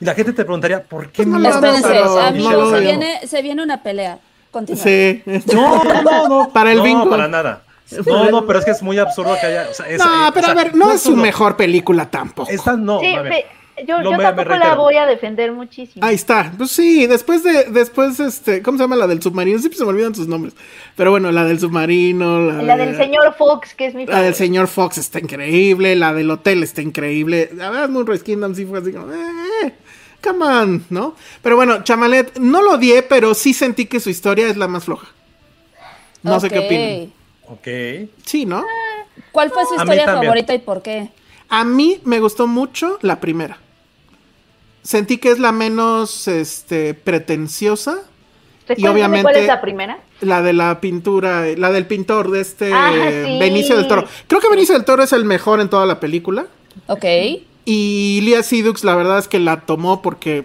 Y 0.00 0.04
la 0.04 0.14
gente 0.14 0.32
te 0.32 0.44
preguntaría, 0.44 0.82
¿por 0.82 1.08
qué 1.08 1.22
Pues 1.22 1.28
no 1.28 1.38
lo 1.38 1.48
Espérense, 1.48 1.82
pero 1.88 2.18
amas 2.18 2.34
no 2.42 2.70
se, 2.70 2.80
viene, 2.80 3.20
se 3.26 3.42
viene 3.42 3.62
una 3.62 3.82
pelea. 3.82 4.18
Continúa. 4.50 4.82
Sí. 4.82 5.22
No, 5.52 5.82
no, 5.84 6.28
no. 6.28 6.48
Para 6.52 6.72
el 6.72 6.78
no, 6.78 6.84
bingo. 6.84 7.08
para 7.08 7.28
nada. 7.28 7.62
No, 8.06 8.30
no, 8.30 8.46
pero 8.46 8.58
es 8.58 8.64
que 8.64 8.70
es 8.72 8.82
muy 8.82 8.98
absurdo 8.98 9.34
que 9.40 9.46
haya. 9.46 9.68
o 9.70 9.74
sea, 9.74 9.88
es- 9.88 9.98
No, 9.98 10.28
eh, 10.28 10.30
pero 10.34 10.48
o 10.48 10.50
a 10.50 10.54
ver, 10.54 10.74
no, 10.74 10.92
es 10.92 11.00
su 11.02 11.16
mejor 11.16 11.56
película 11.56 12.10
tampoco. 12.10 12.50
Esta 12.50 12.76
no. 12.76 13.00
Sí, 13.00 13.14
a 13.14 13.22
ver. 13.22 13.32
pe- 13.32 13.46
yo, 13.86 13.98
No 13.98 14.04
yo 14.04 14.10
me- 14.12 14.18
me 14.18 14.22
tampoco 14.24 14.50
la 14.58 14.74
voy 14.74 14.96
a 14.96 15.06
defender 15.06 15.50
muchísimo. 15.50 16.04
Ahí 16.06 16.14
está. 16.14 16.52
Pues 16.56 16.70
sí, 16.70 17.06
después 17.06 17.42
de, 17.42 17.64
después, 17.64 18.20
este, 18.20 18.62
¿cómo 18.62 18.76
se 18.76 18.84
llama 18.84 18.96
la 18.96 19.06
del 19.06 19.22
submarino? 19.22 19.58
Siempre 19.58 19.78
se 19.78 19.84
me 19.84 19.90
olvidan 19.90 20.14
sus 20.14 20.28
nombres. 20.28 20.54
Pero 20.94 21.10
bueno, 21.10 21.32
la 21.32 21.44
del 21.44 21.58
submarino, 21.58 22.40
la, 22.42 22.62
la 22.62 22.76
de- 22.76 22.86
del 22.86 22.96
señor 22.96 23.34
Fox, 23.34 23.74
que 23.74 23.86
es 23.86 23.94
mi 23.94 24.04
La 24.06 24.20
del 24.22 24.34
señor 24.34 24.68
Fox 24.68 24.98
está 24.98 25.18
increíble, 25.18 25.96
la 25.96 26.12
del 26.12 26.30
hotel 26.30 26.62
está 26.62 26.82
increíble. 26.82 27.50
La 27.54 27.70
verdad, 27.70 27.88
Moonrise 27.88 28.22
Kingdom 28.22 28.54
sí 28.54 28.66
fue 28.66 28.80
así 28.80 28.92
como, 28.92 29.10
eh, 29.12 29.72
come 30.22 30.44
on, 30.44 30.84
¿no? 30.90 31.16
Pero 31.42 31.56
bueno, 31.56 31.82
Chamalet, 31.82 32.38
no 32.38 32.60
lo 32.62 32.72
odié, 32.74 33.02
pero 33.02 33.32
sí 33.34 33.54
sentí 33.54 33.86
que 33.86 34.00
su 34.00 34.10
historia 34.10 34.48
es 34.48 34.58
la 34.58 34.68
más 34.68 34.84
floja. 34.84 35.08
No 36.22 36.38
sé 36.40 36.50
qué 36.50 36.58
opinan. 36.60 37.12
Ok. 37.52 38.08
Sí, 38.24 38.46
¿no? 38.46 38.64
¿Cuál 39.30 39.50
fue 39.50 39.64
su 39.66 39.74
historia 39.74 40.04
favorita 40.06 40.54
y 40.54 40.58
por 40.58 40.82
qué? 40.82 41.10
A 41.48 41.64
mí 41.64 42.00
me 42.04 42.20
gustó 42.20 42.46
mucho 42.46 42.98
la 43.02 43.20
primera. 43.20 43.58
Sentí 44.82 45.18
que 45.18 45.30
es 45.30 45.38
la 45.38 45.52
menos, 45.52 46.26
este, 46.28 46.94
pretenciosa. 46.94 47.98
Recuérdame 48.66 48.94
obviamente- 49.00 49.22
¿Cuál 49.22 49.36
es 49.36 49.46
la 49.46 49.60
primera? 49.60 49.98
La 50.20 50.40
de 50.42 50.52
la 50.52 50.80
pintura, 50.80 51.44
la 51.56 51.70
del 51.72 51.86
pintor 51.86 52.30
de 52.30 52.40
este 52.40 52.72
Ah, 52.72 52.90
sí. 52.92 53.38
Benicio 53.38 53.76
del 53.76 53.86
Toro. 53.88 54.06
Creo 54.28 54.40
que 54.40 54.48
Benicio 54.48 54.74
del 54.74 54.84
Toro 54.84 55.02
es 55.02 55.12
el 55.12 55.24
mejor 55.24 55.60
en 55.60 55.68
toda 55.68 55.84
la 55.86 56.00
película. 56.00 56.46
Ok. 56.86 57.04
Y 57.64 58.20
Lia 58.22 58.42
Sidux, 58.42 58.82
la 58.84 58.94
verdad 58.96 59.18
es 59.18 59.28
que 59.28 59.38
la 59.38 59.60
tomó 59.60 60.00
porque, 60.02 60.44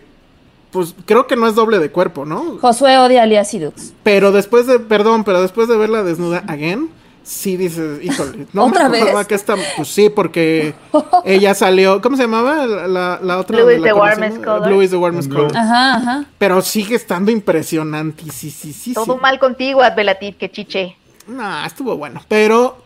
pues 0.71 0.93
creo 1.05 1.25
que 1.27 1.35
no 1.35 1.47
es 1.47 1.55
doble 1.55 1.79
de 1.79 1.89
cuerpo, 1.91 2.25
¿no? 2.25 2.57
Josué 2.59 2.97
odia 2.97 3.23
a 3.23 3.25
Lia 3.25 3.43
Sidux. 3.45 3.93
Pero 4.03 4.31
después 4.31 4.67
de, 4.67 4.79
perdón, 4.79 5.23
pero 5.23 5.41
después 5.41 5.67
de 5.67 5.77
verla 5.77 6.03
desnuda 6.03 6.43
again, 6.47 6.89
sí 7.27 7.57
dices, 7.57 8.03
híjole, 8.03 8.47
no 8.53 8.65
¿Otra 8.67 8.87
me 8.89 8.97
acordaba 8.97 9.19
vez? 9.19 9.27
que 9.27 9.35
esta, 9.35 9.55
pues 9.75 9.87
sí, 9.89 10.09
porque 10.09 10.73
ella 11.25 11.53
salió, 11.53 12.01
¿cómo 12.01 12.15
se 12.15 12.23
llamaba 12.23 12.65
la, 12.65 12.87
la, 12.87 13.19
la 13.21 13.37
otra? 13.37 13.57
Blue 13.57 13.67
de 13.67 13.75
is 13.75 13.81
la 13.81 13.87
the 13.87 13.93
warmest 13.93 14.37
color. 14.43 14.67
Blue 14.69 14.81
is 14.81 14.89
the 14.91 14.95
warmest 14.97 15.29
color. 15.29 15.51
Ajá, 15.55 15.95
ajá. 15.95 16.25
Pero 16.37 16.61
sigue 16.61 16.95
estando 16.95 17.29
impresionante, 17.31 18.23
sí, 18.31 18.49
sí, 18.49 18.71
sí. 18.73 18.93
Todo 18.93 19.15
sí. 19.15 19.19
mal 19.21 19.37
contigo, 19.39 19.81
Advelatif, 19.83 20.37
que 20.37 20.49
chiche. 20.49 20.95
Nah, 21.27 21.65
estuvo 21.65 21.97
bueno. 21.97 22.21
Pero 22.29 22.77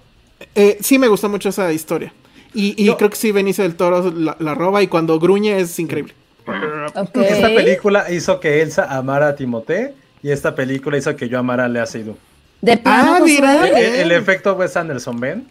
eh, 0.56 0.78
sí 0.82 0.98
me 0.98 1.08
gustó 1.08 1.30
mucho 1.30 1.50
esa 1.50 1.72
historia. 1.72 2.12
Y, 2.54 2.74
y 2.82 2.86
Yo- 2.88 2.98
creo 2.98 3.10
que 3.12 3.16
sí, 3.16 3.32
Benicio 3.32 3.64
del 3.64 3.76
Toro 3.76 4.12
la, 4.12 4.36
la 4.40 4.56
roba 4.56 4.82
y 4.82 4.88
cuando 4.88 5.20
gruñe 5.20 5.60
es 5.60 5.78
increíble. 5.80 6.14
Ok. 6.96 7.16
Esta 7.18 7.48
película 7.48 8.12
hizo 8.12 8.40
que 8.40 8.62
Elsa 8.62 8.86
amara 8.98 9.28
a 9.30 9.36
Timothée 9.36 9.94
y 10.24 10.32
esta 10.32 10.56
película 10.56 10.98
hizo 10.98 11.16
que 11.16 11.30
yo 11.30 11.38
amara 11.40 11.66
a 11.66 11.68
Lea 11.68 11.86
Seydoux. 11.86 12.18
De 12.62 12.78
plano, 12.78 13.16
Ah, 13.16 13.20
mira. 13.24 13.68
El, 13.68 13.76
Bien. 13.76 13.96
el 14.02 14.12
efecto 14.12 14.54
Wes 14.56 14.78
Anderson, 14.78 15.20
¿ven? 15.20 15.48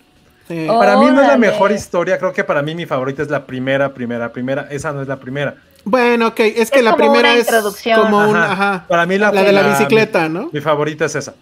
Sí. 0.49 0.67
Oh. 0.69 0.79
Para 0.79 0.97
mí 0.97 1.07
no 1.07 1.21
es 1.23 1.29
la 1.29 1.37
mejor 1.37 1.73
historia, 1.73 2.19
creo 2.19 2.33
que 2.33 2.43
para 2.45 2.63
mí 2.63 2.75
mi 2.75 2.87
favorita 2.87 3.23
es 3.23 3.31
la 3.31 3.45
primera, 3.47 3.93
primera, 3.95 4.33
primera. 4.33 4.67
Esa 4.71 4.93
no 4.93 5.03
es 5.03 5.09
la 5.09 5.17
primera. 5.19 5.55
Bueno, 5.85 6.29
ok, 6.29 6.41
es 6.41 6.71
que 6.71 6.79
Es 6.81 6.85
la 6.85 6.93
como 6.93 7.13
primera 7.13 7.35
es 7.37 7.49
como 7.95 8.29
un, 8.29 8.37
Ajá. 8.37 8.53
ajá, 8.53 8.85
Para 8.89 9.07
mí 9.07 9.17
la, 9.17 9.31
de 9.33 9.53
la 9.53 9.67
bicicleta, 9.69 10.29
mi- 10.29 10.35
¿no? 10.35 10.51
Mi 10.53 10.61
favorita 10.61 11.05
es 11.07 11.15
esa. 11.15 11.35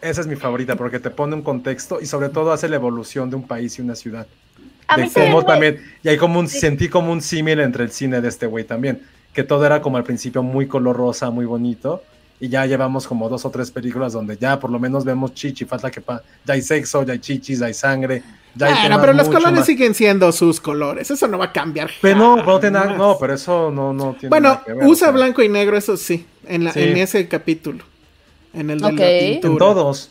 Esa 0.00 0.20
es 0.22 0.26
mi 0.26 0.36
favorita 0.36 0.76
porque 0.76 0.98
te 0.98 1.10
pone 1.10 1.34
un 1.34 1.42
contexto 1.42 2.00
y 2.00 2.06
sobre 2.06 2.28
todo 2.30 2.52
hace 2.52 2.68
la 2.68 2.76
evolución 2.76 3.28
de 3.30 3.36
un 3.36 3.46
país 3.46 3.78
y 3.78 3.82
una 3.82 3.94
ciudad. 3.94 4.26
A 4.88 4.96
de 4.96 5.02
mí 5.04 5.08
también 5.10 5.32
cómo 5.34 5.42
me- 5.46 5.52
también 5.52 5.92
y 6.02 6.08
hay 6.08 6.16
como 6.16 6.38
un 6.40 6.48
sentí 6.48 6.88
como 6.88 7.12
un 7.12 7.20
símil 7.20 7.60
entre 7.60 7.84
el 7.84 7.90
cine 7.90 8.20
de 8.20 8.28
este 8.28 8.46
güey 8.46 8.64
también, 8.64 9.02
que 9.34 9.42
todo 9.42 9.64
era 9.66 9.80
como 9.82 9.96
al 9.98 10.04
principio 10.04 10.42
muy 10.42 10.66
color 10.66 10.96
rosa, 10.96 11.30
muy 11.30 11.44
bonito 11.44 12.02
y 12.40 12.48
ya 12.48 12.64
llevamos 12.66 13.06
como 13.06 13.28
dos 13.28 13.44
o 13.44 13.50
tres 13.50 13.70
películas 13.70 14.14
donde 14.14 14.36
ya 14.38 14.58
por 14.58 14.70
lo 14.70 14.78
menos 14.78 15.04
vemos 15.04 15.34
chichi, 15.34 15.64
falta 15.66 15.90
que 15.90 16.00
pa- 16.00 16.22
ya 16.44 16.54
hay 16.54 16.62
sexo, 16.62 17.02
ya 17.02 17.12
hay 17.12 17.18
chichis, 17.18 17.58
ya 17.58 17.66
hay 17.66 17.74
sangre, 17.74 18.22
ya 18.54 18.66
hay 18.68 18.74
Bueno, 18.88 19.00
pero 19.00 19.12
los 19.12 19.28
colores 19.28 19.58
más. 19.60 19.66
siguen 19.66 19.94
siendo 19.94 20.32
sus 20.32 20.58
colores, 20.60 21.10
eso 21.10 21.28
no 21.28 21.36
va 21.38 21.46
a 21.46 21.52
cambiar. 21.52 21.90
Pero 22.00 22.16
no, 22.18 22.36
no, 22.42 22.58
tiene 22.58 22.78
no, 22.96 23.16
pero 23.20 23.34
eso 23.34 23.70
no, 23.70 23.92
no 23.92 24.12
tiene 24.14 24.30
Bueno, 24.30 24.48
nada 24.48 24.62
que 24.64 24.72
ver, 24.72 24.86
usa 24.86 25.08
o 25.08 25.10
sea, 25.10 25.10
blanco 25.10 25.42
y 25.42 25.48
negro, 25.50 25.76
eso 25.76 25.96
sí, 25.98 26.26
en, 26.46 26.64
la, 26.64 26.72
Sí. 26.72 26.80
en 26.82 26.96
ese 26.96 27.28
capítulo. 27.28 27.84
En 28.54 28.70
el 28.70 28.80
de 28.80 28.86
Ok. 28.86 28.92
la 28.98 29.10
En 29.10 29.32
pintura. 29.34 29.52
en 29.52 29.58
todos. 29.58 30.10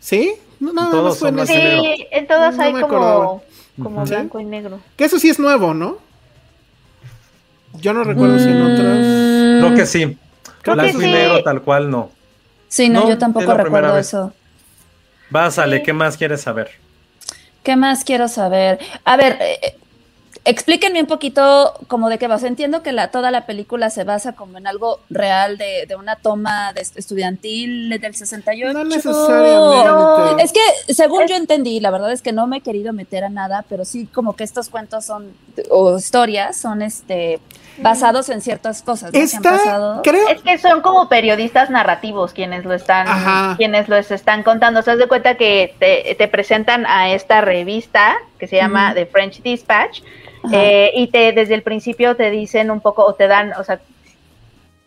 ¿Sí? 0.00 0.32
No, 0.60 0.72
nada 0.72 0.90
todos 0.90 1.04
más 1.10 1.18
fue 1.20 1.28
en 1.28 1.38
ese. 1.38 1.52
Sí, 1.80 2.06
en 2.10 2.26
todas 2.26 2.56
No 2.56 2.62
hay 2.64 2.72
como, 2.72 2.84
acordaba. 2.86 3.40
como 3.82 4.04
¿Sí? 4.06 4.10
blanco 4.14 4.40
y 4.40 4.44
negro. 4.44 4.80
Que 4.96 5.04
eso 5.04 5.18
sí 5.20 5.28
es 5.28 5.38
nuevo, 5.38 5.72
¿no? 5.74 5.98
Yo 7.80 7.92
no 7.92 8.02
recuerdo 8.04 8.38
si 8.38 8.48
en 8.48 8.62
otras. 8.62 8.98
Creo 9.62 9.74
que 9.76 9.86
sí. 9.86 10.18
Creo 10.72 10.86
que 10.86 10.92
Blanco 10.92 11.02
y 11.02 11.10
negro 11.12 11.42
tal 11.42 11.62
cual 11.62 11.90
no. 11.90 12.10
Sí, 12.68 12.88
no, 12.88 13.02
No, 13.02 13.08
yo 13.08 13.18
tampoco 13.18 13.54
recuerdo 13.54 13.96
eso. 13.98 14.32
Vas, 15.30 15.58
Ale, 15.58 15.82
¿qué 15.82 15.92
más 15.92 16.16
quieres 16.16 16.40
saber? 16.42 16.70
¿Qué 17.62 17.76
más 17.76 18.04
quiero 18.04 18.28
saber? 18.28 18.78
A 19.04 19.16
ver, 19.16 19.36
eh, 19.40 19.58
eh, 19.62 19.76
explíquenme 20.44 21.00
un 21.00 21.06
poquito 21.06 21.74
como 21.86 22.08
de 22.08 22.18
qué 22.18 22.26
va. 22.28 22.36
O 22.36 22.38
sea, 22.38 22.48
entiendo 22.48 22.82
que 22.82 22.92
la, 22.92 23.10
toda 23.10 23.30
la 23.30 23.44
película 23.44 23.90
se 23.90 24.04
basa 24.04 24.32
como 24.34 24.56
en 24.56 24.66
algo 24.66 25.00
real 25.10 25.58
de, 25.58 25.84
de 25.86 25.96
una 25.96 26.16
toma 26.16 26.72
de 26.72 26.80
est- 26.80 26.96
estudiantil 26.96 27.90
del 28.00 28.14
68. 28.14 28.72
No 28.72 28.84
necesariamente. 28.84 30.42
Es 30.44 30.52
que 30.52 30.94
según 30.94 31.26
yo 31.26 31.36
entendí, 31.36 31.80
la 31.80 31.90
verdad 31.90 32.12
es 32.12 32.22
que 32.22 32.32
no 32.32 32.46
me 32.46 32.58
he 32.58 32.60
querido 32.62 32.92
meter 32.94 33.24
a 33.24 33.28
nada, 33.28 33.64
pero 33.68 33.84
sí 33.84 34.06
como 34.06 34.34
que 34.36 34.44
estos 34.44 34.68
cuentos 34.70 35.04
son, 35.04 35.32
o 35.70 35.98
historias, 35.98 36.56
son 36.56 36.80
este 36.80 37.40
basados 37.78 38.28
en 38.28 38.40
ciertas 38.40 38.82
cosas 38.82 39.12
¿no? 39.12 39.18
Está, 39.18 40.00
creo. 40.02 40.28
Es 40.28 40.42
que 40.42 40.58
son 40.58 40.80
como 40.80 41.08
periodistas 41.08 41.70
narrativos 41.70 42.32
quienes 42.32 42.64
lo 42.64 42.74
están, 42.74 43.08
Ajá. 43.08 43.54
quienes 43.56 43.88
los 43.88 44.10
están 44.10 44.42
contando. 44.42 44.82
Se 44.82 44.90
das 44.90 44.98
de 44.98 45.08
cuenta 45.08 45.36
que 45.36 45.74
te, 45.78 46.14
te 46.14 46.28
presentan 46.28 46.86
a 46.86 47.10
esta 47.10 47.40
revista 47.40 48.16
que 48.38 48.46
se 48.46 48.56
llama. 48.56 48.94
The 48.94 49.06
French 49.06 49.42
Dispatch 49.42 50.02
eh, 50.52 50.90
y 50.94 51.08
te 51.08 51.32
desde 51.32 51.54
el 51.54 51.62
principio 51.62 52.16
te 52.16 52.30
dicen 52.30 52.70
un 52.70 52.80
poco 52.80 53.04
o 53.04 53.14
te 53.14 53.26
dan, 53.26 53.52
o 53.58 53.64
sea, 53.64 53.80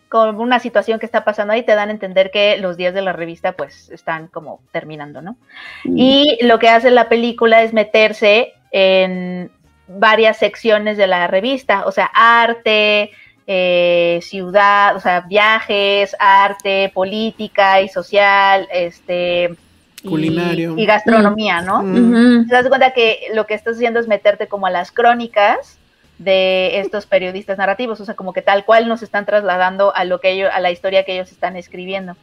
con 0.08 0.38
una 0.40 0.58
situación 0.58 0.98
que 0.98 1.06
está 1.06 1.24
pasando 1.24 1.54
ahí, 1.54 1.62
te 1.62 1.74
dan 1.74 1.88
a 1.88 1.92
entender 1.92 2.30
que 2.30 2.58
los 2.58 2.76
días 2.76 2.92
de 2.92 3.00
la 3.00 3.12
revista 3.12 3.52
pues 3.52 3.90
están 3.90 4.28
como 4.28 4.60
terminando, 4.70 5.22
¿no? 5.22 5.36
Y 5.84 6.38
lo 6.42 6.58
que 6.58 6.68
hace 6.68 6.90
la 6.90 7.08
película 7.08 7.62
es 7.62 7.72
meterse 7.72 8.52
en 8.72 9.50
varias 9.88 10.38
secciones 10.38 10.96
de 10.96 11.06
la 11.06 11.26
revista, 11.26 11.84
o 11.86 11.92
sea, 11.92 12.10
arte, 12.14 13.10
eh, 13.46 14.20
ciudad, 14.22 14.96
o 14.96 15.00
sea, 15.00 15.20
viajes, 15.22 16.16
arte, 16.18 16.90
política 16.94 17.80
y 17.80 17.88
social, 17.88 18.68
este... 18.72 19.56
y- 20.02 20.08
Culinario. 20.08 20.74
Y, 20.78 20.86
gastronomía, 20.86 21.60
¿no? 21.62 21.82
Mm. 21.82 22.48
Te 22.48 22.54
das 22.54 22.68
cuenta 22.68 22.92
que 22.92 23.28
lo 23.34 23.46
que 23.46 23.54
estás 23.54 23.76
haciendo 23.76 24.00
es 24.00 24.08
meterte 24.08 24.46
como 24.48 24.66
a 24.66 24.70
las 24.70 24.90
crónicas 24.92 25.78
de 26.18 26.78
estos 26.78 27.06
periodistas 27.06 27.58
narrativos, 27.58 28.00
o 28.00 28.04
sea, 28.04 28.14
como 28.14 28.32
que 28.32 28.42
tal 28.42 28.64
cual 28.64 28.86
nos 28.88 29.02
están 29.02 29.26
trasladando 29.26 29.94
a 29.94 30.04
lo 30.04 30.20
que 30.20 30.30
ellos, 30.30 30.50
a 30.52 30.60
la 30.60 30.70
historia 30.70 31.04
que 31.04 31.14
ellos 31.14 31.32
están 31.32 31.56
escribiendo. 31.56 32.16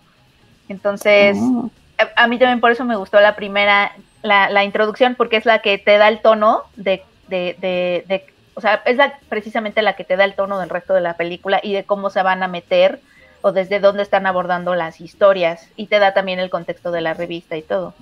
Entonces, 0.70 1.38
Oh. 1.39 1.70
a, 1.97 2.24
a 2.24 2.28
mí 2.28 2.38
también 2.39 2.62
por 2.62 2.72
eso 2.72 2.86
me 2.86 2.95
gustó 2.95 3.20
la 3.20 3.36
primera, 3.36 3.91
la, 4.22 4.49
la 4.49 4.64
introducción, 4.64 5.16
porque 5.16 5.38
es 5.38 5.45
la 5.45 5.60
que 5.60 5.78
te 5.78 5.97
da 5.97 6.07
el 6.07 6.22
tono 6.22 6.64
de, 6.76 7.03
de, 7.30 7.55
de, 7.59 8.03
de- 8.07 8.25
o 8.55 8.61
sea, 8.61 8.82
es 8.86 8.97
la, 8.97 9.19
precisamente 9.30 9.82
la 9.82 9.95
que 9.95 10.03
te 10.03 10.17
da 10.17 10.25
el 10.25 10.36
tono 10.36 10.59
del 10.59 10.69
resto 10.69 10.93
de 10.93 11.01
la 11.01 11.15
película 11.15 11.59
y 11.63 11.73
de 11.73 11.86
cómo 11.86 12.09
se 12.09 12.23
van 12.23 12.43
a 12.43 12.47
meter 12.47 13.01
o 13.41 13.51
desde 13.53 13.80
dónde 13.80 14.03
están 14.03 14.25
abordando 14.27 14.75
las 14.75 14.99
historias 14.99 15.71
y 15.77 15.88
te 15.88 15.99
da 15.99 16.13
también 16.13 16.39
el 16.39 16.49
contexto 16.49 16.91
de 16.91 17.01
la 17.01 17.13
revista 17.13 17.55
y 17.57 17.63
todo. 17.63 17.95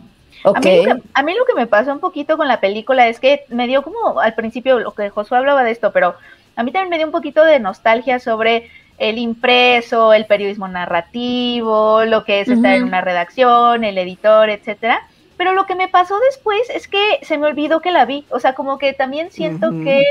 A, 0.52 0.52
Ok. 0.52 0.60
mí 0.62 0.80
que, 0.82 0.92
a 1.14 1.24
mí 1.24 1.34
lo 1.36 1.46
que 1.46 1.54
me 1.56 1.68
pasó 1.68 1.92
un 1.94 2.00
poquito 2.00 2.38
con 2.38 2.48
la 2.48 2.60
película 2.60 3.08
es 3.08 3.20
que 3.20 3.46
me 3.50 3.68
dio 3.68 3.84
como 3.84 4.20
al 4.20 4.34
principio 4.36 4.80
lo 4.80 4.94
que 4.94 5.10
Josué 5.10 5.38
hablaba 5.38 5.64
de 5.64 5.72
esto, 5.72 5.92
pero 5.92 6.16
a 6.56 6.64
mí 6.64 6.72
también 6.72 6.90
me 6.90 6.98
dio 6.98 7.06
un 7.06 7.12
poquito 7.12 7.44
de 7.46 7.60
nostalgia 7.60 8.20
sobre 8.20 8.70
el 8.98 9.18
impreso, 9.20 10.14
el 10.14 10.26
periodismo 10.26 10.68
narrativo, 10.68 12.04
lo 12.06 12.24
que 12.24 12.42
es 12.42 12.50
estar 12.50 12.74
en 12.74 12.84
una 12.84 13.02
redacción, 13.02 13.84
el 13.84 13.98
editor, 13.98 14.50
etcétera. 14.50 15.02
Pero 15.38 15.54
lo 15.54 15.66
que 15.68 15.76
me 15.76 15.88
pasó 15.88 16.20
después 16.20 16.62
es 16.74 16.88
que 16.88 17.20
se 17.22 17.38
me 17.38 17.48
olvidó 17.48 17.80
que 17.80 17.92
la 17.92 18.06
vi. 18.06 18.26
O 18.30 18.40
sea, 18.40 18.54
como 18.54 18.80
que 18.80 18.94
también 18.94 19.32
siento 19.32 19.70
que 19.70 20.04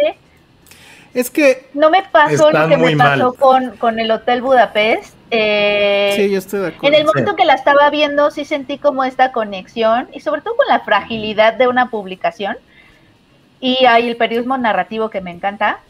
Es 1.13 1.31
que, 1.31 1.69
no 1.75 1.91
me 1.91 2.05
pasó 2.05 2.53
lo 2.53 2.69
que 2.69 2.77
me 2.77 2.97
pasó 2.97 3.35
con, 3.35 3.77
con 3.77 3.99
el 3.99 4.11
Hotel 4.11 4.41
Budapest. 4.41 5.17
Eh, 5.33 6.13
sí, 6.15 6.31
yo 6.31 6.39
estoy 6.39 6.61
de 6.61 6.67
acuerdo. 6.69 6.87
en 6.87 6.95
el 6.95 7.07
momento 7.07 7.35
que 7.35 7.45
la 7.45 7.55
estaba 7.55 7.91
viendo, 7.91 8.31
sí 8.31 8.45
sentí 8.45 8.79
como 8.79 9.03
esta 9.03 9.33
conexión 9.33 10.09
y 10.13 10.21
sobre 10.21 10.43
todo 10.43 10.57
con 10.57 10.69
la 10.69 10.81
fragilidad 10.81 11.55
de 11.55 11.67
una 11.67 11.91
publicación. 11.91 12.57
Y 13.59 13.87
hay 13.87 14.07
el 14.09 14.17
periodismo 14.17 14.57
narrativo 14.59 15.11
que 15.11 15.21
me 15.21 15.33
encanta, 15.33 15.81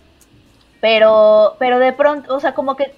pero, 0.80 1.56
pero 1.58 1.78
de 1.78 1.92
pronto, 1.92 2.34
o 2.34 2.40
sea, 2.40 2.54
como 2.54 2.76
que 2.76 2.94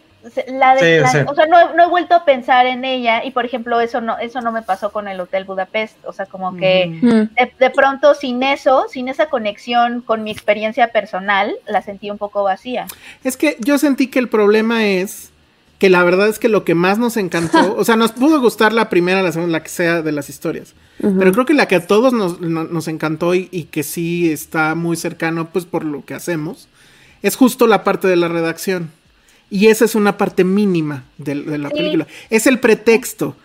la 0.48 0.74
de, 0.74 0.80
Sí, 0.98 1.02
la- 1.02 1.08
sí. 1.10 1.18
o 1.26 1.34
sea, 1.34 1.46
no, 1.46 1.58
he- 1.60 1.74
no 1.76 1.84
he 1.84 1.88
vuelto 1.88 2.14
a 2.14 2.24
pensar 2.24 2.66
en 2.66 2.84
ella 2.84 3.24
y 3.24 3.30
por 3.30 3.44
ejemplo 3.44 3.80
eso 3.80 4.00
no, 4.00 4.18
eso 4.18 4.40
no 4.40 4.52
me 4.52 4.62
pasó 4.62 4.90
con 4.90 5.08
el 5.08 5.20
Hotel 5.20 5.44
Budapest, 5.44 5.96
o 6.04 6.12
sea, 6.12 6.26
como 6.26 6.56
que. 6.56 6.86
Mm. 7.00 7.08
de, 7.34 7.52
de 7.58 7.70
pronto 7.70 8.14
sin 8.14 8.42
eso, 8.42 8.86
sin 8.90 9.08
esa 9.08 9.26
conexión 9.26 10.00
con 10.02 10.22
mi 10.24 10.30
experiencia 10.30 10.88
personal, 10.88 11.54
la 11.66 11.82
sentí 11.82 12.10
un 12.10 12.18
poco 12.18 12.42
vacía. 12.42 12.86
Es 13.24 13.36
que 13.36 13.56
yo 13.60 13.78
sentí 13.78 14.08
que 14.08 14.18
el 14.18 14.28
problema 14.28 14.84
es 14.86 15.30
que 15.78 15.90
la 15.90 16.02
verdad 16.02 16.26
es 16.28 16.40
que 16.40 16.48
lo 16.48 16.64
que 16.64 16.74
más 16.74 16.98
nos 16.98 17.16
encantó, 17.16 17.74
o 17.78 17.84
sea, 17.84 17.94
nos 17.96 18.10
pudo 18.12 18.40
gustar 18.40 18.72
la 18.72 18.88
primera, 18.88 19.22
la 19.22 19.30
segunda, 19.32 19.58
la 19.58 19.62
que 19.62 19.68
sea 19.68 20.02
de 20.02 20.10
las 20.12 20.28
historias. 20.28 20.74
Pero 21.00 21.30
creo 21.30 21.46
que 21.46 21.54
la 21.54 21.68
que 21.68 21.76
a 21.76 21.86
todos 21.86 22.12
nos, 22.12 22.40
no- 22.40 22.64
nos 22.64 22.88
encantó 22.88 23.32
y, 23.36 23.48
y 23.52 23.64
que 23.66 23.84
sí 23.84 24.32
está 24.32 24.74
muy 24.74 24.96
cercano, 24.96 25.48
pues 25.52 25.64
por 25.64 25.84
lo 25.84 26.04
que 26.04 26.14
hacemos, 26.14 26.66
es 27.22 27.36
justo 27.36 27.68
la 27.68 27.84
parte 27.84 28.08
de 28.08 28.16
la 28.16 28.26
redacción. 28.26 28.90
Y 29.50 29.68
esa 29.68 29.84
es 29.84 29.94
una 29.94 30.18
parte 30.18 30.44
mínima 30.44 31.04
de, 31.16 31.34
de 31.42 31.58
la 31.58 31.68
Sí. 31.70 31.74
película. 31.76 32.06
Es 32.30 32.46
el 32.46 32.58
pretexto. 32.58 33.36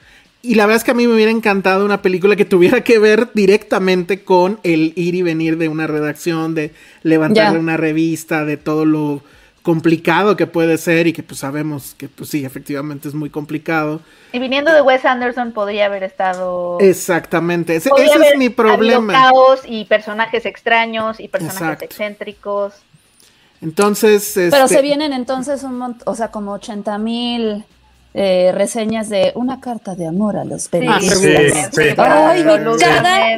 Y 0.42 0.56
la 0.56 0.66
verdad 0.66 0.78
es 0.78 0.84
que 0.84 0.92
a 0.92 0.96
mí 0.96 1.08
me 1.08 1.14
hubiera 1.16 1.32
encantado 1.32 1.86
una 1.86 2.02
película 2.02 2.36
que 2.36 2.44
tuviera 2.44 2.82
que 2.84 3.00
ver 3.00 3.30
directamente 3.34 4.24
con 4.24 4.60
el 4.64 4.92
ir 4.98 5.16
y 5.16 5.22
venir 5.22 5.58
de 5.58 5.70
una 5.70 5.88
redacción, 5.88 6.54
de 6.54 6.74
levantar 7.04 7.58
una 7.58 7.78
revista, 7.78 8.44
de 8.44 8.58
todo 8.58 8.84
lo 8.84 9.22
complicado 9.62 10.36
que 10.36 10.46
puede 10.46 10.78
ser 10.78 11.08
y 11.08 11.14
que 11.14 11.24
pues 11.24 11.40
sabemos 11.40 11.96
que 11.98 12.10
pues 12.10 12.30
sí, 12.30 12.44
efectivamente 12.44 13.08
es 13.08 13.14
muy 13.14 13.30
complicado. 13.30 14.02
Y 14.34 14.40
viniendo 14.40 14.74
de 14.74 14.82
Wes 14.82 15.06
Anderson 15.06 15.54
podría 15.54 15.86
haber 15.86 16.04
estado... 16.04 16.78
Exactamente, 16.82 17.78
ese, 17.78 17.90
es 17.98 18.38
mi 18.38 18.50
problema. 18.50 19.14
caos 19.14 19.62
y 19.66 19.86
personajes 19.86 20.46
extraños 20.46 21.22
y 21.22 21.30
personajes 21.30 21.62
Exacto. 21.62 21.86
excéntricos. 21.86 22.74
Entonces, 23.64 24.34
Pero 24.36 24.66
este, 24.66 24.76
se 24.76 24.82
vienen 24.82 25.14
entonces 25.14 25.64
un 25.64 25.78
montón, 25.78 26.04
o 26.06 26.16
sea, 26.16 26.28
como 26.30 26.52
80 26.52 26.98
mil 26.98 27.64
eh, 28.14 28.52
reseñas 28.54 29.10
de 29.10 29.32
una 29.36 29.62
carta 29.62 29.96
de 29.96 30.06
amor 30.06 30.36
a 30.36 30.44
los 30.44 30.68
periodistas. 30.68 31.20
Sí, 31.20 31.34
sí. 31.72 31.82
Ay, 31.98 32.44
me 32.44 32.78
caga, 32.78 33.38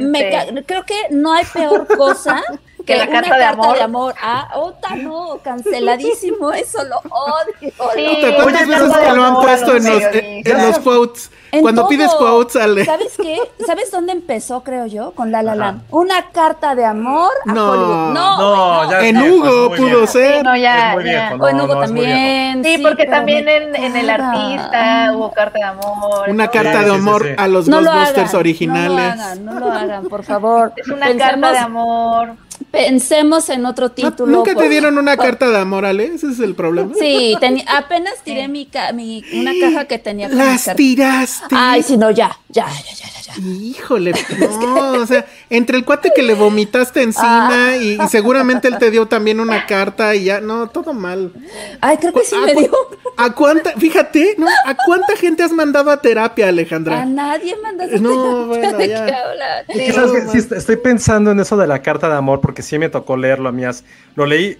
me 0.52 0.64
creo 0.66 0.84
que 0.84 0.96
no 1.12 1.32
hay 1.32 1.46
peor 1.46 1.88
cosa 1.96 2.42
que, 2.86 2.94
Que 2.94 2.98
la 2.98 3.04
una 3.06 3.22
carta 3.22 3.38
de 3.38 3.44
amor. 3.46 3.76
de 3.78 3.82
amor. 3.84 4.16
Ah, 4.22 4.50
otra 4.56 4.96
no, 4.96 5.40
canceladísimo, 5.44 6.52
eso 6.52 6.84
lo 6.84 6.98
odio. 7.00 7.54
Sí. 7.60 7.72
Puta, 7.78 8.44
¿Cuántas 8.44 8.68
veces 8.68 8.92
carta 8.92 9.10
de 9.12 9.16
lo 9.18 9.24
han 9.26 9.36
puesto 9.36 9.76
en 9.76 9.86
los, 9.86 10.02
en- 10.04 10.42
en 10.48 10.68
los 10.68 10.80
quotes? 10.80 11.32
En 11.52 11.62
Cuando 11.62 11.84
todo. 11.84 11.90
pides 11.90 12.12
quotes 12.16 12.56
al... 12.62 12.84
¿Sabes 12.86 13.14
qué? 13.22 13.38
¿Sabes 13.66 13.90
dónde 13.90 14.12
empezó, 14.12 14.62
creo 14.62 14.88
yo? 14.88 15.12
Con 15.12 15.32
La 15.32 15.42
La 15.42 15.56
Land. 15.56 15.84
Una 15.90 16.30
carta 16.32 16.76
de 16.76 16.84
amor 16.84 17.32
a 17.48 17.54
No. 17.54 17.70
Hollywood. 17.72 18.14
No, 18.14 18.38
No, 18.84 18.92
ya 18.92 19.02
En 19.08 19.16
es 19.16 19.24
viejo, 19.24 19.36
Hugo 19.38 19.76
pudo 19.76 20.08
ser. 20.08 20.38
Sí, 20.38 20.44
no, 20.44 20.58
ya, 20.58 20.90
Es 20.90 20.96
muy 20.96 21.04
ya. 21.06 21.30
viejo, 21.30 21.44
O 21.46 21.48
en 21.48 21.62
Hugo 21.62 21.80
también. 21.80 22.64
Sí, 22.64 22.78
porque 22.80 23.06
también 23.06 23.48
en, 23.48 23.74
en 23.76 23.96
El. 23.96 24.10
Artista 24.10 25.12
hubo 25.16 25.32
carta 25.32 25.58
de 25.60 25.64
amor. 25.64 26.30
Una 26.30 26.46
¿no? 26.46 26.52
carta 26.52 26.72
Sí, 26.72 26.78
de 26.78 26.84
sí, 26.84 26.90
sí, 26.92 26.96
amor 26.98 27.24
sí. 27.26 27.34
a 27.38 27.48
los 27.48 27.68
No 27.70 27.82
lo 27.82 27.92
Ghostbusters 27.92 28.34
originales. 28.34 28.90
No 28.90 29.00
lo 29.16 29.22
hagan, 29.24 29.46
no 29.46 29.60
lo 29.60 29.72
hagan, 29.72 30.08
por 30.10 30.24
favor. 30.24 30.74
Es 30.76 30.88
una 30.90 31.16
carta 31.18 31.52
de 31.54 31.58
amor. 31.58 32.36
Pensemos 32.72 33.50
en 33.50 33.66
otro 33.66 33.88
¿No- 33.88 33.94
título. 33.94 34.32
¿Nunca 34.32 34.54
te 34.56 34.68
dieron 34.70 34.98
una 34.98 35.16
carta 35.18 35.50
de 35.50 35.58
amor, 35.58 35.86
Ale? 35.86 36.06
Ese 36.14 36.30
es 36.32 36.40
el 36.40 36.56
problema. 36.56 36.94
Sí, 37.00 37.36
apenas 37.68 38.14
tiré 38.24 38.48
mi, 38.48 38.66
ca- 38.66 38.92
mi 38.94 39.24
una 39.34 39.52
caja 39.62 39.86
que 39.86 39.98
tenía 40.00 40.28
Las 40.30 40.70
tiraste. 40.76 41.48
Ay, 41.52 41.84
si 41.84 41.98
no, 41.98 42.12
ya, 42.12 42.38
ya, 42.50 42.66
ya, 42.68 42.94
ya, 42.94 43.08
ya, 43.08 43.22
ya. 43.22 43.34
Híjole, 43.42 44.14
no, 44.60 44.92
o 44.94 45.06
sea, 45.06 45.26
entre 45.50 45.78
el 45.78 45.86
cuate 45.86 46.12
que 46.16 46.22
le 46.24 46.34
vomitaste 46.36 47.02
encima 47.02 47.72
Ah. 47.72 47.78
y, 47.78 48.02
y 48.02 48.08
seguramente 48.10 48.68
él 48.68 48.78
te 48.78 48.92
dio 48.92 49.08
también 49.08 49.40
una 49.40 49.66
carta 49.66 50.16
y 50.16 50.26
ya, 50.26 50.40
no, 50.42 50.68
todo 50.68 50.94
mal. 50.94 51.34
Ay, 51.82 51.98
creo 51.98 52.14
que 52.14 52.24
sí 52.24 52.36
¿A, 52.36 52.42
me 52.46 52.54
dio. 52.56 52.72
¿A 53.18 53.32
cuánta, 53.34 53.72
fíjate, 53.74 54.36
¿no? 54.38 54.48
¿A 54.66 54.76
cuánta 54.86 55.16
gente 55.18 55.44
has 55.44 55.52
mandado 55.52 55.92
a 55.92 56.02
terapia, 56.02 56.46
A 56.46 56.50
Alejandra? 56.50 57.06
nadie 57.06 57.56
mandaste 57.62 58.00
No, 58.00 58.48
bueno, 58.48 58.78
¿De 58.78 58.88
ya. 58.90 59.06
qué 59.06 59.14
hablan? 59.14 59.66
Sí, 59.74 59.92
¿sabes 59.94 60.12
qué? 60.12 60.32
Sí, 60.32 60.38
est- 60.38 60.52
estoy 60.54 60.76
pensando 60.78 61.32
en 61.32 61.40
eso 61.40 61.58
de 61.58 61.68
la 61.68 61.82
carta 61.82 62.08
de 62.10 62.16
amor 62.16 62.40
porque 62.46 62.62
sí 62.62 62.78
me 62.78 62.90
tocó 62.90 63.18
leerlo 63.18 63.50
a 63.50 63.52
mí. 63.52 63.66
as- 63.66 63.84
Lo 64.16 64.26
leí 64.28 64.58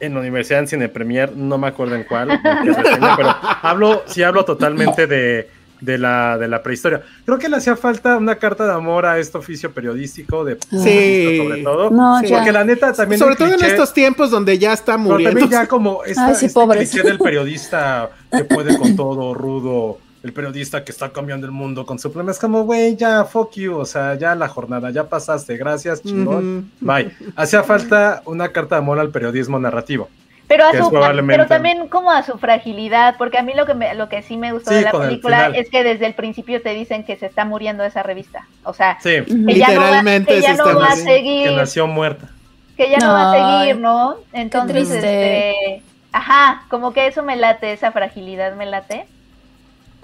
en 0.00 0.14
la 0.14 0.20
universidad 0.20 0.60
en 0.60 0.68
Cine 0.68 0.88
Premier, 0.88 1.32
no 1.36 1.58
me 1.58 1.66
acuerdo 1.68 1.94
en 1.94 2.04
cuál, 2.04 2.30
en 2.30 2.40
qué 2.42 2.72
reseña, 2.82 3.16
pero 3.16 3.34
hablo, 3.62 4.02
sí 4.06 4.22
hablo 4.22 4.44
totalmente 4.44 5.06
de, 5.06 5.48
de 5.80 5.98
la, 5.98 6.36
de 6.38 6.48
la 6.48 6.62
prehistoria. 6.62 7.02
Creo 7.24 7.38
que 7.38 7.48
le 7.48 7.56
hacía 7.56 7.76
falta 7.76 8.16
una 8.16 8.36
carta 8.36 8.66
de 8.66 8.72
amor 8.72 9.04
a 9.06 9.18
este 9.18 9.36
oficio 9.38 9.72
periodístico 9.72 10.44
de 10.44 10.58
Sí. 10.70 11.38
sobre 11.38 11.62
todo. 11.62 11.90
No, 11.90 12.20
Sí. 12.20 12.28
Porque 12.32 12.52
la 12.52 12.64
neta 12.64 12.92
también 12.92 13.18
Sobre 13.18 13.36
todo 13.36 13.48
en 13.54 13.64
estos 13.64 13.92
tiempos 13.94 14.30
donde 14.30 14.58
ya 14.58 14.72
está 14.72 14.92
pero 14.96 14.98
muriendo. 14.98 15.40
también 15.40 15.62
ya 15.62 15.66
como 15.68 16.04
esta, 16.04 16.26
Ay, 16.28 16.34
sí, 16.34 16.46
este 16.46 16.58
pobres. 16.60 16.90
cliché 16.90 17.06
del 17.06 17.18
periodista 17.18 18.10
que 18.32 18.44
puede 18.44 18.76
con 18.78 18.96
todo, 18.96 19.32
rudo, 19.34 19.98
el 20.26 20.32
periodista 20.32 20.84
que 20.84 20.92
está 20.92 21.10
cambiando 21.10 21.46
el 21.46 21.52
mundo 21.52 21.86
con 21.86 21.98
su 21.98 22.12
pluma, 22.12 22.32
es 22.32 22.38
como, 22.38 22.64
güey, 22.64 22.96
ya, 22.96 23.24
fuck 23.24 23.52
you, 23.54 23.76
o 23.76 23.84
sea, 23.86 24.14
ya 24.16 24.34
la 24.34 24.48
jornada, 24.48 24.90
ya 24.90 25.04
pasaste, 25.08 25.56
gracias, 25.56 26.02
chingón, 26.02 26.70
bye. 26.80 27.10
Hacía 27.36 27.62
falta 27.62 28.22
una 28.26 28.48
carta 28.50 28.74
de 28.74 28.80
amor 28.80 28.98
al 28.98 29.10
periodismo 29.10 29.58
narrativo. 29.58 30.08
Pero, 30.48 30.64
a 30.64 30.72
su, 30.72 30.90
probablemente- 30.90 31.36
pero 31.38 31.48
también 31.48 31.88
como 31.88 32.10
a 32.10 32.22
su 32.22 32.38
fragilidad, 32.38 33.16
porque 33.18 33.38
a 33.38 33.42
mí 33.42 33.52
lo 33.54 33.66
que, 33.66 33.74
me, 33.74 33.94
lo 33.94 34.08
que 34.08 34.22
sí 34.22 34.36
me 34.36 34.52
gustó 34.52 34.70
Sí, 34.70 34.76
de 34.76 34.82
la 34.82 34.92
película 34.92 35.48
es 35.48 35.68
que 35.70 35.82
desde 35.82 36.06
el 36.06 36.14
principio 36.14 36.62
te 36.62 36.70
dicen 36.70 37.02
que 37.04 37.16
se 37.16 37.26
está 37.26 37.44
muriendo 37.44 37.82
esa 37.82 38.02
revista. 38.04 38.46
O 38.62 38.72
sea, 38.72 38.96
Sí, 39.00 39.22
que 39.24 39.54
ya 39.54 39.68
no 39.74 39.80
va, 39.80 39.86
Literalmente 39.86 40.34
que 40.34 40.40
ya 40.40 40.54
no 40.54 40.78
va 40.78 40.86
a 40.86 40.96
seguir, 40.96 41.48
que 41.48 41.56
nació 41.56 41.86
muerta. 41.88 42.28
que 42.76 42.90
ya 42.90 42.98
no, 42.98 43.12
va 43.12 43.32
a 43.32 43.60
seguir, 43.60 43.80
¿no? 43.80 44.16
Entonces, 44.32 44.88
este, 44.90 45.82
ajá, 46.12 46.62
como 46.68 46.92
que 46.92 47.08
eso 47.08 47.24
me 47.24 47.34
late, 47.34 47.72
esa 47.72 47.90
fragilidad 47.90 48.54
me 48.54 48.66
late. 48.66 49.06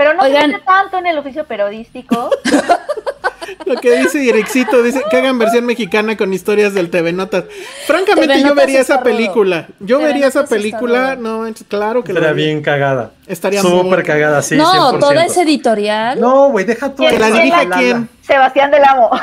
Pero 0.02 0.14
no 0.14 0.22
Oigan. 0.24 0.42
se 0.42 0.48
mete 0.48 0.64
tanto 0.64 0.98
en 0.98 1.06
el 1.06 1.18
oficio 1.18 1.44
periodístico. 1.44 2.28
Lo 3.66 3.76
que 3.76 3.98
dice 3.98 4.18
Irexito, 4.22 4.82
dice 4.82 5.02
que 5.10 5.16
hagan 5.16 5.38
versión 5.38 5.64
mexicana 5.66 6.16
con 6.16 6.32
historias 6.32 6.74
del 6.74 6.90
TV 6.90 7.12
Notas. 7.12 7.44
Francamente, 7.86 8.34
TV 8.34 8.48
yo 8.48 8.54
vería 8.54 8.80
esa 8.80 8.94
rudo. 8.94 9.04
película. 9.04 9.66
Yo 9.78 9.98
TV 9.98 10.08
vería 10.08 10.26
esa 10.28 10.44
película, 10.46 11.14
no, 11.16 11.44
claro 11.68 12.02
que 12.02 12.12
lo 12.12 12.18
Estaría 12.20 12.34
bien 12.44 12.62
cagada. 12.62 13.12
Estaría 13.26 13.60
Súper 13.62 13.98
muy- 13.98 14.02
cagada, 14.02 14.42
sí, 14.42 14.56
no, 14.56 14.92
100%. 14.94 14.98
toda 15.00 15.24
esa 15.24 15.42
editorial. 15.42 16.18
No, 16.20 16.48
güey, 16.50 16.64
deja 16.64 16.92
tú. 16.94 17.04
¿Que 17.04 17.18
la 17.18 17.28
Lala. 17.30 17.76
quién? 17.76 18.08
Sebastián 18.22 18.70
del 18.72 18.82
Amo. 18.84 19.10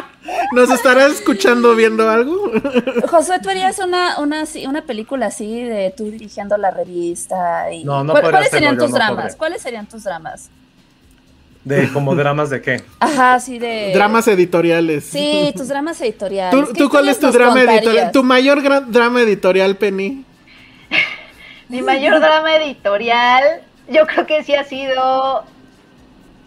¿Nos 0.52 0.70
estarás 0.70 1.12
escuchando 1.12 1.74
viendo 1.74 2.08
algo? 2.10 2.52
Josué, 3.08 3.38
tú 3.42 3.48
harías 3.48 3.78
una, 3.78 4.18
una, 4.18 4.44
una 4.68 4.82
película 4.82 5.26
así 5.26 5.64
de 5.64 5.92
tú 5.96 6.04
dirigiendo 6.10 6.56
la 6.56 6.70
revista. 6.70 7.72
Y... 7.72 7.84
No, 7.84 8.04
no 8.04 8.12
¿Cuál- 8.12 8.22
podría 8.22 8.38
¿Cuáles 8.40 8.48
hacerlo 8.48 8.68
serían 8.68 8.78
tus 8.78 8.90
no 8.90 8.96
dramas? 8.96 9.16
podría. 9.16 9.38
¿Cuáles 9.38 9.62
serían 9.62 9.86
tus 9.86 10.04
dramas? 10.04 10.50
De 11.64 11.92
como 11.92 12.14
dramas 12.16 12.50
de 12.50 12.60
qué. 12.60 12.82
Ajá, 12.98 13.38
sí 13.38 13.58
de... 13.58 13.92
Dramas 13.94 14.26
editoriales. 14.26 15.04
Sí, 15.04 15.52
tus 15.56 15.68
dramas 15.68 16.00
editoriales. 16.00 16.50
¿Tú, 16.68 16.72
¿Qué 16.72 16.78
tú 16.78 16.88
cuál 16.90 17.08
es 17.08 17.18
tu 17.20 17.30
drama 17.30 17.62
editorial? 17.62 18.10
¿Tu 18.12 18.22
mayor 18.24 18.62
drama 18.90 19.22
editorial, 19.22 19.76
Penny? 19.76 20.24
Mi 21.68 21.80
mayor 21.80 22.18
drama 22.20 22.56
editorial, 22.56 23.62
yo 23.88 24.06
creo 24.06 24.26
que 24.26 24.42
sí 24.42 24.54
ha 24.54 24.64
sido, 24.64 25.44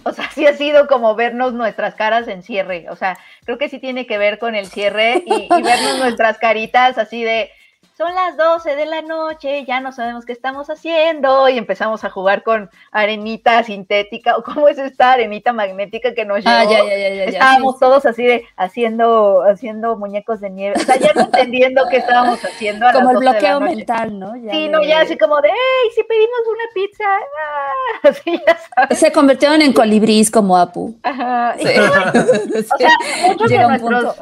o 0.05 0.13
sea, 0.13 0.29
sí 0.31 0.45
ha 0.45 0.53
sido 0.53 0.87
como 0.87 1.15
vernos 1.15 1.53
nuestras 1.53 1.95
caras 1.95 2.27
en 2.27 2.43
cierre. 2.43 2.85
O 2.89 2.95
sea, 2.95 3.17
creo 3.43 3.57
que 3.57 3.69
sí 3.69 3.79
tiene 3.79 4.05
que 4.05 4.19
ver 4.19 4.37
con 4.37 4.55
el 4.55 4.67
cierre 4.67 5.23
y, 5.25 5.47
y 5.51 5.61
vernos 5.63 5.97
nuestras 5.97 6.37
caritas 6.37 6.99
así 6.99 7.23
de, 7.23 7.49
son 7.97 8.13
las 8.13 8.35
12 8.35 8.75
de 8.75 8.85
la 8.85 9.01
noche, 9.01 9.63
ya 9.65 9.79
no 9.79 9.93
sabemos 9.93 10.25
qué 10.25 10.33
estamos 10.33 10.69
haciendo 10.69 11.47
y 11.47 11.57
empezamos 11.57 12.03
a 12.03 12.09
jugar 12.09 12.43
con 12.43 12.69
arenita 12.91 13.63
sintética 13.63 14.35
o 14.35 14.43
cómo 14.43 14.67
es 14.67 14.77
esta 14.77 15.13
arenita 15.13 15.53
magnética 15.53 16.13
que 16.13 16.25
nos 16.25 16.39
llevó. 16.43 16.49
Ah, 16.57 16.63
ya, 16.65 16.83
ya, 16.83 16.97
ya, 16.97 17.23
Estábamos 17.23 17.73
sí, 17.75 17.77
sí. 17.77 17.79
todos 17.79 18.05
así 18.05 18.25
de 18.25 18.43
haciendo, 18.57 19.43
haciendo 19.43 19.95
muñecos 19.95 20.41
de 20.41 20.49
nieve, 20.49 20.75
o 20.75 20.79
sea, 20.83 20.97
ya 20.97 21.13
no 21.13 21.21
entendiendo 21.25 21.83
qué 21.89 21.97
estábamos 21.97 22.43
haciendo. 22.43 22.85
A 22.85 22.91
Como 22.91 23.13
las 23.13 23.21
el 23.21 23.25
12 23.25 23.25
de 23.25 23.31
la 23.31 23.31
bloqueo 23.31 23.59
noche. 23.61 23.75
mental, 23.77 24.19
¿no? 24.19 24.35
Ya 24.35 24.51
Sí, 24.51 24.63
de- 24.63 24.69
no, 24.69 24.83
ya 24.83 24.99
así 24.99 25.17
como 25.17 25.39
de, 25.39 25.49
hey, 25.49 25.91
si 25.95 26.03
pedimos 26.03 26.39
una 26.49 26.63
pizza, 26.73 27.05
ah", 27.05 27.71
así 28.09 28.41
ya 28.45 28.57
sabes. 28.75 28.99
Se 28.99 29.11
convirtieron 29.13 29.61
en 29.61 29.71
colibrís 29.71 30.29
como 30.29 30.57
Apu. 30.57 30.95
Ajá. 31.03 31.55
Sí. 31.59 31.65
O 32.75 32.77
sea, 32.77 32.89
muchos 33.27 33.49
de, 33.49 33.59
nuestros, 33.59 34.15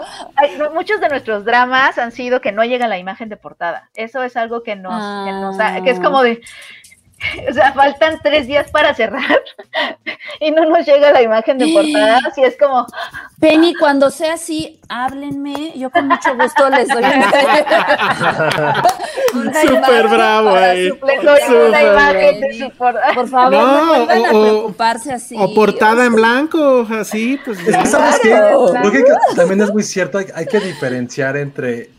muchos 0.74 1.00
de 1.02 1.10
nuestros 1.10 1.46
dramas 1.46 1.98
han 1.98 2.12
sido 2.12 2.42
que 2.42 2.52
no 2.52 2.64
llega 2.66 2.88
la 2.88 2.98
imagen 2.98 3.30
de 3.30 3.38
portada. 3.38 3.63
Eso 3.96 4.24
es 4.24 4.36
algo 4.38 4.64
que 4.64 4.76
nos, 4.76 4.94
que, 5.26 5.32
nos 5.32 5.60
ha- 5.60 5.82
que 5.84 5.90
es 5.92 6.00
como 6.00 6.22
de, 6.24 6.42
o 7.50 7.54
sea, 7.54 7.72
faltan 7.74 8.20
tres 8.22 8.48
días 8.48 8.70
para 8.72 8.94
cerrar 8.94 9.42
y 10.42 10.52
no 10.52 10.66
nos 10.66 10.86
llega 10.86 11.12
la 11.14 11.22
imagen 11.22 11.58
de 11.58 11.68
portada. 11.74 12.20
Así 12.28 12.44
es 12.44 12.58
como, 12.58 12.86
Penny, 13.40 13.74
cuando 13.76 14.10
sea 14.10 14.34
así, 14.34 14.80
háblenme. 14.90 15.72
Yo 15.78 15.90
con 15.90 16.08
mucho 16.10 16.36
gusto 16.36 16.70
les 16.70 16.88
doy 16.90 17.04
una, 17.04 17.32
Súper 19.62 20.08
bravo 20.10 20.52
para 20.52 20.66
ahí. 20.72 20.90
su- 20.90 21.06
les 21.06 21.24
doy 21.24 21.40
una 21.68 21.80
Súper 21.80 21.84
imagen 21.94 22.42
de 22.42 22.48
bien. 22.50 22.72
su 22.72 22.78
portada. 22.78 23.14
Por 23.14 23.28
favor, 23.30 23.52
No, 23.54 23.86
no, 23.86 24.06
vuelvan 24.06 24.26
a 24.26 24.32
o- 24.32 24.38
o- 24.38 24.42
preocuparse 24.44 25.14
así. 25.14 25.36
O 25.38 25.54
portada 25.54 26.06
en 26.06 26.14
blanco, 26.16 26.86
así, 27.00 27.40
pues 27.44 27.60
¿sabes 27.90 28.20
qué? 28.22 28.30
Claro. 28.30 28.74
Creo 28.74 28.92
que 28.92 29.04
también 29.36 29.62
es 29.62 29.72
muy 29.72 29.84
cierto, 29.84 30.18
hay, 30.18 30.26
hay 30.36 30.46
que 30.46 30.60
diferenciar 30.60 31.38
entre 31.38 31.90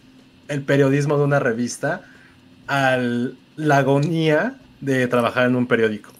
el 0.48 0.62
periodismo 0.62 1.16
de 1.18 1.24
una 1.24 1.38
revista 1.38 2.02
al 2.66 3.36
la 3.56 3.78
agonía 3.78 4.54
de 4.80 5.06
trabajar 5.06 5.46
en 5.46 5.56
un 5.56 5.66
periódico. 5.66 6.10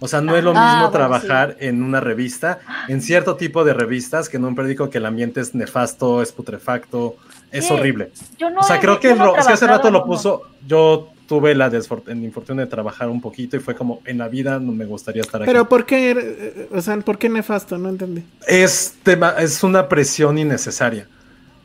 O 0.00 0.06
sea, 0.08 0.20
no 0.20 0.36
es 0.36 0.44
lo 0.44 0.52
Ah, 0.54 0.64
mismo 0.64 0.78
bueno, 0.78 0.90
trabajar 0.92 1.56
en 1.58 1.82
una 1.82 2.00
revista, 2.00 2.60
en 2.86 3.02
cierto 3.02 3.36
tipo 3.36 3.64
de 3.64 3.74
revistas, 3.74 4.28
que 4.28 4.36
en 4.36 4.44
un 4.44 4.54
periódico 4.54 4.88
que 4.90 4.98
el 4.98 5.06
ambiente 5.06 5.40
es 5.40 5.54
nefasto, 5.54 6.22
es 6.22 6.30
putrefacto, 6.32 7.16
es 7.50 7.66
Sí, 7.66 7.74
horrible. 7.74 8.10
Yo 8.38 8.48
no 8.48 8.60
O 8.60 8.62
sea, 8.62 8.76
he- 8.76 8.80
creo 8.80 9.00
que 9.00 9.14
no 9.14 9.36
es 9.36 9.46
que 9.46 9.52
hace 9.52 9.66
rato 9.66 9.90
lo 9.90 10.04
puso, 10.04 10.42
yo 10.66 11.10
tuve 11.26 11.54
la 11.54 11.68
infortunio 12.24 12.64
de 12.64 12.70
trabajar 12.70 13.08
un 13.10 13.20
poquito 13.20 13.56
y 13.56 13.60
fue 13.60 13.74
como, 13.74 14.00
en 14.06 14.18
la 14.18 14.28
vida 14.28 14.58
no 14.60 14.72
me 14.72 14.86
gustaría 14.86 15.20
estar 15.22 15.42
aquí. 15.42 15.50
Pero 15.50 15.68
¿por 15.68 15.84
qué, 15.84 16.12
eh, 16.12 16.68
o 16.72 16.80
sea, 16.80 16.96
por 17.00 17.18
qué 17.18 17.28
nefasto? 17.28 17.76
No 17.76 17.88
entendí. 17.90 18.22
es, 18.46 18.94
tema, 19.02 19.34
es 19.38 19.62
una 19.64 19.88
presión 19.88 20.38
innecesaria. 20.38 21.06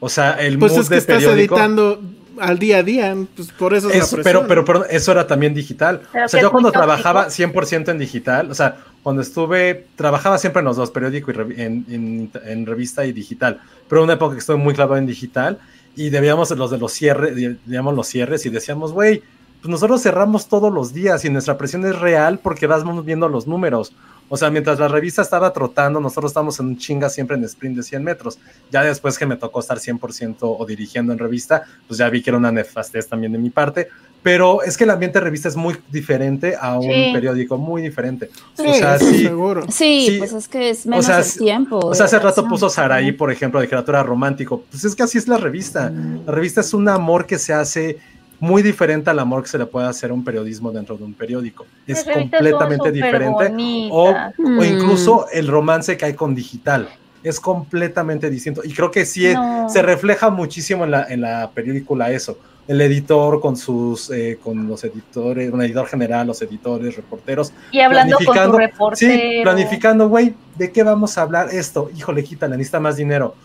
O 0.03 0.09
sea, 0.09 0.33
el 0.33 0.59
Pues 0.59 0.71
mood 0.73 0.81
es 0.81 0.89
que 0.89 0.95
de 0.95 0.99
estás 0.99 1.15
periódico 1.17 1.55
editando 1.55 2.01
al 2.39 2.59
día 2.59 2.79
a 2.79 2.83
día, 2.83 3.15
pues 3.35 3.51
por 3.51 3.73
eso 3.73 3.89
es, 3.89 4.03
es- 4.03 4.13
la 4.13 4.23
pero, 4.23 4.47
pero, 4.47 4.65
pero 4.65 4.85
eso 4.85 5.11
era 5.11 5.25
también 5.27 5.53
digital. 5.53 6.01
Pero 6.11 6.25
o 6.25 6.27
sea, 6.27 6.41
yo 6.41 6.51
cuando 6.51 6.71
trabajaba 6.71 7.27
100% 7.29 7.89
en 7.91 7.99
digital, 7.99 8.49
o 8.51 8.53
sea, 8.55 8.77
cuando 9.03 9.21
estuve, 9.21 9.85
trabajaba 9.95 10.37
siempre 10.37 10.59
en 10.59 10.65
los 10.65 10.75
dos, 10.77 10.91
periódico 10.91 11.31
y 11.31 11.33
revi- 11.35 11.59
en, 11.59 11.85
en- 11.89 12.31
en 12.45 12.65
revista 12.65 13.05
y 13.05 13.13
digital, 13.13 13.61
pero 13.87 14.03
una 14.03 14.13
época 14.13 14.33
que 14.33 14.39
estuve 14.39 14.57
muy 14.57 14.73
clavado 14.73 14.97
en 14.97 15.05
digital 15.05 15.59
y 15.95 16.09
debíamos 16.09 16.49
los 16.51 16.71
de 16.71 16.77
los 16.79 16.91
cierres, 16.91 17.35
digamos 17.65 17.93
los 17.95 18.07
cierres 18.07 18.45
y 18.45 18.49
decíamos, 18.49 18.91
güey, 18.93 19.21
pues 19.61 19.69
nosotros 19.71 20.01
cerramos 20.01 20.49
todos 20.49 20.73
los 20.73 20.91
días 20.93 21.23
y 21.23 21.29
nuestra 21.29 21.57
presión 21.57 21.85
es 21.85 21.97
real 21.97 22.39
porque 22.41 22.67
vamos 22.67 23.05
viendo 23.05 23.29
los 23.29 23.47
números. 23.47 23.93
O 24.29 24.37
sea, 24.37 24.49
mientras 24.49 24.79
la 24.79 24.87
revista 24.87 25.21
estaba 25.21 25.53
trotando, 25.53 25.99
nosotros 25.99 26.31
estábamos 26.31 26.59
en 26.59 26.67
un 26.67 26.77
chinga 26.77 27.09
siempre 27.09 27.37
en 27.37 27.43
sprint 27.43 27.77
de 27.77 27.83
100 27.83 28.03
metros. 28.03 28.39
Ya 28.71 28.83
después 28.83 29.17
que 29.17 29.25
me 29.25 29.35
tocó 29.35 29.59
estar 29.59 29.77
100% 29.79 30.37
o 30.41 30.65
dirigiendo 30.65 31.13
en 31.13 31.19
revista, 31.19 31.63
pues 31.87 31.97
ya 31.99 32.09
vi 32.09 32.21
que 32.23 32.29
era 32.31 32.37
una 32.37 32.51
nefastez 32.51 33.07
también 33.07 33.31
de 33.31 33.37
mi 33.37 33.49
parte. 33.49 33.89
Pero 34.23 34.63
es 34.63 34.77
que 34.77 34.85
el 34.85 34.89
ambiente 34.89 35.19
de 35.19 35.25
revista 35.25 35.49
es 35.49 35.57
muy 35.57 35.75
diferente 35.91 36.55
a 36.59 36.77
un 36.79 36.83
Sí. 36.89 37.11
periódico, 37.13 37.57
muy 37.57 37.81
diferente. 37.81 38.29
Sí, 38.53 38.63
o 38.65 38.73
sea, 38.73 38.97
sí. 38.97 39.23
seguro. 39.23 39.63
Sí, 39.69 40.07
Sí. 40.11 40.15
pues 40.17 40.31
es 40.31 40.47
que 40.47 40.69
es 40.69 40.85
menos 40.85 41.05
sea, 41.05 41.19
el 41.19 41.33
tiempo. 41.37 41.77
O 41.79 41.93
sea, 41.93 42.05
hace 42.05 42.17
rato 42.19 42.47
puso 42.47 42.69
Saraí, 42.69 43.11
por 43.11 43.31
ejemplo, 43.31 43.59
de 43.59 43.65
literatura 43.65 44.01
romántico. 44.01 44.63
Pues 44.71 44.85
es 44.85 44.95
que 44.95 45.03
así 45.03 45.17
es 45.17 45.27
la 45.27 45.37
revista. 45.37 45.91
La 46.25 46.31
revista 46.31 46.61
es 46.61 46.73
un 46.73 46.87
amor 46.87 47.25
que 47.25 47.37
se 47.37 47.51
hace 47.53 47.97
muy 48.43 48.61
diferente 48.61 49.09
al 49.09 49.19
amor 49.19 49.41
que 49.43 49.49
se 49.49 49.57
le 49.57 49.65
puede 49.65 49.87
hacer 49.87 50.11
a 50.11 50.13
un 50.13 50.23
periodismo 50.23 50.69
dentro 50.71 50.97
de 50.97 51.03
un 51.05 51.13
periódico. 51.13 51.65
Es 51.87 52.03
completamente 52.03 52.91
diferente. 52.91 53.53
O, 53.89 54.09
o 54.11 54.15
Mm. 54.37 54.61
incluso 54.63 55.27
el 55.31 55.47
romance 55.47 55.95
que 55.95 56.05
hay 56.05 56.13
con 56.13 56.35
digital. 56.35 56.89
Es 57.23 57.39
completamente 57.39 58.29
distinto. 58.29 58.61
Y 58.65 58.73
creo 58.73 58.91
que 58.91 59.05
sí 59.05 59.33
No. 59.33 59.69
se 59.69 59.81
refleja 59.81 60.29
muchísimo 60.29 60.83
en 60.83 60.91
la, 60.91 61.05
en 61.07 61.21
la 61.21 61.49
película 61.53 62.11
eso. 62.11 62.37
El 62.67 62.81
editor 62.81 63.39
con 63.39 63.55
sus, 63.55 64.09
eh, 64.09 64.37
con 64.43 64.67
los 64.67 64.83
editores, 64.83 65.51
un 65.51 65.61
editor 65.61 65.85
general, 65.87 66.27
los 66.27 66.41
editores, 66.41 66.95
reporteros, 66.97 67.53
Y 67.71 67.79
hablando 67.79 68.17
con 68.25 68.35
tu 68.51 68.57
reportero. 68.57 69.11
Sí, 69.13 69.39
planificando, 69.41 70.09
güey, 70.09 70.33
¿de 70.57 70.69
qué 70.71 70.83
vamos 70.83 71.17
a 71.17 71.21
hablar 71.21 71.47
esto? 71.51 71.89
Híjole, 71.95 72.23
quítale, 72.25 72.57
necesita 72.57 72.79
más 72.81 72.97
dinero. 72.97 73.35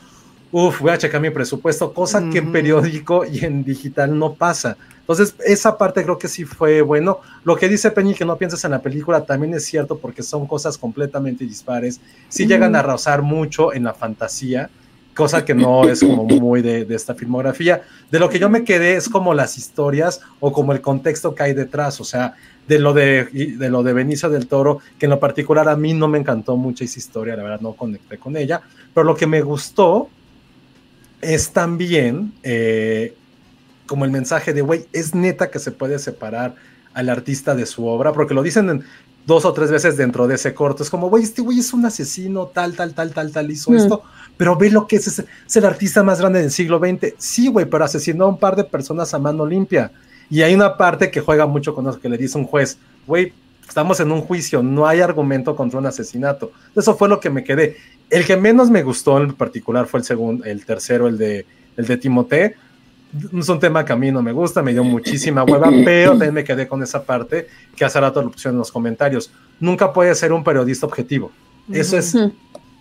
Uf, 0.51 0.81
voy 0.81 0.93
a 0.93 0.99
checar 0.99 1.21
mi 1.21 1.31
presupuesto, 1.31 1.93
cosa 1.93 2.29
que 2.31 2.39
en 2.39 2.53
periódico 2.53 3.25
y 3.27 3.45
en 3.45 3.63
digital 3.65 4.19
no 4.19 4.33
pasa. 4.33 4.79
Entonces, 5.01 5.35
esa 5.45 5.77
parte 5.77 6.03
creo 6.03 6.19
que 6.19 6.29
sí 6.29 6.45
fue 6.45 6.81
bueno. 6.81 7.21
Lo 7.45 7.57
que 7.57 7.69
dice 7.69 7.91
Penny, 7.91 8.15
que 8.15 8.25
no 8.25 8.37
pienses 8.37 8.65
en 8.65 8.71
la 8.71 8.81
película, 8.81 9.25
también 9.25 9.55
es 9.55 9.65
cierto 9.65 9.99
porque 9.99 10.23
son 10.23 10.47
cosas 10.47 10.79
completamente 10.79 11.45
dispares. 11.45 12.01
Sí 12.29 12.47
llegan 12.47 12.77
a 12.77 12.83
rozar 12.83 13.23
mucho 13.23 13.75
en 13.75 13.85
la 13.85 13.95
fantasía, 13.95 14.71
cosa 15.15 15.45
que 15.45 15.55
no 15.55 15.89
es 15.89 16.01
como 16.01 16.25
muy 16.25 16.63
de, 16.63 16.85
de 16.85 16.95
esta 16.95 17.15
filmografía. 17.15 17.83
De 18.11 18.19
lo 18.19 18.31
que 18.31 18.39
yo 18.39 18.49
me 18.49 18.65
quedé 18.65 18.97
es 18.97 19.09
como 19.09 19.35
las 19.35 19.59
historias 19.59 20.21
o 20.41 20.53
como 20.53 20.73
el 20.73 20.81
contexto 20.81 21.35
que 21.35 21.43
hay 21.43 21.55
detrás, 21.55 22.01
o 22.01 22.05
sea, 22.05 22.35
de 22.67 22.79
lo 22.79 22.93
de, 22.93 23.25
de 23.25 23.71
lo 23.71 23.83
de 23.83 23.95
Benicio 23.95 24.29
del 24.29 24.47
Toro, 24.47 24.81
que 24.99 25.07
en 25.07 25.11
lo 25.11 25.21
particular 25.21 25.69
a 25.69 25.77
mí 25.77 25.95
no 25.95 26.07
me 26.07 26.19
encantó 26.19 26.57
mucho 26.57 26.85
esa 26.85 26.99
historia, 26.99 27.35
la 27.35 27.43
verdad 27.43 27.61
no 27.61 27.73
conecté 27.73 28.19
con 28.19 28.37
ella, 28.37 28.61
pero 28.93 29.05
lo 29.05 29.17
que 29.17 29.27
me 29.27 29.41
gustó 29.41 30.11
es 31.21 31.51
también 31.51 32.33
eh, 32.43 33.15
como 33.87 34.05
el 34.05 34.11
mensaje 34.11 34.53
de, 34.53 34.63
güey, 34.63 34.87
es 34.93 35.15
neta 35.15 35.51
que 35.51 35.59
se 35.59 35.73
puede 35.73 35.99
separar 35.99 36.55
al 36.95 37.09
artista 37.09 37.55
de 37.55 37.67
su 37.67 37.87
obra, 37.87 38.13
porque 38.13 38.35
lo 38.35 38.43
dicen 38.43 38.69
en 38.71 38.85
dos 39.27 39.45
o 39.45 39.53
tres 39.53 39.71
veces 39.71 39.97
dentro 39.97 40.27
de 40.27 40.37
ese 40.37 40.55
corto, 40.55 40.83
es 40.83 40.91
como, 40.91 41.11
güey, 41.11 41.23
este 41.25 41.43
güey 41.43 41.59
es 41.59 41.73
un 41.73 41.85
asesino, 41.85 42.47
tal, 42.47 42.75
tal, 42.75 42.95
tal, 42.95 43.13
tal, 43.13 43.31
tal, 43.31 43.51
hizo 43.51 43.71
Mm. 43.71 43.77
esto, 43.77 44.03
pero 44.37 44.57
ve 44.57 44.71
lo 44.71 44.87
que 44.87 44.97
es, 44.97 45.07
es, 45.07 45.19
es 45.47 45.57
el 45.57 45.65
artista 45.65 46.03
más 46.03 46.21
grande 46.21 46.41
del 46.41 46.51
siglo 46.51 46.79
XX, 46.79 47.15
sí, 47.19 47.49
güey, 47.49 47.67
pero 47.67 47.85
asesinó 47.85 48.25
a 48.25 48.29
un 48.29 48.39
par 48.39 48.57
de 48.57 48.65
personas 48.65 49.13
a 49.15 49.19
mano 49.19 49.45
limpia, 49.47 49.91
y 50.31 50.43
hay 50.43 50.55
una 50.55 50.77
parte 50.77 51.11
que 51.11 51.21
juega 51.21 51.47
mucho 51.47 51.75
con 51.75 51.89
eso, 51.89 52.01
que 52.01 52.09
le 52.09 52.19
dice 52.19 52.37
un 52.39 52.45
juez, 52.45 52.79
güey, 53.07 53.33
estamos 53.67 54.01
en 54.01 54.13
un 54.13 54.23
juicio, 54.23 54.63
no 54.63 54.87
hay 54.87 55.01
argumento 55.01 55.55
contra 55.55 55.79
un 55.79 55.87
asesinato. 55.87 56.53
Eso 56.75 56.97
fue 56.97 57.09
lo 57.09 57.21
que 57.21 57.29
me 57.31 57.45
quedé. 57.45 57.77
El 58.11 58.25
que 58.25 58.37
menos 58.37 58.71
me 58.71 58.83
gustó 58.83 59.19
en 59.19 59.35
particular 59.35 59.87
fue 59.87 60.01
el 60.01 60.05
segundo, 60.05 60.45
el 60.45 60.65
tercero, 60.65 61.09
el 61.09 61.19
de, 61.19 61.47
el 61.77 61.87
de 61.87 61.97
Timote. 61.97 62.57
Es 63.37 63.49
un 63.49 63.59
tema 63.59 63.85
que 63.85 63.93
a 63.93 63.97
mí 63.97 64.11
no 64.11 64.23
me 64.23 64.33
gusta, 64.33 64.63
me 64.63 64.73
dio 64.73 64.85
muchísima 64.85 65.45
hueva, 65.45 65.71
pero 65.85 66.13
también 66.13 66.35
me 66.35 66.45
quedé 66.45 66.67
con 66.67 66.83
esa 66.83 67.03
parte 67.03 67.49
que 67.77 67.85
hace 67.85 68.01
rato 68.01 68.23
lo 68.23 68.33
en 68.45 68.59
los 68.59 68.73
comentarios. 68.73 69.31
Nunca 69.61 69.93
puede 69.93 70.15
ser 70.15 70.33
un 70.33 70.45
periodista 70.45 70.87
objetivo. 70.87 71.31
Eso 71.71 71.99
es, 71.99 72.17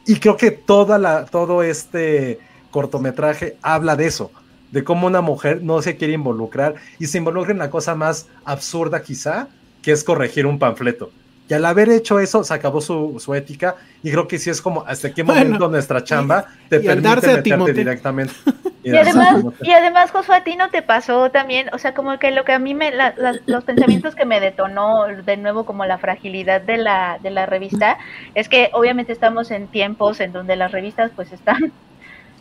y 0.07 0.15
creo 0.15 0.37
que 0.37 0.51
toda 0.51 0.97
la, 0.97 1.25
todo 1.25 1.61
este 1.61 2.39
cortometraje 2.71 3.57
habla 3.61 3.97
de 3.97 4.07
eso, 4.07 4.31
de 4.71 4.85
cómo 4.85 5.05
una 5.05 5.19
mujer 5.19 5.61
no 5.61 5.81
se 5.81 5.97
quiere 5.97 6.13
involucrar 6.13 6.75
y 6.97 7.07
se 7.07 7.17
involucra 7.17 7.51
en 7.51 7.57
la 7.57 7.69
cosa 7.69 7.93
más 7.93 8.27
absurda 8.45 9.01
quizá, 9.01 9.49
que 9.81 9.91
es 9.91 10.05
corregir 10.05 10.45
un 10.45 10.59
panfleto. 10.59 11.11
Y 11.49 11.53
al 11.53 11.65
haber 11.65 11.89
hecho 11.89 12.19
eso, 12.19 12.43
se 12.43 12.53
acabó 12.53 12.81
su, 12.81 13.19
su 13.19 13.33
ética 13.33 13.75
y 14.03 14.11
creo 14.11 14.27
que 14.27 14.37
sí 14.37 14.49
es 14.49 14.61
como 14.61 14.83
hasta 14.85 15.13
qué 15.13 15.23
Bueno, 15.23 15.43
momento 15.45 15.67
nuestra 15.69 16.03
chamba 16.03 16.45
te 16.69 16.77
y 16.77 16.79
permite 16.79 17.09
a 17.09 17.13
meterte 17.15 17.41
Timote. 17.43 17.73
directamente. 17.73 18.33
Y 18.83 18.95
además, 18.95 19.43
y 19.63 19.71
además, 19.71 20.11
Josué, 20.11 20.35
a 20.37 20.43
ti 20.45 20.55
no 20.55 20.69
te 20.69 20.81
pasó 20.81 21.29
también, 21.29 21.67
o 21.73 21.77
sea, 21.77 21.93
como 21.93 22.17
que 22.19 22.31
lo 22.31 22.45
que 22.45 22.53
a 22.53 22.59
mí 22.59 22.73
me, 22.73 22.91
la- 22.91 23.13
la- 23.17 23.35
los 23.45 23.65
pensamientos 23.65 24.15
que 24.15 24.23
me 24.25 24.39
detonó 24.39 25.07
de 25.07 25.35
nuevo 25.35 25.65
como 25.65 25.83
la 25.85 25.97
fragilidad 25.97 26.61
de 26.61 26.77
la, 26.77 27.17
de 27.21 27.29
la 27.31 27.45
revista, 27.45 27.97
es 28.33 28.47
que 28.47 28.69
obviamente 28.73 29.11
estamos 29.11 29.51
en 29.51 29.67
tiempos 29.67 30.21
en 30.21 30.31
donde 30.31 30.55
las 30.55 30.71
revistas 30.71 31.11
pues 31.15 31.33
están 31.33 31.73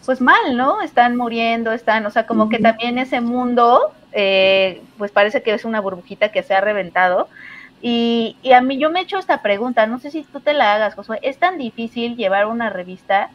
pues 0.05 0.21
mal, 0.21 0.57
¿no? 0.57 0.83
Están 0.83 1.17
muriendo, 1.17 1.73
están, 1.73 2.07
o 2.07 2.11
sea, 2.11 2.27
como 2.27 2.49
que 2.49 2.61
también 2.61 2.99
ese 2.99 3.21
mundo, 3.21 3.81
eh, 4.13 4.83
pues 4.99 5.11
parece 5.11 5.43
que 5.43 5.53
es 5.53 5.65
una 5.65 5.81
burbujita 5.81 6.31
que 6.31 6.45
se 6.45 6.55
ha 6.55 6.61
reventado. 6.61 7.29
Y, 7.83 8.37
y, 8.43 8.53
a 8.53 8.63
mí 8.63 8.79
yo 8.79 8.91
me 8.91 9.01
he 9.01 9.03
hecho 9.03 9.19
esta 9.19 9.43
pregunta, 9.43 9.87
no 9.87 9.99
sé 9.99 10.11
si 10.11 10.23
tú 10.23 10.41
te 10.41 10.55
la 10.55 10.75
hagas, 10.75 10.95
Josué, 10.95 11.19
¿es 11.23 11.39
tan 11.39 11.59
difícil 11.59 12.17
llevar 12.17 12.47
una 12.47 12.71
revista 12.71 13.31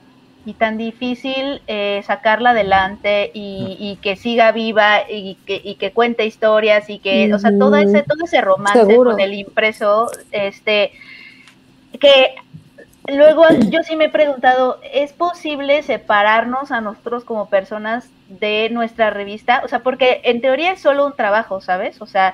y 0.45 0.53
tan 0.53 0.77
difícil 0.77 1.61
eh, 1.67 2.01
sacarla 2.05 2.51
adelante 2.51 3.29
y, 3.33 3.77
y, 3.79 3.97
que 3.97 4.15
siga 4.15 4.51
viva 4.51 5.01
y 5.07 5.35
que, 5.45 5.61
y 5.63 5.75
que 5.75 5.91
cuente 5.91 6.25
historias 6.25 6.89
y 6.89 6.97
que, 6.97 7.31
o 7.33 7.37
sea, 7.37 7.51
todo 7.57 7.75
ese, 7.75 8.01
todo 8.01 8.25
ese 8.25 8.41
romance 8.41 8.95
con 8.95 9.19
el 9.19 9.35
impreso, 9.35 10.09
este, 10.31 10.93
que 11.99 12.35
luego 13.07 13.43
yo 13.69 13.83
sí 13.83 13.95
me 13.95 14.05
he 14.05 14.09
preguntado, 14.09 14.79
¿es 14.91 15.13
posible 15.13 15.83
separarnos 15.83 16.71
a 16.71 16.81
nosotros 16.81 17.23
como 17.23 17.49
personas 17.49 18.09
de 18.27 18.69
nuestra 18.71 19.11
revista? 19.11 19.61
O 19.63 19.67
sea, 19.67 19.79
porque 19.79 20.21
en 20.23 20.41
teoría 20.41 20.71
es 20.71 20.81
solo 20.81 21.05
un 21.05 21.13
trabajo, 21.13 21.61
¿sabes? 21.61 22.01
O 22.01 22.07
sea, 22.07 22.33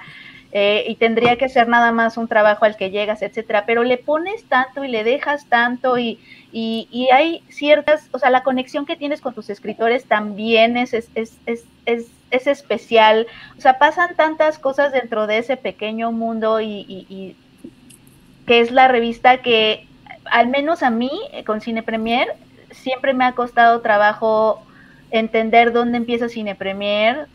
eh, 0.54 0.86
y 0.88 0.96
tendría 0.96 1.36
que 1.36 1.50
ser 1.50 1.68
nada 1.68 1.92
más 1.92 2.16
un 2.16 2.28
trabajo 2.28 2.64
al 2.64 2.78
que 2.78 2.90
llegas, 2.90 3.22
etcétera, 3.22 3.66
pero 3.66 3.84
le 3.84 3.98
pones 3.98 4.46
tanto 4.46 4.86
y 4.86 4.88
le 4.88 5.04
dejas 5.04 5.46
tanto 5.48 5.98
y, 5.98 6.20
y, 6.54 6.88
y, 6.90 7.10
hay 7.10 7.44
ciertas, 7.50 8.08
o 8.12 8.20
sea, 8.20 8.30
la 8.30 8.44
conexión 8.44 8.86
que 8.86 8.96
tienes 8.96 9.20
con 9.20 9.34
tus 9.34 9.50
escritores 9.50 10.06
también 10.06 10.78
es, 10.78 10.94
es, 10.94 11.10
es, 11.16 11.38
es, 11.86 12.08
es 12.32 12.48
especial, 12.48 13.28
o 13.58 13.62
sea, 13.62 13.78
pasan 13.78 14.16
tantas 14.16 14.58
cosas 14.58 14.94
dentro 14.94 15.28
de 15.28 15.40
ese 15.40 15.58
pequeño 15.58 16.14
mundo 16.14 16.62
y, 16.62 16.86
y, 16.88 17.36
que 18.46 18.62
es 18.62 18.72
la 18.72 18.88
revista 18.88 19.42
que, 19.42 19.86
al 20.26 20.48
menos 20.48 20.82
a 20.82 20.90
mí, 20.90 21.12
eh, 21.34 21.44
con 21.44 21.60
Cine 21.60 21.84
Premier, 21.84 22.36
siempre 22.72 23.14
me 23.14 23.26
ha 23.26 23.34
costado 23.34 23.82
trabajo 23.82 24.64
entender 25.12 25.74
dónde 25.74 25.98
empieza 25.98 26.30
Cine 26.30 26.56
Premier, 26.56 27.28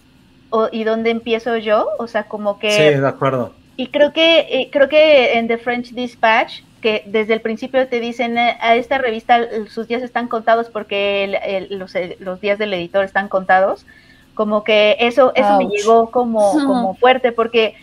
y 0.72 0.84
dónde 0.84 1.10
empiezo 1.10 1.56
yo, 1.56 1.88
o 1.98 2.06
sea, 2.06 2.24
como 2.24 2.58
que... 2.58 2.70
Sí, 2.70 3.00
de 3.00 3.08
acuerdo. 3.08 3.52
Y 3.76 3.88
creo 3.88 4.12
que, 4.12 4.40
eh, 4.40 4.68
creo 4.70 4.88
que 4.88 5.38
en 5.38 5.48
The 5.48 5.58
French 5.58 5.92
Dispatch, 5.92 6.60
que 6.80 7.02
desde 7.06 7.34
el 7.34 7.40
principio 7.40 7.88
te 7.88 8.00
dicen 8.00 8.36
eh, 8.36 8.56
a 8.60 8.74
esta 8.76 8.98
revista 8.98 9.40
sus 9.68 9.88
días 9.88 10.02
están 10.02 10.28
contados 10.28 10.68
porque 10.68 11.66
los, 11.70 11.94
eh, 11.94 12.16
los, 12.20 12.40
días 12.40 12.58
del 12.58 12.74
editor 12.74 13.04
están 13.04 13.28
contados, 13.28 13.86
como 14.34 14.64
que 14.64 14.96
eso, 15.00 15.32
eso 15.34 15.58
me 15.58 15.66
llegó 15.66 16.10
como, 16.10 16.52
como 16.66 16.94
fuerte 16.96 17.32
porque 17.32 17.74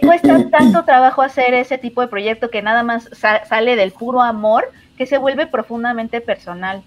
cuesta 0.00 0.48
tanto 0.50 0.84
trabajo 0.84 1.22
hacer 1.22 1.52
ese 1.54 1.76
tipo 1.76 2.00
de 2.00 2.08
proyecto 2.08 2.50
que 2.50 2.62
nada 2.62 2.82
más 2.82 3.10
sale 3.12 3.76
del 3.76 3.92
puro 3.92 4.22
amor 4.22 4.70
que 4.96 5.06
se 5.06 5.18
vuelve 5.18 5.46
profundamente 5.46 6.20
personal. 6.20 6.82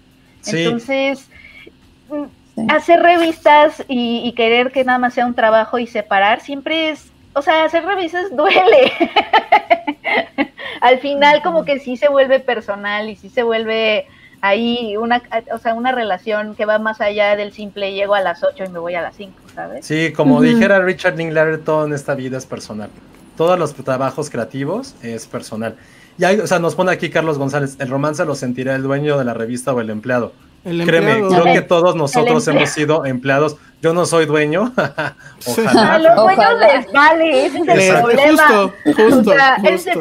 Entonces, 0.46 1.28
hacer 2.68 3.00
revistas 3.00 3.84
y, 3.88 4.32
querer 4.32 4.72
que 4.72 4.84
nada 4.84 4.98
más 4.98 5.14
sea 5.14 5.26
un 5.26 5.34
trabajo 5.34 5.78
y 5.78 5.86
separar 5.86 6.40
siempre 6.40 6.90
es, 6.90 7.10
o 7.34 7.42
sea, 7.42 7.64
hacer 7.64 7.84
revistas 7.84 8.30
duele. 8.36 8.92
Al 10.80 10.98
final 10.98 11.42
como 11.42 11.64
que 11.64 11.80
sí 11.80 11.96
se 11.96 12.08
vuelve 12.08 12.40
personal 12.40 13.08
y 13.08 13.16
sí 13.16 13.28
se 13.28 13.42
vuelve 13.42 14.06
ahí 14.40 14.96
una, 14.98 15.22
o 15.52 15.58
sea, 15.58 15.72
una 15.74 15.92
relación 15.92 16.54
que 16.54 16.66
va 16.66 16.78
más 16.78 17.00
allá 17.00 17.34
del 17.36 17.52
simple 17.52 17.94
llego 17.94 18.14
a 18.14 18.20
las 18.20 18.42
8 18.42 18.64
y 18.64 18.68
me 18.68 18.78
voy 18.78 18.94
a 18.94 19.00
las 19.00 19.16
5, 19.16 19.32
¿sabes? 19.54 19.86
Sí, 19.86 20.12
como 20.12 20.42
dijera 20.42 20.80
Richard 20.80 21.16
Linklater, 21.16 21.64
todo 21.64 21.86
en 21.86 21.94
esta 21.94 22.14
vida 22.14 22.36
es 22.36 22.44
personal. 22.44 22.90
Todos 23.38 23.58
los 23.58 23.74
trabajos 23.74 24.28
creativos 24.28 24.94
es 25.02 25.26
personal. 25.26 25.76
Y 26.18 26.24
hay, 26.24 26.38
o 26.38 26.46
sea, 26.46 26.58
nos 26.58 26.74
pone 26.74 26.92
aquí 26.92 27.08
Carlos 27.08 27.38
González, 27.38 27.76
el 27.80 27.88
romance 27.88 28.24
lo 28.24 28.34
sentirá 28.34 28.74
el 28.74 28.82
dueño 28.82 29.18
de 29.18 29.24
la 29.24 29.34
revista 29.34 29.72
o 29.72 29.80
el 29.80 29.90
empleado. 29.90 30.32
Créeme, 30.64 31.28
creo 31.28 31.44
que 31.44 31.60
todos 31.60 31.94
nosotros 31.94 32.46
hemos 32.48 32.70
sido 32.70 33.04
empleados. 33.04 33.56
Yo 33.82 33.92
no 33.92 34.06
soy 34.06 34.24
dueño. 34.24 34.72
Ojalá. 35.46 35.96
A 35.96 35.98
los 35.98 36.16
dueños 36.16 36.52
les 36.58 36.92
vale, 36.92 37.46
ese 37.46 37.58
es 37.58 37.68
el 37.68 38.00
problema. 38.00 38.72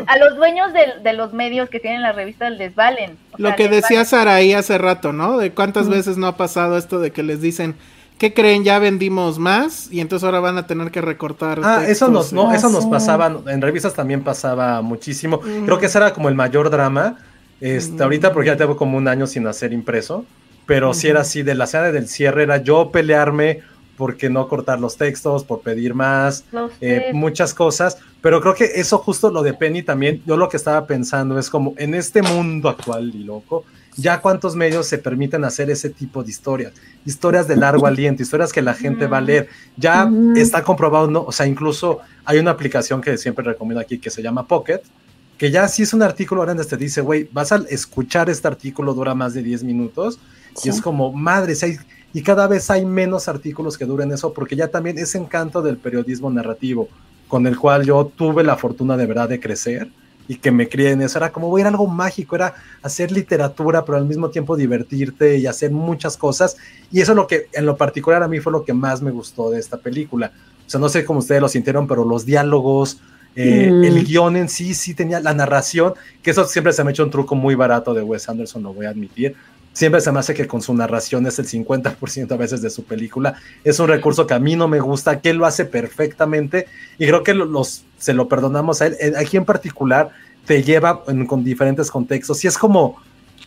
a 0.07 0.18
los 0.18 0.38
dueños 0.38 0.72
de, 1.03 1.14
los 1.14 1.34
medios 1.34 1.69
que 1.69 1.81
tienen 1.81 2.02
las 2.02 2.15
revistas 2.15 2.53
les 2.53 2.73
valen. 2.76 3.18
Lo 3.38 3.53
que 3.57 3.68
decía 3.68 4.06
Saraí 4.06 4.53
hace 4.53 4.77
rato, 4.77 5.11
¿no? 5.11 5.38
De 5.38 5.52
cuántas 5.52 5.90
veces 5.90 6.18
no 6.18 6.27
ha 6.27 6.38
pasado 6.38 6.77
esto 6.77 7.02
de 7.02 7.11
que 7.11 7.23
les 7.23 7.41
dicen, 7.41 7.76
¿qué 8.18 8.34
creen? 8.34 8.64
Ya 8.64 8.80
vendimos 8.80 9.38
más 9.38 9.91
y 9.91 9.99
entonces 9.99 10.23
ahora 10.23 10.40
van 10.40 10.57
a 10.57 10.65
tener 10.65 10.90
que 10.90 11.02
recortar. 11.02 11.60
Ah, 11.61 11.84
eso 11.85 12.07
nos, 12.07 12.31
no, 12.31 12.53
eso 12.53 12.69
nos 12.69 12.85
pasaba, 12.85 13.41
en 13.48 13.61
revistas 13.61 13.94
también 13.94 14.23
pasaba 14.23 14.81
muchísimo. 14.81 15.41
Creo 15.41 15.77
que 15.77 15.88
ese 15.88 15.98
era 15.98 16.14
como 16.14 16.30
el 16.30 16.35
mayor 16.35 16.69
drama. 16.69 17.18
Este, 17.60 18.02
Ahorita 18.02 18.31
porque 18.31 18.48
ya 18.48 18.57
tengo 18.57 18.77
como 18.77 18.98
un 18.98 19.10
año 19.10 19.27
sin 19.27 19.45
hacer 19.45 19.73
impreso 19.73 20.26
pero 20.65 20.94
si 20.94 21.07
era 21.07 21.22
así, 21.22 21.44
de 21.44 21.56
la 21.56 21.65
escena 21.65 21.91
del 21.91 22.07
cierre 22.07 22.44
era 22.44 22.57
yo 22.57 22.91
pelearme 22.91 23.61
porque 23.98 24.30
no 24.30 24.48
cortar 24.48 24.80
los 24.80 24.98
textos, 24.98 25.44
por 25.44 25.61
pedir 25.61 25.94
más, 25.94 26.45
eh, 26.81 27.11
muchas 27.14 27.53
cosas, 27.53 27.98
pero 28.22 28.41
creo 28.41 28.56
que 28.56 28.65
eso 28.76 28.98
justo 28.98 29.30
lo 29.30 29.44
de 29.44 29.53
Penny 29.53 29.84
también, 29.84 30.22
yo 30.26 30.35
lo 30.35 30.49
que 30.49 30.57
estaba 30.57 30.88
pensando 30.88 31.38
es 31.38 31.49
como 31.49 31.73
en 31.77 31.94
este 31.94 32.22
mundo 32.22 32.69
actual 32.69 33.14
y 33.14 33.23
loco, 33.23 33.65
ya 33.95 34.22
cuántos 34.22 34.56
medios 34.56 34.88
se 34.88 34.98
permiten 34.98 35.44
hacer 35.44 35.69
ese 35.69 35.90
tipo 35.91 36.23
de 36.23 36.31
historias, 36.31 36.73
historias 37.06 37.48
de 37.48 37.56
largo 37.56 37.85
aliento, 37.85 38.23
historias 38.23 38.52
que 38.52 38.61
la 38.64 38.73
gente 38.73 39.06
va 39.06 39.19
a 39.19 39.22
leer, 39.22 39.48
ya 39.77 40.10
está 40.35 40.64
comprobado, 40.64 41.07
¿no? 41.07 41.23
o 41.23 41.31
sea, 41.31 41.45
incluso 41.45 41.99
hay 42.26 42.40
una 42.40 42.52
aplicación 42.52 43.02
que 43.02 43.18
siempre 43.18 43.45
recomiendo 43.45 43.80
aquí 43.80 43.99
que 43.99 44.10
se 44.10 44.23
llama 44.23 44.48
Pocket, 44.48 44.81
que 45.44 45.52
ya 45.52 45.68
si 45.68 45.84
es 45.84 45.94
un 45.94 46.02
artículo 46.02 46.41
grande 46.44 46.64
te 46.64 46.78
dice, 46.78 47.02
güey, 47.02 47.28
vas 47.34 47.52
a 47.52 47.57
escuchar 47.70 48.30
este 48.30 48.48
artículo, 48.48 48.94
dura 48.94 49.14
más 49.14 49.34
de 49.34 49.44
10 49.44 49.65
minutos, 49.65 50.18
y 50.64 50.70
es 50.70 50.80
como, 50.80 51.11
madre, 51.11 51.53
y 52.14 52.22
cada 52.22 52.48
vez 52.48 52.70
hay 52.70 52.86
menos 52.86 53.28
artículos 53.28 53.78
que 53.78 53.84
duren 53.84 54.10
eso, 54.14 54.32
porque 54.32 54.56
ya 54.56 54.70
también 54.70 54.98
ese 54.98 55.18
encanto 55.18 55.61
del 55.61 55.76
periodismo 55.76 56.30
narrativo, 56.30 56.88
con 57.28 57.45
el 57.45 57.57
cual 57.57 57.84
yo 57.84 58.06
tuve 58.06 58.41
la 58.45 58.56
fortuna 58.56 58.95
de 58.95 59.06
verdad 59.06 59.28
de 59.28 59.41
crecer 59.41 59.90
y 60.30 60.38
que 60.38 60.49
me 60.49 60.70
crié 60.70 60.91
en 60.91 61.02
eso, 61.02 61.18
era 61.18 61.34
como, 61.34 61.60
era 61.60 61.68
algo 61.68 61.88
mágico, 61.88 62.38
era 62.38 62.53
hacer 62.82 63.11
literatura, 63.11 63.84
pero 63.84 63.98
al 63.98 64.06
mismo 64.06 64.30
tiempo 64.30 64.56
divertirte 64.56 65.40
y 65.40 65.45
hacer 65.45 65.72
muchas 65.72 66.15
cosas, 66.15 66.56
y 66.90 67.02
eso 67.02 67.11
es 67.11 67.18
lo 67.18 67.28
que, 67.28 67.49
en 67.52 67.65
lo 67.65 67.76
particular, 67.76 68.24
a 68.24 68.30
mí 68.30 68.40
fue 68.40 68.53
lo 68.53 68.64
que 68.64 68.72
más 68.72 69.02
me 69.02 69.11
gustó 69.11 69.49
de 69.49 69.60
esta 69.60 69.76
película. 69.76 70.32
O 70.65 70.70
sea, 70.70 70.80
no 70.80 70.88
sé 70.88 71.03
cómo 71.03 71.20
ustedes 71.20 71.41
lo 71.41 71.49
sintieron, 71.49 71.86
pero 71.86 72.06
los 72.06 72.26
diálogos, 72.26 73.02
eh, 73.36 73.72
mm. 73.72 73.84
el 73.84 74.06
guion 74.06 74.38
en 74.38 74.50
sí, 74.50 74.74
sí 74.74 74.94
tenía 74.94 75.20
la 75.20 75.34
narración, 75.34 75.94
que 76.22 76.32
eso 76.32 76.46
siempre 76.46 76.74
se 76.74 76.84
me 76.84 76.90
ha 76.90 76.92
hecho 76.92 77.04
un 77.04 77.12
truco 77.12 77.36
muy 77.36 77.56
barato 77.56 77.94
de 77.94 78.02
Wes 78.02 78.30
Anderson, 78.30 78.64
lo 78.64 78.74
voy 78.74 78.86
a 78.86 78.90
admitir, 78.90 79.36
siempre 79.74 80.02
se 80.02 80.12
me 80.12 80.20
hace 80.20 80.34
que 80.34 80.48
con 80.48 80.62
su 80.62 80.74
narración 80.74 81.26
es 81.26 81.40
el 81.40 81.48
50% 81.48 82.32
a 82.32 82.38
veces 82.38 82.62
de 82.62 82.70
su 82.70 82.84
película. 82.84 83.36
Es 83.64 83.80
un 83.80 83.88
recurso 83.88 84.26
que 84.26 84.36
a 84.36 84.40
mí 84.40 84.56
no 84.56 84.68
me 84.68 84.80
gusta, 84.80 85.20
que 85.20 85.32
él 85.32 85.38
lo 85.38 85.46
hace 85.46 85.66
perfectamente 85.66 86.68
y 86.98 87.08
creo 87.08 87.24
que 87.24 87.34
los, 87.34 87.84
se 87.98 88.14
lo 88.14 88.28
perdonamos 88.28 88.82
a 88.82 88.88
él. 88.88 88.98
Eh, 89.00 89.14
aquí 89.18 89.36
en 89.36 89.46
particular 89.46 90.12
te 90.46 90.62
lleva 90.62 91.04
con 91.04 91.44
diferentes 91.44 91.90
contextos 91.90 92.44
y 92.44 92.48
es 92.48 92.58
como, 92.58 92.98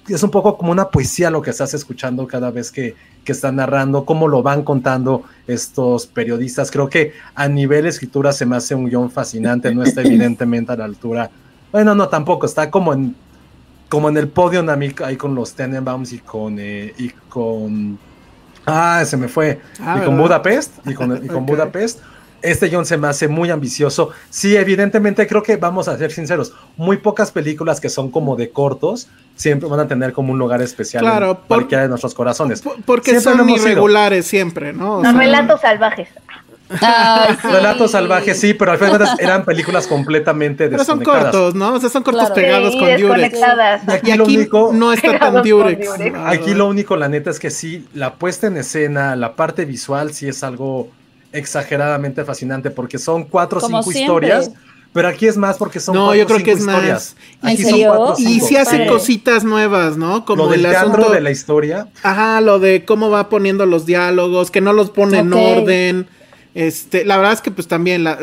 es 0.09 0.23
un 0.23 0.31
poco 0.31 0.57
como 0.57 0.73
una 0.73 0.89
poesía 0.89 1.31
lo 1.31 1.43
que 1.43 1.51
estás 1.51 1.75
escuchando 1.75 2.27
cada 2.27 2.51
vez 2.51 2.71
que, 2.71 2.95
que 3.25 3.33
están 3.33 3.57
narrando, 3.57 4.05
cómo 4.05 4.29
lo 4.29 4.43
van 4.43 4.63
contando 4.63 5.25
estos 5.47 6.07
periodistas. 6.07 6.71
Creo 6.71 6.89
que 6.89 7.13
a 7.35 7.49
nivel 7.49 7.87
escritura 7.87 8.33
se 8.33 8.47
me 8.47 8.57
hace 8.57 8.75
un 8.75 8.89
guion 8.89 9.11
fascinante, 9.11 9.75
no 9.75 9.83
está 9.83 10.01
evidentemente 10.05 10.73
a 10.73 10.77
la 10.77 10.85
altura. 10.85 11.31
Bueno, 11.73 11.95
no, 11.95 12.09
tampoco, 12.09 12.47
está 12.47 12.71
como 12.71 12.93
en 12.93 13.15
como 13.89 14.09
en 14.09 14.17
el 14.17 14.29
podio 14.29 14.63
Namik 14.63 15.01
ahí 15.03 15.17
con 15.17 15.35
los 15.35 15.55
Tenenbaums 15.55 16.13
y 16.13 16.19
con 16.19 16.59
eh, 16.59 16.93
y 16.99 17.11
con 17.29 17.99
ah 18.65 19.05
se 19.05 19.17
me 19.17 19.29
fue 19.29 19.61
ah, 19.81 19.99
y 20.01 20.05
con 20.05 20.19
Budapest 20.19 20.87
y 20.87 20.95
con, 20.95 21.25
y 21.25 21.29
con 21.29 21.47
Budapest 21.47 22.01
este 22.47 22.71
John 22.71 22.87
se 22.87 22.97
me 22.97 23.09
hace 23.09 23.29
muy 23.29 23.51
ambicioso. 23.51 24.11
Sí, 24.31 24.57
evidentemente 24.57 25.27
creo 25.27 25.43
que 25.43 25.57
vamos 25.57 25.89
a 25.89 25.99
ser 25.99 26.13
sinceros, 26.13 26.53
muy 26.77 26.97
pocas 26.99 27.31
películas 27.31 27.81
que 27.81 27.89
son 27.89 28.11
como 28.11 28.37
de 28.37 28.51
cortos 28.51 29.09
siempre 29.37 29.69
van 29.69 29.81
a 29.81 29.87
tener 29.87 30.13
como 30.13 30.33
un 30.33 30.39
lugar 30.39 30.63
especial 30.63 31.03
claro, 31.03 31.31
en 31.33 31.37
cualquiera 31.47 31.83
de 31.83 31.89
nuestros 31.89 32.15
corazones. 32.15 32.63
porque 32.85 33.21
son 33.21 33.49
irregulares 33.49 34.27
siempre, 34.27 34.73
¿no? 34.73 35.03
Los 35.03 35.15
relatos 35.15 35.61
salvajes. 35.61 36.09
Relatos 37.45 37.93
salvajes, 37.93 38.41
sí, 38.41 38.53
pero 38.53 38.73
al 38.73 38.79
final 38.79 39.09
eran 39.21 39.45
películas 39.45 39.87
completamente 39.87 40.69
Pero 40.69 40.83
son 40.83 41.01
cortos, 41.01 41.55
¿no? 41.55 41.75
O 41.75 41.81
sea, 41.81 41.89
son 41.89 42.03
cortos 42.03 42.31
pegados 42.33 42.75
con 42.75 42.97
Durex. 43.01 43.39
Y 43.87 43.93
aquí, 43.93 44.13
lo 44.15 44.25
único, 44.25 44.71
no 44.73 44.93
está 44.93 45.17
tan 45.17 45.43
Durex. 45.45 45.89
Aquí 46.25 46.55
lo 46.55 46.67
único, 46.67 46.97
la 46.97 47.09
neta, 47.09 47.31
es 47.31 47.39
que 47.39 47.51
sí, 47.51 47.87
la 47.95 48.15
puesta 48.15 48.49
en 48.49 48.57
escena, 48.57 49.15
la 49.15 49.37
parte 49.37 49.65
visual, 49.65 50.13
sí 50.13 50.27
es 50.27 50.43
algo 50.43 50.89
exageradamente 51.37 52.25
fascinante, 52.25 52.71
porque 52.71 52.99
son 52.99 53.25
cuatro 53.25 53.59
o 53.59 53.67
cinco 53.67 53.93
historias. 53.93 54.51
Pero 54.93 55.09
aquí 55.09 55.27
es 55.27 55.37
más 55.37 55.59
porque 55.59 55.79
son 55.79 55.95
no, 55.95 56.15
yo 56.15 56.27
creo 56.27 56.43
que 56.43 56.53
es 56.53 56.61
historias. 56.61 57.17
Más. 57.43 57.53
Aquí 57.53 57.65
son 57.65 57.81
cuatro, 57.83 58.15
y 58.19 58.41
sí 58.41 58.57
hacen 58.57 58.89
cositas 58.89 59.45
nuevas, 59.45 59.99
¿no? 59.99 60.25
Como 60.25 60.45
lo 60.45 60.51
del 60.51 60.65
el 60.65 60.75
asunto 60.75 61.11
de 61.11 61.21
la 61.21 61.31
historia. 61.31 61.89
Ajá, 62.03 62.41
lo 62.41 62.59
de 62.59 62.87
cómo 62.87 63.11
va 63.11 63.29
poniendo 63.29 63.67
los 63.67 63.85
diálogos, 63.85 64.51
que 64.51 64.63
no 64.63 64.73
los 64.73 64.89
pone 64.89 65.19
en 65.19 65.33
orden 65.35 66.09
este, 66.57 67.05
la 67.05 67.19
verdad 67.19 67.35
es 67.35 67.43
que 67.43 67.51
pues 67.51 67.69
también 67.69 68.03
la, 68.03 68.19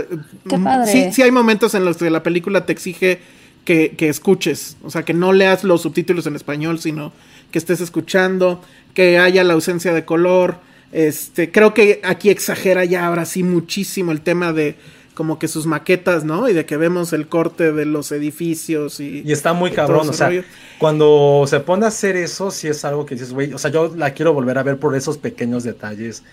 mm, 0.46 0.88
sí, 0.88 1.12
sí 1.12 1.22
hay 1.22 1.30
momentos 1.30 1.76
en 1.76 1.86
los 1.86 1.98
que 1.98 2.10
la 2.10 2.24
película 2.24 2.66
te 2.66 2.74
exige 2.74 3.20
que, 3.64 3.92
que 3.96 4.10
escuches, 4.10 4.76
o 4.84 4.90
sea, 4.90 5.04
que 5.04 5.14
no 5.14 5.34
leas 5.34 5.64
los 5.64 5.84
subtítulos 5.84 6.26
en 6.26 6.36
español, 6.36 6.80
sino 6.80 7.14
que 7.52 7.60
estés 7.60 7.80
escuchando, 7.80 8.60
que 8.96 9.20
haya 9.20 9.44
la 9.44 9.54
ausencia 9.54 9.94
de 9.94 10.04
color. 10.04 10.58
Este, 10.94 11.52
creo 11.52 11.74
que 11.74 12.00
aquí 12.04 12.30
exagera 12.30 12.86
ya 12.86 13.08
ahora 13.08 13.26
sí 13.26 13.42
muchísimo 13.42 14.12
el 14.12 14.22
tema 14.22 14.54
de 14.54 14.76
como 15.14 15.38
que 15.38 15.48
sus 15.48 15.66
maquetas, 15.66 16.24
¿no? 16.24 16.50
Y 16.50 16.54
de 16.54 16.66
que 16.66 16.78
vemos 16.78 17.14
el 17.14 17.28
corte 17.28 17.72
de 17.72 17.86
los 17.86 18.12
edificios 18.12 19.00
y... 19.00 19.22
Y 19.26 19.32
está 19.32 19.54
muy 19.54 19.72
cabrón, 19.72 20.10
o 20.10 20.14
sea, 20.14 20.28
rollo. 20.28 20.44
cuando 20.80 21.46
se 21.48 21.60
pone 21.60 21.86
a 21.86 21.90
hacer 21.90 22.16
eso, 22.16 22.50
sí 22.52 22.68
es 22.68 22.84
algo 22.84 23.06
que 23.06 23.16
dices, 23.16 23.32
güey, 23.32 23.54
o 23.54 23.58
sea, 23.58 23.70
yo 23.70 23.94
la 23.96 24.12
quiero 24.12 24.34
volver 24.34 24.58
a 24.58 24.64
ver 24.64 24.78
por 24.78 24.96
esos 24.96 25.18
pequeños 25.18 25.64
detalles 25.64 26.24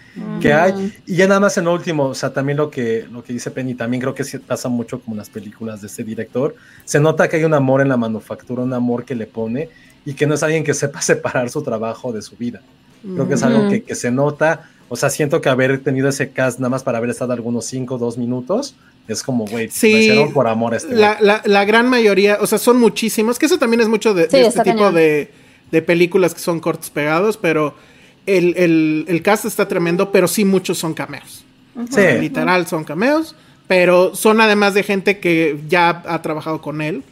que 0.41 0.53
hay. 0.53 0.95
Y 1.07 1.17
ya 1.17 1.27
nada 1.27 1.41
más 1.41 1.57
en 1.59 1.67
lo 1.67 1.75
último, 1.75 2.07
o 2.07 2.15
sea, 2.15 2.33
también 2.33 2.57
lo 2.57 2.71
que, 2.71 3.07
lo 3.11 3.23
que 3.23 3.33
dice 3.33 3.51
Penny, 3.51 3.75
también 3.75 4.01
creo 4.01 4.15
que 4.15 4.25
sí 4.25 4.39
pasa 4.39 4.69
mucho 4.69 5.01
como 5.01 5.15
en 5.15 5.19
las 5.19 5.31
películas 5.31 5.81
de 5.83 5.87
este 5.87 6.05
director, 6.05 6.55
se 6.85 7.01
nota 7.01 7.29
que 7.29 7.37
hay 7.37 7.45
un 7.45 7.55
amor 7.55 7.83
en 7.83 7.89
la 7.89 7.97
manufactura, 7.97 8.63
un 8.63 8.73
amor 8.73 9.05
que 9.05 9.15
le 9.15 9.27
pone 9.27 9.69
y 10.07 10.15
que 10.15 10.27
no 10.27 10.35
es 10.35 10.43
alguien 10.43 10.65
que 10.65 10.75
sepa 10.75 11.03
separar 11.03 11.51
su 11.51 11.63
trabajo 11.63 12.13
de 12.13 12.23
su 12.23 12.37
vida. 12.37 12.63
Creo 13.03 13.29
que 13.29 13.35
es 13.35 13.43
algo 13.43 13.69
que, 13.69 13.83
que 13.83 13.95
se 13.95 14.11
nota. 14.11 14.69
O 14.89 14.97
sea, 14.97 15.09
siento 15.11 15.41
que 15.41 15.49
haber 15.49 15.81
tenido 15.83 16.09
ese 16.09 16.31
cast 16.31 16.59
nada 16.59 16.69
más 16.71 16.83
para 16.83 16.99
haber 16.99 17.11
estado 17.11 17.33
algunos 17.33 17.65
5 17.67 17.95
o 17.95 17.99
2 17.99 18.19
minutos 18.19 18.75
es 19.09 19.23
como, 19.23 19.45
güey, 19.47 19.69
Sí, 19.71 19.93
lo 19.93 19.99
hicieron 19.99 20.33
por 20.33 20.47
amor 20.49 20.75
a 20.75 20.77
este 20.77 20.95
la, 20.95 21.17
la, 21.21 21.43
la 21.45 21.65
gran 21.65 21.89
mayoría, 21.89 22.39
o 22.41 22.47
sea, 22.47 22.59
son 22.59 22.79
muchísimos, 22.79 23.39
que 23.39 23.47
eso 23.47 23.59
también 23.59 23.81
es 23.81 23.89
mucho 23.89 24.15
de, 24.15 24.25
este 24.31 24.63
tipo 24.63 24.93
de, 24.93 25.31
de 25.71 25.83
películas 25.83 26.33
que 26.35 26.41
son 26.41 26.61
cortos 26.61 26.91
pegados, 26.91 27.37
pero 27.37 27.75
el, 28.27 28.55
el, 28.57 29.05
el 29.09 29.23
cast 29.23 29.45
está 29.47 29.67
tremendo, 29.67 30.13
pero 30.13 30.29
sí 30.29 30.45
muchos 30.45 30.79
son 30.79 30.95
cameos. 30.95 31.45
O 31.77 31.87
sea, 31.93 32.15
Sí. 32.15 32.21
literal 32.21 32.67
son 32.67 32.85
cameos, 32.85 33.35
pero 33.67 34.15
son 34.15 34.41
además 34.41 34.75
de 34.75 34.83
gente 34.83 35.19
que 35.19 35.59
ya 35.69 36.03
ha 36.07 36.21
trabajado 36.23 36.61
con 36.61 36.83
él 36.83 37.03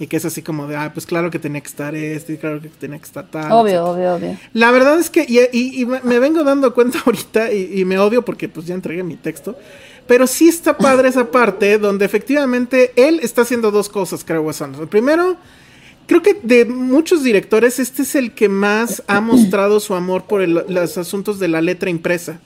y 0.00 0.06
que 0.06 0.16
es 0.16 0.24
así 0.24 0.42
como 0.42 0.66
de, 0.66 0.76
ah, 0.76 0.92
pues 0.94 1.06
claro 1.06 1.30
que 1.30 1.38
tenía 1.38 1.60
que 1.60 1.66
estar 1.68 1.94
este, 1.94 2.34
y 2.34 2.36
claro 2.36 2.60
que 2.60 2.68
tenía 2.68 2.98
que 2.98 3.04
estar 3.04 3.26
tal. 3.30 3.50
Obvio, 3.52 3.84
obvio, 3.84 4.14
obvio. 4.14 4.38
La 4.52 4.70
verdad 4.70 4.98
es 4.98 5.10
que, 5.10 5.24
y, 5.28 5.38
y- 5.52 5.82
y 5.82 5.86
me 5.86 6.18
vengo 6.20 6.44
dando 6.44 6.72
cuenta 6.74 7.00
ahorita, 7.06 7.52
y, 7.52 7.80
y 7.80 7.84
me 7.84 7.98
odio 7.98 8.24
porque 8.24 8.48
pues 8.48 8.66
ya 8.66 8.74
entregué 8.74 9.02
mi 9.02 9.16
texto, 9.16 9.56
pero 10.06 10.26
sí 10.26 10.48
está 10.48 10.78
padre 10.78 11.08
esa 11.08 11.30
parte 11.30 11.78
donde 11.78 12.04
efectivamente 12.04 12.92
él 12.96 13.20
está 13.22 13.42
haciendo 13.42 13.70
dos 13.70 13.88
cosas, 13.88 14.24
creo, 14.24 14.42
Wes 14.42 14.62
Anderson. 14.62 14.88
Primero, 14.88 15.36
creo 16.06 16.22
que 16.22 16.38
de 16.42 16.64
muchos 16.64 17.22
directores, 17.24 17.78
este 17.78 18.02
es 18.02 18.14
el 18.14 18.32
que 18.32 18.48
más 18.48 19.02
ha 19.08 19.20
mostrado 19.20 19.80
su 19.80 19.94
amor 19.94 20.24
por 20.24 20.42
el- 20.42 20.64
los 20.68 20.96
asuntos 20.96 21.38
de 21.38 21.48
la 21.48 21.60
letra 21.60 21.90
impresa. 21.90 22.40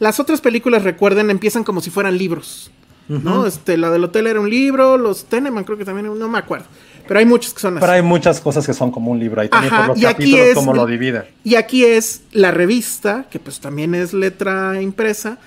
Las 0.00 0.18
otras 0.18 0.40
películas, 0.40 0.82
recuerden, 0.82 1.30
empiezan 1.30 1.62
como 1.64 1.80
si 1.80 1.90
fueran 1.90 2.16
libros. 2.18 2.70
¿no? 3.06 3.44
Este, 3.46 3.76
la 3.76 3.90
del 3.90 4.02
hotel 4.04 4.26
era 4.28 4.40
un 4.40 4.48
libro, 4.48 4.96
los 4.96 5.26
Teneman 5.26 5.64
creo 5.64 5.76
que 5.76 5.84
también, 5.84 6.18
no 6.18 6.26
me 6.28 6.38
acuerdo. 6.38 6.64
Pero 7.06 7.20
hay 7.20 7.26
muchos 7.26 7.52
que 7.54 7.60
son 7.60 7.76
así. 7.76 7.80
Pero 7.82 7.92
hay 7.92 8.02
muchas 8.02 8.40
cosas 8.40 8.64
que 8.66 8.72
son 8.72 8.90
como 8.90 9.10
un 9.10 9.18
libro 9.18 9.40
ahí 9.40 9.48
también 9.48 9.72
Ajá, 9.72 9.86
por 9.86 9.94
los 9.96 10.02
y 10.02 10.06
aquí 10.06 10.14
capítulos, 10.32 10.46
es- 10.48 10.54
cómo 10.54 10.74
lo 10.74 10.86
divide. 10.86 11.24
Y 11.44 11.54
aquí 11.56 11.84
es 11.84 12.22
la 12.32 12.50
revista, 12.50 13.26
que 13.30 13.38
pues 13.38 13.60
también 13.60 13.94
es 13.94 14.12
letra 14.14 14.80
impresa, 14.80 15.38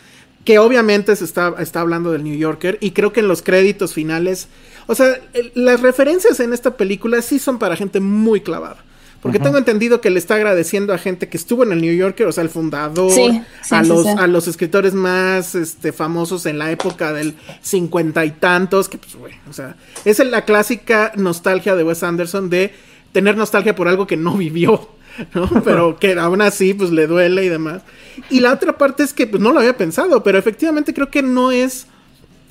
que 0.45 0.59
obviamente 0.59 1.15
se 1.15 1.25
está, 1.25 1.55
está 1.59 1.81
hablando 1.81 2.11
del 2.11 2.23
New 2.23 2.37
Yorker, 2.37 2.77
y 2.79 2.91
creo 2.91 3.11
que 3.11 3.19
en 3.19 3.27
los 3.27 3.41
créditos 3.41 3.93
finales, 3.93 4.47
o 4.85 4.95
sea, 4.95 5.17
las 5.55 5.81
referencias 5.81 6.39
en 6.39 6.53
esta 6.53 6.77
película 6.77 7.21
sí 7.21 7.37
son 7.39 7.59
para 7.59 7.75
gente 7.75 7.99
muy 7.99 8.39
clavada. 8.41 8.77
Porque 9.21 9.39
tengo 9.39 9.57
entendido 9.57 9.99
que 9.99 10.09
le 10.09 10.19
está 10.19 10.35
agradeciendo 10.35 10.93
a 10.93 10.97
gente 10.97 11.27
que 11.27 11.37
estuvo 11.37 11.63
en 11.63 11.71
el 11.71 11.81
New 11.81 11.93
Yorker, 11.93 12.27
o 12.27 12.31
sea, 12.31 12.43
el 12.43 12.49
fundador, 12.49 13.11
Sí, 13.11 13.41
sí, 13.63 13.75
a, 13.75 13.83
sí, 13.83 13.89
los, 13.89 14.05
a 14.05 14.27
los 14.27 14.47
escritores 14.47 14.93
más 14.93 15.55
este, 15.55 15.91
famosos 15.91 16.45
en 16.45 16.59
la 16.59 16.71
época 16.71 17.13
del 17.13 17.35
cincuenta 17.61 18.25
y 18.25 18.31
tantos, 18.31 18.89
que 18.89 18.97
pues, 18.97 19.15
güey, 19.15 19.33
o 19.49 19.53
sea, 19.53 19.75
es 20.05 20.19
la 20.19 20.45
clásica 20.45 21.11
nostalgia 21.15 21.75
de 21.75 21.83
Wes 21.83 22.03
Anderson 22.03 22.49
de 22.49 22.73
tener 23.11 23.35
nostalgia 23.35 23.75
por 23.75 23.87
algo 23.87 24.05
que 24.05 24.17
no 24.17 24.37
vivió, 24.37 24.89
¿no? 25.33 25.49
Pero 25.63 25.95
que 25.99 26.13
aún 26.13 26.41
así, 26.41 26.73
pues 26.73 26.91
le 26.91 27.07
duele 27.07 27.43
y 27.45 27.49
demás. 27.49 27.81
Y 28.29 28.39
la 28.39 28.53
otra 28.53 28.77
parte 28.77 29.03
es 29.03 29.13
que, 29.13 29.25
pues 29.25 29.41
no 29.41 29.51
lo 29.51 29.59
había 29.59 29.77
pensado, 29.77 30.23
pero 30.23 30.37
efectivamente 30.37 30.93
creo 30.93 31.09
que 31.09 31.23
no 31.23 31.51
es, 31.51 31.87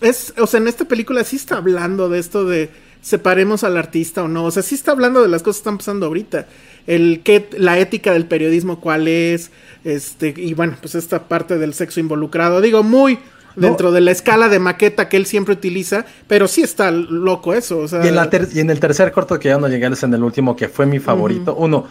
es, 0.01 0.35
o 0.37 0.47
sea, 0.47 0.59
en 0.59 0.69
esta 0.69 0.85
película 0.85 1.23
sí 1.23 1.37
está 1.37 1.59
hablando 1.59 2.09
de 2.09 2.19
esto 2.19 2.45
de 2.45 2.71
separemos 3.07 3.63
al 3.63 3.77
artista 3.77 4.25
o 4.25 4.29
no, 4.29 4.47
o 4.47 4.51
sea, 4.51 4.65
sí 4.65 4.75
está 4.75 4.91
hablando 4.91 5.23
de 5.23 5.29
las 5.29 5.45
cosas 5.45 5.59
que 5.59 5.61
están 5.61 5.79
pasando 5.79 6.07
ahorita, 6.07 6.47
el 6.89 7.21
que, 7.23 7.49
la 7.57 7.79
ética 7.79 8.13
del 8.13 8.27
periodismo 8.27 8.81
cuál 8.81 9.07
es, 9.07 9.53
este, 9.85 10.35
y 10.37 10.55
bueno, 10.55 10.77
pues 10.81 10.97
esta 10.97 11.29
parte 11.29 11.57
del 11.57 11.73
sexo 11.73 12.01
involucrado, 12.01 12.61
digo, 12.61 12.83
muy 12.83 13.21
dentro 13.55 13.93
de 13.93 14.01
la 14.01 14.11
escala 14.11 14.49
de 14.49 14.59
maqueta 14.59 15.09
que 15.09 15.17
él 15.17 15.27
siempre 15.27 15.55
utiliza, 15.55 16.05
pero 16.27 16.49
sí 16.49 16.63
está 16.63 16.91
loco 16.91 17.55
eso, 17.55 17.79
o 17.79 17.87
sea, 17.87 18.05
Y 18.05 18.09
en, 18.09 18.17
la 18.17 18.29
y 18.53 18.59
en 18.59 18.71
el 18.71 18.81
tercer 18.81 19.13
corto 19.13 19.39
que 19.39 19.51
ya 19.51 19.59
no 19.59 19.69
llegué 19.69 19.87
es 19.87 20.03
en 20.03 20.13
el 20.13 20.25
último, 20.25 20.57
que 20.57 20.69
fue 20.69 20.85
mi 20.85 20.99
favorito. 20.99 21.55
Uno, 21.55 21.87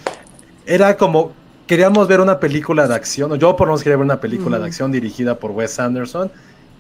era 0.66 0.98
como, 0.98 1.32
queríamos 1.66 2.10
ver 2.10 2.20
una 2.20 2.42
película 2.42 2.90
de 2.90 2.94
acción, 2.94 3.32
o 3.32 3.36
yo 3.38 3.56
por 3.56 3.68
lo 3.68 3.72
menos 3.72 3.84
quería 3.84 3.96
ver 3.96 4.04
una 4.04 4.20
película 4.20 4.60
de 4.60 4.66
acción 4.66 4.92
dirigida 4.92 5.40
por 5.40 5.52
Wes 5.52 5.80
Anderson. 5.80 6.30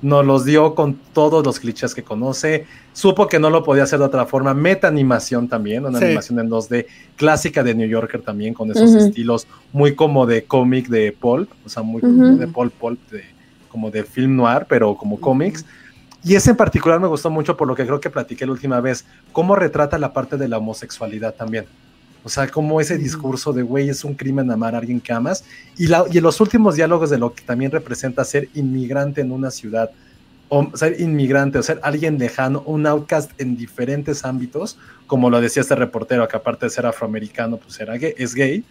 Nos 0.01 0.25
los 0.25 0.45
dio 0.45 0.75
con 0.75 0.95
todos 1.13 1.43
los 1.45 1.59
clichés 1.59 1.95
que 1.95 2.03
conoce. 2.03 2.65
Supo 2.93 3.27
que 3.27 3.39
no 3.39 3.49
lo 3.49 3.63
podía 3.63 3.83
hacer 3.83 3.99
de 3.99 4.05
otra 4.05 4.25
forma. 4.25 4.53
Meta 4.53 4.87
animación 4.87 5.47
también, 5.47 5.85
una 5.85 5.97
Sí. 5.99 6.05
animación 6.05 6.39
en 6.39 6.49
2D 6.49 6.85
clásica 7.15 7.63
de 7.63 7.73
New 7.73 7.87
Yorker 7.87 8.21
también, 8.21 8.53
con 8.53 8.69
esos 8.71 8.93
estilos 8.93 9.47
muy 9.73 9.95
como 9.95 10.25
de 10.25 10.43
cómic 10.43 10.87
de 10.89 11.11
pulp, 11.11 11.49
o 11.65 11.69
sea, 11.69 11.81
muy 11.81 12.01
como 12.01 12.35
de 12.37 12.47
pulp, 12.47 12.73
pulp, 12.73 12.99
de, 13.09 13.23
como 13.69 13.89
de 13.89 14.03
film 14.03 14.35
noir, 14.35 14.65
pero 14.69 14.95
como 14.95 15.19
cómics. 15.19 15.65
Y 16.23 16.35
ese 16.35 16.51
en 16.51 16.57
particular 16.57 16.99
me 16.99 17.07
gustó 17.07 17.29
mucho 17.29 17.55
por 17.55 17.67
lo 17.67 17.75
que 17.75 17.85
creo 17.85 17.99
que 17.99 18.09
platiqué 18.09 18.45
la 18.45 18.51
última 18.51 18.81
vez, 18.81 19.05
cómo 19.31 19.55
retrata 19.55 19.97
la 19.97 20.11
parte 20.13 20.37
de 20.37 20.47
la 20.47 20.57
homosexualidad 20.57 21.33
también. 21.35 21.65
O 22.25 22.29
sea, 22.29 22.47
cómo 22.47 22.81
ese 22.81 22.97
discurso 22.97 23.53
de, 23.53 23.61
güey, 23.61 23.87
es 23.87 24.03
un 24.03 24.15
crimen 24.15 24.49
amar 24.49 24.73
a 24.73 24.79
alguien 24.79 24.99
que 24.99 25.13
amas. 25.13 25.43
Y, 25.77 25.85
la, 25.85 26.05
y 26.11 26.17
en 26.17 26.23
los 26.23 26.41
últimos 26.41 26.75
diálogos 26.75 27.11
de 27.11 27.19
lo 27.19 27.35
que 27.35 27.43
también 27.43 27.69
representa 27.69 28.25
ser 28.25 28.49
inmigrante 28.55 29.21
en 29.21 29.31
una 29.31 29.51
ciudad, 29.51 29.91
o 30.49 30.75
ser 30.75 30.99
inmigrante, 30.99 31.59
o 31.59 31.63
ser 31.63 31.79
alguien 31.83 32.17
lejano, 32.17 32.63
un 32.65 32.87
outcast 32.87 33.29
en 33.39 33.55
diferentes 33.55 34.25
ámbitos, 34.25 34.79
como 35.05 35.29
lo 35.29 35.39
decía 35.39 35.61
este 35.61 35.75
reportero, 35.75 36.27
que 36.27 36.35
aparte 36.35 36.65
de 36.65 36.71
ser 36.71 36.87
afroamericano, 36.87 37.57
pues 37.57 37.79
era 37.79 37.95
gay, 37.95 38.15
es 38.17 38.33
gay. 38.33 38.63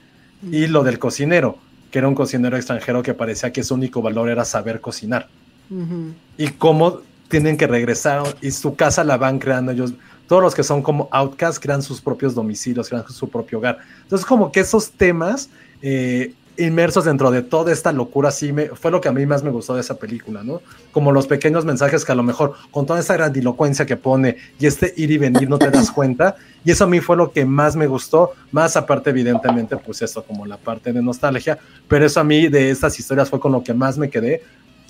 Y 0.51 0.67
lo 0.67 0.83
del 0.83 0.99
cocinero, 0.99 1.57
que 1.93 2.01
era 2.01 2.09
un 2.09 2.17
cocinero 2.17 2.57
extranjero 2.57 3.05
que 3.05 3.15
parecía 3.15 3.53
que 3.53 3.63
su 3.63 3.75
único 3.75 4.03
valor 4.03 4.29
era 4.29 4.45
saber 4.45 4.81
cocinar 4.81 5.29
ujú. 5.71 6.13
y 6.37 6.49
cómo 6.49 7.03
tienen 7.29 7.57
que 7.57 7.69
regresar 7.69 8.23
y 8.43 8.51
su 8.51 8.75
casa 8.75 9.05
la 9.05 9.17
van 9.17 9.39
creando 9.39 9.71
ellos. 9.71 9.95
Todos 10.29 10.43
los 10.43 10.55
que 10.55 10.63
son 10.63 10.83
como 10.83 11.09
outcasts 11.11 11.61
crean 11.61 11.83
sus 11.83 12.01
propios 12.01 12.35
domicilios, 12.35 12.89
crean 12.89 13.09
su 13.09 13.29
propio 13.29 13.59
hogar. 13.59 13.79
Entonces, 14.03 14.27
como 14.27 14.51
que 14.51 14.61
esos 14.61 14.91
temas 14.91 15.51
eh, 15.83 16.35
inmersos 16.57 17.05
dentro 17.05 17.31
de 17.31 17.43
toda 17.43 17.73
esta 17.73 17.93
locura, 17.93 18.31
sí, 18.31 18.53
me, 18.53 18.69
fue 18.69 18.91
lo 18.91 19.01
que 19.01 19.09
a 19.09 19.13
mí 19.13 19.27
más 19.27 19.43
me 19.43 19.51
gustó 19.51 19.75
de 19.75 19.81
esa 19.81 19.97
película, 19.97 20.43
¿no? 20.45 20.63
Como 20.93 21.13
los 21.13 21.27
pequeños 21.27 21.65
mensajes 21.65 22.05
que 22.05 22.13
a 22.13 22.15
lo 22.15 22.23
mejor 22.23 22.55
con 22.71 22.87
toda 22.87 23.01
esa 23.01 23.15
grandilocuencia 23.15 23.87
que 23.87 23.97
pone 23.97 24.37
y 24.59 24.67
este 24.67 24.95
ir 24.97 25.11
y 25.11 25.19
venir 25.19 25.49
no 25.49 25.59
te 25.59 25.71
das 25.71 25.91
cuenta. 25.91 26.37
Y 26.65 26.71
eso 26.71 26.85
a 26.85 26.87
mí 26.87 27.01
fue 27.01 27.17
lo 27.17 27.33
que 27.33 27.45
más 27.45 27.77
me 27.77 27.87
gustó, 27.87 28.33
más 28.53 28.77
aparte 28.77 29.11
evidentemente, 29.11 29.77
pues 29.77 30.01
eso, 30.03 30.23
como 30.23 30.47
la 30.47 30.57
parte 30.57 30.93
de 30.93 31.03
nostalgia, 31.03 31.59
pero 31.89 32.07
eso 32.07 32.21
a 32.21 32.25
mí 32.25 32.49
de 32.49 32.71
estas 32.71 32.99
historias 32.99 33.29
fue 33.29 33.41
con 33.41 33.53
lo 33.53 33.63
que 33.63 33.75
más 33.75 33.99
me 33.99 34.09
quedé, 34.09 34.43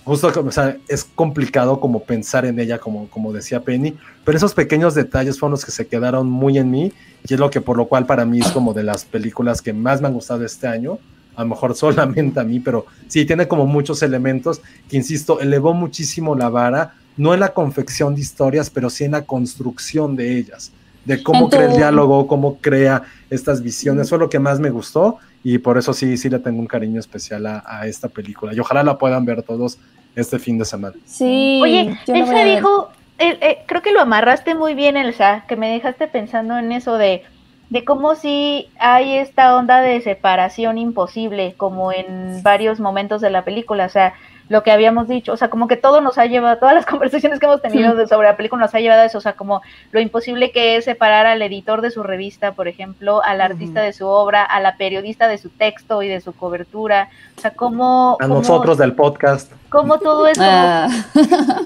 justo 0.05 0.29
o 0.29 0.53
sea, 0.53 0.77
es 0.89 1.05
complicado 1.05 1.81
como 1.81 2.05
pensar 2.05 2.45
en 2.45 2.59
ella, 2.59 2.79
como, 2.79 3.09
como 3.09 3.33
decía 3.33 3.61
Penny, 3.63 3.95
pero 4.25 4.37
esos 4.37 4.55
pequeños 4.55 4.95
detalles 4.95 5.39
fueron 5.39 5.53
los 5.53 5.65
que 5.65 5.71
se 5.73 5.87
quedaron 5.87 6.29
muy 6.31 6.59
en 6.59 6.71
mí 6.71 6.93
y 7.27 7.35
es 7.35 7.41
lo 7.41 7.51
que 7.51 7.61
por 7.61 7.77
lo 7.77 7.87
cual 7.87 8.05
para 8.07 8.25
mí 8.27 8.41
es 8.41 8.51
como 8.53 8.75
de 8.75 8.83
las 8.83 9.05
películas 9.05 9.63
que 9.63 9.73
más 9.73 10.01
me 10.01 10.09
han 10.09 10.15
gustado 10.15 10.45
este 10.45 10.67
año, 10.67 10.99
a 11.37 11.43
lo 11.43 11.49
mejor 11.49 11.75
solamente 11.77 12.39
a 12.41 12.45
mí, 12.45 12.61
pero 12.61 12.87
sí, 13.09 13.25
tiene 13.25 13.49
como 13.49 13.67
muchos 13.67 14.03
elementos 14.03 14.61
que, 14.89 14.97
insisto, 14.97 15.41
elevó 15.41 15.73
muchísimo 15.75 16.35
la 16.37 16.49
vara, 16.51 16.95
no 17.17 17.33
en 17.33 17.41
la 17.41 17.55
confección 17.55 18.15
de 18.15 18.21
historias, 18.21 18.71
pero 18.71 18.91
sí 18.91 19.05
en 19.05 19.13
la 19.13 19.23
construcción 19.23 20.17
de 20.17 20.37
ellas, 20.39 20.73
de 21.05 21.23
cómo 21.23 21.49
tu- 21.49 21.57
crea 21.57 21.67
el 21.67 21.77
diálogo, 21.77 22.27
cómo 22.27 22.59
crea 22.61 23.05
estas 23.31 23.63
visiones, 23.63 24.09
fue 24.11 24.19
lo 24.19 24.29
que 24.29 24.39
más 24.39 24.61
me 24.61 24.71
gustó 24.71 25.19
y 25.43 25.59
por 25.59 25.77
eso 25.79 25.93
sí, 25.93 26.17
sí 26.17 26.31
le 26.31 26.39
tengo 26.39 26.61
un 26.61 26.67
cariño 26.67 26.99
especial 26.99 27.47
a, 27.47 27.63
a 27.67 27.87
esta 27.87 28.09
película 28.09 28.55
y 28.55 28.61
ojalá 28.61 28.83
la 28.83 28.97
puedan 28.99 29.25
ver 29.27 29.43
todos 29.43 29.79
este 30.17 30.39
fin 30.39 30.59
de 30.59 30.65
semana. 30.65 30.95
Sí. 31.05 31.61
Oye, 31.63 31.99
Elsa 32.07 32.45
dijo, 32.45 32.91
eh, 33.19 33.39
eh, 33.41 33.59
creo 33.67 33.83
que 33.83 33.93
lo 33.93 34.01
amarraste 34.01 34.55
muy 34.55 34.75
bien, 34.75 34.97
Elsa, 34.97 35.45
que 35.49 35.57
me 35.57 35.71
dejaste 35.71 36.09
pensando 36.09 36.59
en 36.59 36.73
eso 36.73 36.97
de, 36.97 37.23
de 37.71 37.85
cómo 37.85 38.15
si 38.15 38.69
hay 38.79 39.17
esta 39.19 39.57
onda 39.57 39.81
de 39.81 40.01
separación 40.01 40.79
imposible, 40.79 41.55
como 41.57 41.93
en 41.93 42.43
varios 42.43 42.81
momentos 42.81 43.21
de 43.21 43.31
la 43.31 43.45
película, 43.45 43.87
o 43.87 43.91
sea, 43.91 44.15
lo 44.49 44.63
que 44.63 44.71
habíamos 44.71 45.09
dicho, 45.09 45.33
o 45.33 45.37
sea, 45.39 45.49
como 45.49 45.69
que 45.69 45.77
todo 45.77 46.01
nos 46.01 46.19
ha 46.19 46.27
llevado, 46.27 46.59
todas 46.59 46.75
las 46.75 46.85
conversaciones 46.87 47.39
que 47.41 47.47
hemos 47.47 47.63
tenido 47.63 47.95
de- 47.95 48.07
sobre 48.07 48.29
la 48.29 48.37
película 48.37 48.61
nos 48.63 48.75
ha 48.75 48.81
llevado 48.81 49.03
a 49.03 49.05
eso, 49.07 49.19
o 49.19 49.21
sea, 49.21 49.33
como 49.33 49.63
lo 49.93 50.01
imposible 50.01 50.51
que 50.51 50.77
es 50.77 50.85
separar 50.85 51.27
al 51.27 51.41
editor 51.43 51.81
de 51.81 51.91
su 51.91 52.03
revista, 52.03 52.53
por 52.53 52.69
ejemplo, 52.69 53.23
al 53.25 53.41
artista 53.41 53.81
de 53.81 53.93
su 53.93 54.07
obra, 54.07 54.45
a 54.45 54.61
la 54.61 54.77
periodista 54.77 55.29
de 55.29 55.39
su 55.39 55.49
texto 55.49 56.03
y 56.03 56.09
de 56.09 56.21
su 56.21 56.35
cobertura, 56.35 57.09
o 57.37 57.41
sea, 57.41 57.53
cómo... 57.53 58.17
A 58.21 58.25
cómo- 58.25 58.35
nosotros 58.37 58.77
del 58.79 58.93
podcast. 58.93 59.53
cómo 59.71 59.99
todo 59.99 60.27
es 60.27 60.37
como 60.39 60.51
Ah, 60.51 60.89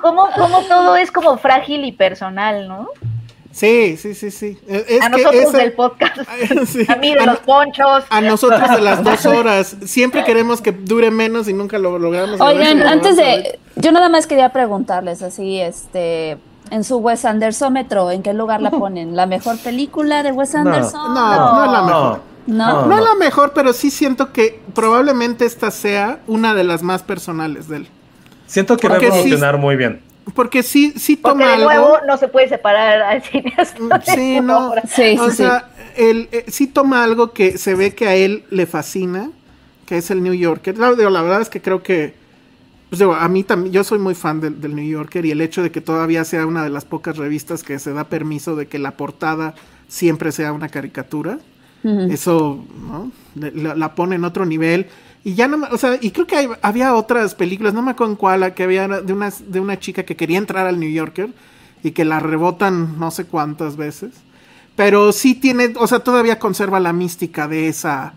cómo, 0.01 0.29
cómo 0.37 0.61
todo 0.69 0.97
es 0.97 1.11
como 1.11 1.37
frágil 1.39 1.85
y 1.85 1.93
personal, 1.93 2.69
¿no? 2.69 2.89
Sí, 3.59 3.97
sí, 3.97 4.15
sí, 4.15 4.31
sí. 4.31 4.57
Es 4.69 5.03
a 5.03 5.07
que 5.11 5.11
nosotros 5.11 5.43
esa- 5.43 5.59
del 5.59 5.73
podcast. 5.73 6.17
Sí. 6.67 6.87
A 6.89 6.97
mí 6.97 7.13
de 7.13 7.21
A 7.21 7.27
los 7.27 7.39
ponchos. 7.41 8.05
A 8.09 8.21
nosotros 8.21 8.71
de 8.71 8.81
las 8.81 9.03
dos 9.03 9.27
horas. 9.27 9.77
Siempre 9.85 10.23
queremos 10.25 10.61
que 10.61 10.73
dure 10.73 11.11
menos 11.11 11.49
y 11.49 11.53
nunca 11.53 11.79
lo 11.79 11.99
logramos. 11.99 12.41
Oigan, 12.41 12.79
lo 12.81 12.89
antes 12.89 13.17
logramos 13.17 13.43
de. 13.45 13.59
Yo 13.77 13.93
nada 13.93 14.09
más 14.09 14.27
quería 14.27 14.51
preguntarles 14.53 15.23
así, 15.23 15.61
este. 15.61 16.39
En 16.71 16.85
su 16.85 16.99
Wes 16.99 17.25
Andersómetro, 17.25 18.11
¿en 18.11 18.23
qué 18.23 18.35
lugar 18.35 18.61
la 18.61 18.71
ponen? 18.71 19.17
¿La 19.17 19.25
mejor 19.27 19.57
película 19.59 20.23
de 20.23 20.33
Wes 20.33 20.55
Anderson? 20.55 21.15
No, 21.15 21.55
no 21.57 21.65
es 21.65 21.71
la 21.73 21.83
mejor. 21.83 22.21
No. 22.47 22.87
No 22.87 22.99
es 22.99 23.05
la 23.05 23.15
mejor, 23.15 23.53
pero 23.55 23.73
sí 23.73 23.91
siento 23.91 24.33
que 24.35 24.61
probablemente 24.75 25.47
esta 25.47 25.71
sea 25.71 26.21
una 26.27 26.55
de 26.55 26.65
las 26.65 26.83
más 26.83 27.03
personales 27.03 27.69
de 27.69 27.79
él. 27.79 27.89
Siento 28.47 28.77
que 28.77 28.89
va 28.89 28.97
a 28.97 29.01
sí- 29.01 29.07
evolucionar 29.07 29.57
muy 29.59 29.77
bien. 29.77 30.03
Porque 30.35 30.63
sí, 30.63 30.93
sí 30.97 31.17
Porque 31.17 31.45
toma 31.45 31.47
de 31.57 31.65
algo. 31.65 31.65
nuevo 31.65 31.99
no 32.07 32.17
se 32.17 32.29
puede 32.29 32.49
separar 32.49 33.01
al 33.03 33.23
cineasta. 33.23 33.79
de 33.99 34.05
Sí, 34.05 34.41
no. 34.41 34.75
Sí, 34.87 35.19
o 35.19 35.31
sí, 35.31 35.37
sea, 35.37 35.71
él 35.97 36.29
eh, 36.33 36.45
sí 36.49 36.67
toma 36.67 37.03
algo 37.05 37.33
que 37.33 37.59
se 37.59 37.75
ve 37.75 37.95
que 37.95 38.07
a 38.09 38.15
él 38.15 38.45
le 38.51 38.67
fascina, 38.67 39.31
que 39.87 39.97
es 39.99 40.11
el 40.11 40.23
New 40.23 40.35
Yorker. 40.35 40.77
La, 40.79 40.95
digo, 40.95 41.11
la 41.11 41.23
verdad 41.23 41.41
es 41.41 41.49
que 41.49 41.63
creo 41.63 41.83
que, 41.83 42.15
pues 42.91 42.99
digo, 43.01 43.15
a 43.15 43.29
mí 43.29 43.45
también, 43.45 43.73
yo 43.73 43.85
soy 43.85 43.99
muy 43.99 44.15
fan 44.15 44.41
del, 44.41 44.61
del 44.61 44.75
New 44.77 44.87
Yorker 44.89 45.25
y 45.27 45.31
el 45.33 45.41
hecho 45.41 45.63
de 45.63 45.71
que 45.71 45.81
todavía 45.81 46.25
sea 46.25 46.47
una 46.47 46.65
de 46.65 46.71
las 46.71 46.85
pocas 46.85 47.17
revistas 47.17 47.63
que 47.63 47.79
se 47.79 47.93
da 47.93 48.05
permiso 48.05 48.57
de 48.57 48.67
que 48.69 48.79
la 48.79 48.97
portada 48.97 49.55
siempre 49.89 50.33
sea 50.33 50.53
una 50.53 50.69
caricatura, 50.69 51.39
eso, 52.11 52.65
¿no? 52.87 53.13
Le- 53.35 53.53
La, 53.53 53.75
la 53.75 53.95
pone 53.95 54.17
en 54.17 54.25
otro 54.25 54.45
nivel. 54.45 54.89
Y 55.29 55.35
ya 55.35 55.47
no, 55.47 55.59
o 55.71 55.77
sea, 55.77 55.99
y 56.01 56.11
creo 56.11 56.27
que 56.27 56.37
hay- 56.37 56.49
había 56.63 56.95
otras 56.95 57.35
películas, 57.35 57.75
no 57.75 57.83
me 57.83 57.91
acuerdo 57.91 58.13
en 58.13 58.17
cuál, 58.17 58.55
que 58.55 58.63
había 58.63 58.89
de 58.89 59.13
una, 59.13 59.31
de 59.47 59.61
una 59.61 59.79
chica 59.79 60.03
que 60.05 60.17
quería 60.17 60.39
entrar 60.39 60.67
al 60.67 60.81
New 60.81 60.91
Yorker 60.91 61.29
y 61.83 61.91
que 61.91 62.07
la 62.07 62.19
rebotan 62.19 62.99
no 62.99 63.11
sé 63.11 63.27
cuántas 63.27 63.77
veces. 63.77 64.13
Pero 64.75 65.13
sí 65.13 65.35
tiene, 65.35 65.75
o 65.79 65.87
sea, 65.87 65.99
todavía 65.99 66.39
conserva 66.39 66.81
la 66.81 66.95
mística 66.95 67.47
de 67.47 67.69
esa, 67.69 68.15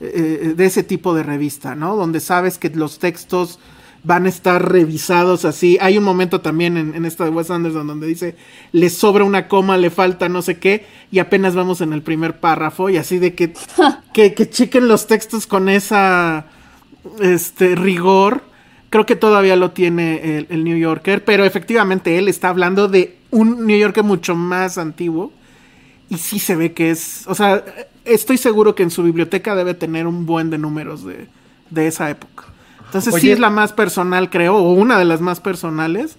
eh, 0.00 0.54
de 0.56 0.64
ese 0.64 0.82
tipo 0.84 1.12
de 1.12 1.22
revista, 1.22 1.74
¿no? 1.74 1.96
Donde 1.96 2.18
sabes 2.20 2.56
que 2.56 2.70
los 2.70 2.98
textos 2.98 3.58
van 4.02 4.24
a 4.24 4.30
estar 4.30 4.66
revisados 4.72 5.44
así. 5.44 5.76
Hay 5.82 5.98
un 5.98 6.04
momento 6.04 6.40
también 6.40 6.78
en, 6.78 6.94
en 6.94 7.04
esta 7.04 7.24
de 7.24 7.30
Wes 7.30 7.50
Anderson 7.50 7.86
donde 7.86 8.06
dice, 8.06 8.36
le 8.72 8.88
sobra 8.88 9.24
una 9.24 9.48
coma, 9.48 9.76
le 9.76 9.90
falta 9.90 10.30
no 10.30 10.40
sé 10.40 10.58
qué, 10.58 10.86
y 11.12 11.18
apenas 11.18 11.54
vamos 11.54 11.82
en 11.82 11.92
el 11.92 12.00
primer 12.00 12.40
párrafo, 12.40 12.88
y 12.88 12.96
así 12.96 13.18
de 13.18 13.34
que, 13.34 13.52
que, 14.14 14.32
que 14.32 14.48
chequen 14.48 14.88
los 14.88 15.06
textos 15.06 15.46
con 15.46 15.68
esa 15.68 16.46
este 17.20 17.74
rigor. 17.74 18.42
Creo 18.90 19.06
que 19.06 19.16
todavía 19.16 19.56
lo 19.56 19.72
tiene 19.72 20.38
el, 20.38 20.46
el 20.50 20.64
New 20.64 20.76
Yorker, 20.76 21.24
pero 21.24 21.44
efectivamente 21.44 22.18
él 22.18 22.28
está 22.28 22.48
hablando 22.48 22.88
de 22.88 23.18
un 23.30 23.66
New 23.66 23.78
Yorker 23.78 24.04
mucho 24.04 24.36
más 24.36 24.78
antiguo. 24.78 25.32
Y 26.08 26.18
sí 26.18 26.38
se 26.38 26.54
ve 26.54 26.72
que 26.72 26.90
es, 26.90 27.24
o 27.26 27.34
sea, 27.34 27.64
estoy 28.04 28.36
seguro 28.36 28.74
que 28.74 28.82
en 28.82 28.90
su 28.90 29.02
biblioteca 29.02 29.54
debe 29.54 29.74
tener 29.74 30.06
un 30.06 30.26
buen 30.26 30.50
de 30.50 30.58
números 30.58 31.04
de, 31.04 31.26
de 31.70 31.86
esa 31.86 32.10
época. 32.10 32.44
Entonces 32.86 33.14
sí 33.20 33.30
es 33.30 33.40
la 33.40 33.50
más 33.50 33.72
personal, 33.72 34.30
creo, 34.30 34.56
o 34.56 34.72
una 34.72 34.98
de 34.98 35.04
las 35.04 35.20
más 35.20 35.40
personales, 35.40 36.16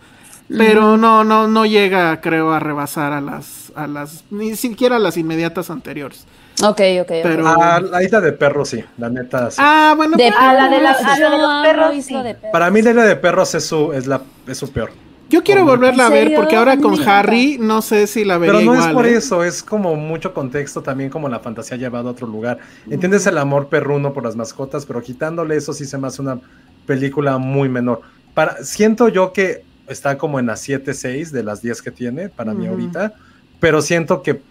pero 0.49 0.98
no, 0.98 1.24
no, 1.24 1.48
no 1.48 1.66
llega, 1.66 2.20
creo, 2.20 2.52
a 2.52 2.60
rebasar 2.60 3.14
a 3.14 3.22
las, 3.22 3.72
a 3.76 3.88
las, 3.88 4.26
ni 4.30 4.56
siquiera 4.57 4.98
a 4.98 4.99
las 4.99 5.16
inmediatas 5.16 5.70
anteriores. 5.70 6.26
Ok, 6.64 6.80
ok, 7.02 7.02
ok. 7.02 7.07
Pero- 7.23 7.48
Ah, 7.48 7.82
la 7.82 8.02
isla 8.03 8.22
de 8.22 8.32
perros, 8.32 8.69
sí, 8.69 8.84
la 8.98 9.10
neta. 9.10 9.52
sí. 9.52 9.57
Ah, 9.60 9.94
bueno, 9.98 10.15
De 10.18 10.23
pero- 10.23 10.36
la 10.53 10.69
de 10.69 10.82
la- 10.82 10.94
perros, 10.98 11.02
la 11.03 11.14
de 11.15 11.19
los 11.22 11.40
yo 11.41 11.49
amo 11.49 11.64
perros, 11.64 11.95
Isla 11.95 12.22
sí. 12.22 12.27
de 12.27 12.34
Perros. 12.36 12.52
Para 12.52 12.72
mí 12.72 12.82
la 12.82 12.90
isla 12.91 13.03
de 13.06 13.15
perros 13.18 13.56
es 13.56 13.65
su, 13.65 13.91
es 13.94 14.07
la, 14.07 14.22
es 14.48 14.57
su 14.57 14.72
peor. 14.72 14.91
yo 15.27 15.44
quiero 15.44 15.65
volverla 15.65 16.03
a 16.03 16.07
¿En 16.07 16.14
ver 16.14 16.36
porque 16.36 16.56
ahora 16.56 16.73
A 16.73 16.77
con. 16.77 16.98
Harry 17.10 17.57
no 17.60 17.82
sé 17.82 18.07
si 18.07 18.23
la 18.23 18.38
vería 18.38 18.53
Pero 18.53 18.65
no 18.65 18.73
igual. 18.76 18.90
es 18.90 18.94
por 18.95 19.06
¿eh? 19.06 19.15
eso, 19.15 19.44
es 19.44 19.64
como 19.64 19.95
mucho 19.95 20.34
contexto 20.34 20.82
también 20.82 21.10
como 21.10 21.27
la 21.27 21.40
fantasía 21.40 21.76
llevado 21.77 22.07
a 22.10 22.11
otro 22.11 22.27
lugar. 22.27 22.60
Entiendes 22.90 23.26
el 23.27 23.38
amor 23.38 23.68
perruno 23.68 24.14
por 24.14 24.23
las 24.23 24.36
mascotas, 24.36 24.86
pero 24.86 25.02
quitándole 25.02 25.57
eso 25.57 25.73
sí 25.73 25.86
se 25.86 25.98
me 25.98 26.07
hace 26.07 26.22
una 26.22 26.40
película 26.86 27.38
muy 27.38 27.68
menor. 27.68 28.02
Para, 28.34 28.64
siento 28.64 29.10
yo 29.10 29.34
que 29.34 29.64
está 29.88 30.18
como 30.18 30.40
en 30.40 30.45
las 30.45 30.60
7, 30.61 30.94
6 30.94 31.32
de 31.32 31.44
las 31.44 31.61
10 31.61 31.82
que 31.82 31.91
tiene 31.91 32.30
para 32.30 32.53
mí 32.53 32.68
ahorita, 32.68 33.14
pero 33.60 33.82
siento 33.82 34.22
que 34.22 34.41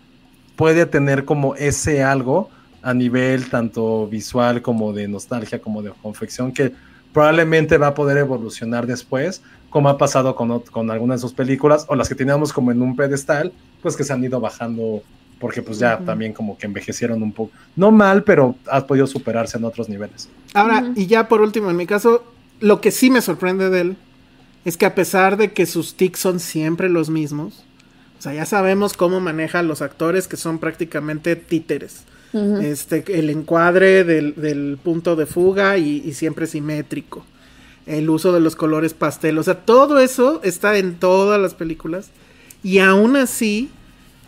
puede 0.56 0.86
tener 0.86 1.24
como 1.24 1.55
ese 1.55 2.02
algo 2.02 2.51
a 2.82 2.93
nivel 2.93 3.48
tanto 3.48 4.06
visual 4.06 4.62
como 4.62 4.93
de 4.93 5.09
nostalgia, 5.09 5.60
como 5.60 5.82
de 5.82 5.90
confección, 6.02 6.52
que 6.52 6.72
probablemente 7.12 7.78
va 7.78 7.89
a 7.89 7.94
poder 7.94 8.18
evolucionar 8.18 8.86
después, 8.86 9.43
como 9.70 9.89
ha 9.89 9.97
pasado 9.97 10.35
con, 10.36 10.60
con 10.60 10.90
algunas 10.90 11.20
de 11.20 11.22
sus 11.22 11.32
películas, 11.32 11.86
o 11.89 11.94
las 11.94 12.09
que 12.09 12.14
teníamos 12.14 12.52
como 12.52 12.72
en 12.72 12.82
un 12.82 12.94
pedestal, 12.94 13.52
pues 13.82 13.97
que 13.97 14.05
se 14.05 14.12
han 14.12 14.22
ido 14.22 14.39
bajando, 14.39 15.02
porque 15.40 15.62
pues 15.62 15.78
ya 15.78 15.98
también 15.98 16.32
como 16.32 16.59
que 16.59 16.66
envejecieron 16.66 17.22
un 17.22 17.32
poco. 17.32 17.52
No 17.74 17.90
mal, 17.90 18.22
pero 18.22 18.55
ha 18.70 18.86
podido 18.86 19.06
superarse 19.06 19.56
en 19.56 19.64
otros 19.64 19.89
niveles. 19.89 20.28
Ahora, 20.52 20.93
y 20.94 21.06
ya 21.06 21.28
por 21.28 21.40
último, 21.40 21.70
en 21.70 21.76
mi 21.76 21.86
caso, 21.86 22.24
lo 22.60 22.81
que 22.81 22.90
sí 22.90 23.10
me 23.10 23.22
sorprende 23.22 23.70
de 23.70 23.81
él 23.81 23.97
es 24.64 24.76
que 24.76 24.86
a 24.86 24.94
pesar 24.94 25.36
de 25.36 25.52
que 25.52 25.66
sus 25.66 25.94
tics 25.94 26.18
son 26.18 26.40
siempre 26.40 26.89
los 26.89 27.10
mismos, 27.10 27.64
sea, 28.24 28.34
ya 28.34 28.46
sabemos 28.46 28.94
cómo 28.94 29.20
maneja 29.20 29.60
a 29.60 29.62
los 29.62 29.82
actores 29.82 30.28
que 30.28 30.36
son 30.36 30.59
prácticamente 30.59 31.36
títeres. 31.36 32.05
Este, 32.62 33.05
el 33.16 33.30
encuadre 33.30 34.02
del, 34.02 34.34
del 34.34 34.76
punto 34.82 35.14
de 35.14 35.24
fuga 35.24 35.78
y, 35.78 36.02
y 36.05 36.14
siempre 36.14 36.48
simétrico. 36.48 37.24
El 37.86 38.10
uso 38.10 38.32
de 38.32 38.40
los 38.40 38.56
colores 38.56 38.92
pastel. 38.92 39.38
O 39.38 39.44
sea, 39.44 39.60
todo 39.60 40.01
eso 40.01 40.40
está 40.42 40.76
en 40.76 40.96
todas 40.96 41.40
las 41.40 41.55
películas. 41.55 42.10
Y 42.64 42.80
aún 42.80 43.14
así, 43.14 43.70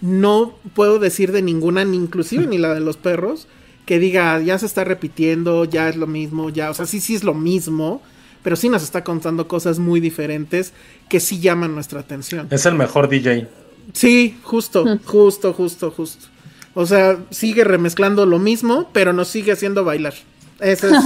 no 0.00 0.56
puedo 0.74 0.98
decir 0.98 1.32
de 1.32 1.42
ninguna, 1.42 1.84
ni 1.84 1.96
inclusive 1.96 2.46
ni 2.46 2.58
la 2.58 2.74
de 2.74 2.80
los 2.80 2.96
perros, 2.96 3.48
que 3.86 3.98
diga, 3.98 4.40
ya 4.40 4.58
se 4.58 4.66
está 4.66 4.84
repitiendo, 4.84 5.64
ya 5.64 5.88
es 5.88 5.96
lo 5.96 6.06
mismo, 6.06 6.50
ya, 6.50 6.70
o 6.70 6.74
sea, 6.74 6.86
sí, 6.86 7.00
sí 7.00 7.14
es 7.14 7.24
lo 7.24 7.34
mismo, 7.34 8.02
pero 8.42 8.56
sí 8.56 8.68
nos 8.68 8.82
está 8.82 9.04
contando 9.04 9.48
cosas 9.48 9.78
muy 9.78 10.00
diferentes 10.00 10.72
que 11.08 11.20
sí 11.20 11.40
llaman 11.40 11.74
nuestra 11.74 12.00
atención. 12.00 12.48
Es 12.50 12.66
el 12.66 12.74
mejor 12.74 13.08
DJ. 13.08 13.48
Sí, 13.92 14.38
justo, 14.42 14.84
justo, 15.04 15.52
justo, 15.52 15.90
justo. 15.90 16.26
O 16.74 16.84
sea, 16.86 17.16
sigue 17.30 17.64
remezclando 17.64 18.26
lo 18.26 18.38
mismo, 18.38 18.88
pero 18.92 19.12
nos 19.12 19.28
sigue 19.28 19.52
haciendo 19.52 19.84
bailar. 19.84 20.14
Esa 20.60 20.88
es, 20.88 21.04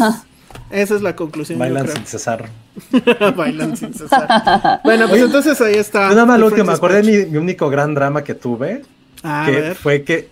esa 0.71 0.95
es 0.97 1.03
la 1.03 1.15
conclusión. 1.15 1.59
Bailan 1.59 1.87
sin 1.89 2.07
cesar. 2.07 2.49
Bailan 3.37 3.77
sin 3.77 3.95
cesar. 3.95 4.81
Bueno, 4.83 5.09
pues 5.09 5.23
entonces 5.23 5.61
ahí 5.61 5.75
está. 5.75 6.09
Nada 6.09 6.27
más 6.27 6.41
lo 6.41 6.47
último, 6.47 6.65
me 6.67 6.73
acordé 6.73 7.03
de 7.03 7.25
mi, 7.25 7.31
mi 7.31 7.39
único 7.39 7.69
gran 7.71 7.95
drama 7.95 8.25
que 8.25 8.35
tuve, 8.35 8.83
A 9.23 9.45
que 9.47 9.53
ver. 9.53 9.75
fue 9.77 10.03
que 10.03 10.29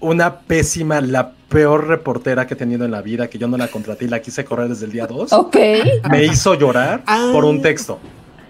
una 0.00 0.40
pésima, 0.40 1.00
la 1.00 1.32
peor 1.48 1.86
reportera 1.88 2.46
que 2.46 2.54
he 2.54 2.56
tenido 2.56 2.84
en 2.84 2.90
la 2.90 3.02
vida, 3.02 3.28
que 3.28 3.38
yo 3.38 3.48
no 3.48 3.56
la 3.56 3.68
contraté 3.68 4.04
y 4.04 4.08
la 4.08 4.20
quise 4.20 4.44
correr 4.44 4.68
desde 4.68 4.84
el 4.86 4.92
día 4.92 5.06
2, 5.06 5.32
Ok. 5.32 5.56
me 6.10 6.24
hizo 6.24 6.54
llorar 6.54 7.02
Ah. 7.06 7.30
por 7.32 7.44
un 7.44 7.62
texto. 7.62 7.98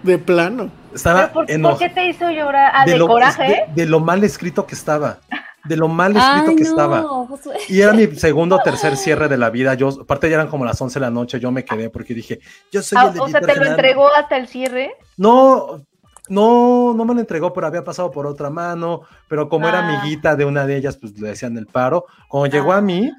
De 0.02 0.18
plano. 0.18 0.70
Estaba 0.96 1.28
¿Por, 1.32 1.46
qué 1.46 1.88
te 1.90 2.06
hizo 2.08 2.30
llorar? 2.30 2.72
Ah, 2.74 2.84
de, 2.84 2.96
lo, 2.98 3.06
coraje. 3.06 3.66
de- 3.68 3.82
de 3.84 3.86
lo 3.88 4.00
mal 4.00 4.24
escrito 4.24 4.66
que 4.66 4.74
estaba. 4.74 5.18
De 5.64 5.76
lo 5.76 5.88
mal 5.88 6.16
escrito 6.16 6.50
Ay, 6.50 6.56
que 6.56 6.62
no, 6.64 6.70
estaba. 6.70 7.02
Josué. 7.02 7.56
Y 7.68 7.80
era 7.80 7.92
mi 7.92 8.06
segundo 8.16 8.56
o 8.56 8.58
tercer 8.62 8.96
cierre 8.96 9.28
de 9.28 9.36
la 9.36 9.50
vida. 9.50 9.74
Yo, 9.74 9.88
aparte 9.88 10.28
ya 10.28 10.34
eran 10.36 10.48
como 10.48 10.64
las 10.64 10.80
11 10.80 10.98
de 10.98 11.04
la 11.06 11.10
noche, 11.10 11.40
yo 11.40 11.50
me 11.50 11.64
quedé 11.64 11.90
porque 11.90 12.14
dije, 12.14 12.40
yo 12.70 12.82
soy 12.82 12.98
Ah, 13.00 13.10
el 13.12 13.20
o 13.20 13.28
sea, 13.28 13.40
te 13.40 13.54
lo 13.56 13.64
entregó 13.66 14.08
hasta 14.14 14.36
el 14.36 14.46
cierre. 14.48 14.92
No, 15.16 15.82
no, 16.28 16.94
no 16.94 17.04
me 17.04 17.14
lo 17.14 17.20
entregó, 17.20 17.52
pero 17.52 17.66
había 17.66 17.84
pasado 17.84 18.10
por 18.10 18.26
otra 18.26 18.48
mano. 18.50 19.02
Pero 19.28 19.48
como 19.48 19.68
era 19.68 19.80
Ah. 19.80 19.88
amiguita 19.98 20.36
de 20.36 20.44
una 20.44 20.66
de 20.66 20.76
ellas, 20.76 20.96
pues 20.96 21.18
le 21.18 21.28
decían 21.28 21.56
el 21.58 21.66
paro. 21.66 22.06
Cuando 22.28 22.48
llegó 22.56 22.72
Ah. 22.72 22.78
a 22.78 22.80
mí, 22.80 23.10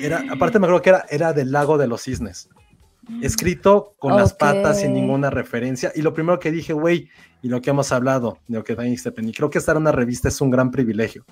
era, 0.00 0.22
aparte 0.32 0.58
me 0.58 0.66
acuerdo 0.66 0.82
que 0.82 0.90
era, 0.90 1.04
era 1.10 1.32
del 1.32 1.52
lago 1.52 1.78
de 1.78 1.86
los 1.86 2.02
cisnes. 2.02 2.48
Escrito 3.22 3.94
con 3.98 4.16
las 4.16 4.32
patas 4.34 4.80
sin 4.80 4.92
ninguna 4.94 5.30
referencia. 5.30 5.92
Y 5.94 6.02
lo 6.02 6.12
primero 6.14 6.38
que 6.38 6.50
dije, 6.50 6.72
güey, 6.72 7.08
y 7.42 7.48
lo 7.48 7.60
que 7.60 7.70
hemos 7.70 7.92
hablado, 7.92 8.38
de 8.48 8.58
lo 8.58 8.64
que 8.64 8.74
dijiste, 8.74 9.12
Penny, 9.12 9.32
creo 9.32 9.50
que 9.50 9.58
estar 9.58 9.76
en 9.76 9.82
una 9.82 9.92
revista 9.92 10.28
es 10.28 10.40
un 10.40 10.50
gran 10.50 10.70
privilegio. 10.70 11.24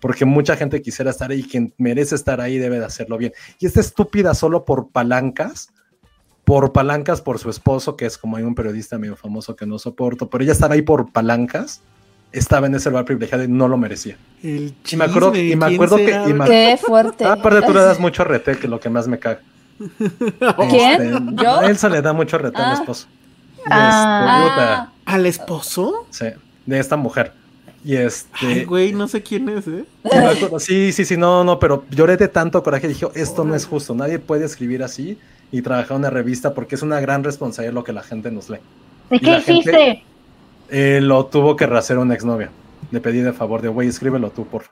Porque 0.00 0.24
mucha 0.24 0.56
gente 0.56 0.82
quisiera 0.82 1.10
estar 1.10 1.30
ahí 1.30 1.40
y 1.40 1.44
quien 1.48 1.72
merece 1.78 2.14
estar 2.14 2.40
ahí 2.40 2.58
debe 2.58 2.78
de 2.78 2.84
hacerlo 2.84 3.16
bien. 3.16 3.32
Y 3.58 3.66
esta 3.66 3.80
estúpida 3.80 4.34
solo 4.34 4.64
por 4.64 4.88
palancas, 4.90 5.70
por 6.44 6.72
palancas 6.72 7.22
por 7.22 7.38
su 7.38 7.48
esposo, 7.48 7.96
que 7.96 8.04
es 8.06 8.18
como 8.18 8.36
hay 8.36 8.42
un 8.42 8.54
periodista 8.54 8.98
medio 8.98 9.16
famoso 9.16 9.56
que 9.56 9.64
no 9.66 9.78
soporto, 9.78 10.28
pero 10.28 10.44
ella 10.44 10.52
estaba 10.52 10.74
ahí 10.74 10.82
por 10.82 11.10
palancas, 11.10 11.80
estaba 12.32 12.66
en 12.66 12.74
ese 12.74 12.90
lugar 12.90 13.04
privilegiado 13.06 13.44
y 13.44 13.48
no 13.48 13.66
lo 13.68 13.78
merecía. 13.78 14.18
El 14.42 14.74
Y 14.90 14.96
me 14.96 15.04
acuerdo- 15.04 15.34
y 15.36 15.56
me 15.56 15.66
¿quién 15.68 15.74
acuerdo 15.74 15.96
que- 15.96 16.22
y 16.28 16.34
me- 16.34 16.44
Qué 16.46 16.76
fuerte. 16.78 17.24
Ah, 17.24 17.32
aparte 17.40 17.62
tú 17.62 17.72
le 17.72 17.80
das 17.80 17.98
mucho 18.00 18.24
rete, 18.24 18.58
que 18.58 18.68
lo 18.68 18.80
que 18.80 18.90
más 18.90 19.08
me 19.08 19.18
caga. 19.18 19.40
¿Quién? 20.70 21.02
Este, 21.02 21.42
¿Yo? 21.42 21.58
A 21.60 21.66
Elsa 21.66 21.88
le 21.88 22.02
da 22.02 22.12
mucho 22.12 22.38
rete 22.38 22.56
al 22.58 22.70
Ah. 22.70 22.74
esposo. 22.74 23.06
Ah. 23.66 24.88
este, 24.88 25.12
¿Al 25.12 25.26
esposo? 25.26 26.06
sí, 26.10 26.26
de 26.66 26.78
esta 26.78 26.96
mujer. 26.96 27.32
Y 27.84 27.96
este. 27.96 28.46
Ay, 28.46 28.64
güey, 28.64 28.92
no 28.92 29.06
sé 29.08 29.22
quién 29.22 29.46
es, 29.50 29.66
¿eh? 29.68 29.84
sí, 30.58 30.90
sí, 30.92 31.04
sí, 31.04 31.16
no, 31.18 31.44
no, 31.44 31.58
pero 31.58 31.84
lloré 31.90 32.16
de 32.16 32.28
tanto 32.28 32.62
coraje. 32.62 32.88
Dije, 32.88 33.06
esto 33.14 33.44
no 33.44 33.54
es 33.54 33.66
justo. 33.66 33.94
Nadie 33.94 34.18
puede 34.18 34.46
escribir 34.46 34.82
así 34.82 35.18
y 35.52 35.60
trabajar 35.60 35.92
en 35.92 35.98
una 35.98 36.10
revista 36.10 36.54
porque 36.54 36.76
es 36.76 36.82
una 36.82 36.98
gran 37.00 37.22
responsabilidad 37.22 37.74
lo 37.74 37.84
que 37.84 37.92
la 37.92 38.02
gente 38.02 38.30
nos 38.30 38.48
lee. 38.48 38.58
¿Y 39.10 39.16
Y 39.16 39.20
qué 39.20 39.40
gente- 39.40 39.52
hiciste? 39.52 40.02
Eh, 40.70 41.00
lo 41.02 41.26
tuvo 41.26 41.56
que 41.56 41.66
rehacer 41.66 41.98
una 41.98 42.14
exnovia. 42.14 42.50
le 42.90 43.00
pedí 43.00 43.20
de 43.20 43.32
favor 43.34 43.60
de, 43.60 43.68
güey, 43.68 43.88
escríbelo 43.88 44.30
tú, 44.30 44.46
por 44.46 44.64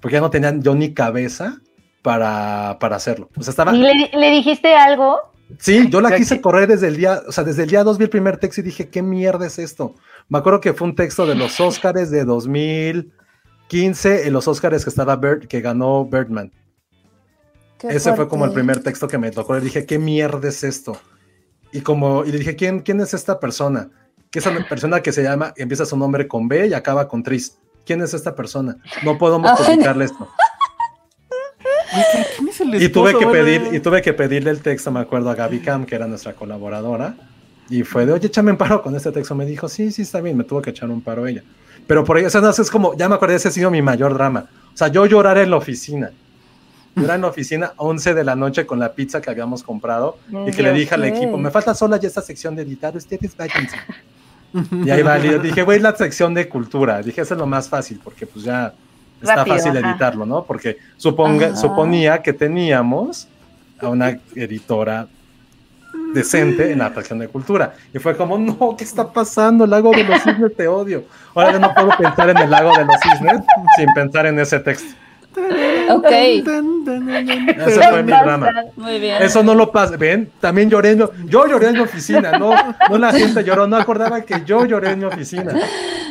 Porque 0.00 0.14
ya 0.14 0.20
no 0.20 0.30
tenía 0.30 0.54
yo 0.58 0.74
ni 0.76 0.92
cabeza 0.94 1.58
para, 2.02 2.78
para 2.80 2.96
hacerlo. 2.96 3.30
O 3.36 3.42
sea, 3.42 3.52
estaba... 3.52 3.74
¿Y 3.74 3.78
le, 3.78 4.10
le 4.12 4.30
dijiste 4.30 4.74
algo? 4.74 5.32
Sí, 5.58 5.88
yo 5.90 6.00
la 6.00 6.16
quise 6.16 6.40
correr 6.40 6.68
desde 6.68 6.88
el 6.88 6.96
día, 6.96 7.22
o 7.26 7.32
sea, 7.32 7.44
desde 7.44 7.64
el 7.64 7.68
día 7.68 7.84
2 7.84 7.98
vi 7.98 8.04
el 8.04 8.10
primer 8.10 8.38
texto 8.38 8.60
y 8.60 8.64
dije, 8.64 8.88
¿qué 8.88 9.02
mierda 9.02 9.46
es 9.46 9.58
esto? 9.58 9.94
Me 10.28 10.38
acuerdo 10.38 10.60
que 10.60 10.72
fue 10.72 10.88
un 10.88 10.94
texto 10.94 11.26
de 11.26 11.34
los 11.34 11.58
Oscars 11.60 12.10
de 12.10 12.24
2015, 12.24 14.26
en 14.26 14.32
los 14.32 14.48
Oscars 14.48 14.84
que 14.84 14.90
estaba 14.90 15.16
Bird, 15.16 15.46
que 15.46 15.60
ganó 15.60 16.04
Birdman. 16.04 16.52
Qué 17.78 17.88
Ese 17.88 18.14
fue 18.14 18.28
como 18.28 18.44
el 18.44 18.52
primer 18.52 18.82
texto 18.82 19.08
que 19.08 19.18
me 19.18 19.30
tocó. 19.30 19.54
Le 19.54 19.60
dije, 19.60 19.84
¿qué 19.84 19.98
mierda 19.98 20.48
es 20.48 20.62
esto? 20.62 20.96
Y 21.72 21.80
como, 21.80 22.24
y 22.24 22.32
le 22.32 22.38
dije, 22.38 22.54
¿quién, 22.54 22.80
quién 22.80 23.00
es 23.00 23.14
esta 23.14 23.40
persona? 23.40 23.90
Que 24.30 24.38
es 24.38 24.46
una 24.46 24.66
persona 24.68 25.00
que 25.00 25.12
se 25.12 25.22
llama, 25.22 25.52
empieza 25.56 25.84
su 25.84 25.96
nombre 25.96 26.28
con 26.28 26.48
B 26.48 26.68
y 26.68 26.74
acaba 26.74 27.08
con 27.08 27.22
Tris. 27.22 27.58
¿Quién 27.84 28.00
es 28.00 28.14
esta 28.14 28.34
persona? 28.34 28.76
No 29.02 29.18
podemos 29.18 29.50
publicarle 29.60 30.04
esto. 30.04 30.28
¿Quién 32.36 32.48
es 32.48 32.60
el 32.60 32.82
Y 32.82 32.88
tuve 32.88 33.18
que 33.18 33.26
pedir, 33.26 33.68
y 33.72 33.80
tuve 33.80 34.02
que 34.02 34.12
pedirle 34.12 34.50
el 34.50 34.60
texto, 34.60 34.90
me 34.90 35.00
acuerdo, 35.00 35.30
a 35.30 35.34
Gaby 35.34 35.60
Cam, 35.60 35.84
que 35.84 35.94
era 35.94 36.06
nuestra 36.06 36.32
colaboradora. 36.32 37.14
Y 37.68 37.82
fue 37.84 38.06
de, 38.06 38.12
oye, 38.12 38.26
échame 38.26 38.50
un 38.50 38.56
paro 38.56 38.82
con 38.82 38.94
este 38.96 39.12
texto. 39.12 39.34
Me 39.34 39.46
dijo, 39.46 39.68
sí, 39.68 39.92
sí, 39.92 40.02
está 40.02 40.20
bien, 40.20 40.36
me 40.36 40.44
tuvo 40.44 40.62
que 40.62 40.70
echar 40.70 40.90
un 40.90 41.00
paro 41.00 41.26
ella. 41.26 41.42
Pero 41.86 42.04
por 42.04 42.16
ahí, 42.16 42.24
o 42.24 42.30
sea, 42.30 42.40
no, 42.40 42.50
es 42.50 42.70
como, 42.70 42.96
ya 42.96 43.08
me 43.08 43.14
acordé, 43.14 43.34
ese 43.34 43.48
ha 43.48 43.50
sido 43.50 43.70
mi 43.70 43.82
mayor 43.82 44.14
drama. 44.14 44.46
O 44.72 44.76
sea, 44.76 44.88
yo 44.88 45.06
llorar 45.06 45.38
en 45.38 45.50
la 45.50 45.56
oficina. 45.56 46.10
Llorar 46.94 47.16
en 47.16 47.22
la 47.22 47.28
oficina 47.28 47.72
11 47.76 48.14
de 48.14 48.24
la 48.24 48.36
noche 48.36 48.66
con 48.66 48.78
la 48.78 48.92
pizza 48.92 49.20
que 49.20 49.30
habíamos 49.30 49.62
comprado 49.62 50.18
y 50.46 50.50
que 50.50 50.62
le 50.62 50.72
dije 50.72 50.94
al 50.94 51.04
equipo, 51.04 51.38
me 51.38 51.50
falta 51.50 51.74
sola 51.74 51.96
ya 51.96 52.08
esta 52.08 52.20
sección 52.20 52.54
de 52.54 52.62
editar, 52.62 52.94
ustedes 52.94 53.34
váyanse. 53.36 53.76
Y 54.84 54.90
ahí 54.90 55.02
va, 55.02 55.18
dije, 55.18 55.62
güey, 55.62 55.80
la 55.80 55.96
sección 55.96 56.34
de 56.34 56.48
cultura. 56.48 57.00
Dije, 57.00 57.22
eso 57.22 57.34
es 57.34 57.40
lo 57.40 57.46
más 57.46 57.68
fácil, 57.68 58.00
porque 58.04 58.26
pues 58.26 58.44
ya 58.44 58.74
está 59.22 59.36
Rápido, 59.36 59.56
fácil 59.56 59.76
ajá. 59.76 59.90
editarlo, 59.90 60.26
¿no? 60.26 60.44
Porque 60.44 60.78
suponga, 60.96 61.46
Ajá. 61.48 61.56
suponía 61.56 62.22
que 62.22 62.32
teníamos 62.32 63.28
a 63.80 63.88
una 63.88 64.18
editora 64.34 65.06
decente 66.14 66.70
en 66.72 66.78
la 66.78 66.92
sección 66.94 67.18
de 67.18 67.28
cultura. 67.28 67.74
Y 67.92 67.98
fue 67.98 68.16
como, 68.16 68.38
no, 68.38 68.76
¿qué 68.76 68.84
está 68.84 69.10
pasando? 69.10 69.64
El 69.64 69.70
lago 69.70 69.92
de 69.92 70.04
los 70.04 70.22
cisnes 70.22 70.54
te 70.56 70.68
odio. 70.68 71.04
Ahora 71.34 71.52
ya 71.52 71.58
no 71.58 71.74
puedo 71.74 71.90
pensar 71.96 72.30
en 72.30 72.38
el 72.38 72.50
lago 72.50 72.76
de 72.76 72.84
los 72.84 72.96
cisnes 73.02 73.40
sin 73.76 73.86
pensar 73.94 74.26
en 74.26 74.38
ese 74.38 74.60
texto. 74.60 74.94
Ok. 75.90 76.06
Ese 76.10 77.88
fue 77.88 78.02
mi 78.02 78.12
drama. 78.12 78.50
muy 78.76 79.00
bien. 79.00 79.22
Eso 79.22 79.42
no 79.42 79.54
lo 79.54 79.72
pasa, 79.72 79.96
ven, 79.96 80.30
también 80.40 80.68
lloré 80.68 80.90
en, 80.90 81.08
yo 81.24 81.46
lloré 81.46 81.68
en 81.68 81.72
mi 81.74 81.80
oficina, 81.80 82.38
no, 82.38 82.54
no 82.90 82.98
la 82.98 83.12
gente 83.12 83.42
lloró, 83.42 83.66
no 83.66 83.76
acordaba 83.76 84.20
que 84.20 84.42
yo 84.44 84.66
lloré 84.66 84.90
en 84.90 84.98
mi 84.98 85.04
oficina. 85.06 85.54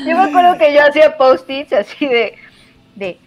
Yo 0.07 0.17
me 0.17 0.23
acuerdo 0.23 0.57
que 0.57 0.73
yo 0.73 0.81
hacía 0.81 1.15
post-its 1.15 1.71
así 1.73 2.07
de, 2.07 2.33
de, 3.01 3.17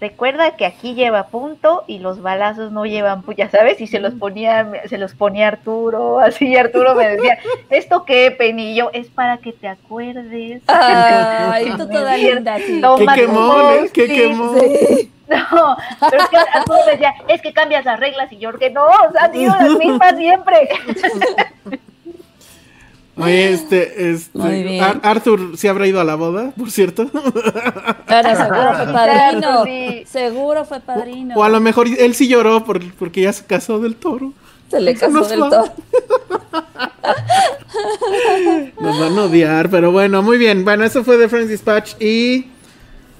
recuerda 0.00 0.56
que 0.56 0.66
aquí 0.66 0.94
lleva 0.94 1.28
punto 1.28 1.84
y 1.86 1.98
los 1.98 2.22
balazos 2.22 2.72
no 2.72 2.86
llevan 2.86 3.22
puya, 3.22 3.50
¿sabes? 3.50 3.80
Y 3.80 3.86
se 3.86 4.00
los 4.00 4.14
ponía, 4.14 4.70
se 4.86 4.98
los 4.98 5.14
ponía 5.14 5.48
Arturo, 5.48 6.20
así 6.20 6.48
y 6.48 6.56
Arturo 6.56 6.94
me 6.94 7.08
decía, 7.08 7.38
¿esto 7.70 8.04
qué, 8.04 8.36
yo, 8.76 8.90
es 8.92 9.08
para 9.08 9.38
que 9.38 9.52
te 9.52 9.68
acuerdes. 9.68 10.62
Ay, 10.66 11.70
tú 11.76 11.88
toda 11.88 12.16
linda, 12.16 12.58
sí. 12.58 12.74
Qué 12.76 12.80
Toma 12.80 13.14
quemón, 13.14 13.74
¿eh? 13.74 13.90
Qué 13.92 14.06
quemón. 14.06 14.60
Sí. 14.60 15.10
No, 15.26 15.74
pero 16.10 16.22
es 16.22 16.28
que 16.28 16.36
Arturo 16.36 16.78
me 16.84 16.92
decía, 16.92 17.14
es 17.28 17.40
que 17.40 17.54
cambias 17.54 17.86
las 17.86 17.98
reglas 17.98 18.30
y 18.30 18.36
yo 18.36 18.52
que 18.58 18.68
no, 18.68 18.84
o 18.84 19.10
sea, 19.10 19.28
digo 19.28 19.54
las 19.58 19.70
mismas 19.70 20.16
siempre. 20.18 20.68
Oye, 23.16 23.52
este, 23.52 24.10
este. 24.10 24.80
Ar- 24.80 25.00
Arthur 25.04 25.56
sí 25.56 25.68
habrá 25.68 25.86
ido 25.86 26.00
a 26.00 26.04
la 26.04 26.16
boda, 26.16 26.52
por 26.56 26.70
cierto. 26.70 27.08
Ahora 28.08 28.34
seguro 28.36 28.74
fue 28.74 28.92
padrino. 28.92 29.64
Sí. 29.64 30.04
Seguro 30.06 30.64
fue 30.64 30.80
padrino. 30.80 31.34
O 31.36 31.44
a 31.44 31.48
lo 31.48 31.60
mejor 31.60 31.86
él 31.96 32.14
sí 32.14 32.26
lloró 32.28 32.64
por- 32.64 32.92
porque 32.94 33.20
ya 33.22 33.32
se 33.32 33.44
casó 33.44 33.78
del 33.78 33.94
toro. 33.96 34.32
Se 34.70 34.80
le 34.80 34.94
casó 34.94 35.10
no 35.12 35.22
es 35.22 35.28
del 35.28 35.38
todo. 35.40 35.64
Nos 38.80 38.98
van 39.00 39.18
a 39.18 39.22
odiar, 39.24 39.70
pero 39.70 39.92
bueno, 39.92 40.22
muy 40.22 40.38
bien. 40.38 40.64
Bueno, 40.64 40.84
eso 40.84 41.04
fue 41.04 41.16
de 41.16 41.28
Friends 41.28 41.50
Dispatch 41.50 41.94
y 42.00 42.46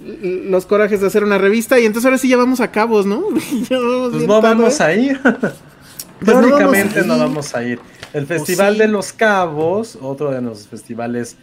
los 0.04 0.66
corajes 0.66 1.00
de 1.00 1.06
hacer 1.06 1.22
una 1.24 1.38
revista. 1.38 1.78
Y 1.78 1.86
entonces 1.86 2.06
ahora 2.06 2.18
sí 2.18 2.28
ya 2.28 2.36
vamos 2.36 2.60
a 2.60 2.70
cabos, 2.70 3.06
¿no? 3.06 3.22
Ya 3.70 3.78
vamos 3.78 4.10
Pues 4.10 4.18
bien 4.18 4.26
no 4.26 4.40
tarde. 4.40 4.54
vamos 4.56 4.80
a 4.80 4.92
ir. 4.94 5.20
Pues 6.24 6.36
no 6.36 6.42
vamos 6.50 6.62
a 6.62 7.02
no 7.02 7.14
ir. 7.14 7.20
vamos 7.20 7.54
a 7.54 7.62
ir. 7.64 7.80
El 8.12 8.26
Festival 8.26 8.74
sí. 8.74 8.78
de 8.80 8.88
los 8.88 9.12
Cabos, 9.12 9.98
otro 10.00 10.30
de 10.30 10.40
los 10.40 10.66
festivales 10.68 11.36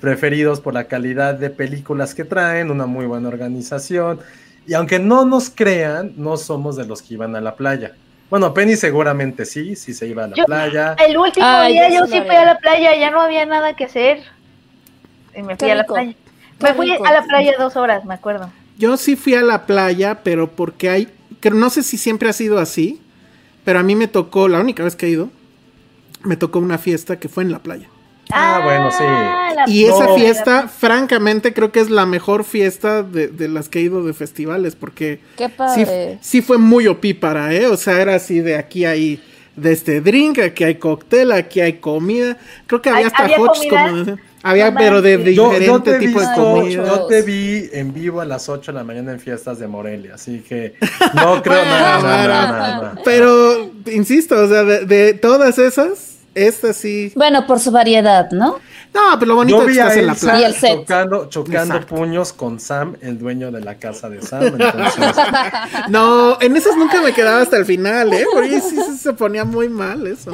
preferidos 0.00 0.60
por 0.60 0.74
la 0.74 0.84
calidad 0.84 1.34
de 1.34 1.50
películas 1.50 2.14
que 2.14 2.24
traen, 2.24 2.70
una 2.70 2.86
muy 2.86 3.06
buena 3.06 3.28
organización. 3.28 4.20
Y 4.66 4.74
aunque 4.74 4.98
no 4.98 5.24
nos 5.24 5.50
crean, 5.50 6.12
no 6.16 6.36
somos 6.36 6.76
de 6.76 6.86
los 6.86 7.02
que 7.02 7.14
iban 7.14 7.34
a 7.36 7.40
la 7.40 7.54
playa. 7.56 7.92
Bueno, 8.28 8.54
Penny 8.54 8.76
seguramente 8.76 9.44
sí, 9.44 9.74
sí 9.74 9.92
se 9.92 10.06
iba 10.06 10.24
a 10.24 10.28
la 10.28 10.36
Yo- 10.36 10.44
playa. 10.44 10.94
El 10.94 11.16
último 11.16 11.44
Ay, 11.46 11.72
día 11.72 11.88
yo 11.88 12.00
yo 12.00 12.06
sí 12.06 12.20
fui 12.24 12.36
a 12.36 12.44
la 12.44 12.58
playa, 12.58 12.94
ya 12.96 13.10
no 13.10 13.20
había 13.20 13.44
nada 13.44 13.74
que 13.74 13.84
hacer. 13.84 14.20
Y 15.34 15.42
me 15.42 15.56
fui 15.56 15.66
Qué 15.66 15.72
a 15.72 15.74
la 15.74 15.82
rico. 15.82 15.94
playa. 15.94 16.12
Qué 16.58 16.66
Me 16.66 16.74
fui 16.74 16.90
rico. 16.92 17.04
a 17.06 17.12
la 17.12 17.22
playa 17.24 17.52
dos 17.58 17.76
horas, 17.76 18.04
me 18.04 18.14
acuerdo. 18.14 18.50
Yo 18.78 18.96
sí 18.96 19.16
fui 19.16 19.34
a 19.34 19.42
la 19.42 19.66
playa, 19.66 20.20
pero 20.22 20.48
porque 20.50 20.88
hay, 20.90 21.08
que 21.40 21.50
no 21.50 21.68
sé 21.70 21.82
si 21.82 21.96
siempre 21.98 22.28
ha 22.28 22.32
sido 22.32 22.58
así, 22.58 23.00
pero 23.64 23.78
a 23.78 23.82
mí 23.82 23.94
me 23.94 24.08
tocó, 24.08 24.48
la 24.48 24.60
única 24.60 24.82
vez 24.84 24.96
que 24.96 25.06
he 25.06 25.10
ido, 25.10 25.30
me 26.24 26.36
tocó 26.36 26.58
una 26.58 26.78
fiesta 26.78 27.18
que 27.18 27.28
fue 27.28 27.42
en 27.44 27.52
la 27.52 27.60
playa. 27.60 27.88
Ah, 28.32 28.60
bueno, 28.62 28.90
sí. 28.92 29.72
Y 29.72 29.86
esa 29.86 30.14
fiesta, 30.14 30.68
francamente, 30.68 31.52
creo 31.52 31.72
que 31.72 31.80
es 31.80 31.90
la 31.90 32.06
mejor 32.06 32.44
fiesta 32.44 33.02
de, 33.02 33.26
de 33.26 33.48
las 33.48 33.68
que 33.68 33.80
he 33.80 33.82
ido 33.82 34.04
de 34.04 34.12
festivales, 34.12 34.76
porque 34.76 35.18
Qué 35.36 35.46
sí, 35.48 35.52
padre. 35.56 36.18
sí 36.20 36.40
fue 36.40 36.56
muy 36.58 36.86
opípara, 36.86 37.52
¿eh? 37.52 37.66
O 37.66 37.76
sea, 37.76 38.00
era 38.00 38.14
así 38.14 38.38
de 38.38 38.54
aquí 38.56 38.84
hay 38.84 39.20
de 39.56 39.72
este 39.72 40.00
drink, 40.00 40.38
aquí 40.38 40.62
hay 40.62 40.76
cóctel, 40.76 41.32
aquí 41.32 41.60
hay 41.60 41.74
comida. 41.74 42.36
Creo 42.68 42.80
que 42.80 42.90
había 42.90 43.00
¿Hay- 43.00 43.06
hasta 43.06 43.24
había 43.24 43.40
hots 43.40 43.58
comida? 43.68 43.88
como 43.90 44.04
de- 44.04 44.16
había, 44.42 44.70
No 44.70 44.78
pero 44.78 45.02
de 45.02 45.16
manches. 45.18 45.36
Yo, 45.36 45.50
diferente 45.50 45.90
yo 45.92 45.98
tipo 45.98 46.20
de 46.20 46.26
comida. 46.34 46.84
yo 46.86 47.06
te 47.06 47.22
vi 47.22 47.68
en 47.72 47.92
vivo 47.92 48.20
a 48.20 48.24
las 48.24 48.48
8 48.48 48.72
de 48.72 48.78
la 48.78 48.84
mañana 48.84 49.12
en 49.12 49.20
fiestas 49.20 49.58
de 49.58 49.68
Morelia, 49.68 50.14
así 50.14 50.40
que 50.40 50.74
no 51.14 51.42
creo 51.42 51.64
nada, 51.64 52.00
nada. 52.26 52.94
Pero, 53.04 53.70
insisto, 53.86 54.36
o 54.42 54.48
sea, 54.48 54.64
de, 54.64 54.86
de 54.86 55.14
todas 55.14 55.58
esas, 55.58 56.16
esta 56.34 56.72
sí. 56.72 57.12
Bueno, 57.16 57.46
por 57.46 57.60
su 57.60 57.70
variedad, 57.70 58.30
¿no? 58.30 58.60
No, 58.92 59.00
pero 59.20 59.26
lo 59.28 59.34
bonito 59.36 59.58
Yo 59.58 59.68
es 59.68 59.76
que 59.76 59.80
estás 59.80 59.96
en 59.96 60.06
la 60.06 60.14
playa. 60.14 60.40
Y 60.40 60.44
el 60.44 60.54
set. 60.54 60.80
chocando, 60.80 61.28
chocando 61.28 61.74
Exacto. 61.76 61.94
puños 61.94 62.32
con 62.32 62.58
Sam, 62.58 62.96
el 63.00 63.18
dueño 63.18 63.52
de 63.52 63.60
la 63.60 63.76
casa 63.76 64.08
de 64.08 64.20
Sam. 64.20 64.42
Entonces, 64.58 65.04
No, 65.88 66.40
en 66.40 66.56
esas 66.56 66.76
nunca 66.76 67.00
me 67.00 67.12
quedaba 67.12 67.40
hasta 67.42 67.56
el 67.56 67.64
final, 67.64 68.12
¿eh? 68.12 68.24
Porque 68.32 68.60
sí, 68.60 68.76
sí 68.84 68.98
se 68.98 69.12
ponía 69.12 69.44
muy 69.44 69.68
mal 69.68 70.06
eso. 70.06 70.32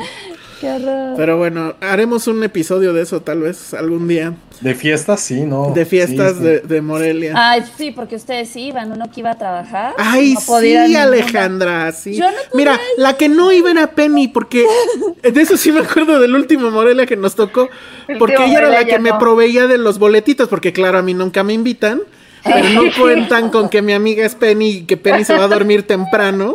Qué 0.60 0.70
horror. 0.70 1.14
Pero 1.16 1.36
bueno, 1.36 1.74
haremos 1.80 2.26
un 2.28 2.42
episodio 2.42 2.92
de 2.92 3.02
eso 3.02 3.20
tal 3.20 3.40
vez 3.42 3.74
algún 3.74 4.08
día. 4.08 4.34
de 4.60 4.74
fiestas, 4.74 5.20
sí, 5.20 5.42
¿no? 5.42 5.72
De 5.74 5.84
fiestas 5.84 6.32
Sí, 6.32 6.38
sí. 6.38 6.44
De, 6.44 6.60
de 6.60 6.80
Morelia. 6.80 7.32
Ay, 7.36 7.62
sí, 7.76 7.90
porque 7.90 8.16
ustedes 8.16 8.56
iban, 8.56 8.90
uno 8.90 9.10
que 9.12 9.20
iba 9.20 9.32
a 9.32 9.38
trabajar. 9.38 9.94
Ay, 9.98 10.32
no 10.34 10.40
podía 10.46 10.84
ir 10.86 10.92
sí. 10.92 10.96
Alejandra, 10.96 11.92
sí. 11.92 12.14
Yo 12.16 12.24
no 12.24 12.36
podía 12.50 12.50
Mira, 12.54 12.72
ir. 12.74 12.80
la 13.02 13.16
que 13.18 13.28
no 13.28 13.52
iba 13.52 13.70
era 13.70 13.88
Penny, 13.92 14.28
porque 14.28 14.64
de 15.22 15.40
eso 15.42 15.56
sí 15.58 15.72
me 15.72 15.80
acuerdo 15.80 16.18
del 16.20 16.34
último 16.34 16.70
Morelia 16.70 17.04
que 17.04 17.16
nos 17.16 17.34
tocó, 17.34 17.68
porque 18.18 18.36
ella 18.44 18.58
era 18.58 18.68
la 18.70 18.84
que 18.86 18.98
me 18.98 19.12
proveía 19.14 19.66
de 19.66 19.76
los 19.78 19.98
boletitos, 19.98 20.48
porque 20.48 20.72
claro, 20.72 20.98
a 20.98 21.02
mí 21.02 21.12
nunca 21.12 21.42
me 21.44 21.52
invitan. 21.52 22.00
Pero 22.46 22.68
no 22.70 22.82
cuentan 23.00 23.50
con 23.50 23.68
que 23.68 23.82
mi 23.82 23.92
amiga 23.92 24.24
es 24.24 24.34
Penny 24.34 24.68
y 24.68 24.82
que 24.84 24.96
Penny 24.96 25.24
se 25.24 25.36
va 25.36 25.44
a 25.44 25.48
dormir 25.48 25.86
temprano. 25.86 26.54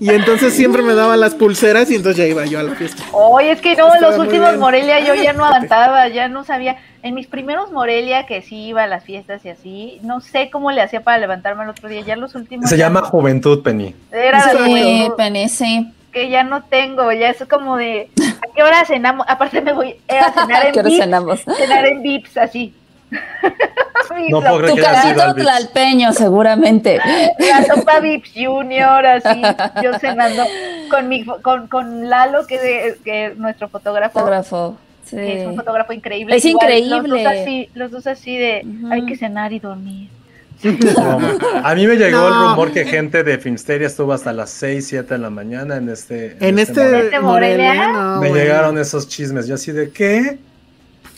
Y 0.00 0.10
entonces 0.10 0.52
siempre 0.54 0.82
me 0.82 0.94
daba 0.94 1.16
las 1.16 1.34
pulseras 1.34 1.90
y 1.90 1.94
entonces 1.96 2.18
ya 2.18 2.26
iba 2.26 2.44
yo 2.46 2.58
a 2.58 2.62
la 2.62 2.74
fiesta. 2.74 3.02
Oye, 3.12 3.52
es 3.52 3.60
que 3.60 3.76
no, 3.76 3.92
Estaba 3.94 4.10
los 4.12 4.18
últimos 4.20 4.48
bien. 4.48 4.60
Morelia 4.60 5.00
yo 5.00 5.14
ya 5.14 5.32
no 5.32 5.44
aguantaba, 5.46 6.08
ya 6.08 6.28
no 6.28 6.44
sabía. 6.44 6.76
En 7.02 7.14
mis 7.14 7.26
primeros 7.26 7.72
Morelia, 7.72 8.26
que 8.26 8.42
sí 8.42 8.66
iba 8.66 8.82
a 8.82 8.86
las 8.86 9.04
fiestas 9.04 9.42
y 9.44 9.48
así, 9.48 9.98
no 10.02 10.20
sé 10.20 10.50
cómo 10.50 10.70
le 10.70 10.82
hacía 10.82 11.02
para 11.02 11.16
levantarme 11.18 11.64
el 11.64 11.70
otro 11.70 11.88
día. 11.88 12.02
Ya 12.02 12.16
los 12.16 12.34
últimos. 12.34 12.68
Se 12.68 12.76
llama. 12.76 13.00
Juventud, 13.02 13.62
Penny. 13.62 13.94
Era 14.12 14.42
Sí, 14.50 14.56
juventud, 14.58 15.14
Penny, 15.16 15.48
sí. 15.48 15.90
que 16.12 16.28
ya 16.28 16.42
no 16.44 16.62
tengo, 16.64 17.10
ya 17.12 17.30
es 17.30 17.42
como 17.48 17.76
de. 17.78 18.10
¿A 18.20 18.54
qué 18.54 18.62
hora 18.62 18.84
cenamos? 18.84 19.24
Aparte 19.28 19.60
me 19.62 19.72
voy 19.72 19.96
a 20.08 20.32
cenar 20.32 20.66
en 20.66 20.72
¿Qué 20.72 20.80
hora 20.80 20.88
Vips. 20.88 21.00
cenamos? 21.00 21.40
Cenar 21.56 21.86
en 21.86 22.02
Vips, 22.02 22.36
así. 22.36 22.74
No 24.30 24.40
puedo 24.40 24.58
creer 24.58 24.70
Tu 24.70 24.76
que 24.76 25.14
Vips. 25.14 25.34
tlalpeño, 25.36 26.12
seguramente. 26.12 26.98
La 27.38 27.64
sopa 27.64 28.00
Vips 28.00 28.30
Junior, 28.34 29.06
así, 29.06 29.42
yo 29.82 29.98
cenando 30.00 30.44
con 30.90 31.08
mi 31.08 31.24
con, 31.24 31.68
con 31.68 32.08
Lalo, 32.08 32.46
que 32.46 32.56
es 32.88 32.96
que 33.04 33.26
es 33.26 33.36
nuestro 33.36 33.68
fotógrafo. 33.68 34.18
Fotógrafo. 34.20 34.76
Sí. 35.04 35.16
que 35.16 35.40
es 35.42 35.46
un 35.48 35.56
fotógrafo 35.56 35.92
increíble. 35.92 36.36
Es 36.36 36.44
Igual, 36.44 36.66
increíble. 36.70 37.08
Los 37.08 37.22
dos 37.24 37.26
así, 37.32 37.70
los 37.74 37.90
dos 37.90 38.06
así 38.06 38.36
de 38.36 38.64
hay 38.90 39.06
que 39.06 39.16
cenar 39.16 39.52
y 39.52 39.58
dormir. 39.58 40.08
No, 40.62 41.18
a 41.64 41.74
mí 41.74 41.86
me 41.86 41.96
llegó 41.96 42.28
el 42.28 42.34
rumor 42.34 42.70
que 42.70 42.84
gente 42.84 43.24
de 43.24 43.38
Filmsteria 43.38 43.86
estuvo 43.86 44.12
hasta 44.12 44.30
las 44.34 44.50
6, 44.50 44.86
7 44.86 45.14
de 45.14 45.18
la 45.18 45.30
mañana 45.30 45.76
en 45.76 45.88
este. 45.88 46.36
En 46.46 46.58
este, 46.58 46.80
Morelia. 46.82 46.98
¿Este 47.04 47.20
Morelia, 47.20 47.74
Morelia? 47.74 47.88
no, 47.92 48.20
Me 48.20 48.28
bueno. 48.28 48.34
llegaron 48.34 48.78
esos 48.78 49.08
chismes. 49.08 49.46
Yo 49.46 49.54
así 49.54 49.72
de 49.72 49.90
qué? 49.90 50.38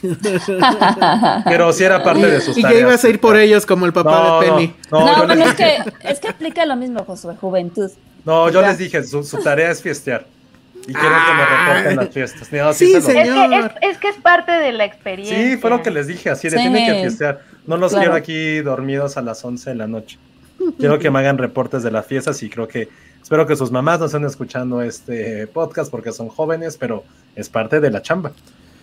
Pero 1.44 1.72
sí 1.72 1.84
era 1.84 2.02
parte 2.02 2.26
de 2.26 2.40
sus 2.40 2.56
Y 2.58 2.62
tareas. 2.62 2.78
que 2.80 2.86
ibas 2.88 3.04
a 3.04 3.08
ir 3.08 3.20
por 3.20 3.36
ellos 3.36 3.64
como 3.66 3.86
el 3.86 3.92
papá 3.92 4.10
No, 4.10 4.40
de 4.40 4.46
Penny. 4.48 4.74
No, 4.90 5.00
No, 5.00 5.06
no, 5.18 5.26
bueno, 5.26 5.44
es 5.44 5.54
que, 5.54 5.78
es 6.02 6.20
que 6.20 6.28
aplica 6.28 6.66
lo 6.66 6.76
mismo, 6.76 7.04
Josué, 7.04 7.36
juventud. 7.40 7.90
no, 8.24 8.50
yo 8.50 8.60
Ya. 8.60 8.68
les 8.68 8.78
dije, 8.78 9.02
su, 9.04 9.22
su 9.22 9.38
tarea 9.42 9.70
es 9.70 9.80
fiestear. 9.82 10.26
Y 10.86 10.92
quiero 10.92 11.14
que 11.14 11.34
me 11.34 11.46
reporten 11.46 11.96
las 11.96 12.08
fiestas. 12.08 12.52
No, 12.52 12.72
Sí, 12.72 13.00
señor. 13.00 13.52
Es 13.52 13.72
que 13.78 13.88
es, 13.88 13.92
es 13.92 13.98
que 13.98 14.08
es 14.08 14.16
parte 14.16 14.50
de 14.50 14.72
la 14.72 14.84
experiencia. 14.84 15.36
Sí, 15.36 15.56
fue 15.56 15.70
lo 15.70 15.80
que 15.82 15.92
les 15.92 16.08
dije, 16.08 16.28
así 16.30 16.48
de 16.48 16.56
Sí. 16.56 16.62
tienen 16.62 16.86
que 16.92 17.00
fiestear. 17.02 17.40
No 17.68 17.76
los 17.76 17.92
Claro. 17.92 18.02
quiero 18.02 18.16
aquí 18.16 18.58
dormidos 18.62 19.16
a 19.16 19.22
las 19.22 19.44
11 19.44 19.70
de 19.70 19.76
la 19.76 19.86
noche. 19.86 20.18
Quiero 20.78 20.98
que 20.98 21.10
me 21.10 21.20
hagan 21.20 21.38
reportes 21.38 21.82
de 21.84 21.90
las 21.92 22.06
fiestas 22.06 22.42
y 22.42 22.50
creo 22.50 22.66
que 22.66 22.88
espero 23.22 23.46
que 23.46 23.54
sus 23.56 23.70
mamás 23.70 24.00
no 24.00 24.06
estén 24.06 24.24
escuchando 24.24 24.82
este 24.82 25.46
podcast 25.46 25.88
porque 25.90 26.10
son 26.12 26.28
jóvenes, 26.28 26.76
pero 26.76 27.04
es 27.36 27.48
parte 27.48 27.78
de 27.78 27.90
la 27.90 28.02
chamba. 28.02 28.32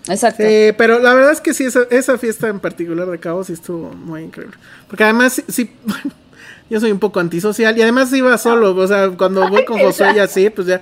Exacto. 0.09 0.43
Sí, 0.43 0.73
pero 0.77 0.99
la 0.99 1.13
verdad 1.13 1.31
es 1.31 1.41
que 1.41 1.53
sí, 1.53 1.65
esa, 1.65 1.83
esa 1.89 2.17
fiesta 2.17 2.47
en 2.47 2.59
particular 2.59 3.07
de 3.07 3.19
Cabo 3.19 3.43
sí 3.43 3.53
estuvo 3.53 3.91
muy 3.91 4.23
increíble. 4.23 4.57
Porque 4.87 5.03
además, 5.03 5.33
sí, 5.33 5.43
sí, 5.47 5.71
yo 6.69 6.79
soy 6.79 6.91
un 6.91 6.99
poco 6.99 7.19
antisocial 7.19 7.77
y 7.77 7.81
además 7.81 8.11
iba 8.13 8.37
solo, 8.37 8.75
o 8.75 8.87
sea, 8.87 9.09
cuando 9.09 9.47
voy 9.49 9.65
con 9.65 9.79
Josué 9.79 10.13
y 10.15 10.19
así, 10.19 10.49
pues 10.49 10.67
ya. 10.67 10.81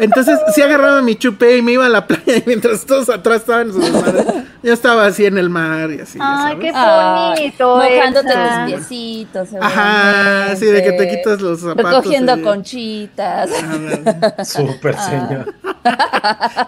Entonces 0.00 0.38
sí 0.54 0.62
agarraba 0.62 1.02
mi 1.02 1.16
chupé 1.16 1.58
y 1.58 1.62
me 1.62 1.72
iba 1.72 1.84
a 1.86 1.90
la 1.90 2.06
playa 2.06 2.36
y 2.38 2.42
mientras 2.46 2.86
todos 2.86 3.10
atrás 3.10 3.40
estaban 3.42 3.68
en 3.68 3.72
su 3.74 3.80
desmadre, 3.80 4.24
yo 4.62 4.72
estaba 4.72 5.04
así 5.06 5.26
en 5.26 5.36
el 5.36 5.50
mar 5.50 5.90
y 5.92 6.00
así. 6.00 6.18
Ay, 6.20 6.56
qué 6.58 6.72
Ay, 6.74 7.36
bonito. 7.38 7.76
mojándote 7.76 8.28
los 8.34 8.66
piecitos. 8.66 9.48
Ajá, 9.60 10.56
sí, 10.56 10.64
de 10.66 10.82
que 10.82 10.92
te 10.92 11.08
quitas 11.10 11.40
los 11.40 11.60
zapatos. 11.60 11.90
Recogiendo 11.92 12.36
y- 12.38 12.42
conchitas. 12.42 13.50
Ándale. 13.62 14.44
Súper 14.44 14.94
Ah. 14.98 15.02
señor. 15.28 15.54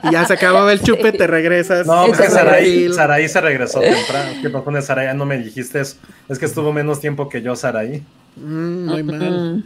Y 0.05 0.13
ya 0.13 0.25
se 0.25 0.35
acababa 0.35 0.73
el 0.73 0.81
chupe, 0.81 1.11
te 1.11 1.27
regresas. 1.27 1.85
No, 1.87 2.07
Exacto. 2.07 2.23
vas 2.23 2.33
a 2.33 2.45
Saraí. 2.45 2.93
Saraí 2.93 3.29
se 3.29 3.41
regresó 3.41 3.81
temprano. 3.81 4.31
¿Qué 4.41 4.49
pasó 4.51 4.65
con 4.65 4.81
Saraí? 4.83 5.07
Ya 5.07 5.15
no 5.15 5.25
me 5.27 5.37
dijiste 5.39 5.81
eso. 5.81 5.97
Es 6.29 6.39
que 6.39 6.45
estuvo 6.47 6.73
menos 6.73 7.01
tiempo 7.01 7.29
que 7.29 7.43
yo, 7.43 7.57
Saraí. 7.57 8.05
Mm, 8.41 8.87
muy 8.87 9.03
mal. 9.03 9.65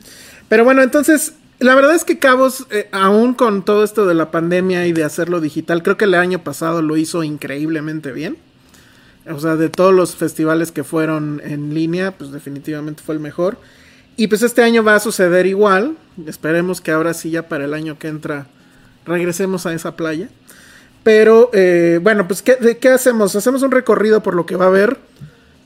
Pero 0.49 0.65
bueno, 0.65 0.83
entonces, 0.83 1.35
la 1.59 1.75
verdad 1.75 1.95
es 1.95 2.05
que 2.05 2.19
Cabos, 2.19 2.67
eh, 2.71 2.89
aún 2.93 3.35
con 3.35 3.65
todo 3.65 3.85
esto 3.85 4.07
de 4.07 4.15
la 4.15 4.31
pandemia 4.31 4.87
y 4.87 4.93
de 4.93 5.05
hacerlo 5.05 5.41
digital, 5.41 5.83
creo 5.83 5.97
que 5.97 6.05
el 6.05 6.15
año 6.15 6.43
pasado 6.45 6.83
lo 6.83 6.97
hizo 6.97 7.23
increíblemente 7.23 8.13
bien. 8.13 8.37
O 9.31 9.39
sea, 9.39 9.55
de 9.57 9.69
todos 9.69 9.95
los 9.95 10.17
festivales 10.17 10.73
que 10.73 10.83
fueron 10.83 11.41
en 11.45 11.75
línea, 11.75 12.11
pues 12.19 12.33
definitivamente 12.33 13.03
fue 13.05 13.15
el 13.15 13.21
mejor. 13.21 13.59
Y 14.17 14.27
pues 14.27 14.43
este 14.43 14.63
año 14.63 14.83
va 14.83 14.97
a 14.97 15.01
suceder 15.01 15.47
igual. 15.47 15.97
Esperemos 16.27 16.81
que 16.81 16.91
ahora 16.91 17.15
sí 17.15 17.31
ya 17.31 17.49
para 17.49 17.65
el 17.65 17.73
año 17.73 17.99
que 17.99 18.09
entra 18.09 18.47
regresemos 19.07 19.65
a 19.65 19.73
esa 19.73 19.97
playa. 19.97 20.29
Pero 21.05 21.51
eh, 21.53 21.99
bueno, 22.03 22.27
pues 22.29 22.43
¿qué, 22.43 22.57
de- 22.57 22.79
¿qué 22.79 22.89
hacemos? 22.89 23.35
Hacemos 23.37 23.63
un 23.63 23.71
recorrido 23.71 24.23
por 24.23 24.35
lo 24.35 24.45
que 24.45 24.57
va 24.57 24.67
a 24.67 24.69
haber. 24.69 24.99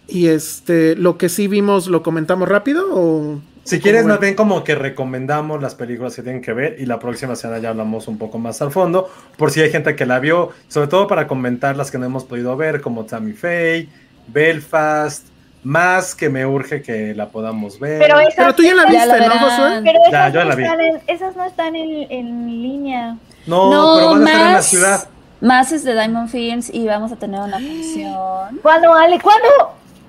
Y 0.08 0.28
este, 0.28 0.94
lo 0.96 1.18
que 1.18 1.28
sí 1.28 1.48
vimos, 1.48 1.88
¿lo 1.88 2.02
comentamos 2.02 2.48
rápido? 2.48 2.84
O, 2.92 3.40
Si 3.64 3.76
o 3.76 3.80
quieres, 3.80 4.04
más 4.04 4.14
ven? 4.20 4.20
bien 4.20 4.34
como 4.36 4.62
que 4.62 4.74
recomendamos 4.76 5.60
las 5.60 5.74
películas 5.74 6.14
que 6.14 6.22
tienen 6.22 6.42
que 6.42 6.52
ver 6.52 6.76
y 6.78 6.86
la 6.86 6.98
próxima 7.00 7.34
semana 7.34 7.58
ya 7.60 7.70
hablamos 7.70 8.06
un 8.06 8.16
poco 8.18 8.38
más 8.38 8.62
al 8.62 8.70
fondo, 8.70 9.10
por 9.36 9.50
si 9.50 9.60
hay 9.62 9.70
gente 9.70 9.96
que 9.96 10.06
la 10.06 10.20
vio, 10.20 10.50
sobre 10.68 10.86
todo 10.88 11.06
para 11.08 11.26
comentar 11.26 11.76
las 11.76 11.90
que 11.90 11.98
no 11.98 12.06
hemos 12.06 12.24
podido 12.24 12.56
ver, 12.56 12.80
como 12.80 13.04
Tammy 13.04 13.32
Faye, 13.32 13.88
Belfast, 14.28 15.26
más 15.64 16.14
que 16.14 16.28
me 16.28 16.46
urge 16.46 16.82
que 16.82 17.12
la 17.14 17.28
podamos 17.30 17.80
ver. 17.80 17.98
Pero 18.00 18.20
esas, 18.20 18.34
Pero 18.36 18.54
tú 18.54 18.62
ya 18.62 18.74
la 18.74 18.84
Ya 18.92 19.04
viste, 19.06 19.28
¿no. 19.28 19.34
Josué? 19.40 19.80
pero 19.84 19.98
Ya, 20.12 20.28
esas, 20.28 20.32
yo 20.34 20.40
no 20.44 20.48
la 20.50 20.54
vi. 20.54 20.62
están 20.62 20.80
en, 20.80 21.00
esas 21.08 21.36
no 21.36 21.44
están 21.44 21.74
en, 21.74 22.12
en 22.12 22.46
línea. 22.62 23.16
no, 23.46 23.70
No, 23.72 23.94
pero 23.96 24.10
van 24.10 24.22
a 24.22 24.24
estar 24.30 24.40
en 24.40 24.46
la 24.46 24.52
más- 24.52 24.66
ciudad. 24.66 25.08
Más 25.40 25.70
es 25.72 25.84
de 25.84 25.92
Diamond 25.92 26.28
Films 26.30 26.72
y 26.72 26.86
vamos 26.86 27.10
a 27.12 27.16
tener 27.16 27.40
una 27.40 27.58
función. 27.58 28.58
¿Cuándo, 28.62 28.94
Ale? 28.94 29.18
¿Cuándo? 29.20 29.48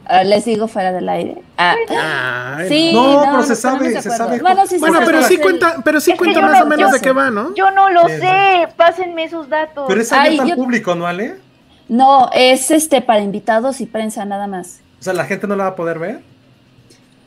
Ah, 0.09 0.23
les 0.23 0.45
digo 0.45 0.67
fuera 0.67 0.91
del 0.93 1.09
aire. 1.09 1.35
Ah, 1.57 1.75
Ay, 2.57 2.69
sí, 2.69 2.91
No, 2.93 3.25
no, 3.25 3.31
pero 3.31 3.43
se 3.43 3.55
sabe, 3.55 4.01
se. 4.01 4.09
Bueno, 4.41 4.65
sí, 4.67 4.77
Bueno, 4.79 4.99
se 4.99 5.05
pero 5.05 5.21
sabe. 5.21 5.35
sí 5.35 5.41
cuenta, 5.41 5.75
pero 5.83 5.99
sí 5.99 6.11
Es 6.11 6.17
cuenta 6.17 6.39
más 6.41 6.59
no- 6.59 6.63
o 6.63 6.65
menos 6.67 6.91
de 6.93 7.01
qué 7.01 7.11
va, 7.11 7.29
¿no? 7.29 7.53
Yo 7.55 7.71
no 7.71 7.89
lo 7.89 8.07
Sí, 8.07 8.15
sé. 8.19 8.67
Pásenme 8.77 9.25
esos 9.25 9.49
datos. 9.49 9.85
Pero 9.87 9.99
es 10.01 10.11
abierto 10.13 10.43
al 10.43 10.49
yo- 10.49 10.55
público, 10.55 10.95
¿no, 10.95 11.07
Ale? 11.07 11.35
No, 11.89 12.29
es 12.33 12.71
este 12.71 13.01
para 13.01 13.19
invitados 13.21 13.81
y 13.81 13.85
prensa 13.85 14.23
nada 14.25 14.47
más. 14.47 14.79
O 14.99 15.03
sea, 15.03 15.13
la 15.13 15.25
gente 15.25 15.45
no 15.47 15.55
la 15.55 15.65
va 15.65 15.69
a 15.71 15.75
poder 15.75 15.99
ver. 15.99 16.21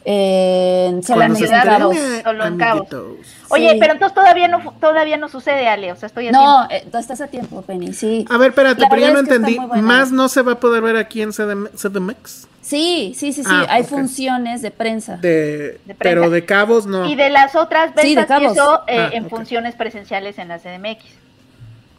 Eh, 0.04 0.98
Cuando 1.06 1.36
se 1.38 1.44
en 1.44 2.22
Solo 2.22 2.46
en 2.46 2.56
Cabos. 2.56 2.86
amiguitos. 2.92 3.26
Oye, 3.50 3.70
Sí. 3.72 3.76
pero 3.78 3.92
entonces 3.92 4.14
todavía 4.14 4.48
no, 4.48 4.72
todavía 4.80 5.16
no 5.18 5.28
sucede, 5.28 5.68
Ale. 5.68 5.92
O 5.92 5.96
sea, 5.96 6.06
estoy 6.06 6.30
No, 6.30 6.66
eh, 6.70 6.86
tú 6.90 6.96
estás 6.98 7.20
a 7.20 7.26
tiempo, 7.26 7.60
Penny, 7.62 7.92
sí. 7.92 8.24
A 8.30 8.38
ver, 8.38 8.48
espérate, 8.50 8.80
La 8.80 8.88
pero 8.88 9.02
ya 9.02 9.12
no 9.12 9.18
entendí. 9.18 9.58
¿Más 9.58 10.10
no 10.10 10.28
se 10.28 10.40
va 10.42 10.52
a 10.52 10.60
poder 10.60 10.82
ver 10.82 10.96
aquí 10.96 11.20
en 11.20 11.32
CDM 11.32 11.68
CDMX? 11.76 12.46
Sí, 12.62 13.12
sí, 13.16 13.32
sí, 13.32 13.42
sí. 13.42 13.50
Ah, 13.52 13.66
Hay 13.68 13.84
funciones 13.84 14.62
de 14.62 14.70
prensa. 14.70 15.16
De, 15.16 15.80
De 15.84 15.94
prensa. 15.94 15.96
pero 15.98 16.30
de 16.30 16.44
cabos 16.44 16.86
no. 16.86 17.06
Y 17.06 17.14
de 17.16 17.28
las 17.30 17.54
otras 17.56 17.90
Sí, 18.00 18.14
de 18.14 18.26
Cabos. 18.26 18.52
eso 18.52 18.82
eh, 18.86 18.98
Ah, 19.00 19.10
en 19.12 19.28
funciones 19.28 19.74
presenciales 19.74 20.38
en 20.38 20.48
la 20.48 20.58
CDMX. 20.58 21.04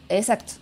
Exacto. 0.08 0.52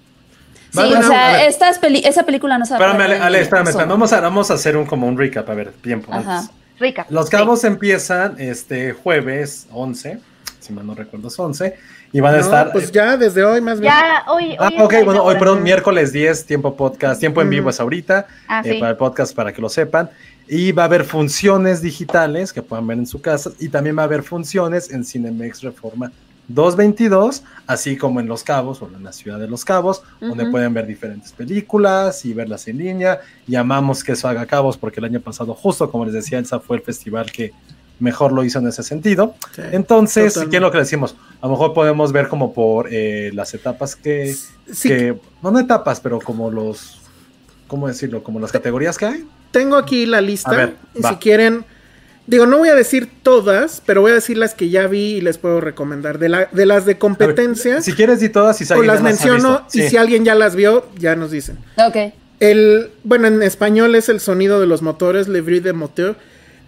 Sí, 0.72 0.78
o 0.80 1.02
sea, 1.02 1.40
peli 1.80 2.02
esa 2.04 2.22
película 2.22 2.56
no 2.56 2.64
se 2.64 2.74
va 2.74 2.78
a 2.78 2.80
Espérame, 2.80 3.00
Ale, 3.04 3.14
ver 3.14 3.22
Ale, 3.22 3.38
en 3.38 3.42
espérame. 3.44 3.88
Vamos 3.88 4.12
a, 4.12 4.20
vamos 4.20 4.50
a 4.50 4.54
hacer 4.54 4.76
un 4.76 4.86
como 4.86 5.06
un 5.08 5.18
recap, 5.18 5.48
a 5.50 5.54
ver, 5.54 5.72
tiempo. 5.72 6.12
Ajá. 6.12 6.38
antes. 6.38 6.50
Rica. 6.80 7.06
Los 7.10 7.26
Sí. 7.26 7.30
cabos 7.32 7.62
empiezan 7.64 8.34
este 8.40 8.92
jueves 8.92 9.66
11, 9.70 10.18
si 10.58 10.72
mal 10.72 10.86
no 10.86 10.94
recuerdo 10.94 11.28
es 11.28 11.38
11, 11.38 11.76
y 12.12 12.18
van 12.20 12.34
a 12.34 12.38
estar... 12.40 12.72
pues 12.72 12.90
ya 12.90 13.16
desde 13.16 13.44
hoy 13.44 13.60
más 13.60 13.78
bien. 13.80 13.92
Ya, 13.92 14.24
hoy. 14.26 14.56
Ah, 14.58 14.66
hoy 14.68 14.74
es 14.76 14.82
ok, 14.82 14.94
bueno, 15.04 15.22
hoy, 15.22 15.36
perdón, 15.38 15.62
miércoles 15.62 16.12
10, 16.12 16.44
tiempo 16.46 16.74
podcast, 16.76 17.20
tiempo 17.20 17.40
en 17.42 17.50
vivo 17.50 17.70
es 17.70 17.78
ahorita, 17.78 18.26
Ah, 18.48 18.62
eh, 18.64 18.72
sí. 18.72 18.78
para 18.80 18.90
el 18.92 18.96
podcast, 18.96 19.34
para 19.34 19.52
que 19.52 19.62
lo 19.62 19.68
sepan. 19.68 20.10
Y 20.48 20.72
va 20.72 20.82
a 20.82 20.86
haber 20.86 21.04
funciones 21.04 21.80
digitales 21.80 22.52
que 22.52 22.62
puedan 22.62 22.84
ver 22.86 22.98
en 22.98 23.06
su 23.06 23.20
casa, 23.22 23.50
y 23.60 23.68
también 23.68 23.96
va 23.96 24.02
a 24.02 24.06
haber 24.06 24.24
funciones 24.24 24.90
en 24.90 25.04
Cinemex 25.04 25.62
Reforma 25.62 26.10
222, 26.54 27.42
así 27.66 27.96
como 27.96 28.20
en 28.20 28.26
Los 28.26 28.42
Cabos, 28.42 28.82
o 28.82 28.88
en 28.94 29.02
la 29.04 29.12
ciudad 29.12 29.38
de 29.38 29.48
Los 29.48 29.64
Cabos, 29.64 30.02
donde 30.20 30.46
pueden 30.50 30.74
ver 30.74 30.86
diferentes 30.86 31.32
películas 31.32 32.24
y 32.24 32.34
verlas 32.34 32.66
en 32.68 32.78
línea. 32.78 33.20
Y 33.46 33.54
amamos 33.56 34.02
que 34.04 34.12
eso 34.12 34.28
haga 34.28 34.46
Cabos, 34.46 34.76
porque 34.76 35.00
el 35.00 35.04
año 35.06 35.20
pasado, 35.20 35.54
justo 35.54 35.90
como 35.90 36.04
les 36.04 36.14
decía, 36.14 36.38
Elsa 36.38 36.60
fue 36.60 36.76
el 36.78 36.82
festival 36.82 37.30
que 37.30 37.52
mejor 37.98 38.32
lo 38.32 38.42
hizo 38.44 38.58
en 38.58 38.66
ese 38.66 38.82
sentido. 38.82 39.34
Sí, 39.54 39.62
Entonces, 39.72 40.32
totalmente. 40.34 40.50
¿qué 40.50 40.56
es 40.56 40.62
lo 40.62 40.70
que 40.72 40.78
decimos? 40.78 41.16
A 41.40 41.46
lo 41.46 41.52
mejor 41.52 41.74
podemos 41.74 42.12
ver 42.12 42.28
como 42.28 42.52
por 42.54 42.88
eh, 42.90 43.30
las 43.34 43.52
etapas 43.54 43.94
que, 43.94 44.34
Sí, 44.72 44.88
que- 44.88 45.18
no, 45.42 45.50
no 45.50 45.58
etapas, 45.58 46.00
pero 46.00 46.18
como 46.18 46.50
los, 46.50 46.98
¿cómo 47.68 47.86
decirlo? 47.88 48.22
Como 48.22 48.40
las 48.40 48.52
categorías 48.52 48.96
que 48.96 49.04
hay. 49.06 49.24
tengo 49.50 49.76
aquí 49.76 50.06
la 50.06 50.20
lista. 50.20 50.50
Ver, 50.50 50.76
y 50.94 51.00
va. 51.02 51.10
si 51.10 51.16
quieren, 51.16 51.64
digo, 52.30 52.46
no 52.46 52.58
voy 52.58 52.68
a 52.68 52.76
decir 52.76 53.10
todas, 53.24 53.82
pero 53.84 54.02
voy 54.02 54.12
a 54.12 54.14
decir 54.14 54.38
las 54.38 54.54
que 54.54 54.70
ya 54.70 54.86
vi 54.86 55.16
y 55.16 55.20
les 55.20 55.36
puedo 55.36 55.60
recomendar. 55.60 56.20
De, 56.20 56.28
la, 56.28 56.48
de 56.52 56.64
las 56.64 56.86
de 56.86 56.92
ver, 56.94 56.98
competencia, 56.98 57.82
si 57.82 57.92
quieres, 57.92 58.20
di 58.20 58.28
todas 58.28 58.60
y 58.60 58.64
si 58.64 58.72
o 58.72 58.82
las 58.82 59.02
menciono 59.02 59.66
y 59.72 59.80
Sí. 59.82 59.88
si 59.90 59.96
alguien 59.96 60.24
ya 60.24 60.36
las 60.36 60.54
vio, 60.54 60.86
ya 60.96 61.16
nos 61.16 61.32
dicen. 61.32 61.58
Ok. 61.76 62.14
El, 62.38 62.92
bueno, 63.02 63.26
en 63.26 63.42
español 63.42 63.96
es 63.96 64.08
El 64.08 64.20
sonido 64.20 64.60
de 64.60 64.66
los 64.68 64.80
motores, 64.80 65.26
Le 65.26 65.40
Bruit 65.40 65.64
de 65.64 65.72
Moteur, 65.72 66.14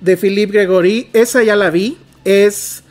de 0.00 0.16
Philippe 0.16 0.52
Gregory. 0.52 1.08
Esa 1.12 1.44
ya 1.44 1.54
la 1.54 1.70
vi. 1.70 1.96
Es 2.24 2.82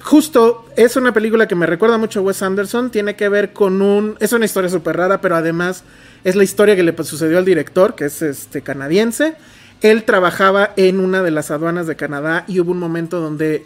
justo, 0.00 0.68
es 0.76 0.94
una 0.94 1.12
película 1.12 1.48
que 1.48 1.56
me 1.56 1.66
recuerda 1.66 1.98
mucho 1.98 2.20
a 2.20 2.22
Wes 2.22 2.42
Anderson. 2.42 2.90
Tiene 2.92 3.16
que 3.16 3.28
ver 3.28 3.52
con 3.52 3.82
un. 3.82 4.16
Es 4.20 4.32
una 4.32 4.44
historia 4.44 4.70
súper 4.70 4.96
rara, 4.96 5.20
pero 5.20 5.34
además 5.34 5.82
es 6.22 6.36
la 6.36 6.44
historia 6.44 6.76
que 6.76 6.84
le 6.84 6.94
sucedió 7.02 7.38
al 7.38 7.44
director, 7.44 7.96
que 7.96 8.04
es 8.04 8.22
este 8.22 8.62
canadiense. 8.62 9.34
Él 9.80 10.04
trabajaba 10.04 10.72
en 10.76 11.00
una 11.00 11.22
de 11.22 11.30
las 11.30 11.50
aduanas 11.50 11.86
de 11.86 11.96
Canadá 11.96 12.44
y 12.48 12.60
hubo 12.60 12.72
un 12.72 12.78
momento 12.78 13.20
donde 13.20 13.64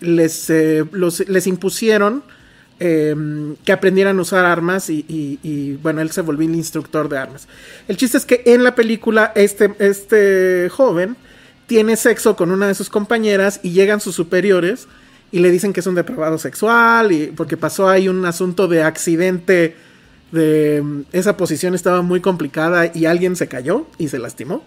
les, 0.00 0.48
eh, 0.50 0.84
les 1.26 1.46
impusieron 1.46 2.22
eh, 2.82 3.14
que 3.62 3.72
aprendieran 3.72 4.18
a 4.18 4.22
usar 4.22 4.46
armas 4.46 4.88
y, 4.88 5.78
bueno, 5.82 6.00
él 6.00 6.10
se 6.10 6.22
volvió 6.22 6.48
el 6.48 6.54
instructor 6.54 7.10
de 7.10 7.18
armas. 7.18 7.46
El 7.88 7.98
chiste 7.98 8.16
es 8.16 8.24
que 8.24 8.42
en 8.46 8.64
la 8.64 8.74
película 8.74 9.32
este, 9.34 9.74
este 9.78 10.70
joven 10.70 11.16
tiene 11.66 11.96
sexo 11.96 12.36
con 12.36 12.50
una 12.50 12.66
de 12.66 12.74
sus 12.74 12.88
compañeras 12.88 13.60
y 13.62 13.72
llegan 13.72 14.00
sus 14.00 14.14
superiores 14.14 14.88
y 15.30 15.40
le 15.40 15.50
dicen 15.50 15.74
que 15.74 15.80
es 15.80 15.86
un 15.86 15.94
depravado 15.94 16.38
sexual 16.38 17.12
y 17.12 17.26
porque 17.26 17.58
pasó 17.58 17.88
ahí 17.88 18.08
un 18.08 18.24
asunto 18.24 18.66
de 18.66 18.82
accidente 18.82 19.76
de 20.32 20.80
mm, 20.82 21.02
esa 21.12 21.36
posición 21.36 21.74
estaba 21.74 22.02
muy 22.02 22.20
complicada 22.20 22.90
y 22.94 23.04
alguien 23.04 23.36
se 23.36 23.46
cayó 23.46 23.86
y 23.98 24.08
se 24.08 24.18
lastimó. 24.18 24.64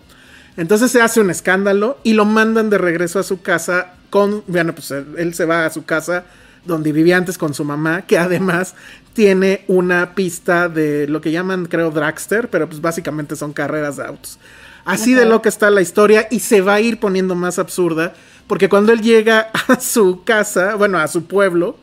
Entonces 0.58 0.92
se 0.92 1.02
hace 1.02 1.20
un 1.20 1.30
escándalo 1.30 1.98
y 2.04 2.14
lo 2.14 2.26
mandan 2.26 2.70
de 2.70 2.78
regreso 2.78 3.20
a 3.20 3.24
su 3.24 3.42
casa 3.42 3.94
con, 4.10 4.44
bueno, 4.48 4.76
pues 4.76 4.92
él, 4.92 5.34
se 5.34 5.46
va 5.46 5.66
a 5.66 5.72
su 5.72 5.86
casa 5.86 6.26
donde 6.66 6.92
vivía 6.92 7.18
antes 7.18 7.38
con 7.38 7.54
su 7.54 7.64
mamá, 7.64 8.04
que 8.04 8.18
además 8.18 8.76
tiene 9.14 9.66
una 9.68 10.14
pista 10.14 10.70
de 10.70 11.08
lo 11.08 11.20
que 11.20 11.32
llaman, 11.32 11.66
creo, 11.66 11.92
dragster, 11.92 12.50
pero 12.50 12.70
pues 12.70 12.80
básicamente 12.82 13.36
son 13.36 13.54
carreras 13.54 13.98
de 13.98 14.06
autos. 14.06 14.40
Así 14.86 15.14
de 15.14 15.26
lo 15.26 15.42
que 15.42 15.50
está 15.50 15.70
la 15.70 15.82
historia 15.82 16.28
y 16.30 16.40
se 16.40 16.62
va 16.62 16.76
a 16.76 16.82
ir 16.82 17.00
poniendo 17.00 17.36
más 17.36 17.58
absurda, 17.58 18.14
porque 18.48 18.70
cuando 18.70 18.92
él 18.92 19.02
llega 19.02 19.50
a 19.68 19.80
su 19.80 20.24
casa, 20.24 20.76
bueno, 20.76 21.00
a 21.00 21.08
su 21.08 21.26
pueblo, 21.26 21.78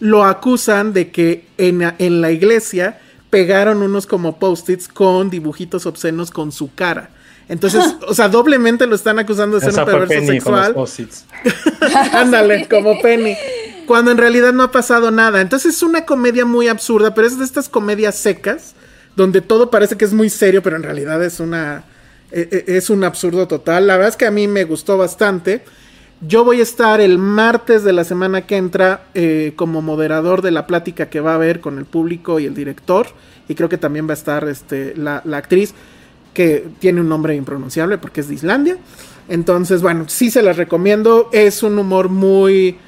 lo 0.00 0.24
acusan 0.24 0.92
de 0.92 1.10
que 1.10 1.46
en, 1.56 1.94
en 1.98 2.20
la 2.20 2.30
iglesia 2.30 3.00
pegaron 3.30 3.82
unos 3.82 4.06
como 4.06 4.38
post-its 4.38 4.88
con 4.88 5.30
dibujitos 5.30 5.86
obscenos 5.86 6.30
con 6.30 6.52
su 6.52 6.74
cara. 6.74 7.10
Entonces, 7.50 7.96
o 8.08 8.14
sea, 8.14 8.28
doblemente 8.30 8.86
lo 8.86 8.94
están 8.94 9.18
acusando 9.18 9.56
de 9.56 9.60
ser 9.60 9.70
Esa 9.70 9.84
un 9.84 9.90
fue 9.90 9.98
perverso 10.00 10.14
Penny 10.26 10.26
sexual. 10.38 10.74
Ándale, 12.12 12.66
como 12.68 13.00
Penny. 13.02 13.36
Cuando 13.86 14.12
en 14.12 14.18
realidad 14.18 14.52
no 14.52 14.62
ha 14.62 14.70
pasado 14.70 15.10
nada. 15.10 15.40
Entonces 15.40 15.74
es 15.74 15.82
una 15.82 16.06
comedia 16.06 16.44
muy 16.46 16.68
absurda, 16.68 17.12
pero 17.12 17.26
es 17.26 17.38
de 17.38 17.44
estas 17.44 17.68
comedias 17.68 18.14
secas, 18.16 18.74
donde 19.16 19.40
todo 19.40 19.68
parece 19.70 19.96
que 19.96 20.04
es 20.04 20.12
muy 20.12 20.30
serio, 20.30 20.62
pero 20.62 20.76
en 20.76 20.84
realidad 20.84 21.22
es 21.24 21.40
una. 21.40 21.84
e- 22.30 22.48
e- 22.68 22.76
Es 22.76 22.88
un 22.88 23.02
absurdo 23.04 23.48
total. 23.48 23.86
La 23.88 23.94
verdad 23.96 24.10
es 24.10 24.16
que 24.16 24.26
a 24.26 24.30
mí 24.30 24.46
me 24.46 24.64
gustó 24.64 24.96
bastante. 24.96 25.64
Yo 26.20 26.44
voy 26.44 26.60
a 26.60 26.62
estar 26.62 27.00
el 27.00 27.18
martes 27.18 27.82
de 27.82 27.92
la 27.94 28.04
semana 28.04 28.42
que 28.46 28.56
entra 28.58 29.06
eh, 29.14 29.54
como 29.56 29.80
moderador 29.82 30.42
de 30.42 30.50
la 30.50 30.66
plática 30.66 31.08
que 31.08 31.20
va 31.20 31.32
a 31.32 31.34
haber 31.36 31.60
con 31.60 31.78
el 31.78 31.86
público 31.86 32.38
y 32.38 32.46
el 32.46 32.54
director. 32.54 33.08
Y 33.48 33.54
creo 33.56 33.68
que 33.68 33.78
también 33.78 34.06
va 34.06 34.12
a 34.12 34.14
estar 34.14 34.46
este, 34.46 34.94
la, 34.96 35.22
la 35.24 35.38
actriz, 35.38 35.74
que 36.34 36.66
tiene 36.78 37.00
un 37.00 37.08
nombre 37.08 37.34
impronunciable 37.34 37.98
porque 37.98 38.20
es 38.20 38.28
de 38.28 38.34
Islandia. 38.34 38.76
Entonces, 39.28 39.82
bueno, 39.82 40.04
sí 40.08 40.30
se 40.30 40.42
las 40.42 40.56
recomiendo. 40.56 41.28
Es 41.32 41.62
un 41.62 41.78
humor 41.78 42.08
muy... 42.08 42.78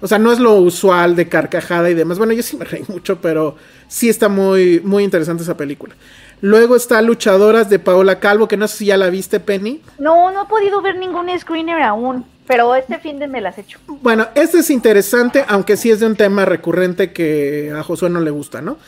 O 0.00 0.06
sea, 0.06 0.18
no 0.18 0.30
es 0.30 0.38
lo 0.38 0.54
usual 0.54 1.16
de 1.16 1.28
carcajada 1.28 1.90
y 1.90 1.94
demás. 1.94 2.18
Bueno, 2.18 2.32
yo 2.32 2.42
sí 2.42 2.56
me 2.56 2.64
reí 2.64 2.84
mucho, 2.86 3.20
pero 3.20 3.56
sí 3.88 4.08
está 4.08 4.28
muy, 4.28 4.80
muy 4.80 5.02
interesante 5.02 5.42
esa 5.42 5.56
película. 5.56 5.96
Luego 6.40 6.76
está 6.76 7.02
Luchadoras 7.02 7.68
de 7.68 7.80
Paola 7.80 8.20
Calvo, 8.20 8.46
que 8.46 8.56
no 8.56 8.68
sé 8.68 8.76
si 8.76 8.86
ya 8.86 8.96
la 8.96 9.10
viste, 9.10 9.40
Penny. 9.40 9.82
No, 9.98 10.30
no 10.30 10.44
he 10.44 10.46
podido 10.46 10.80
ver 10.80 10.96
ningún 10.96 11.36
screener 11.36 11.82
aún, 11.82 12.24
pero 12.46 12.76
este 12.76 12.98
fin 13.00 13.18
de 13.18 13.26
me 13.26 13.40
las 13.40 13.58
hecho. 13.58 13.80
Bueno, 13.88 14.28
este 14.36 14.58
es 14.60 14.70
interesante, 14.70 15.44
aunque 15.48 15.76
sí 15.76 15.90
es 15.90 15.98
de 15.98 16.06
un 16.06 16.14
tema 16.14 16.44
recurrente 16.44 17.12
que 17.12 17.72
a 17.76 17.82
Josué 17.82 18.08
no 18.08 18.20
le 18.20 18.30
gusta, 18.30 18.62
¿no? 18.62 18.78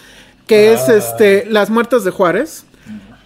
Que 0.46 0.72
es 0.72 0.88
este 0.88 1.44
Las 1.46 1.70
Muertas 1.70 2.04
de 2.04 2.12
Juárez, 2.12 2.66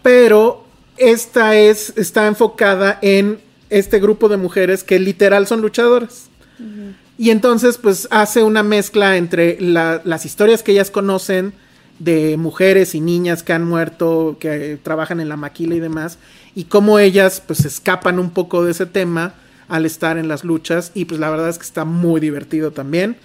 pero 0.03 0.64
esta 0.97 1.57
es 1.57 1.93
está 1.97 2.27
enfocada 2.27 2.99
en 3.03 3.41
este 3.71 3.99
grupo 4.01 4.29
de 4.29 4.37
mujeres 4.37 4.85
que 4.85 4.99
literal 4.99 5.47
son 5.47 5.61
luchadoras. 5.61 6.29
Y 7.17 7.31
entonces, 7.31 7.79
pues 7.79 8.09
hace 8.11 8.43
una 8.43 8.63
mezcla 8.63 9.17
entre 9.17 9.61
la- 9.61 10.01
las 10.05 10.25
historias 10.27 10.63
que 10.63 10.73
ellas 10.73 10.91
conocen 10.91 11.53
de 11.99 12.37
mujeres 12.37 12.95
y 12.95 13.01
niñas 13.01 13.43
que 13.45 13.53
han 13.53 13.65
muerto, 13.65 14.37
que 14.41 14.79
trabajan 14.83 15.21
en 15.21 15.29
la 15.29 15.37
maquila 15.37 15.77
y 15.77 15.81
demás, 15.81 16.19
y 16.57 16.65
cómo 16.65 16.99
ellas 16.99 17.41
pues 17.47 17.65
escapan 17.65 18.19
un 18.19 18.31
poco 18.31 18.65
de 18.65 18.73
ese 18.73 18.87
tema 18.87 19.35
al 19.69 19.87
estar 19.87 20.19
en 20.19 20.27
las 20.29 20.43
luchas. 20.45 20.91
Y 20.95 21.05
pues 21.05 21.21
la 21.21 21.31
verdad 21.31 21.49
es 21.49 21.59
que 21.59 21.65
está 21.65 21.85
muy 21.85 22.21
divertido 22.21 22.73
también. 22.73 23.17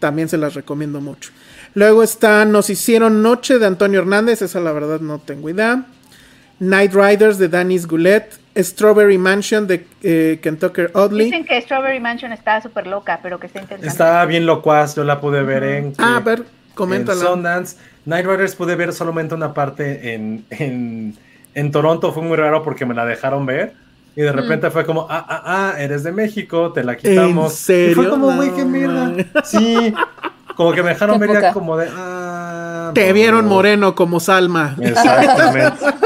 También 0.00 0.28
se 0.28 0.36
las 0.36 0.54
recomiendo 0.54 1.00
mucho. 1.00 1.30
Luego 1.74 2.02
está 2.02 2.44
Nos 2.44 2.68
hicieron 2.68 3.22
noche 3.22 3.58
de 3.58 3.66
Antonio 3.66 4.00
Hernández, 4.00 4.42
esa 4.42 4.60
la 4.60 4.72
verdad 4.72 5.00
no 5.00 5.18
tengo 5.20 5.48
idea. 5.48 5.86
Night 6.58 6.92
Riders 6.94 7.38
de 7.38 7.48
Danis 7.48 7.86
Goulet, 7.86 8.38
Strawberry 8.56 9.18
Mansion 9.18 9.66
de 9.66 9.86
eh, 10.02 10.38
Kentucky 10.42 10.82
Oddly. 10.94 11.24
Dicen 11.24 11.44
que 11.44 11.60
Strawberry 11.60 12.00
Mansion 12.00 12.32
está 12.32 12.60
súper 12.62 12.86
loca, 12.86 13.20
pero 13.22 13.38
que 13.38 13.46
está 13.46 13.60
interesante. 13.60 13.88
Estaba 13.88 14.24
bien 14.24 14.46
locuaz, 14.46 14.94
yo 14.96 15.04
la 15.04 15.20
pude 15.20 15.42
ver 15.42 15.62
en... 15.64 15.92
Ah, 15.98 16.16
a 16.16 16.20
ver, 16.20 16.38
en 16.40 16.46
coméntala. 16.74 17.20
Sundance. 17.20 17.76
Night 18.06 18.24
Riders 18.26 18.54
pude 18.54 18.76
ver 18.76 18.92
solamente 18.92 19.34
una 19.34 19.52
parte 19.52 20.14
en, 20.14 20.44
en, 20.50 21.14
en 21.54 21.70
Toronto, 21.72 22.12
fue 22.12 22.22
muy 22.22 22.36
raro 22.36 22.62
porque 22.62 22.86
me 22.86 22.94
la 22.94 23.04
dejaron 23.04 23.44
ver. 23.44 23.74
Y 24.14 24.22
de 24.22 24.32
repente 24.32 24.70
fue 24.70 24.86
como, 24.86 25.06
ah, 25.10 25.26
ah, 25.28 25.42
ah, 25.44 25.74
eres 25.78 26.02
de 26.02 26.10
México, 26.10 26.72
te 26.72 26.82
la 26.82 26.96
quitamos. 26.96 27.52
¿En 27.52 27.58
serio? 27.58 27.90
Y 27.92 27.94
fue 27.96 28.08
como, 28.08 28.34
güey, 28.34 28.48
No, 28.48 28.56
qué 28.56 28.64
mierda. 28.64 28.94
man. 28.94 29.26
Sí, 29.44 29.92
como 30.54 30.72
que 30.72 30.82
me 30.82 30.88
dejaron 30.90 31.18
ver 31.18 31.32
ya 31.32 31.52
como 31.52 31.76
de, 31.76 31.90
ah. 31.94 32.92
Te 32.94 33.12
vieron 33.12 33.46
moreno 33.46 33.94
como 33.94 34.20
Salma. 34.20 34.74
Exactamente. 34.80 35.84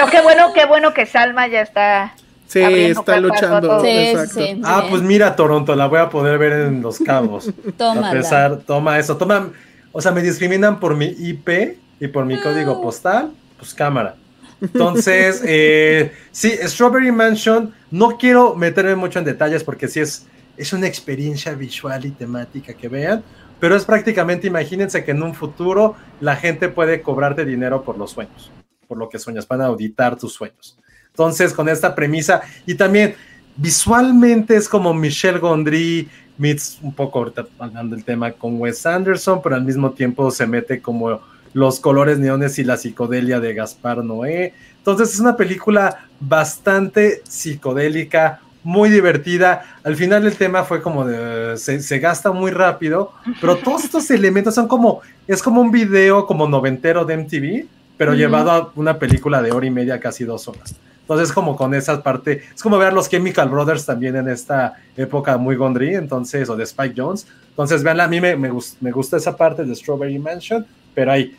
Pero 0.00 0.10
qué 0.10 0.22
bueno, 0.22 0.52
qué 0.54 0.64
bueno 0.64 0.94
que 0.94 1.04
Salma 1.04 1.46
ya 1.48 1.60
está. 1.60 2.14
Sí, 2.46 2.60
está 2.60 3.20
luchando. 3.20 3.60
todos. 3.60 3.82
Sí, 3.82 3.88
exacto. 3.88 4.34
sí, 4.34 4.46
sí. 4.54 4.62
Ah, 4.64 4.86
pues 4.88 5.02
mira, 5.02 5.36
Toronto, 5.36 5.76
la 5.76 5.86
voy 5.86 5.98
a 5.98 6.08
poder 6.08 6.38
ver 6.38 6.52
en 6.52 6.82
Los 6.82 6.98
Cabos. 6.98 7.50
Tómala. 7.76 8.08
A 8.08 8.12
pesar, 8.12 8.58
toma 8.66 8.98
eso, 8.98 9.16
toma, 9.16 9.50
o 9.92 10.00
sea, 10.00 10.10
me 10.12 10.22
discriminan 10.22 10.80
por 10.80 10.96
mi 10.96 11.06
IP 11.06 11.76
y 12.00 12.08
por 12.08 12.24
mi 12.24 12.40
código 12.40 12.80
postal, 12.80 13.30
pues 13.58 13.74
cámara. 13.74 14.16
Entonces, 14.60 15.42
eh, 15.46 16.12
sí, 16.32 16.58
Strawberry 16.62 17.12
Mansion, 17.12 17.74
no 17.90 18.16
quiero 18.16 18.54
meterme 18.56 18.96
mucho 18.96 19.18
en 19.18 19.26
detalles 19.26 19.62
porque 19.62 19.86
sí 19.86 20.00
es, 20.00 20.26
es 20.56 20.72
una 20.72 20.86
experiencia 20.86 21.52
visual 21.52 22.06
y 22.06 22.10
temática 22.10 22.72
que 22.72 22.88
vean, 22.88 23.22
pero 23.60 23.76
es 23.76 23.84
prácticamente, 23.84 24.46
imagínense 24.46 25.04
que 25.04 25.10
en 25.10 25.22
un 25.22 25.34
futuro 25.34 25.94
la 26.20 26.36
gente 26.36 26.68
puede 26.70 27.02
cobrarte 27.02 27.44
dinero 27.44 27.82
por 27.82 27.98
los 27.98 28.12
sueños, 28.12 28.50
por 28.90 28.98
lo 28.98 29.08
que 29.08 29.20
sueñas, 29.20 29.46
van 29.46 29.60
a 29.60 29.66
auditar 29.66 30.18
tus 30.18 30.32
sueños. 30.32 30.76
Entonces, 31.12 31.52
con 31.52 31.68
esta 31.68 31.94
premisa, 31.94 32.40
y 32.66 32.74
también 32.74 33.14
visualmente 33.56 34.56
es 34.56 34.68
como 34.68 34.92
Michelle 34.92 35.38
Gondry 35.38 36.08
meets 36.38 36.80
un 36.82 36.92
poco 36.92 37.20
ahorita 37.20 37.46
hablando 37.60 37.94
del 37.94 38.04
tema 38.04 38.32
con 38.32 38.60
Wes 38.60 38.84
Anderson, 38.84 39.40
pero 39.40 39.54
al 39.54 39.64
mismo 39.64 39.92
tiempo 39.92 40.28
se 40.32 40.44
mete 40.44 40.82
como 40.82 41.20
los 41.52 41.78
colores 41.78 42.18
neones 42.18 42.58
y 42.58 42.64
la 42.64 42.76
psicodelia 42.76 43.38
de 43.38 43.54
Gaspar 43.54 44.02
Noé. 44.02 44.54
Entonces 44.78 45.14
es 45.14 45.20
una 45.20 45.36
película 45.36 46.08
bastante 46.18 47.22
psicodélica, 47.28 48.40
muy 48.64 48.90
divertida. 48.90 49.78
Al 49.84 49.94
final 49.94 50.26
el 50.26 50.34
tema 50.36 50.64
fue 50.64 50.82
como 50.82 51.04
de, 51.04 51.56
se, 51.58 51.80
se 51.80 51.98
gasta 52.00 52.32
muy 52.32 52.50
rápido, 52.50 53.12
pero 53.40 53.54
todos 53.56 53.84
estos 53.84 54.10
elementos 54.10 54.52
son 54.52 54.66
como, 54.66 55.00
es 55.28 55.40
como 55.40 55.60
un 55.60 55.70
video 55.70 56.26
como 56.26 56.48
noventero 56.48 57.04
de 57.04 57.18
MTV, 57.18 57.79
pero 58.00 58.14
llevado 58.14 58.50
a 58.50 58.72
una 58.76 58.98
película 58.98 59.42
de 59.42 59.52
hora 59.52 59.66
y 59.66 59.70
media, 59.70 60.00
casi 60.00 60.24
dos 60.24 60.48
horas. 60.48 60.74
Entonces, 61.02 61.32
como 61.34 61.54
con 61.54 61.74
esa 61.74 62.02
parte, 62.02 62.42
es 62.54 62.62
como 62.62 62.78
ver 62.78 62.94
los 62.94 63.10
Chemical 63.10 63.50
Brothers 63.50 63.84
también 63.84 64.16
en 64.16 64.26
esta 64.28 64.72
época 64.96 65.36
muy 65.36 65.54
Gondry, 65.54 65.96
entonces, 65.96 66.48
o 66.48 66.56
de 66.56 66.64
Spike 66.64 66.94
Jones. 66.96 67.26
Entonces, 67.50 67.82
veanla, 67.82 68.04
a 68.04 68.08
mí 68.08 68.18
me, 68.18 68.36
me, 68.36 68.48
gus- 68.50 68.76
me 68.80 68.90
gusta 68.90 69.18
esa 69.18 69.36
parte 69.36 69.64
de 69.64 69.74
Strawberry 69.74 70.18
Mansion, 70.18 70.64
pero 70.94 71.12
ahí, 71.12 71.36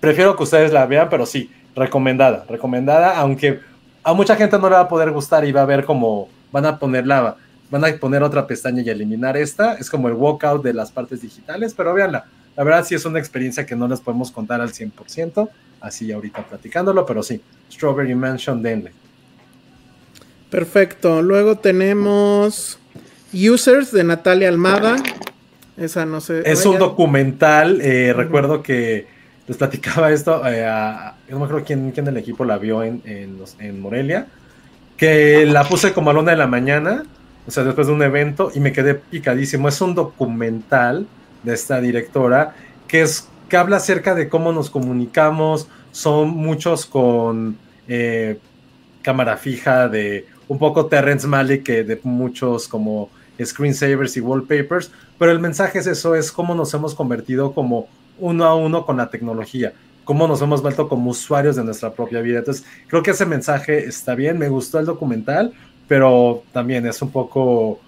prefiero 0.00 0.34
que 0.36 0.42
ustedes 0.42 0.72
la 0.72 0.84
vean, 0.84 1.08
pero 1.08 1.24
sí, 1.26 1.48
recomendada, 1.76 2.44
recomendada, 2.48 3.16
aunque 3.18 3.60
a 4.02 4.12
mucha 4.12 4.34
gente 4.34 4.58
no 4.58 4.68
le 4.68 4.74
va 4.74 4.80
a 4.80 4.88
poder 4.88 5.12
gustar 5.12 5.44
y 5.44 5.52
va 5.52 5.62
a 5.62 5.66
ver 5.66 5.84
como 5.84 6.28
van 6.50 6.66
a 6.66 6.76
ponerla, 6.76 7.36
van 7.70 7.84
a 7.84 7.92
poner 8.00 8.24
otra 8.24 8.48
pestaña 8.48 8.82
y 8.82 8.90
eliminar 8.90 9.36
esta, 9.36 9.74
es 9.74 9.88
como 9.88 10.08
el 10.08 10.14
walkout 10.14 10.64
de 10.64 10.72
las 10.72 10.90
partes 10.90 11.22
digitales, 11.22 11.72
pero 11.72 11.94
véanla, 11.94 12.24
la 12.56 12.64
verdad 12.64 12.84
sí 12.84 12.96
es 12.96 13.04
una 13.04 13.20
experiencia 13.20 13.64
que 13.64 13.76
no 13.76 13.86
les 13.86 14.00
podemos 14.00 14.32
contar 14.32 14.60
al 14.60 14.70
100%, 14.72 15.48
así 15.80 16.12
ahorita 16.12 16.44
platicándolo, 16.46 17.04
pero 17.06 17.22
sí, 17.22 17.40
Strawberry 17.70 18.14
Mansion, 18.14 18.62
denle. 18.62 18.92
Perfecto. 20.50 21.22
Luego 21.22 21.56
tenemos 21.58 22.78
Users 23.32 23.92
de 23.92 24.04
Natalia 24.04 24.48
Almada. 24.48 24.96
Esa 25.76 26.04
no 26.04 26.20
sé. 26.20 26.42
Es 26.44 26.66
un 26.66 26.78
documental, 26.78 27.80
eh, 27.80 28.12
recuerdo 28.12 28.62
que 28.62 29.06
les 29.46 29.56
platicaba 29.56 30.10
esto, 30.12 30.46
eh, 30.46 30.64
a- 30.66 31.14
no 31.28 31.38
me 31.38 31.44
acuerdo 31.46 31.64
quién, 31.64 31.90
quién 31.92 32.04
del 32.06 32.16
equipo 32.16 32.44
la 32.44 32.58
vio 32.58 32.82
en, 32.82 33.00
en, 33.04 33.38
los- 33.38 33.56
en 33.60 33.80
Morelia, 33.80 34.26
que 34.96 35.46
la 35.46 35.64
puse 35.64 35.92
como 35.92 36.10
a 36.10 36.12
la 36.12 36.20
una 36.20 36.32
de 36.32 36.36
la 36.36 36.46
mañana, 36.46 37.04
o 37.46 37.50
sea, 37.50 37.64
después 37.64 37.86
de 37.86 37.92
un 37.94 38.02
evento, 38.02 38.50
y 38.54 38.60
me 38.60 38.72
quedé 38.72 38.94
picadísimo. 38.94 39.68
Es 39.68 39.80
un 39.80 39.94
documental 39.94 41.06
de 41.42 41.54
esta 41.54 41.80
directora 41.80 42.54
que, 42.86 43.02
es, 43.02 43.28
que 43.50 43.56
habla 43.58 43.76
acerca 43.76 44.14
de 44.14 44.28
cómo 44.28 44.52
nos 44.52 44.70
comunicamos, 44.70 45.68
son 45.92 46.30
muchos 46.30 46.86
con 46.86 47.58
eh, 47.88 48.38
cámara 49.02 49.36
fija, 49.36 49.88
de 49.88 50.26
un 50.48 50.58
poco 50.58 50.86
Terrence 50.86 51.26
Malick, 51.26 51.64
que 51.64 51.84
de 51.84 52.00
muchos 52.04 52.68
como 52.68 53.10
screensavers 53.44 54.16
y 54.16 54.20
wallpapers, 54.20 54.92
pero 55.18 55.32
el 55.32 55.40
mensaje 55.40 55.80
es 55.80 55.86
eso, 55.86 56.14
es 56.14 56.30
cómo 56.30 56.54
nos 56.54 56.72
hemos 56.74 56.94
convertido 56.94 57.52
como 57.52 57.88
uno 58.18 58.44
a 58.44 58.54
uno 58.54 58.86
con 58.86 58.98
la 58.98 59.10
tecnología, 59.10 59.72
cómo 60.04 60.28
nos 60.28 60.40
hemos 60.42 60.62
vuelto 60.62 60.88
como 60.88 61.10
usuarios 61.10 61.56
de 61.56 61.64
nuestra 61.64 61.92
propia 61.92 62.20
vida. 62.20 62.38
Entonces, 62.38 62.64
creo 62.86 63.02
que 63.02 63.10
ese 63.10 63.26
mensaje 63.26 63.84
está 63.84 64.14
bien, 64.14 64.38
me 64.38 64.48
gustó 64.48 64.78
el 64.78 64.86
documental, 64.86 65.52
pero 65.88 66.44
también 66.52 66.86
es 66.86 67.02
un 67.02 67.10
poco 67.10 67.80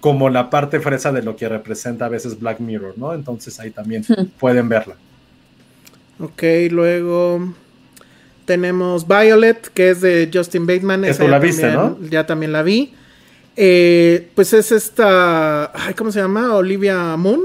como 0.00 0.28
la 0.28 0.50
parte 0.50 0.78
fresa 0.78 1.10
de 1.10 1.22
lo 1.22 1.36
que 1.36 1.48
representa 1.48 2.04
a 2.04 2.08
veces 2.10 2.38
Black 2.38 2.60
Mirror, 2.60 2.94
¿no? 2.98 3.14
Entonces 3.14 3.58
ahí 3.58 3.70
también 3.70 4.04
pueden 4.38 4.68
verla. 4.68 4.96
Ok, 6.18 6.42
luego 6.70 7.52
tenemos 8.44 9.06
Violet, 9.06 9.68
que 9.74 9.90
es 9.90 10.00
de 10.00 10.30
Justin 10.32 10.66
Bateman. 10.66 11.04
Esa 11.04 11.24
tú 11.24 11.30
la 11.30 11.38
viste, 11.38 11.62
también- 11.70 12.10
Ya 12.10 12.26
también 12.26 12.52
la 12.52 12.62
vi. 12.62 12.94
Eh, 13.56 14.28
pues 14.34 14.52
es 14.52 14.70
esta. 14.72 15.66
ay, 15.74 15.94
¿Cómo 15.94 16.12
se 16.12 16.20
llama? 16.20 16.54
Olivia 16.54 17.16
Moon. 17.16 17.40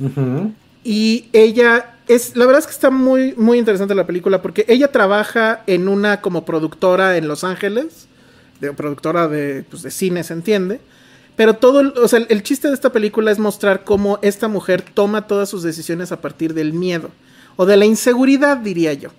Ujú. 0.00 0.52
Y 0.84 1.26
ella 1.32 1.96
es, 2.06 2.36
la 2.36 2.46
verdad 2.46 2.60
es 2.60 2.66
que 2.66 2.72
está 2.72 2.90
muy, 2.90 3.34
muy 3.36 3.58
interesante 3.58 3.94
la 3.94 4.06
película 4.06 4.40
porque 4.40 4.64
ella 4.68 4.90
trabaja 4.90 5.62
en 5.66 5.88
una 5.88 6.20
como 6.20 6.44
productora 6.44 7.16
en 7.18 7.28
Los 7.28 7.44
Ángeles, 7.44 8.06
de 8.60 8.72
productora 8.72 9.28
de, 9.28 9.64
pues, 9.68 9.82
de 9.82 9.90
cine, 9.90 10.24
se 10.24 10.32
entiende. 10.32 10.80
Pero 11.36 11.54
todo, 11.54 11.80
el- 11.80 11.92
o 11.98 12.08
sea, 12.08 12.20
el, 12.20 12.26
el 12.30 12.42
chiste 12.42 12.68
de 12.68 12.74
esta 12.74 12.90
película 12.90 13.30
es 13.30 13.38
mostrar 13.38 13.84
cómo 13.84 14.18
esta 14.22 14.48
mujer 14.48 14.82
toma 14.94 15.26
todas 15.26 15.48
sus 15.48 15.62
decisiones 15.62 16.10
a 16.12 16.20
partir 16.20 16.54
del 16.54 16.72
miedo. 16.72 17.10
O 17.58 17.66
de 17.66 17.76
la 17.76 17.84
inseguridad, 17.84 18.58
diría 18.58 18.92
yo. 18.94 19.10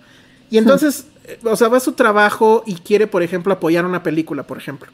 Y 0.50 0.56
entonces, 0.56 1.04
eh, 1.24 1.38
o 1.44 1.54
sea, 1.56 1.68
va 1.68 1.76
a 1.76 1.80
su 1.80 1.92
trabajo 1.92 2.64
y 2.66 2.76
quiere, 2.76 3.06
por 3.06 3.22
ejemplo, 3.22 3.52
apoyar 3.52 3.84
una 3.84 4.02
película, 4.02 4.44
por 4.44 4.56
ejemplo. 4.56 4.90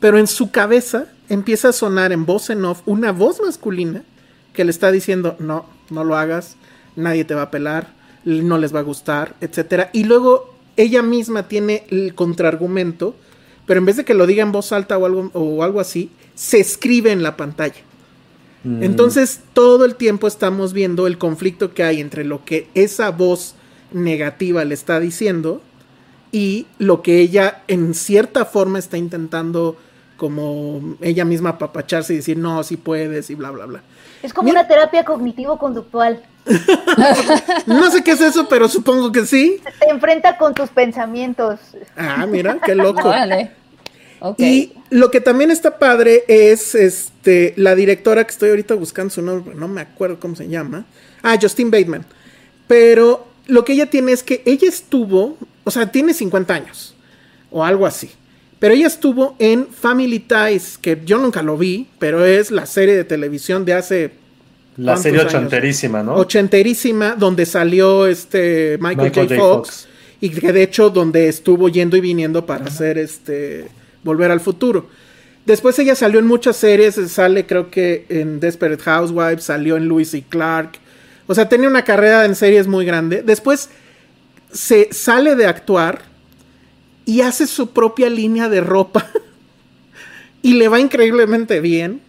Pero 0.00 0.18
en 0.18 0.26
su 0.26 0.50
cabeza 0.50 1.06
empieza 1.28 1.68
a 1.68 1.72
sonar 1.72 2.10
en 2.10 2.26
voz 2.26 2.50
en 2.50 2.64
off 2.64 2.82
una 2.86 3.12
voz 3.12 3.40
masculina 3.40 4.02
que 4.52 4.64
le 4.64 4.72
está 4.72 4.90
diciendo, 4.90 5.36
no, 5.38 5.64
no 5.90 6.02
lo 6.02 6.16
hagas, 6.16 6.56
nadie 6.96 7.24
te 7.24 7.36
va 7.36 7.42
a 7.42 7.50
pelar, 7.52 7.94
no 8.24 8.58
les 8.58 8.74
va 8.74 8.80
a 8.80 8.82
gustar, 8.82 9.36
etcétera. 9.40 9.90
Y 9.92 10.02
luego 10.02 10.52
ella 10.76 11.00
misma 11.00 11.46
tiene 11.46 11.84
el 11.90 12.16
contraargumento, 12.16 13.14
pero 13.64 13.78
en 13.78 13.86
vez 13.86 13.96
de 13.96 14.04
que 14.04 14.14
lo 14.14 14.26
diga 14.26 14.42
en 14.42 14.50
voz 14.50 14.72
alta 14.72 14.98
o 14.98 15.06
algo, 15.06 15.30
o 15.34 15.62
algo 15.62 15.78
así, 15.78 16.10
se 16.34 16.58
escribe 16.58 17.12
en 17.12 17.22
la 17.22 17.36
pantalla. 17.36 17.80
Mm. 18.64 18.82
Entonces, 18.82 19.40
todo 19.52 19.84
el 19.84 19.94
tiempo 19.94 20.26
estamos 20.26 20.72
viendo 20.72 21.06
el 21.06 21.18
conflicto 21.18 21.74
que 21.74 21.84
hay 21.84 22.00
entre 22.00 22.24
lo 22.24 22.44
que 22.44 22.68
esa 22.74 23.10
voz 23.10 23.54
negativa 23.92 24.64
le 24.64 24.74
está 24.74 25.00
diciendo 25.00 25.62
y 26.32 26.66
lo 26.78 27.02
que 27.02 27.20
ella 27.20 27.62
en 27.68 27.94
cierta 27.94 28.44
forma 28.44 28.78
está 28.78 28.98
intentando 28.98 29.76
como 30.16 30.96
ella 31.00 31.24
misma 31.24 31.50
apapacharse 31.50 32.12
y 32.12 32.16
decir, 32.16 32.36
no, 32.36 32.62
sí 32.64 32.76
puedes 32.76 33.30
y 33.30 33.34
bla, 33.34 33.50
bla, 33.50 33.66
bla. 33.66 33.82
Es 34.22 34.34
como 34.34 34.46
Mira. 34.46 34.60
una 34.60 34.68
terapia 34.68 35.04
cognitivo-conductual. 35.04 36.22
No 37.66 37.90
sé 37.90 38.02
qué 38.02 38.12
es 38.12 38.20
eso, 38.22 38.48
pero 38.48 38.68
supongo 38.68 39.12
que 39.12 39.26
sí. 39.26 39.60
Te 39.78 39.90
enfrenta 39.90 40.38
con 40.38 40.54
tus 40.54 40.70
pensamientos. 40.70 41.60
Ah, 41.96 42.26
mira, 42.26 42.58
qué 42.64 42.74
loco. 42.74 43.12
Y 44.38 44.72
lo 44.90 45.10
que 45.10 45.20
también 45.20 45.50
está 45.50 45.78
padre 45.78 46.24
es 46.28 46.74
este 46.74 47.54
la 47.56 47.74
directora 47.74 48.24
que 48.24 48.32
estoy 48.32 48.50
ahorita 48.50 48.74
buscando 48.74 49.10
su 49.10 49.22
nombre, 49.22 49.54
no 49.54 49.68
me 49.68 49.80
acuerdo 49.80 50.18
cómo 50.18 50.34
se 50.36 50.48
llama. 50.48 50.86
Ah, 51.22 51.38
Justine 51.40 51.70
Bateman. 51.70 52.04
Pero 52.66 53.26
lo 53.46 53.64
que 53.64 53.72
ella 53.72 53.86
tiene 53.86 54.12
es 54.12 54.22
que 54.22 54.42
ella 54.44 54.68
estuvo, 54.68 55.36
o 55.64 55.70
sea, 55.70 55.90
tiene 55.90 56.14
50 56.14 56.54
años 56.54 56.94
o 57.50 57.64
algo 57.64 57.86
así. 57.86 58.10
Pero 58.58 58.74
ella 58.74 58.88
estuvo 58.88 59.36
en 59.38 59.68
Family 59.68 60.18
Ties, 60.18 60.78
que 60.78 61.00
yo 61.04 61.18
nunca 61.18 61.42
lo 61.42 61.56
vi, 61.56 61.86
pero 61.98 62.24
es 62.24 62.50
la 62.50 62.66
serie 62.66 62.96
de 62.96 63.04
televisión 63.04 63.64
de 63.64 63.72
hace 63.74 64.10
La 64.76 64.92
¿Cuántos 64.92 65.02
serie 65.04 65.20
años? 65.20 65.34
ochenterísima, 65.34 66.02
¿no? 66.02 66.14
ochenterísima, 66.16 67.14
donde 67.14 67.46
salió 67.46 68.06
este 68.06 68.76
Michael, 68.80 69.10
Michael 69.10 69.28
J. 69.28 69.36
J. 69.36 69.48
Fox, 69.48 69.68
Fox. 69.68 69.88
y 70.20 70.30
que 70.30 70.52
de 70.52 70.62
hecho 70.64 70.90
donde 70.90 71.28
estuvo 71.28 71.68
yendo 71.68 71.96
y 71.96 72.00
viniendo 72.00 72.44
para 72.46 72.64
hacer 72.64 72.98
este 72.98 73.68
Volver 74.08 74.30
al 74.30 74.40
Futuro. 74.40 74.88
Después 75.44 75.78
ella 75.78 75.94
salió 75.94 76.18
en 76.18 76.26
muchas 76.26 76.56
series, 76.56 76.96
sale 77.10 77.44
creo 77.44 77.70
que 77.70 78.06
en 78.08 78.40
Desperate 78.40 78.82
Housewives, 78.82 79.44
salió 79.44 79.76
en 79.76 79.86
Lewis 79.86 80.14
y 80.14 80.22
Clark. 80.22 80.78
O 81.26 81.34
sea, 81.34 81.48
tenía 81.48 81.68
una 81.68 81.84
carrera 81.84 82.24
en 82.24 82.34
series 82.34 82.66
muy 82.66 82.86
grande. 82.86 83.22
Después 83.22 83.68
se 84.50 84.88
sale 84.92 85.36
de 85.36 85.44
actuar 85.44 86.00
y 87.04 87.20
hace 87.20 87.46
su 87.46 87.70
propia 87.70 88.08
línea 88.08 88.48
de 88.48 88.62
ropa 88.62 89.06
y 90.42 90.54
le 90.54 90.68
va 90.68 90.80
increíblemente 90.80 91.60
bien. 91.60 92.00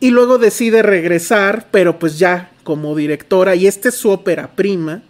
Y 0.00 0.10
luego 0.10 0.38
decide 0.38 0.82
regresar, 0.82 1.68
pero 1.70 1.98
pues 1.98 2.18
ya 2.18 2.50
como 2.64 2.96
directora, 2.96 3.54
y 3.54 3.66
esta 3.66 3.90
es 3.90 3.96
su 3.96 4.10
ópera 4.10 4.56
prima. 4.56 5.02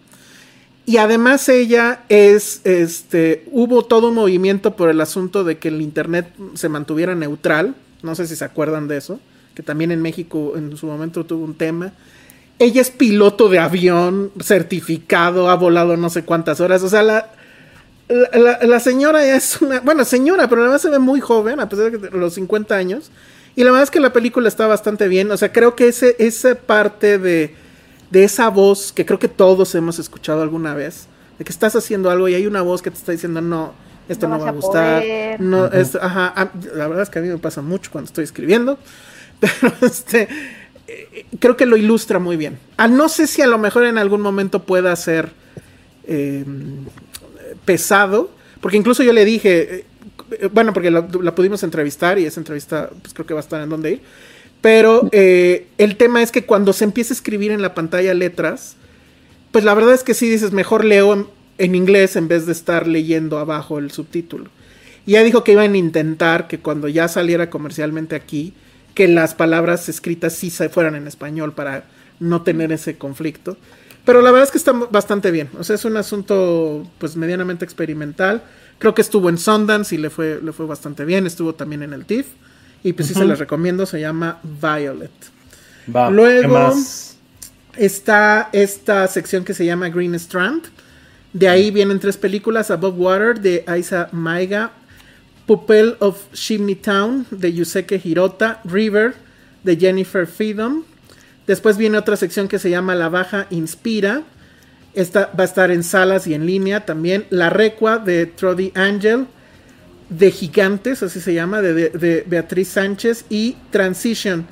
Y 0.86 0.98
además 0.98 1.48
ella 1.48 2.02
es, 2.08 2.60
este, 2.64 3.44
hubo 3.50 3.84
todo 3.84 4.08
un 4.08 4.14
movimiento 4.14 4.76
por 4.76 4.90
el 4.90 5.00
asunto 5.00 5.42
de 5.42 5.58
que 5.58 5.68
el 5.68 5.80
Internet 5.80 6.28
se 6.54 6.68
mantuviera 6.68 7.14
neutral. 7.14 7.74
No 8.02 8.14
sé 8.14 8.26
si 8.26 8.36
se 8.36 8.44
acuerdan 8.44 8.86
de 8.86 8.98
eso, 8.98 9.18
que 9.54 9.62
también 9.62 9.92
en 9.92 10.02
México 10.02 10.54
en 10.56 10.76
su 10.76 10.86
momento 10.86 11.24
tuvo 11.24 11.44
un 11.44 11.54
tema. 11.54 11.94
Ella 12.58 12.82
es 12.82 12.90
piloto 12.90 13.48
de 13.48 13.58
avión, 13.58 14.30
certificado, 14.40 15.48
ha 15.48 15.54
volado 15.54 15.96
no 15.96 16.10
sé 16.10 16.22
cuántas 16.22 16.60
horas. 16.60 16.82
O 16.82 16.88
sea, 16.90 17.02
la, 17.02 17.30
la, 18.62 18.80
señora 18.80 19.24
es 19.34 19.62
una, 19.62 19.80
bueno, 19.80 20.04
señora, 20.04 20.48
pero 20.48 20.62
además 20.62 20.82
se 20.82 20.90
ve 20.90 20.98
muy 20.98 21.20
joven, 21.20 21.60
a 21.60 21.68
pesar 21.68 21.98
de 21.98 22.10
los 22.10 22.34
50 22.34 22.76
años. 22.76 23.10
Y 23.56 23.64
la 23.64 23.70
verdad 23.70 23.84
es 23.84 23.90
que 23.90 24.00
la 24.00 24.12
película 24.12 24.48
está 24.48 24.66
bastante 24.66 25.08
bien. 25.08 25.30
O 25.30 25.36
sea, 25.38 25.50
creo 25.50 25.74
que 25.74 25.88
ese, 25.88 26.14
esa 26.18 26.54
parte 26.54 27.18
de, 27.18 27.54
de 28.14 28.24
esa 28.24 28.48
voz 28.48 28.92
que 28.92 29.04
creo 29.04 29.18
que 29.18 29.28
todos 29.28 29.74
hemos 29.74 29.98
escuchado 29.98 30.40
alguna 30.42 30.72
vez, 30.74 31.06
de 31.38 31.44
que 31.44 31.50
estás 31.52 31.74
haciendo 31.76 32.10
algo 32.10 32.28
y 32.28 32.34
hay 32.34 32.46
una 32.46 32.62
voz 32.62 32.80
que 32.80 32.90
te 32.90 32.96
está 32.96 33.12
diciendo, 33.12 33.40
no, 33.40 33.72
esto 34.08 34.28
no, 34.28 34.38
No 34.38 34.44
va 34.44 34.50
a 34.50 34.52
gustar. 34.52 35.00
poder". 35.02 35.40
No, 35.40 35.66
es- 35.66 35.96
ajá, 35.96 36.28
a- 36.36 36.50
la 36.76 36.86
verdad 36.86 37.02
es 37.02 37.10
que 37.10 37.18
a 37.18 37.22
mí 37.22 37.28
me 37.28 37.38
pasa 37.38 37.60
mucho 37.60 37.90
cuando 37.90 38.06
estoy 38.06 38.24
escribiendo. 38.24 38.78
Pero 39.40 39.74
este, 39.82 40.28
eh, 40.86 41.26
creo 41.40 41.56
que 41.56 41.66
lo 41.66 41.76
ilustra 41.76 42.18
muy 42.20 42.36
bien. 42.36 42.58
Ah, 42.76 42.86
no 42.88 43.08
sé 43.08 43.26
si 43.26 43.42
a 43.42 43.46
lo 43.48 43.58
mejor 43.58 43.84
en 43.84 43.98
algún 43.98 44.20
momento 44.20 44.62
pueda 44.62 44.94
ser 44.96 45.30
eh, 46.06 46.44
pesado, 47.64 48.30
porque 48.60 48.76
incluso 48.76 49.02
yo 49.02 49.12
le 49.12 49.24
dije, 49.24 49.76
eh, 49.78 49.84
eh, 50.40 50.48
bueno, 50.52 50.72
porque 50.72 50.90
la, 50.90 51.06
la 51.20 51.34
pudimos 51.34 51.62
entrevistar 51.62 52.18
y 52.18 52.26
esa 52.26 52.40
entrevista 52.40 52.90
pues 53.02 53.12
creo 53.14 53.26
que 53.26 53.34
va 53.34 53.40
a 53.40 53.42
estar 53.42 53.60
en 53.62 53.68
donde 53.68 53.92
ir, 53.92 54.00
pero 54.64 55.10
eh, 55.12 55.66
el 55.76 55.98
tema 55.98 56.22
es 56.22 56.32
que 56.32 56.46
cuando 56.46 56.72
se 56.72 56.84
empieza 56.84 57.12
a 57.12 57.16
escribir 57.16 57.50
en 57.50 57.60
la 57.60 57.74
pantalla 57.74 58.14
letras, 58.14 58.76
pues 59.52 59.62
la 59.62 59.74
verdad 59.74 59.92
es 59.92 60.02
que 60.02 60.14
sí 60.14 60.26
dices, 60.26 60.52
mejor 60.52 60.86
leo 60.86 61.12
en, 61.12 61.26
en 61.58 61.74
inglés 61.74 62.16
en 62.16 62.28
vez 62.28 62.46
de 62.46 62.52
estar 62.52 62.86
leyendo 62.86 63.38
abajo 63.38 63.78
el 63.78 63.90
subtítulo. 63.90 64.48
Y 65.04 65.12
ya 65.12 65.22
dijo 65.22 65.44
que 65.44 65.52
iban 65.52 65.74
a 65.74 65.76
intentar 65.76 66.48
que 66.48 66.60
cuando 66.60 66.88
ya 66.88 67.08
saliera 67.08 67.50
comercialmente 67.50 68.16
aquí, 68.16 68.54
que 68.94 69.06
las 69.06 69.34
palabras 69.34 69.90
escritas 69.90 70.32
sí 70.32 70.48
se 70.48 70.70
fueran 70.70 70.94
en 70.94 71.08
español 71.08 71.52
para 71.52 71.84
no 72.18 72.40
tener 72.40 72.72
ese 72.72 72.96
conflicto. 72.96 73.58
Pero 74.06 74.22
la 74.22 74.30
verdad 74.30 74.44
es 74.44 74.50
que 74.50 74.56
está 74.56 74.72
bastante 74.72 75.30
bien. 75.30 75.50
O 75.58 75.64
sea, 75.64 75.76
es 75.76 75.84
un 75.84 75.98
asunto 75.98 76.90
pues 76.96 77.16
medianamente 77.16 77.66
experimental. 77.66 78.42
Creo 78.78 78.94
que 78.94 79.02
estuvo 79.02 79.28
en 79.28 79.36
Sundance 79.36 79.94
y 79.94 79.98
le 79.98 80.08
fue, 80.08 80.40
le 80.42 80.52
fue 80.52 80.64
bastante 80.64 81.04
bien. 81.04 81.26
Estuvo 81.26 81.54
también 81.54 81.82
en 81.82 81.92
el 81.92 82.06
TIFF. 82.06 82.28
Y 82.84 82.92
pues 82.92 83.08
sí 83.08 83.14
se 83.14 83.24
les 83.24 83.40
recomiendo. 83.40 83.86
Se 83.86 83.98
llama 83.98 84.38
Violet. 84.44 85.10
Va, 85.94 86.10
Luego-. 86.10 86.72
Está 87.76 88.50
esta 88.52 89.08
sección 89.08 89.44
que 89.44 89.52
se 89.52 89.66
llama 89.66 89.88
Green 89.88 90.14
Strand. 90.14 90.62
De 91.32 91.48
ahí 91.48 91.72
vienen 91.72 91.98
tres 91.98 92.16
películas: 92.16 92.70
Above 92.70 92.96
Water 92.96 93.40
de 93.40 93.64
Aisa 93.66 94.08
Maiga, 94.12 94.70
Pupil 95.46 95.96
of 95.98 96.30
Chimney 96.32 96.76
Town 96.76 97.26
de 97.32 97.52
Yusuke 97.52 98.00
Hirota, 98.04 98.60
River 98.64 99.14
de 99.64 99.76
Jennifer 99.76 100.26
Freedom. 100.26 100.84
Después 101.46 101.76
viene 101.76 101.98
otra 101.98 102.16
sección 102.16 102.46
que 102.46 102.58
se 102.58 102.70
llama 102.70 102.94
La 102.94 103.08
Baja 103.08 103.46
Inspira. 103.50 104.22
Esta 104.94 105.32
va 105.38 105.42
a 105.42 105.46
estar 105.46 105.72
en 105.72 105.82
salas 105.82 106.26
y 106.28 106.34
en 106.34 106.46
línea 106.46 106.86
también. 106.86 107.26
La 107.30 107.50
Recua 107.50 107.98
de 107.98 108.26
Trody 108.26 108.70
Angel. 108.76 109.26
De 110.10 110.30
Gigantes, 110.30 111.02
así 111.02 111.20
se 111.20 111.34
llama, 111.34 111.62
de, 111.62 111.72
de- 111.74 111.90
de 111.90 112.24
Beatriz 112.26 112.68
Sánchez. 112.68 113.24
Y 113.30 113.56
Transition 113.70 114.46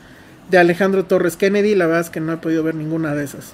de 0.50 0.58
Alejandro 0.58 1.04
Torres 1.04 1.36
Kennedy. 1.36 1.74
La 1.74 1.86
verdad 1.86 2.02
es 2.02 2.10
que 2.10 2.20
no 2.20 2.32
he 2.32 2.36
podido 2.38 2.62
ver 2.62 2.74
ninguna 2.74 3.14
de 3.14 3.24
esas. 3.24 3.52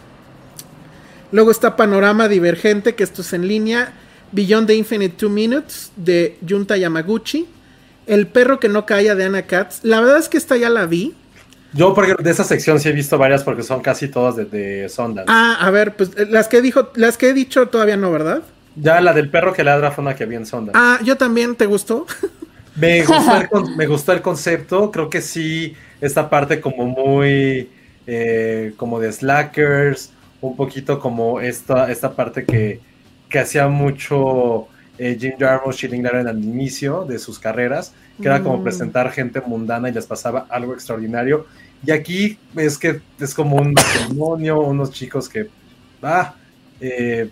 Luego 1.33 1.51
está 1.51 1.77
Panorama 1.77 2.29
Divergente, 2.29 2.95
que 2.95 3.05
esto 3.05 3.23
es 3.23 3.33
en 3.33 3.47
línea. 3.49 3.93
Beyond 4.33 4.67
the 4.67 4.75
Infinite 4.75 5.17
Two 5.17 5.31
Minutes 5.31 5.93
de 5.97 6.39
Junta 6.49 6.77
Yamaguchi. 6.77 7.47
El 8.07 8.27
perro 8.27 8.59
que 8.59 8.69
no 8.69 8.87
calla 8.87 9.15
de 9.15 9.25
Anna 9.25 9.43
Katz. 9.43 9.81
La 9.83 10.01
verdad 10.01 10.19
es 10.19 10.29
que 10.29 10.39
esta 10.39 10.57
ya 10.57 10.71
la 10.71 10.87
vi. 10.87 11.15
Yo, 11.75 11.93
porque 11.95 12.15
de 12.23 12.31
esa 12.31 12.45
sección 12.45 12.81
sí 12.81 12.89
he 12.89 12.93
visto 12.93 13.19
varias 13.19 13.43
porque 13.45 13.63
son 13.63 13.83
casi 13.83 14.09
todas 14.09 14.37
de, 14.37 14.47
de 14.47 14.89
Sundance. 14.89 15.31
Ah, 15.31 15.59
a 15.61 15.71
ver, 15.71 15.95
pues 15.97 16.11
eh, 16.17 16.27
las 16.31 16.49
que 16.49 16.63
dijo, 16.63 16.91
las 16.95 17.19
que 17.19 17.29
he 17.29 17.35
dicho 17.35 17.69
todavía 17.69 17.99
no, 17.99 18.11
¿verdad? 18.11 18.43
Ya 18.81 19.01
la 19.01 19.13
del 19.13 19.31
perro 19.31 19.53
que 19.53 19.65
ladra 19.65 19.91
fue 19.91 20.03
una 20.03 20.15
que 20.15 20.27
vi 20.27 20.37
en 20.37 20.47
Sundance. 20.47 20.73
Ah, 20.81 20.99
yo 21.05 21.17
también, 21.17 21.55
¿te 21.57 21.67
gustó? 21.67 22.07
Me 22.77 23.05
gustó, 23.05 23.37
el, 23.37 23.49
con- 23.49 23.77
me 23.77 23.87
gustó 23.89 24.13
el 24.13 24.23
concepto, 24.23 24.93
creo 24.93 25.11
que 25.11 25.21
sí, 25.21 25.75
esta 26.01 26.31
parte 26.31 26.61
como 26.61 26.85
muy, 26.87 27.69
eh, 28.07 28.73
como 28.77 29.01
de 29.01 29.11
slackers, 29.13 30.13
un 30.41 30.55
poquito 30.55 31.01
como 31.01 31.41
esta, 31.41 31.91
esta 31.91 32.13
parte 32.15 32.45
que, 32.45 32.79
que 33.29 33.39
hacía 33.41 33.67
mucho 33.67 34.69
eh, 34.97 35.17
Jim 35.19 35.33
Jarmusch, 35.41 35.75
Schilling 35.75 36.05
Laren 36.05 36.29
al 36.29 36.39
inicio 36.39 37.05
de 37.05 37.19
sus 37.19 37.41
carreras, 37.41 37.93
que 38.23 38.29
era 38.29 38.45
como 38.45 38.59
Mm. 38.59 38.63
presentar 38.63 39.11
gente 39.11 39.41
mundana 39.41 39.89
y 39.89 39.93
les 39.93 40.07
pasaba 40.07 40.47
algo 40.49 40.73
extraordinario. 40.73 41.47
Y 41.85 41.91
aquí 41.91 42.39
es 42.55 42.79
que 42.79 43.01
es 43.19 43.35
como 43.35 43.57
un 43.57 43.73
matrimonio, 43.73 44.61
unos 44.61 44.93
chicos 44.93 45.29
que, 45.29 45.49
ah, 46.01 46.35
eh, 46.81 47.29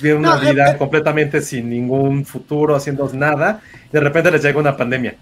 viven 0.00 0.18
una 0.18 0.36
No, 0.36 0.42
eh, 0.42 0.52
vida 0.52 0.72
eh. 0.72 0.76
completamente 0.76 1.40
sin 1.40 1.68
ningún 1.70 2.24
futuro, 2.24 2.74
haciendo 2.76 3.08
nada, 3.12 3.60
y 3.88 3.92
de 3.92 4.00
repente 4.00 4.30
les 4.30 4.42
llega 4.42 4.58
una 4.58 4.76
pandemia. 4.76 5.14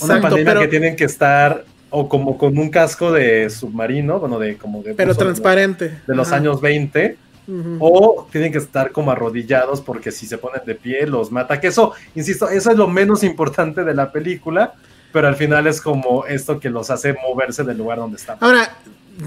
Una 0.00 0.20
pandemia 0.20 0.44
pero, 0.44 0.60
que 0.60 0.68
tienen 0.68 0.96
que 0.96 1.04
estar 1.04 1.64
o 1.90 2.08
como 2.08 2.38
con 2.38 2.56
un 2.56 2.70
casco 2.70 3.12
de 3.12 3.50
submarino, 3.50 4.18
bueno, 4.18 4.38
de 4.38 4.56
como 4.56 4.82
de, 4.82 4.94
pero 4.94 5.12
de 5.12 5.18
transparente. 5.18 5.98
de 6.06 6.14
los 6.14 6.28
Ajá. 6.28 6.36
años 6.36 6.60
20, 6.62 7.18
Ujú. 7.46 7.76
o 7.80 8.28
tienen 8.30 8.50
que 8.52 8.58
estar 8.58 8.92
como 8.92 9.10
arrodillados 9.10 9.80
porque 9.82 10.10
si 10.10 10.26
se 10.26 10.38
ponen 10.38 10.62
de 10.64 10.74
pie 10.74 11.06
los 11.06 11.30
mata. 11.30 11.60
Que 11.60 11.66
eso, 11.66 11.92
insisto, 12.14 12.48
eso 12.48 12.70
es 12.70 12.76
lo 12.76 12.88
menos 12.88 13.22
importante 13.24 13.84
de 13.84 13.92
la 13.94 14.10
película, 14.10 14.72
pero 15.12 15.28
al 15.28 15.36
final 15.36 15.66
es 15.66 15.82
como 15.82 16.24
esto 16.24 16.58
que 16.58 16.70
los 16.70 16.88
hace 16.90 17.12
moverse 17.14 17.62
del 17.64 17.76
lugar 17.76 17.98
donde 17.98 18.16
están. 18.16 18.38
Ahora, 18.40 18.74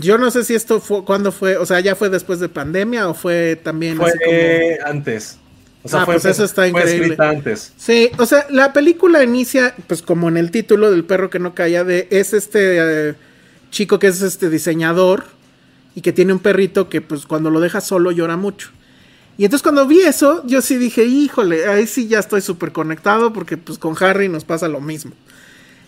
Yo 0.01 0.17
no 0.17 0.31
sé 0.31 0.43
si 0.43 0.55
esto 0.55 0.79
fue, 0.81 1.03
¿cuándo 1.05 1.31
fue? 1.31 1.57
O 1.57 1.65
sea, 1.65 1.79
¿ya 1.79 1.95
fue 1.95 2.09
después 2.09 2.39
de 2.39 2.49
pandemia 2.49 3.07
o 3.07 3.13
fue 3.13 3.55
también 3.63 3.97
Fue 3.97 4.11
como- 4.23 4.89
antes. 4.89 5.37
O 5.83 5.87
sea, 5.87 6.01
Ah, 6.01 6.05
fue, 6.05 6.15
pues 6.15 6.25
eso 6.25 6.43
está 6.43 6.63
fue 6.63 6.69
increíble. 6.69 7.15
antes. 7.19 7.71
Sí, 7.77 8.09
o 8.17 8.25
sea, 8.25 8.47
la 8.49 8.73
película 8.73 9.23
inicia, 9.23 9.75
pues 9.87 10.01
como 10.01 10.27
en 10.27 10.37
el 10.37 10.49
título 10.49 10.89
del 10.89 11.03
perro 11.05 11.29
que 11.29 11.37
no 11.37 11.53
calla, 11.53 11.83
de 11.83 12.07
es 12.09 12.33
este 12.33 13.09
eh, 13.09 13.13
chico 13.69 13.99
que 13.99 14.07
es 14.07 14.21
este 14.23 14.49
diseñador 14.49 15.25
y 15.93 16.01
que 16.01 16.11
tiene 16.11 16.33
un 16.33 16.39
perrito 16.39 16.89
que 16.89 17.01
pues 17.01 17.27
cuando 17.27 17.51
lo 17.51 17.59
deja 17.59 17.81
solo 17.81 18.11
llora 18.11 18.35
mucho. 18.35 18.69
Y 19.37 19.45
entonces 19.45 19.61
cuando 19.63 19.85
vi 19.85 19.99
eso, 19.99 20.43
yo 20.47 20.61
sí 20.61 20.77
dije, 20.77 21.03
híjole, 21.05 21.67
ahí 21.67 21.85
sí 21.87 22.07
ya 22.07 22.19
estoy 22.19 22.41
súper 22.41 22.71
conectado 22.71 23.31
porque 23.33 23.57
pues 23.57 23.77
con 23.77 23.95
Harry 24.01 24.27
nos 24.29 24.43
pasa 24.45 24.67
lo 24.67 24.81
mismo. 24.81 25.11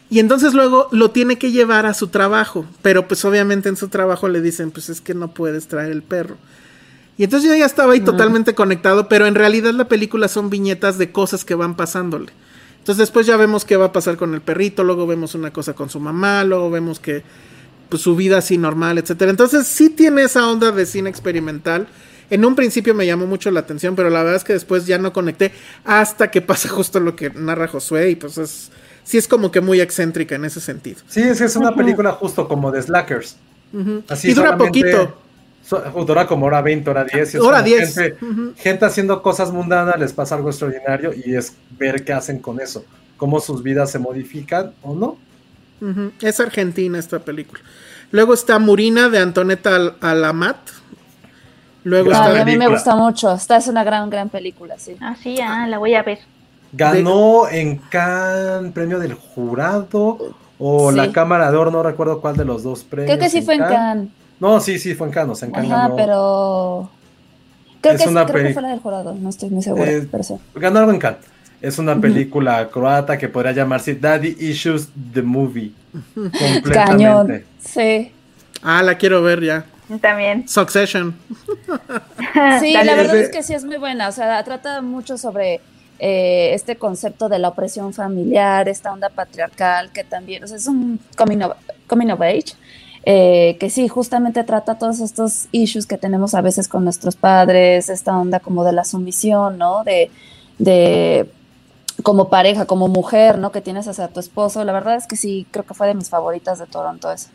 Y 0.10 0.20
entonces 0.20 0.54
luego 0.54 0.88
lo 0.92 1.12
tiene 1.12 1.38
que 1.38 1.52
llevar 1.52 1.86
a 1.86 1.94
su 1.94 2.08
trabajo, 2.08 2.66
pero 2.82 3.08
pues 3.08 3.26
obviamente 3.26 3.68
en 3.68 3.76
su 3.76 3.90
trabajo 3.90 4.30
le 4.30 4.42
dicen, 4.42 4.72
pues 4.72 4.90
es 4.90 5.02
que 5.02 5.14
no 5.14 5.34
puedes 5.34 5.68
traer 5.68 5.92
el 5.92 6.02
perro. 6.02 6.38
Y 7.18 7.24
entonces 7.24 7.50
yo 7.50 7.56
ya 7.56 7.66
estaba 7.66 7.94
ahí 7.94 8.02
totalmente 8.02 8.54
conectado, 8.54 9.10
pero 9.10 9.26
en 9.26 9.36
realidad 9.36 9.74
la 9.74 9.88
película 9.88 10.28
son 10.28 10.50
viñetas 10.50 10.98
de 10.98 11.12
cosas 11.12 11.44
que 11.44 11.56
van 11.56 11.76
pasándole. 11.76 12.32
Entonces 12.78 13.00
después 13.00 13.26
ya 13.26 13.36
vemos 13.36 13.66
qué 13.66 13.76
va 13.76 13.88
a 13.88 13.92
pasar 13.92 14.18
con 14.18 14.34
el 14.34 14.42
perrito, 14.42 14.84
luego 14.84 15.08
vemos 15.08 15.36
una 15.36 15.52
cosa 15.52 15.74
con 15.74 15.90
su 15.90 16.00
mamá, 16.00 16.44
luego 16.44 16.70
vemos 16.70 17.00
que 17.00 17.24
pues, 17.90 18.02
su 18.02 18.16
vida 18.16 18.38
así 18.38 18.58
normal, 18.58 18.98
etcétera. 18.98 19.32
Entonces 19.32 19.68
sí 19.68 19.90
tiene 19.90 20.24
esa 20.24 20.48
onda 20.48 20.72
de 20.72 20.86
cine 20.86 21.10
experimental. 21.10 21.88
En 22.30 22.46
un 22.46 22.56
principio 22.56 22.94
me 22.94 23.06
llamó 23.06 23.26
mucho 23.26 23.52
la 23.52 23.62
atención, 23.62 23.96
pero 23.96 24.10
la 24.10 24.20
verdad 24.20 24.36
es 24.36 24.44
que 24.44 24.54
después 24.54 24.86
ya 24.86 25.00
no 25.00 25.12
conecté 25.12 25.52
hasta 25.84 26.30
que 26.30 26.42
pasa 26.42 26.70
justo 26.70 27.00
lo 27.00 27.16
que 27.16 27.32
narra 27.32 27.68
Josué 27.68 28.12
y 28.12 28.16
pues 28.16 28.38
es 28.38 28.72
sí 29.08 29.18
es 29.18 29.28
como 29.28 29.52
que 29.52 29.62
muy 29.62 29.80
excéntrica 29.80 30.36
en 30.36 30.44
ese 30.46 30.60
sentido. 30.60 31.00
Sí, 31.08 31.22
es, 31.22 31.40
es 31.40 31.56
una 31.56 31.74
película 31.74 32.12
justo 32.12 32.48
como 32.48 32.72
de 32.72 32.82
Slackers. 32.82 33.38
Así 34.10 34.32
y 34.32 34.34
dura 34.34 34.58
poquito. 34.58 35.18
so- 35.66 35.80
dura 36.06 36.28
como 36.28 36.46
hora 36.48 36.62
20, 36.62 36.90
hora 36.90 37.04
10. 37.06 37.34
y 37.34 37.38
es 37.38 37.44
Hora 37.44 37.58
como 37.58 37.68
10, 37.68 37.96
Gente, 37.96 38.18
gente 38.58 38.86
haciendo 38.86 39.22
cosas 39.22 39.52
mundanas, 39.52 39.98
les 40.00 40.12
pasa 40.14 40.36
algo 40.36 40.50
extraordinario 40.50 41.12
y 41.14 41.36
es 41.36 41.54
ver 41.78 42.04
qué 42.04 42.12
hacen 42.14 42.40
con 42.40 42.60
eso. 42.60 42.84
Cómo 43.16 43.40
sus 43.40 43.64
vidas 43.64 43.90
se 43.92 44.00
modifican 44.00 44.74
o 44.84 44.94
no. 44.94 45.18
Es 46.22 46.40
argentina 46.40 46.98
esta 47.00 47.20
película. 47.20 47.62
Luego 48.12 48.34
está 48.34 48.58
Murina 48.60 49.10
de 49.10 49.20
Antoneta 49.20 49.76
Al- 49.76 49.96
Alamat. 50.02 50.58
Luego 51.84 52.12
está 52.12 52.42
a 52.42 52.46
mí 52.46 52.58
me 52.58 52.68
gusta 52.68 52.96
mucho. 52.96 53.34
Esta 53.34 53.58
es 53.58 53.68
una 53.68 53.84
gran, 53.84 54.10
gran 54.10 54.30
película, 54.30 54.78
sí. 54.78 54.96
Ah, 55.00 55.16
sí, 55.22 55.38
ah, 55.42 55.68
la 55.68 55.78
voy 55.78 55.94
a 55.94 56.04
ver. 56.04 56.20
Ganó 56.78 57.48
en 57.50 57.78
Cannes 57.78 58.72
premio 58.74 59.00
del 59.00 59.14
jurado 59.14 60.18
o 60.60 60.92
Sí. 60.92 60.98
la 60.98 61.12
Cámara 61.12 61.52
de 61.52 61.58
Oro, 61.58 61.72
no 61.72 61.84
recuerdo 61.84 62.22
cuál 62.22 62.36
de 62.38 62.46
los 62.46 62.64
dos 62.64 62.84
premios. 62.84 63.16
Creo 63.16 63.24
que 63.24 63.30
sí 63.30 63.42
fue 63.42 63.56
en 63.56 63.62
Cannes. 63.62 64.10
No, 64.40 64.60
sí, 64.60 64.78
sí, 64.80 64.94
fue 64.94 65.08
en 65.08 65.14
Cannes. 65.14 65.42
En 65.44 65.52
Cannes 65.52 65.72
Ajá, 65.72 65.82
ganó. 65.84 65.96
pero. 65.96 66.90
Creo, 67.82 67.94
Es 67.94 68.00
que, 68.02 68.08
sí, 68.08 68.10
una 68.12 68.26
creo 68.26 68.48
que 68.48 68.54
fue 68.54 68.62
la 68.64 68.70
del 68.70 68.80
jurado, 68.80 69.14
no 69.14 69.30
estoy 69.30 69.50
muy 69.50 69.62
segura, 69.64 69.90
Eh, 69.92 70.08
pero 70.12 70.24
sí. 70.24 70.36
Ganó 70.56 70.80
algo 70.80 70.92
en 70.92 71.00
Cannes. 71.00 71.20
Es 71.62 71.80
una 71.80 72.00
película 72.00 72.68
croata 72.70 73.18
que 73.18 73.28
podría 73.30 73.52
llamarse 73.52 73.96
Daddy 73.96 74.36
Issues 74.40 74.90
the 75.14 75.22
Movie. 75.24 75.72
Completamente. 76.14 76.72
Cañón. 76.72 77.44
Sí. 77.60 78.12
Ah, 78.62 78.84
la 78.84 78.96
quiero 78.96 79.22
ver 79.24 79.42
ya. 79.44 79.66
También. 80.02 80.48
Succession. 80.48 81.16
Sí, 82.60 82.74
la 82.74 82.96
verdad 82.96 83.16
es 83.18 83.30
que 83.30 83.42
sí 83.44 83.54
es 83.54 83.64
muy 83.66 83.78
buena. 83.78 84.08
O 84.08 84.12
sea, 84.12 84.44
trata 84.44 84.82
mucho 84.82 85.18
sobre 85.18 85.62
eh, 86.00 86.52
este 86.54 86.76
concepto 86.78 87.28
de 87.30 87.40
la 87.40 87.50
opresión 87.50 87.94
familiar, 87.94 88.68
esta 88.70 88.92
onda 88.94 89.10
patriarcal, 89.10 89.92
que 89.92 90.04
también, 90.04 90.44
o 90.44 90.48
sea, 90.48 90.58
es 90.58 90.68
un 90.68 91.00
coming 91.18 91.42
of, 91.44 91.54
coming 91.88 92.10
of 92.12 92.22
age. 92.22 92.54
eh, 93.10 93.56
que 93.60 93.70
sí, 93.70 93.88
justamente 93.88 94.44
trata 94.44 94.78
todos 94.78 95.00
estos 95.00 95.48
issues 95.54 95.86
que 95.86 95.98
tenemos 95.98 96.34
a 96.36 96.42
veces 96.42 96.68
con 96.68 96.84
nuestros 96.84 97.16
padres, 97.16 97.88
esta 97.90 98.18
onda 98.18 98.40
como 98.42 98.64
de 98.66 98.74
la 98.74 98.84
sumisión, 98.84 99.58
¿no? 99.58 99.84
De, 99.86 100.12
de 100.60 101.30
como 102.04 102.30
pareja, 102.30 102.66
como 102.66 102.88
mujer, 102.90 103.38
¿no? 103.38 103.52
Que 103.52 103.62
tienes 103.62 103.88
hacia 103.88 104.10
tu 104.10 104.20
esposo. 104.20 104.64
La 104.66 104.74
verdad 104.74 104.96
es 104.96 105.08
que 105.08 105.16
sí, 105.16 105.48
creo 105.52 105.66
que 105.66 105.74
fue 105.74 105.88
de 105.88 105.94
mis 105.96 106.10
favoritas 106.10 106.60
de 106.60 106.66
Toronto 106.66 107.10
esa. 107.12 107.30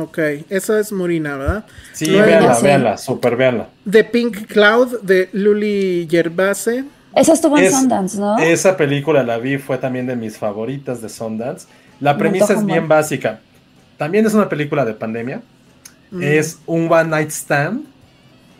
Ok, 0.00 0.18
esa 0.48 0.78
es 0.80 0.92
Murina, 0.92 1.36
¿verdad? 1.36 1.64
Sí, 1.92 2.06
Luego- 2.06 2.26
véanla, 2.26 2.54
sí. 2.54 2.62
véanla, 2.64 2.96
súper 2.96 3.36
véanla. 3.36 3.68
The 3.90 4.04
Pink 4.04 4.46
Cloud 4.46 5.00
de 5.02 5.28
Luli 5.32 6.06
Yerbase. 6.06 6.84
Esa 7.14 7.32
estuvo 7.34 7.58
en 7.58 7.64
Es- 7.64 7.72
Sundance, 7.74 8.18
¿no? 8.18 8.38
Esa 8.38 8.76
película 8.76 9.22
la 9.22 9.38
vi, 9.38 9.58
fue 9.58 9.78
también 9.78 10.06
de 10.06 10.16
mis 10.16 10.38
favoritas 10.38 11.00
de 11.02 11.08
Sundance. 11.08 11.66
La 12.00 12.16
premisa 12.16 12.52
es 12.54 12.64
bien 12.64 12.88
básica. 12.88 13.40
También 13.98 14.26
es 14.26 14.34
una 14.34 14.48
película 14.48 14.84
de 14.84 14.94
pandemia. 14.94 15.42
Es 16.20 16.58
un 16.66 16.90
one 16.92 17.04
night 17.10 17.30
stand 17.30 17.84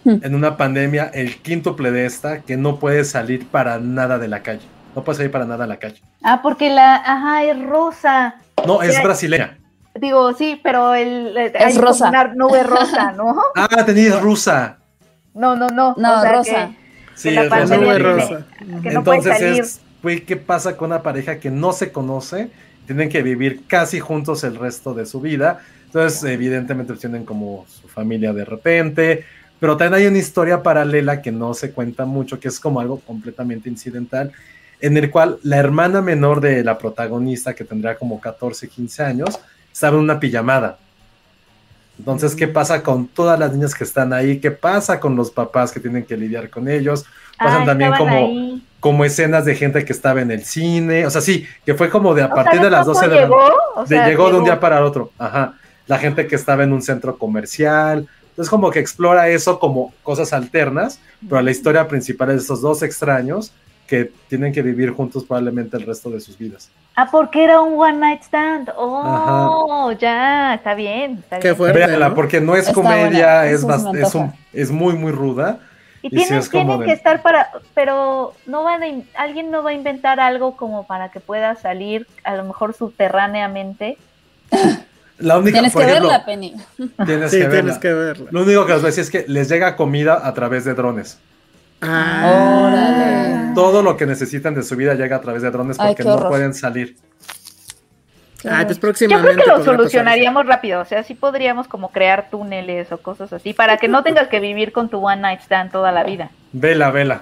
Hmm. 0.05 0.17
en 0.23 0.35
una 0.35 0.57
pandemia, 0.57 1.11
el 1.15 1.37
quíntuple 1.43 1.93
de 1.93 2.07
esta, 2.07 2.41
que 2.41 2.57
no 2.57 2.81
puede 2.81 3.05
salir 3.05 3.47
para 3.47 3.79
nada 3.79 4.19
de 4.19 4.27
la 4.27 4.43
calle. 4.43 4.67
No 4.97 5.05
puede 5.05 5.19
salir 5.19 5.31
para 5.31 5.45
nada 5.45 5.63
a 5.63 5.67
la 5.69 5.77
calle. 5.77 6.03
Ah, 6.25 6.41
porque 6.43 6.71
la, 6.71 6.97
ajá, 6.97 7.45
es 7.45 7.63
rosa. 7.63 8.35
No, 8.67 8.83
es 8.83 9.01
brasileña. 9.01 9.59
Digo, 9.95 10.33
sí, 10.33 10.59
pero 10.63 10.95
el, 10.95 11.37
eh, 11.37 11.53
como 11.73 11.81
rosa. 11.83 12.09
una 12.09 12.25
nube 12.35 12.63
rosa, 12.65 13.13
¿no? 13.17 13.37
Ah, 13.55 13.85
tenías 13.87 14.21
rusa. 14.21 14.79
No, 15.35 15.55
no, 15.55 15.69
no. 15.69 15.95
No, 15.97 16.19
o 16.19 16.21
sea, 16.21 16.33
rosa. 16.33 16.51
que- 16.69 16.82
Sí, 17.15 17.29
que 17.31 17.35
la 17.35 17.43
es 17.43 17.51
rosa. 17.51 17.59
pandemia 17.61 17.87
Nube 17.87 17.97
tiene- 17.97 18.13
rosa. 18.21 18.47
Que 18.59 18.65
no 18.91 19.05
puede 19.05 19.19
Entonces 19.19 19.39
salir. 19.39 19.61
es, 19.63 19.81
güey, 20.03 20.21
¿qué 20.21 20.37
pasa 20.37 20.77
con 20.77 20.91
una 20.91 21.03
pareja 21.03 21.39
que 21.39 21.51
no 21.51 21.73
se 21.73 21.93
conoce? 21.93 22.51
Tienen 22.87 23.09
que 23.09 23.23
vivir 23.23 23.63
casi 23.67 24.01
juntos 24.01 24.43
el 24.45 24.57
resto 24.57 24.95
de 24.95 25.07
su 25.07 25.21
vida. 25.21 25.61
Entonces, 25.87 26.23
evidentemente, 26.25 26.95
tienen 26.95 27.25
como 27.25 27.67
su 27.69 27.87
familia 27.89 28.33
de 28.33 28.45
repente. 28.45 29.25
Pero 29.61 29.77
también 29.77 29.95
hay 30.03 30.07
una 30.09 30.19
historia 30.19 30.63
paralela 30.63 31.23
que 31.23 31.31
no 31.31 31.55
se 31.55 31.71
cuenta 31.71 32.05
mucho, 32.05 32.41
que 32.41 32.49
es 32.49 32.59
como 32.59 32.81
algo 32.81 32.99
completamente 33.01 33.69
incidental, 33.69 34.33
en 34.81 34.97
el 34.97 35.09
cual 35.11 35.39
la 35.45 35.59
hermana 35.59 36.03
menor 36.03 36.41
de 36.41 36.65
la 36.65 36.77
protagonista, 36.79 37.55
que 37.55 37.63
tendría 37.63 37.95
como 37.97 38.21
14, 38.21 38.67
15 38.69 39.05
años, 39.05 39.39
estaba 39.73 39.97
en 39.97 40.03
una 40.03 40.19
pijamada. 40.19 40.79
Entonces, 42.03 42.35
¿qué 42.35 42.49
pasa 42.49 42.83
con 42.83 43.07
todas 43.07 43.39
las 43.39 43.53
niñas 43.53 43.77
que 43.77 43.85
están 43.85 44.13
ahí? 44.13 44.41
¿Qué 44.41 44.51
pasa 44.51 44.99
con 44.99 45.15
los 45.15 45.31
papás 45.31 45.71
que 45.71 45.79
tienen 45.79 46.05
que 46.05 46.17
lidiar 46.17 46.51
con 46.51 46.69
ellos? 46.69 47.05
Pasan 47.39 47.63
Ah, 47.63 47.67
también 47.67 47.93
como, 47.97 48.17
ahí. 48.17 48.67
como 48.81 49.05
escenas 49.05 49.45
de 49.45 49.55
gente 49.55 49.85
que 49.85 49.93
estaba 49.93 50.21
en 50.21 50.33
el 50.33 50.45
cine. 50.45 51.07
O 51.07 51.11
sea, 51.11 51.21
sí, 51.21 51.47
que 51.65 51.75
fue 51.75 51.89
como 51.91 52.13
de 52.13 52.23
a 52.23 52.27
O 52.27 52.29
sea, 52.35 52.43
partir 52.43 52.61
de 52.61 52.71
las 52.71 52.87
¿cómo 52.87 52.95
12 52.95 53.09
de 53.09 53.15
la 53.15 53.21
llegó? 53.23 53.49
De- 53.83 53.87
sea, 53.87 54.09
llegó 54.09 54.31
de 54.33 54.39
un 54.39 54.45
día 54.45 54.59
para 54.59 54.79
el 54.79 54.85
otro. 54.85 55.13
Ajá. 55.17 55.55
La 55.87 55.99
gente 55.99 56.27
que 56.27 56.35
estaba 56.35 56.65
en 56.65 56.73
un 56.73 56.83
centro 56.83 57.17
comercial. 57.19 58.09
Entonces, 58.31 58.51
como 58.51 58.71
que 58.71 58.81
explora 58.81 59.29
eso 59.29 59.61
como 59.61 59.93
cosas 60.03 60.33
alternas, 60.33 60.99
pero 61.29 61.41
la 61.41 61.51
historia 61.53 61.87
principal 61.87 62.31
es 62.31 62.37
de 62.37 62.43
esos 62.43 62.61
dos 62.63 62.83
extraños 62.83 63.53
que 63.87 64.11
tienen 64.29 64.53
que 64.53 64.63
vivir 64.63 64.91
juntos 64.91 65.25
probablemente 65.25 65.77
el 65.77 65.85
resto 65.87 66.11
de 66.11 66.21
sus 66.21 66.39
vidas. 66.39 66.71
Ah, 66.95 67.09
porque 67.11 67.43
era 67.45 67.61
un 67.61 67.79
one 67.81 67.99
night 67.99 68.23
stand. 68.23 68.71
Oh, 68.77 69.93
ya, 69.99 70.55
está 70.55 70.75
bien. 70.75 71.19
Está 71.21 71.39
Qué 71.39 71.49
bien. 71.49 71.57
fuerte, 71.57 71.79
Véanla, 71.79 72.09
¿no? 72.11 72.15
porque 72.15 72.41
no 72.41 72.55
es 72.55 72.63
Está 72.69 72.75
comedia, 72.75 73.43
buena, 73.43 73.47
es, 73.47 73.65
es, 74.07 74.15
un- 74.15 74.33
es 74.53 74.71
muy, 74.71 74.95
muy 74.95 75.13
ruda. 75.13 75.59
Y 76.03 76.09
Y 76.09 76.11
sí, 76.11 76.17
tienen, 76.17 76.39
es 76.41 76.49
como 76.49 76.63
tienen 76.65 76.81
de- 76.81 76.87
que 76.87 76.93
estar 76.93 77.23
para, 77.23 77.51
pero 77.75 78.35
no 78.47 78.65
van 78.65 78.83
a, 78.83 78.89
in- 78.89 79.07
alguien 79.17 79.51
no 79.51 79.63
va 79.63 79.71
a 79.71 79.73
inventar 79.73 80.21
algo 80.21 80.57
como 80.57 80.87
para 80.87 81.11
que 81.11 81.21
pueda 81.21 81.55
salir 81.55 82.07
a 82.25 82.35
lo 82.35 82.45
mejor 82.45 82.75
subterráneamente. 82.75 83.97
La 85.19 85.39
única, 85.39 85.53
Tienes 85.59 85.75
que 85.77 85.83
ejemplo, 85.83 86.09
verla, 86.09 86.25
Penny. 86.25 86.55
Tienes 87.07 87.31
Sí, 87.31 87.37
que 87.39 87.43
verla. 87.47 87.61
tienes 87.61 87.79
que 87.79 87.93
verla. 87.93 88.29
Lo 88.33 88.43
único 88.43 88.67
que 88.67 88.73
les 88.73 88.83
voy 88.83 88.89
a 88.89 88.91
decir 88.95 89.03
es 89.05 89.11
que 89.11 89.25
les 89.29 89.49
llega 89.49 89.77
comida 89.77 90.27
a 90.27 90.35
través 90.35 90.65
de 90.65 90.75
drones. 90.75 91.19
Ah, 91.83 92.69
Órale. 92.69 93.55
Todo 93.55 93.83
lo 93.83 93.97
que 93.97 94.07
necesitan 94.07 94.55
de 94.55 94.63
su 94.63 94.77
vida 94.77 94.95
llega 94.95 95.17
a 95.17 95.21
través 95.21 95.43
de 95.43 95.51
drones 95.51 95.79
Ay, 95.81 95.89
porque 95.89 96.05
no 96.05 96.29
pueden 96.29 96.55
salir. 96.55 96.97
Pues 98.43 98.69
Yo 98.75 98.81
próximamente. 98.81 99.43
creo 99.43 99.45
que 99.45 99.59
lo 99.61 99.65
solucionaríamos 99.65 100.47
rápido, 100.47 100.81
o 100.81 100.85
sea, 100.85 101.05
sí 101.05 101.15
podríamos 101.15 101.69
como 101.69 101.91
crear 101.93 102.29
túneles 102.29 102.91
o 102.91 102.99
cosas 102.99 103.33
así 103.33 103.53
para 103.53 103.77
que 103.77 103.87
no 103.87 104.03
tengas 104.03 104.27
que 104.29 104.41
vivir 104.41 104.73
con 104.73 104.89
tu 104.89 104.99
one 104.99 105.21
night 105.23 105.41
stand 105.43 105.71
toda 105.71 105.93
la 105.93 106.03
vida. 106.03 106.31
Vela, 106.53 106.91
vela. 106.91 107.21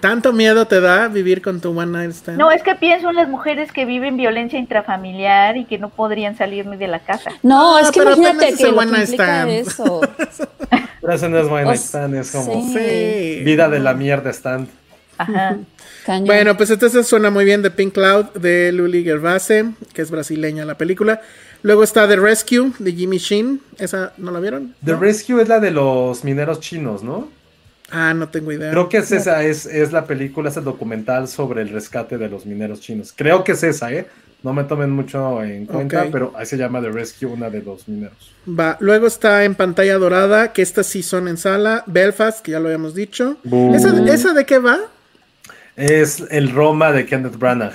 ¿Tanto 0.00 0.32
miedo 0.34 0.66
te 0.66 0.80
da 0.80 1.08
vivir 1.08 1.40
con 1.42 1.60
tu 1.60 1.70
one 1.78 1.86
night 1.98 2.10
stand? 2.12 2.38
No, 2.38 2.50
es 2.50 2.62
que 2.62 2.74
pienso 2.74 3.08
en 3.10 3.16
las 3.16 3.28
mujeres 3.28 3.72
que 3.72 3.84
viven 3.86 4.16
violencia 4.18 4.58
intrafamiliar 4.58 5.56
y 5.56 5.64
que 5.64 5.78
no 5.78 5.88
podrían 5.88 6.36
salir 6.36 6.66
ni 6.66 6.76
de 6.76 6.88
la 6.88 6.98
casa. 7.00 7.30
No, 7.42 7.76
Ah, 7.76 7.80
es 7.82 7.90
que 7.90 8.00
pero 8.00 8.14
imagínate 8.16 8.54
que 8.54 8.64
lo 8.66 8.76
one 8.78 8.86
que 8.86 8.92
night 8.92 9.02
implica 9.10 9.24
stand. 9.24 9.50
eso. 9.50 10.00
Es 11.14 11.80
stand, 11.80 12.14
es 12.14 12.30
como 12.30 12.66
sí. 12.72 13.42
Vida 13.44 13.68
de 13.68 13.80
la 13.80 13.94
mierda 13.94 14.30
stand. 14.30 14.68
Ajá. 15.18 15.58
Cañón. 16.06 16.26
Bueno, 16.26 16.56
pues 16.56 16.70
entonces 16.70 17.06
suena 17.06 17.30
muy 17.30 17.44
bien 17.44 17.62
The 17.62 17.70
Pink 17.70 17.92
Cloud 17.92 18.26
de 18.34 18.72
Luli 18.72 19.04
Gervase, 19.04 19.72
que 19.92 20.02
es 20.02 20.10
brasileña 20.10 20.64
la 20.64 20.76
película. 20.78 21.20
Luego 21.62 21.82
está 21.82 22.08
The 22.08 22.16
Rescue 22.16 22.72
de 22.78 22.92
Jimmy 22.92 23.18
Sheen. 23.18 23.60
¿Esa 23.78 24.14
no 24.16 24.30
la 24.30 24.40
vieron? 24.40 24.74
The 24.84 24.92
¿No? 24.92 25.00
Rescue 25.00 25.42
es 25.42 25.48
la 25.48 25.60
de 25.60 25.70
los 25.70 26.24
mineros 26.24 26.60
chinos, 26.60 27.02
¿no? 27.02 27.28
Ah, 27.90 28.14
no 28.14 28.28
tengo 28.28 28.52
idea. 28.52 28.70
Creo 28.70 28.88
que 28.88 28.98
es 28.98 29.12
esa, 29.12 29.42
es, 29.42 29.66
es 29.66 29.92
la 29.92 30.06
película, 30.06 30.48
es 30.48 30.56
el 30.56 30.64
documental 30.64 31.28
sobre 31.28 31.62
el 31.62 31.70
rescate 31.70 32.18
de 32.18 32.28
los 32.28 32.46
mineros 32.46 32.80
chinos. 32.80 33.12
Creo 33.14 33.44
que 33.44 33.52
es 33.52 33.62
esa, 33.62 33.92
¿eh? 33.92 34.06
No 34.42 34.52
me 34.54 34.64
tomen 34.64 34.90
mucho 34.90 35.42
en 35.42 35.66
cuenta, 35.66 36.06
pero 36.10 36.32
ahí 36.36 36.46
se 36.46 36.56
llama 36.56 36.80
The 36.80 36.88
Rescue, 36.90 37.26
una 37.28 37.50
de 37.50 37.60
los 37.62 37.86
mineros. 37.88 38.34
Va, 38.48 38.76
luego 38.80 39.06
está 39.06 39.44
en 39.44 39.54
pantalla 39.54 39.98
dorada, 39.98 40.52
que 40.54 40.62
estas 40.62 40.86
sí 40.86 41.02
son 41.02 41.28
en 41.28 41.36
sala. 41.36 41.84
Belfast, 41.86 42.40
que 42.40 42.52
ya 42.52 42.60
lo 42.60 42.66
habíamos 42.68 42.94
dicho. 42.94 43.36
¿Esa, 43.74 44.12
esa 44.12 44.32
de 44.32 44.46
qué 44.46 44.58
va? 44.58 44.78
Es 45.76 46.22
el 46.30 46.50
Roma 46.50 46.92
de 46.92 47.06
Kenneth 47.06 47.36
Branagh. 47.38 47.74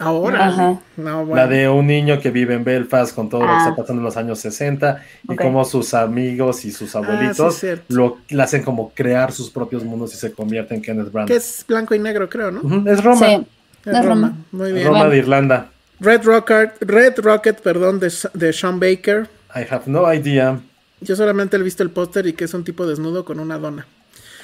Ahora. 0.00 0.46
Ajá. 0.48 0.80
No, 0.96 1.24
bueno. 1.24 1.36
La 1.36 1.46
de 1.46 1.68
un 1.68 1.86
niño 1.86 2.18
que 2.20 2.30
vive 2.30 2.54
en 2.54 2.64
Belfast 2.64 3.14
con 3.14 3.28
todo 3.28 3.42
lo 3.42 3.46
que 3.46 3.52
Ah. 3.52 3.66
está 3.68 3.76
pasando 3.82 4.00
en 4.00 4.04
los 4.04 4.16
años 4.16 4.40
60 4.40 5.00
y 5.28 5.36
cómo 5.36 5.64
sus 5.64 5.94
amigos 5.94 6.64
y 6.64 6.72
sus 6.72 6.96
abuelitos 6.96 7.54
sí, 7.54 7.60
cierto. 7.60 7.84
lo 7.88 8.18
hacen 8.42 8.62
como 8.64 8.90
crear 8.92 9.30
sus 9.32 9.50
propios 9.50 9.84
mundos 9.84 10.12
y 10.12 10.16
se 10.16 10.32
convierte 10.32 10.74
en 10.74 10.82
Kenneth 10.82 11.12
Branagh. 11.12 11.28
Que 11.28 11.36
es 11.36 11.64
blanco 11.68 11.94
y 11.94 12.00
negro, 12.00 12.28
creo, 12.28 12.50
¿no? 12.50 12.90
Es 12.90 13.04
Roma. 13.04 13.26
Sí, 13.26 13.46
Es 13.86 13.94
es 13.96 14.04
Roma. 14.04 14.36
Muy 14.50 14.72
bien. 14.72 14.86
Roma 14.86 14.98
Bueno. 14.98 15.10
de 15.12 15.18
Irlanda. 15.18 15.70
Red 16.04 16.22
Rocket, 16.24 16.70
Red 16.80 17.14
Rocket, 17.18 17.60
perdón, 17.60 17.98
de, 18.00 18.12
de 18.34 18.52
Sean 18.52 18.78
Baker. 18.78 19.28
I 19.54 19.60
have 19.70 19.82
no 19.86 20.12
idea. 20.12 20.60
Yo 21.00 21.16
solamente 21.16 21.56
he 21.56 21.62
visto 21.62 21.82
el 21.82 21.90
póster 21.90 22.26
y 22.26 22.32
que 22.34 22.44
es 22.44 22.54
un 22.54 22.64
tipo 22.64 22.86
desnudo 22.86 23.24
con 23.24 23.40
una 23.40 23.58
dona. 23.58 23.86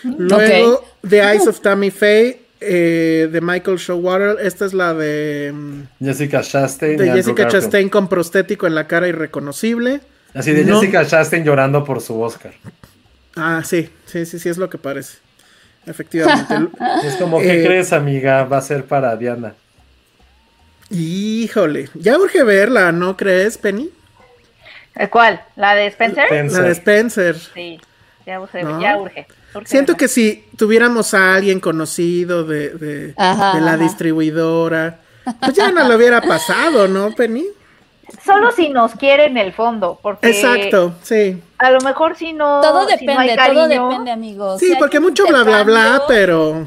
Luego, 0.04 0.84
The 1.08 1.20
Eyes 1.20 1.46
of 1.46 1.60
Tammy 1.60 1.90
Faye, 1.90 2.40
eh, 2.60 3.28
de 3.30 3.40
Michael 3.40 3.76
Showalter. 3.78 4.44
Esta 4.44 4.64
es 4.66 4.72
la 4.74 4.94
de, 4.94 5.52
mm, 5.54 6.04
Jessica 6.04 6.40
Chastain. 6.42 6.96
de 6.96 7.10
Jessica 7.12 7.42
Garfield. 7.44 7.62
Chastain 7.64 7.88
con 7.88 8.08
prostético 8.08 8.66
en 8.66 8.74
la 8.74 8.86
cara 8.86 9.08
irreconocible. 9.08 10.00
Así 10.34 10.52
de 10.52 10.64
No. 10.64 10.80
Jessica 10.80 11.06
Chastain 11.06 11.44
llorando 11.44 11.84
por 11.84 12.00
su 12.00 12.20
Oscar. 12.20 12.52
Ah, 13.36 13.62
sí, 13.64 13.88
sí, 14.06 14.26
sí, 14.26 14.38
sí, 14.38 14.48
es 14.48 14.58
lo 14.58 14.68
que 14.70 14.78
parece. 14.78 15.18
Efectivamente. 15.86 16.54
Es 17.04 17.14
como, 17.16 17.40
¿qué 17.40 17.62
Eh, 17.62 17.66
crees, 17.66 17.92
amiga? 17.92 18.44
Va 18.44 18.58
a 18.58 18.62
ser 18.62 18.84
para 18.84 19.16
Diana. 19.16 19.54
Híjole, 20.90 21.88
ya 21.94 22.18
urge 22.18 22.42
verla, 22.42 22.90
¿no 22.92 23.16
crees, 23.16 23.56
Penny? 23.58 23.90
¿El 24.94 25.08
cuál? 25.08 25.40
¿La 25.56 25.74
de 25.74 25.86
Spencer? 25.86 26.24
Spencer. 26.24 26.60
La 26.62 26.66
de 26.66 26.72
Spencer. 26.72 27.36
Sí, 27.38 27.80
ya 28.26 28.40
urge. 28.40 28.64
¿No? 28.64 28.80
Ya 28.80 28.96
urge. 28.98 29.26
Urge 29.54 29.68
Siento 29.68 29.92
verla. 29.92 29.98
que 29.98 30.08
si 30.08 30.44
tuviéramos 30.56 31.14
a 31.14 31.34
alguien 31.34 31.60
conocido 31.60 32.44
de, 32.44 32.70
de, 32.70 33.14
Ajá, 33.16 33.54
de 33.54 33.60
la 33.60 33.74
ajá. 33.74 33.82
distribuidora, 33.84 34.98
pues 35.40 35.54
ya 35.54 35.70
no 35.70 35.86
lo 35.88 35.96
hubiera 35.96 36.20
pasado, 36.20 36.88
¿no, 36.88 37.12
Penny? 37.12 37.46
Solo 38.24 38.50
si 38.50 38.68
nos 38.70 38.96
quiere 38.96 39.26
en 39.26 39.36
el 39.36 39.52
fondo, 39.52 40.00
porque 40.02 40.28
Exacto, 40.30 40.94
sí. 41.02 41.40
a 41.58 41.70
lo 41.70 41.80
mejor 41.82 42.16
si 42.16 42.32
no. 42.32 42.60
Todo 42.60 42.88
si 42.88 43.06
no 43.06 43.16
hay 43.18 43.28
depende, 43.30 43.54
todo 43.54 43.68
depende, 43.68 44.10
amigos. 44.10 44.58
Sí, 44.58 44.70
Si 44.72 44.74
porque 44.76 44.98
mucho 44.98 45.24
bla 45.28 45.44
bla 45.44 45.62
bla, 45.62 46.02
pero 46.08 46.66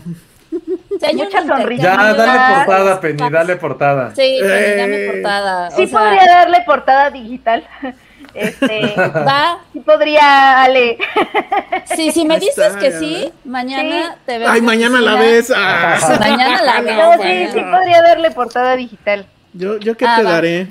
Mucha 1.13 1.45
sonrisa. 1.45 1.83
Ya, 1.83 2.13
dale 2.13 2.55
portada, 2.65 3.01
Penny, 3.01 3.29
dale 3.29 3.55
portada. 3.57 4.15
Sí, 4.15 4.39
Penny, 4.41 4.77
dame 4.81 4.95
Eh, 4.95 5.11
portada. 5.11 5.71
Sí 5.71 5.83
o 5.83 5.87
sea, 5.87 5.99
podría 5.99 6.25
darle 6.25 6.61
portada 6.65 7.09
digital. 7.09 7.63
Este. 8.33 8.95
Va, 8.97 9.59
sí 9.73 9.79
podría, 9.81 10.63
Ale. 10.63 10.97
sí, 11.95 12.11
si 12.11 12.25
me 12.25 12.39
dices 12.39 12.57
está, 12.65 12.79
que 12.79 12.89
ya 12.89 12.97
sí, 12.99 13.13
ves. 13.25 13.31
mañana 13.45 14.07
Sí. 14.13 14.19
te 14.25 14.37
veo. 14.39 14.49
ay, 14.49 14.61
mañana 14.61 15.01
la 15.01 15.15
ves. 15.15 15.53
Ah, 15.55 16.17
Mañana 16.19 16.61
la 16.63 16.81
veo. 16.81 17.15
No, 17.17 17.21
sí, 17.23 17.47
sí 17.53 17.59
podría 17.59 18.01
darle 18.01 18.31
portada 18.31 18.75
digital. 18.75 19.27
yo, 19.53 19.77
yo 19.77 19.95
qué 19.95 20.05
Ah, 20.07 20.15
te 20.17 20.23
va. 20.23 20.31
daré, 20.31 20.67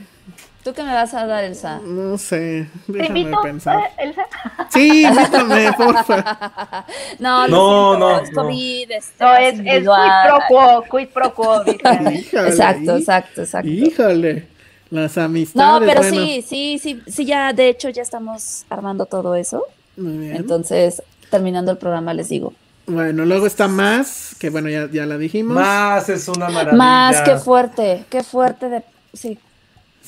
¿Tú 0.65 0.73
qué 0.73 0.83
me 0.85 0.93
vas 0.95 1.13
a 1.15 1.27
dar, 1.27 1.43
Elsa? 1.43 1.81
no 1.85 2.17
sé, 2.19 2.69
Te 2.87 2.93
déjame 2.93 3.21
invito, 3.21 3.43
pensar. 3.43 3.79
eh, 3.79 3.91
Elsa. 3.99 4.23
Sí, 4.71 5.05
invítame, 5.05 5.73
porfa. 5.73 6.85
No, 7.19 7.49
No, 7.49 7.95
no, 7.95 7.99
no, 7.99 8.21
es 8.21 8.31
no. 8.33 8.43
COVID, 8.43 8.91
este, 8.91 9.25
No, 9.25 9.35
es, 9.37 9.59
es 9.59 9.83
pro 9.85 10.39
quo, 10.49 10.85
quid 10.91 11.09
pro 11.09 11.35
quo. 11.35 11.63
Híjole, 11.67 12.49
Exacto, 12.49 12.97
exacto, 12.97 13.43
exacto. 13.43 13.69
Híjole, 13.69 14.47
las 14.91 15.17
No, 15.17 15.23
amistades. 15.25 15.89
pero 15.89 16.01
bueno, 16.03 16.17
sí, 16.25 16.45
sí, 16.47 16.79
sí, 16.81 17.03
sí, 17.07 17.25
ya, 17.25 17.53
de 17.53 17.69
hecho, 17.69 17.89
ya 17.89 18.03
estamos 18.03 18.65
armando 18.71 19.07
todo 19.07 19.35
eso. 19.35 19.65
Muy 19.97 20.17
bien. 20.19 20.37
Entonces, 20.37 21.03
terminando 21.31 21.73
el 21.73 21.79
programa, 21.79 22.15
les 22.15 22.29
digo. 22.29 22.53
Bueno, 22.87 23.25
luego 23.25 23.47
está 23.47 23.69
más, 23.69 24.35
que 24.39 24.49
bueno, 24.51 24.69
ya, 24.69 24.89
ya 24.91 25.07
la 25.07 25.19
dijimos. 25.19 25.55
Más 25.55 26.09
es 26.09 26.29
una 26.29 26.49
maravilla. 26.49 26.77
Más, 26.77 27.21
qué 27.23 27.37
fuerte, 27.37 28.05
qué 28.11 28.23
fuerte 28.23 28.69
de... 28.69 28.83
Sí, 29.13 29.39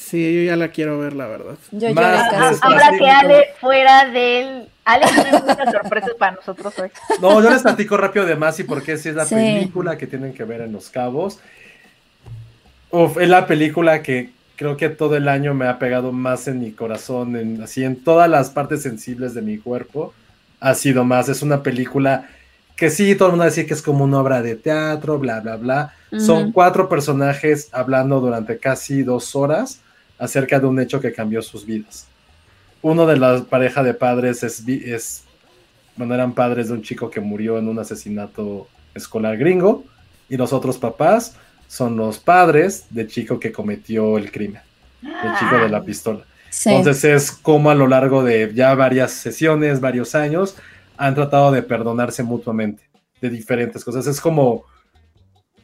Sí, 0.05 0.35
yo 0.35 0.43
ya 0.51 0.56
la 0.56 0.68
quiero 0.68 0.98
ver, 0.98 1.14
la 1.14 1.26
verdad. 1.26 1.55
yo 1.72 1.89
lloré 1.89 1.94
Más 1.94 2.52
es 2.52 2.62
Ahora 2.62 2.90
que 2.98 3.09
Ale 3.09 3.47
fuera 3.60 4.05
del. 4.10 4.68
Ale 4.85 5.06
tiene 5.06 5.32
muchas 5.40 5.72
sorpresas 5.72 6.10
para 6.18 6.32
nosotros 6.32 6.78
hoy. 6.78 6.90
No, 7.22 7.40
yo 7.43 7.51
les 7.51 7.62
platico 7.62 7.97
rápido 7.97 8.26
de 8.26 8.36
más 8.36 8.60
y 8.60 8.64
por 8.64 8.82
qué 8.82 8.98
si 8.98 9.09
es 9.09 9.14
la 9.14 9.24
Sí. 9.24 9.35
película 9.35 9.97
que 9.97 10.06
tienen 10.06 10.35
que 10.35 10.44
ver 10.44 10.60
en 10.60 10.72
Los 10.72 10.90
Cabos. 10.90 11.39
Uf, 12.90 13.16
es 13.18 13.28
la 13.28 13.47
película 13.47 14.02
que 14.02 14.31
creo 14.56 14.76
que 14.76 14.89
todo 14.90 15.16
el 15.16 15.26
año 15.28 15.55
me 15.55 15.66
ha 15.66 15.78
pegado 15.78 16.12
más 16.12 16.47
en 16.48 16.60
mi 16.60 16.70
corazón, 16.72 17.36
en, 17.36 17.62
así 17.62 17.82
en 17.82 17.97
todas 18.05 18.28
las 18.28 18.51
partes 18.51 18.82
sensibles 18.82 19.35
de 19.35 19.43
mi 19.43 19.59
cuerpo. 19.59 20.12
Ha 20.60 20.74
sido 20.74 21.05
más, 21.05 21.28
es 21.28 21.43
una 21.43 21.62
película 21.62 22.28
que 22.76 22.90
sí, 22.90 23.14
todo 23.14 23.28
el 23.28 23.32
mundo 23.32 23.43
va 23.43 23.47
a 23.47 23.51
decir 23.51 23.66
que 23.66 23.74
es 23.74 23.82
como 23.82 24.05
una 24.05 24.18
obra 24.20 24.43
de 24.43 24.56
teatro, 24.56 25.18
bla, 25.18 25.40
bla, 25.40 25.56
bla. 25.56 25.94
Son 26.18 26.52
cuatro 26.52 26.89
personajes 26.89 27.68
hablando 27.72 28.20
durante 28.20 28.59
casi 28.59 29.02
dos 29.02 29.35
horas 29.35 29.81
acerca 30.25 30.59
de 30.59 30.67
un 30.67 30.81
hecho 30.81 31.01
que 31.01 31.13
cambió 31.13 31.43
sus 31.43 31.67
vidas. 31.67 32.07
Uno 32.81 33.07
de 33.07 33.17
la 33.17 33.45
pareja 33.45 33.83
de 33.83 33.95
padres 33.95 34.43
es, 34.43 34.67
es 34.67 35.25
bueno, 35.97 36.15
eran 36.15 36.33
padres 36.33 36.69
de 36.69 36.75
un 36.75 36.83
chico 36.83 37.11
que 37.11 37.21
murió 37.21 37.59
en 37.59 37.69
un 37.69 37.79
asesinato 37.79 38.69
escolar 38.95 39.37
gringo 39.37 39.85
y 40.29 40.37
los 40.37 40.53
otros 40.53 40.79
papás 40.79 41.37
son 41.69 41.97
los 41.97 42.19
padres 42.19 42.87
del 42.91 43.09
chico 43.09 43.39
que 43.39 43.53
cometió 43.53 44.17
el 44.17 44.31
crimen, 44.33 44.63
el 45.03 45.39
chico 45.39 45.57
de 45.57 45.69
la 45.69 45.83
pistola. 45.83 46.25
Sí. 46.51 46.71
Entonces 46.71 47.05
es 47.05 47.33
como 47.33 47.71
a 47.71 47.75
lo 47.75 47.87
largo 47.87 48.23
de 48.23 48.51
ya 48.55 48.75
varias 48.75 49.13
sesiones, 49.13 49.81
varios 49.81 50.15
años, 50.15 50.57
han 50.97 51.15
tratado 51.15 51.53
de 51.53 51.63
perdonarse 51.63 52.23
mutuamente 52.23 52.85
de 53.21 53.29
diferentes 53.29 53.85
cosas. 53.85 54.07
Es 54.07 54.21
como 54.21 54.65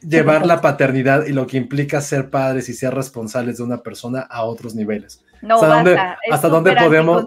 llevar 0.01 0.45
la 0.45 0.61
paternidad 0.61 1.25
y 1.25 1.33
lo 1.33 1.47
que 1.47 1.57
implica 1.57 2.01
ser 2.01 2.29
padres 2.29 2.69
y 2.69 2.73
ser 2.73 2.93
responsables 2.93 3.57
de 3.57 3.63
una 3.63 3.77
persona 3.83 4.21
a 4.21 4.43
otros 4.43 4.75
niveles. 4.75 5.23
No, 5.41 5.55
¿Hasta 5.55 5.67
dónde- 5.67 5.95
basta. 5.95 6.17
hasta 6.31 6.49
dónde 6.49 6.75
podemos- 6.75 7.25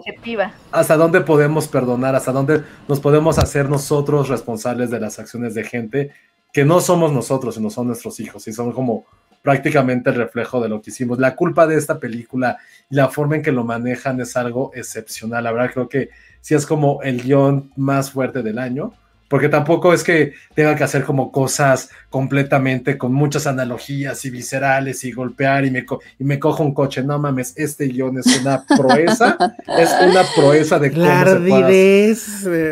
hasta 0.71 0.97
dónde 0.97 1.21
podemos 1.21 1.67
perdonar, 1.67 2.15
hasta 2.15 2.31
dónde 2.31 2.63
nos 2.87 2.99
podemos 2.99 3.37
hacer 3.39 3.69
nosotros 3.69 4.29
responsables 4.29 4.89
de 4.89 4.99
las 4.99 5.19
acciones 5.19 5.53
de 5.53 5.63
gente 5.63 6.11
que 6.53 6.63
no 6.63 6.79
somos 6.79 7.11
nosotros, 7.11 7.55
sino 7.55 7.69
son 7.69 7.87
nuestros 7.87 8.19
hijos 8.21 8.47
y 8.47 8.53
son 8.53 8.71
como 8.71 9.05
prácticamente 9.41 10.09
el 10.09 10.15
reflejo 10.15 10.61
de 10.61 10.69
lo 10.69 10.81
que 10.81 10.89
hicimos. 10.89 11.19
La 11.19 11.35
culpa 11.35 11.67
de 11.67 11.75
esta 11.77 11.99
película 11.99 12.57
y 12.89 12.95
la 12.95 13.09
forma 13.09 13.35
en 13.35 13.41
que 13.41 13.51
lo 13.51 13.63
manejan 13.63 14.19
es 14.21 14.35
algo 14.37 14.71
excepcional. 14.73 15.43
La 15.43 15.51
verdad 15.51 15.71
creo 15.73 15.89
que 15.89 16.09
sí 16.41 16.55
es 16.55 16.65
como 16.65 17.01
el 17.03 17.21
guion 17.21 17.71
más 17.75 18.11
fuerte 18.11 18.41
del 18.41 18.57
año, 18.57 18.93
porque 19.35 19.49
tampoco 19.49 19.93
es 19.93 20.01
que 20.01 20.31
tenga 20.53 20.77
que 20.77 20.85
hacer 20.85 21.03
como 21.03 21.29
cosas 21.29 21.89
completamente 22.09 22.97
con 22.97 23.11
muchas 23.11 23.47
analogías 23.47 24.23
y 24.23 24.29
viscerales 24.29 25.03
y 25.03 25.11
golpear 25.11 25.65
y 25.65 25.71
me, 25.71 25.85
co- 25.85 25.99
y 26.17 26.23
me 26.23 26.39
cojo 26.39 26.63
un 26.63 26.73
coche. 26.73 27.03
No 27.03 27.19
mames, 27.19 27.51
este 27.57 27.87
guion 27.87 28.17
es 28.17 28.27
una 28.39 28.63
proeza, 28.65 29.37
es 29.77 29.89
una 30.07 30.21
proeza 30.37 30.79
de 30.79 30.93
cómo 30.93 31.03
se 31.05 31.35
puede 31.49 32.15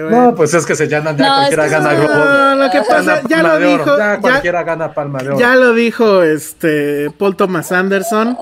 No, 0.10 0.34
pues 0.36 0.54
es 0.54 0.66
que 0.66 0.74
se 0.74 0.88
llaman, 0.88 1.18
ya 1.18 1.28
No, 1.28 1.36
cualquiera 1.36 1.66
es 1.66 1.72
que 1.74 1.78
gana 1.78 1.94
globo. 1.96 2.14
No, 2.14 2.56
lo 2.56 2.72
que 2.72 2.82
pasa, 2.88 3.22
ya 3.28 3.36
palma 3.42 3.54
lo 3.56 3.60
de 3.60 3.66
oro, 3.66 3.84
dijo, 3.84 3.98
ya 3.98 4.14
ya, 4.16 4.22
cualquiera 4.22 4.64
gana 4.64 4.94
palma 4.94 5.20
de 5.20 5.28
oro. 5.32 5.40
ya 5.40 5.56
lo 5.58 5.74
dijo 5.74 6.24
este 6.24 7.12
Paul 7.18 7.36
Thomas 7.36 7.74
Anderson. 7.74 8.38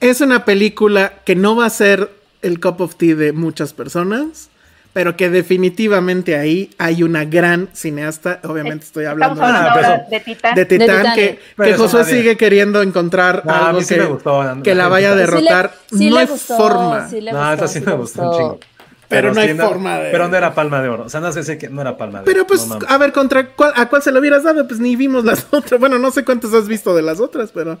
Es 0.00 0.20
una 0.20 0.44
película 0.44 1.14
que 1.24 1.34
no 1.34 1.56
va 1.56 1.64
a 1.64 1.70
ser 1.70 2.10
el 2.42 2.60
cup 2.60 2.82
of 2.82 2.96
tea 2.96 3.14
de 3.14 3.32
muchas 3.32 3.72
personas, 3.72 4.50
pero 4.96 5.14
que 5.14 5.28
definitivamente 5.28 6.38
ahí 6.38 6.70
hay 6.78 7.02
una 7.02 7.26
gran 7.26 7.68
cineasta. 7.74 8.40
Obviamente 8.44 8.86
estoy 8.86 9.04
hablando 9.04 9.42
Ah, 9.44 9.76
eso- 9.78 10.10
de 10.10 10.20
Titán. 10.20 10.54
de 10.54 10.64
Titán, 10.64 11.14
que, 11.14 11.38
que 11.62 11.74
Josué 11.74 12.00
nadie- 12.00 12.16
sigue 12.16 12.36
queriendo 12.38 12.80
encontrar 12.80 13.42
No, 13.44 13.52
a 13.52 13.68
algo 13.68 13.82
sí 13.82 13.94
que, 13.94 14.04
gustó, 14.04 14.42
que 14.64 14.74
la 14.74 14.88
vaya 14.88 15.12
a 15.12 15.16
gente. 15.18 15.26
Sí 15.26 15.32
le- 15.36 15.40
derrotar. 15.42 15.74
sí 15.90 16.08
no 16.10 16.16
hay 16.16 16.26
gustó, 16.26 16.56
forma. 16.56 17.08
sí 17.10 17.20
le 17.20 17.30
No, 17.30 17.38
gustó, 17.40 17.52
esa 17.56 17.68
sí 17.68 17.78
sí 17.80 17.84
me 17.84 17.92
gustó 17.92 18.22
un 18.30 18.36
chingo. 18.38 18.60
Pero 19.08 19.34
no 19.34 19.42
sí, 19.42 19.48
hay 19.48 19.54
forma 19.58 19.98
de- 19.98 20.10
Pero 20.12 20.28
no 20.28 20.36
era 20.38 20.54
palma 20.54 20.80
de 20.80 20.88
oro. 20.88 21.04
O 21.04 21.08
sea, 21.10 21.20
no 21.20 21.30
sé 21.30 21.44
si 21.44 21.58
que 21.58 21.68
no 21.68 21.82
era 21.82 21.98
palma 21.98 22.20
de 22.20 22.22
oro. 22.22 22.32
Pero 22.32 22.46
pues, 22.46 22.66
no 22.66 22.78
a 22.88 22.96
ver, 22.96 23.12
contra 23.12 23.48
cuál, 23.50 23.72
¿a 23.76 23.90
cuál 23.90 24.00
se 24.00 24.10
lo 24.12 24.20
hubieras 24.20 24.44
dado? 24.44 24.66
Pues 24.66 24.80
ni 24.80 24.96
vimos 24.96 25.24
las 25.26 25.46
otras. 25.50 25.78
Bueno, 25.78 25.98
no 25.98 26.10
sé 26.10 26.24
cuántas 26.24 26.54
has 26.54 26.66
visto 26.68 26.96
de 26.96 27.02
las 27.02 27.20
otras, 27.20 27.50
pero... 27.52 27.78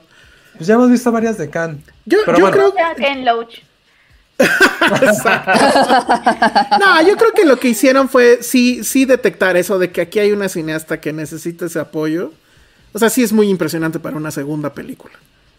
Pues 0.58 0.66
ya 0.66 0.74
hemos 0.74 0.90
visto 0.90 1.10
varias 1.10 1.38
de 1.38 1.48
Khan. 1.48 1.82
Yo, 2.04 2.18
Pero 2.26 2.36
yo 2.38 2.44
bueno. 2.50 2.72
creo 2.72 2.94
Ken 2.94 3.24
Loach. 3.24 3.62
No, 6.80 7.02
yo 7.06 7.16
creo 7.16 7.32
que 7.32 7.44
lo 7.44 7.58
que 7.58 7.68
hicieron 7.68 8.08
fue 8.08 8.38
sí, 8.42 8.84
sí 8.84 9.04
detectar 9.04 9.56
eso 9.56 9.78
de 9.78 9.90
que 9.90 10.00
aquí 10.02 10.18
hay 10.18 10.32
una 10.32 10.48
cineasta 10.48 11.00
que 11.00 11.12
necesita 11.12 11.66
ese 11.66 11.78
apoyo. 11.78 12.32
O 12.92 12.98
sea, 12.98 13.10
sí 13.10 13.22
es 13.22 13.32
muy 13.32 13.48
impresionante 13.48 13.98
para 13.98 14.16
una 14.16 14.30
segunda 14.30 14.72
película. 14.72 15.14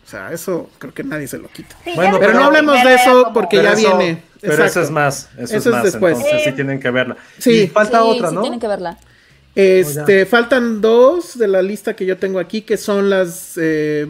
O 0.05 0.09
sea, 0.09 0.31
eso 0.31 0.69
creo 0.79 0.93
que 0.93 1.03
nadie 1.03 1.27
se 1.27 1.37
lo 1.37 1.49
quita. 1.49 1.75
Sí, 1.83 1.91
Bueno, 1.95 2.17
Pero 2.19 2.33
no 2.33 2.45
hablemos 2.45 2.81
de 2.83 2.95
eso 2.95 3.31
porque 3.33 3.57
ya 3.61 3.73
eso- 3.73 3.97
viene. 3.97 4.23
Pero 4.39 4.53
Exacto. 4.53 4.71
eso 4.71 4.81
es 4.81 4.91
más. 4.91 5.29
Eso, 5.33 5.43
Eso 5.43 5.55
es 5.57 5.65
es 5.65 5.71
más. 5.71 5.83
después. 5.83 6.15
Entonces 6.17 6.43
sí 6.43 6.49
Sí. 6.51 6.55
tienen 6.55 6.79
que 6.79 6.91
verla. 6.91 7.17
Sí. 7.39 7.51
Y 7.63 7.67
falta 7.67 7.99
Sí, 8.01 8.07
otra, 8.07 8.29
sí 8.29 8.35
¿no? 8.35 8.41
tienen 8.41 8.59
que 8.59 8.67
verla. 8.67 8.97
Este, 9.55 10.27
faltan 10.27 10.79
dos 10.81 11.37
de 11.39 11.47
la 11.47 11.63
lista 11.63 11.95
que 11.95 12.05
yo 12.05 12.17
tengo 12.17 12.37
aquí, 12.39 12.61
que 12.61 12.77
son 12.77 13.09
las 13.09 13.53
eh, 13.57 14.05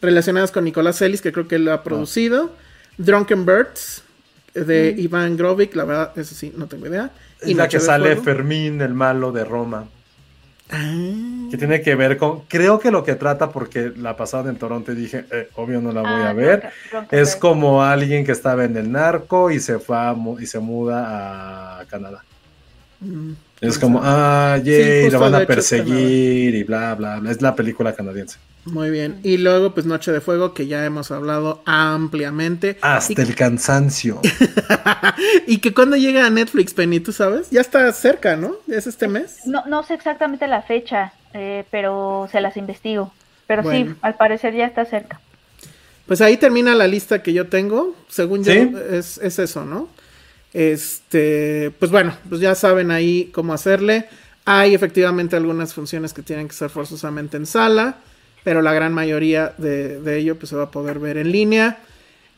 relacionadas 0.00 0.50
con 0.50 0.64
Nicolás 0.64 1.02
Ellis, 1.02 1.20
que 1.20 1.30
creo 1.32 1.46
que 1.46 1.56
él 1.56 1.66
lo 1.66 1.74
ha 1.74 1.82
producido. 1.82 2.52
Drunken 2.96 3.44
Birds, 3.44 4.02
de 4.64 4.94
Iván 4.96 5.36
Grovik, 5.36 5.74
la 5.76 5.84
verdad, 5.84 6.12
eso 6.18 6.34
sí, 6.34 6.52
no 6.56 6.66
tengo 6.66 6.86
idea. 6.86 7.10
Y 7.44 7.54
la 7.54 7.68
que 7.68 7.80
sale 7.80 8.16
Fuego. 8.16 8.22
Fermín, 8.22 8.80
el 8.80 8.94
malo 8.94 9.32
de 9.32 9.44
Roma. 9.44 9.86
Ah, 10.70 11.46
Que 11.50 11.56
tiene 11.56 11.80
que 11.80 11.94
ver 11.94 12.16
con. 12.16 12.40
Creo 12.48 12.80
que 12.80 12.90
lo 12.90 13.04
que 13.04 13.14
trata, 13.14 13.50
porque 13.50 13.92
la 13.96 14.16
pasada 14.16 14.50
en 14.50 14.56
Toronto 14.56 14.90
y 14.92 14.96
dije, 14.96 15.24
eh, 15.30 15.48
obvio 15.54 15.80
no 15.80 15.92
la 15.92 16.00
voy 16.02 16.10
Ah, 16.22 16.30
a 16.30 16.32
ver. 16.32 16.62
Es 17.12 17.36
como 17.36 17.82
alguien 17.84 18.24
que 18.24 18.32
estaba 18.32 18.64
en 18.64 18.76
el 18.76 18.90
narco 18.90 19.50
y 19.50 19.60
se 19.60 19.78
fue 19.78 19.96
a 19.96 20.16
y 20.40 20.46
se 20.46 20.58
muda 20.58 21.78
a 21.80 21.84
Canadá. 21.86 22.24
mm, 23.00 23.32
Es 23.60 23.78
como, 23.78 24.00
ah, 24.02 24.58
yay, 24.62 25.02
justo 25.04 25.18
lo 25.18 25.20
van 25.30 25.42
a 25.42 25.46
perseguir 25.46 26.54
y 26.54 26.64
bla, 26.64 26.94
bla, 26.96 27.20
bla. 27.20 27.30
Es 27.30 27.40
la 27.40 27.54
película 27.54 27.94
canadiense. 27.94 28.38
Muy 28.66 28.90
bien. 28.90 29.20
Y 29.22 29.38
luego, 29.38 29.72
pues 29.72 29.86
Noche 29.86 30.12
de 30.12 30.20
Fuego, 30.20 30.52
que 30.52 30.66
ya 30.66 30.84
hemos 30.84 31.10
hablado 31.10 31.62
ampliamente. 31.64 32.78
Hasta 32.82 33.22
y, 33.22 33.24
el 33.24 33.34
cansancio. 33.34 34.20
y 35.46 35.58
que 35.58 35.72
cuando 35.72 35.96
llega 35.96 36.26
a 36.26 36.30
Netflix, 36.30 36.74
Penny, 36.74 37.00
tú 37.00 37.12
sabes, 37.12 37.50
ya 37.50 37.60
está 37.60 37.90
cerca, 37.92 38.36
¿no? 38.36 38.56
¿Es 38.68 38.86
este 38.86 39.08
mes? 39.08 39.38
No, 39.46 39.64
no 39.66 39.82
sé 39.84 39.94
exactamente 39.94 40.46
la 40.48 40.62
fecha, 40.62 41.12
eh, 41.32 41.64
pero 41.70 42.28
se 42.30 42.40
las 42.40 42.56
investigo. 42.56 43.12
Pero 43.46 43.62
Bueno. 43.62 43.92
sí, 43.92 43.98
al 44.02 44.16
parecer 44.16 44.54
ya 44.54 44.66
está 44.66 44.84
cerca. 44.84 45.20
Pues 46.06 46.20
ahí 46.20 46.36
termina 46.36 46.74
la 46.74 46.86
lista 46.86 47.22
que 47.22 47.32
yo 47.32 47.48
tengo. 47.48 47.94
Según 48.08 48.44
yo, 48.44 48.52
es, 48.52 49.18
es 49.18 49.38
eso, 49.38 49.64
¿no? 49.64 49.88
Este, 50.52 51.72
pues 51.78 51.90
bueno, 51.90 52.16
pues 52.28 52.40
ya 52.40 52.54
saben 52.54 52.90
ahí 52.90 53.30
cómo 53.32 53.52
hacerle. 53.52 54.08
Hay 54.44 54.74
efectivamente 54.74 55.36
algunas 55.36 55.74
funciones 55.74 56.12
que 56.12 56.22
tienen 56.22 56.48
que 56.48 56.54
ser 56.54 56.70
forzosamente 56.70 57.36
en 57.36 57.46
sala, 57.46 57.98
pero 58.46 58.62
la 58.62 58.72
gran 58.72 58.94
mayoría 58.94 59.54
de, 59.58 60.00
de 60.00 60.18
ello 60.18 60.36
pues 60.38 60.50
se 60.50 60.54
va 60.54 60.62
a 60.62 60.70
poder 60.70 61.00
ver 61.00 61.16
en 61.16 61.32
línea. 61.32 61.78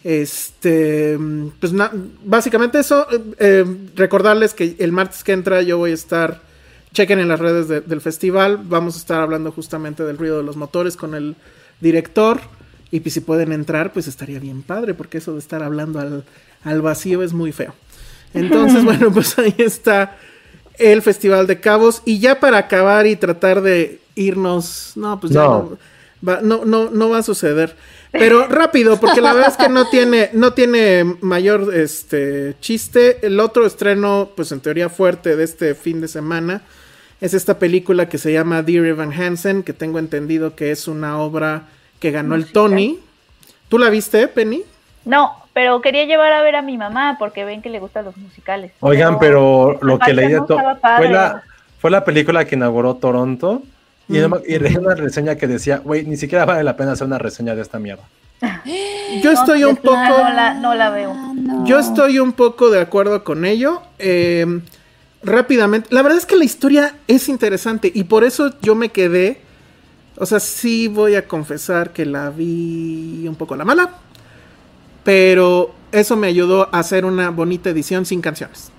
Este, 0.03 1.19
pues 1.61 1.75
na- 1.75 1.93
básicamente 2.25 2.79
eso. 2.79 3.07
eh, 3.13 3.21
eh, 3.39 3.65
recordarles 3.95 4.55
que 4.55 4.75
el 4.79 4.91
martes 4.91 5.23
que 5.23 5.33
entra 5.33 5.61
yo 5.61 5.77
voy 5.77 5.91
a 5.91 5.95
estar, 5.95 6.41
chequen 6.95 7.19
en 7.19 7.29
las 7.29 7.39
redes 7.41 7.69
de- 7.69 7.83
del 7.83 8.01
festival, 8.01 8.59
vamos 8.65 8.95
a 8.95 8.99
estar 9.01 9.21
hablando 9.21 9.53
justamente 9.53 10.03
del 10.03 10.17
ruido 10.17 10.39
de 10.39 10.45
los 10.45 10.57
motores 10.57 10.97
con 10.97 11.15
el 11.15 11.37
director. 11.81 12.41
Y 12.91 13.01
pues 13.01 13.13
si 13.13 13.21
pueden 13.21 13.53
entrar, 13.53 13.93
pues 13.93 14.09
estaría 14.09 14.39
bien 14.39 14.63
padre, 14.63 14.95
porque 14.95 15.19
eso 15.19 15.35
de 15.35 15.41
estar 15.41 15.63
hablando 15.63 16.01
al, 16.01 16.25
al 16.65 16.81
vacío 16.81 17.23
es 17.23 17.35
muy 17.35 17.53
feo. 17.53 17.75
Entonces, 18.33 18.83
bueno, 18.91 19.13
pues 19.13 19.39
ahí 19.39 19.55
está 19.59 20.17
el 20.79 21.03
Festival 21.03 21.47
de 21.47 21.61
Cabos. 21.61 22.01
Y 22.07 22.19
ya 22.19 22.41
para 22.41 22.57
acabar 22.57 23.07
y 23.07 23.15
tratar 23.17 23.61
de 23.61 24.01
irnos, 24.15 24.93
no, 24.97 25.21
pues 25.21 25.35
ya 25.35 25.43
No. 25.43 25.77
No, 26.23 26.33
va, 26.33 26.41
no, 26.43 26.65
no, 26.65 26.91
no 26.91 27.09
va 27.11 27.19
a 27.19 27.23
suceder. 27.23 27.77
Pero 28.13 28.47
rápido, 28.49 28.99
porque 28.99 29.21
la 29.21 29.33
verdad 29.33 29.51
es 29.51 29.57
que 29.57 29.69
no 29.69 29.89
tiene, 29.89 30.31
no 30.33 30.53
tiene 30.53 31.05
mayor 31.21 31.75
este 31.75 32.57
chiste. 32.61 33.27
El 33.27 33.41
otro 33.41 33.67
estreno, 33.67 34.31
pues 34.35 34.53
en 34.53 34.61
teoría 34.61 34.89
fuerte 34.89 35.37
de 35.37 35.45
este 35.45 35.75
fin 35.75 36.01
de 36.01 36.09
semana, 36.09 36.63
es 37.21 37.35
esta 37.35 37.59
película 37.59 38.09
que 38.09 38.19
se 38.19 38.33
llama 38.33 38.63
Dear 38.63 38.87
Evan 38.87 39.13
Hansen, 39.13 39.63
que 39.63 39.73
tengo 39.73 39.99
entendido 39.99 40.55
que 40.55 40.71
es 40.71 40.89
una 40.89 41.19
obra 41.19 41.65
que 41.99 42.11
ganó 42.11 42.35
el 42.35 42.53
Tony. 42.53 42.99
¿Tú 43.69 43.79
la 43.79 43.91
viste, 43.91 44.29
Penny? 44.29 44.63
No, 45.05 45.33
pero 45.53 45.81
quería 45.81 46.05
llevar 46.05 46.33
a 46.33 46.43
ver 46.43 46.55
a 46.55 46.63
mi 46.63 46.79
mamá 46.79 47.17
porque 47.19 47.45
ven 47.45 47.63
que 47.63 47.71
le 47.71 47.81
gustan 47.81 48.05
los 48.05 48.17
musicales. 48.17 48.73
Oigan, 48.81 49.19
pero 49.19 49.79
lo 49.83 49.99
que 49.99 50.13
leí 50.13 50.33
no 50.33 50.47
fue 50.47 51.09
la, 51.09 51.43
fue 51.81 51.91
la 51.91 52.05
película 52.05 52.45
que 52.45 52.55
inauguró 52.55 52.95
Toronto. 52.95 53.63
Y, 54.09 54.19
Mm. 54.19 54.35
y 54.47 54.59
leí 54.59 54.77
una 54.77 54.95
reseña 54.95 55.37
que 55.37 55.47
decía, 55.47 55.79
güey, 55.79 56.05
ni 56.05 56.17
siquiera 56.17 56.45
vale 56.45 56.65
la 56.65 56.77
pena 56.77 56.93
hacer 56.93 57.07
una 57.07 57.19
reseña 57.19 57.55
de 57.55 57.63
esta 57.63 57.79
mierda. 57.79 58.05
Yo 59.23 59.33
estoy 59.33 59.65
un 59.65 59.77
poco... 59.77 59.97
No 59.97 60.19
la, 60.33 60.55
no 60.55 60.75
la 60.75 60.91
veo. 60.91 61.15
No. 61.35 61.67
Yo 61.67 61.79
estoy 61.79 62.19
un 62.19 62.33
poco 62.33 62.71
de 62.71 62.81
acuerdo 62.81 63.25
con 63.25 63.45
ello. 63.45 63.83
Eh, 63.99 64.61
rápidamente, 65.23 65.89
la 65.93 66.03
verdad 66.03 66.19
es 66.19 66.27
que 66.27 66.37
la 66.37 66.45
historia 66.45 66.95
es 67.07 67.29
interesante 67.29 67.91
y 67.93 68.05
por 68.05 68.25
eso 68.25 68.55
yo 68.63 68.75
me 68.75 68.91
quedé. 68.91 69.41
O 70.17 70.27
sea, 70.27 70.41
sí 70.41 70.89
voy 70.89 71.15
a 71.15 71.27
confesar 71.27 71.93
que 71.93 72.05
la 72.07 72.31
vi 72.31 73.25
un 73.29 73.35
poco 73.37 73.57
la 73.57 73.65
mala, 73.65 73.91
pero 75.05 75.75
eso 75.93 76.17
me 76.17 76.27
ayudó 76.27 76.69
a 76.73 76.81
hacer 76.81 77.05
una 77.05 77.31
bonita 77.31 77.71
edición 77.71 78.05
sin 78.05 78.21
canciones. 78.21 78.71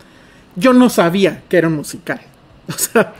Yo 0.55 0.73
no 0.73 0.89
sabía 0.89 1.43
que 1.49 1.57
era 1.57 1.67
un 1.67 1.75
musical. 1.75 2.19
Sea, 2.77 3.13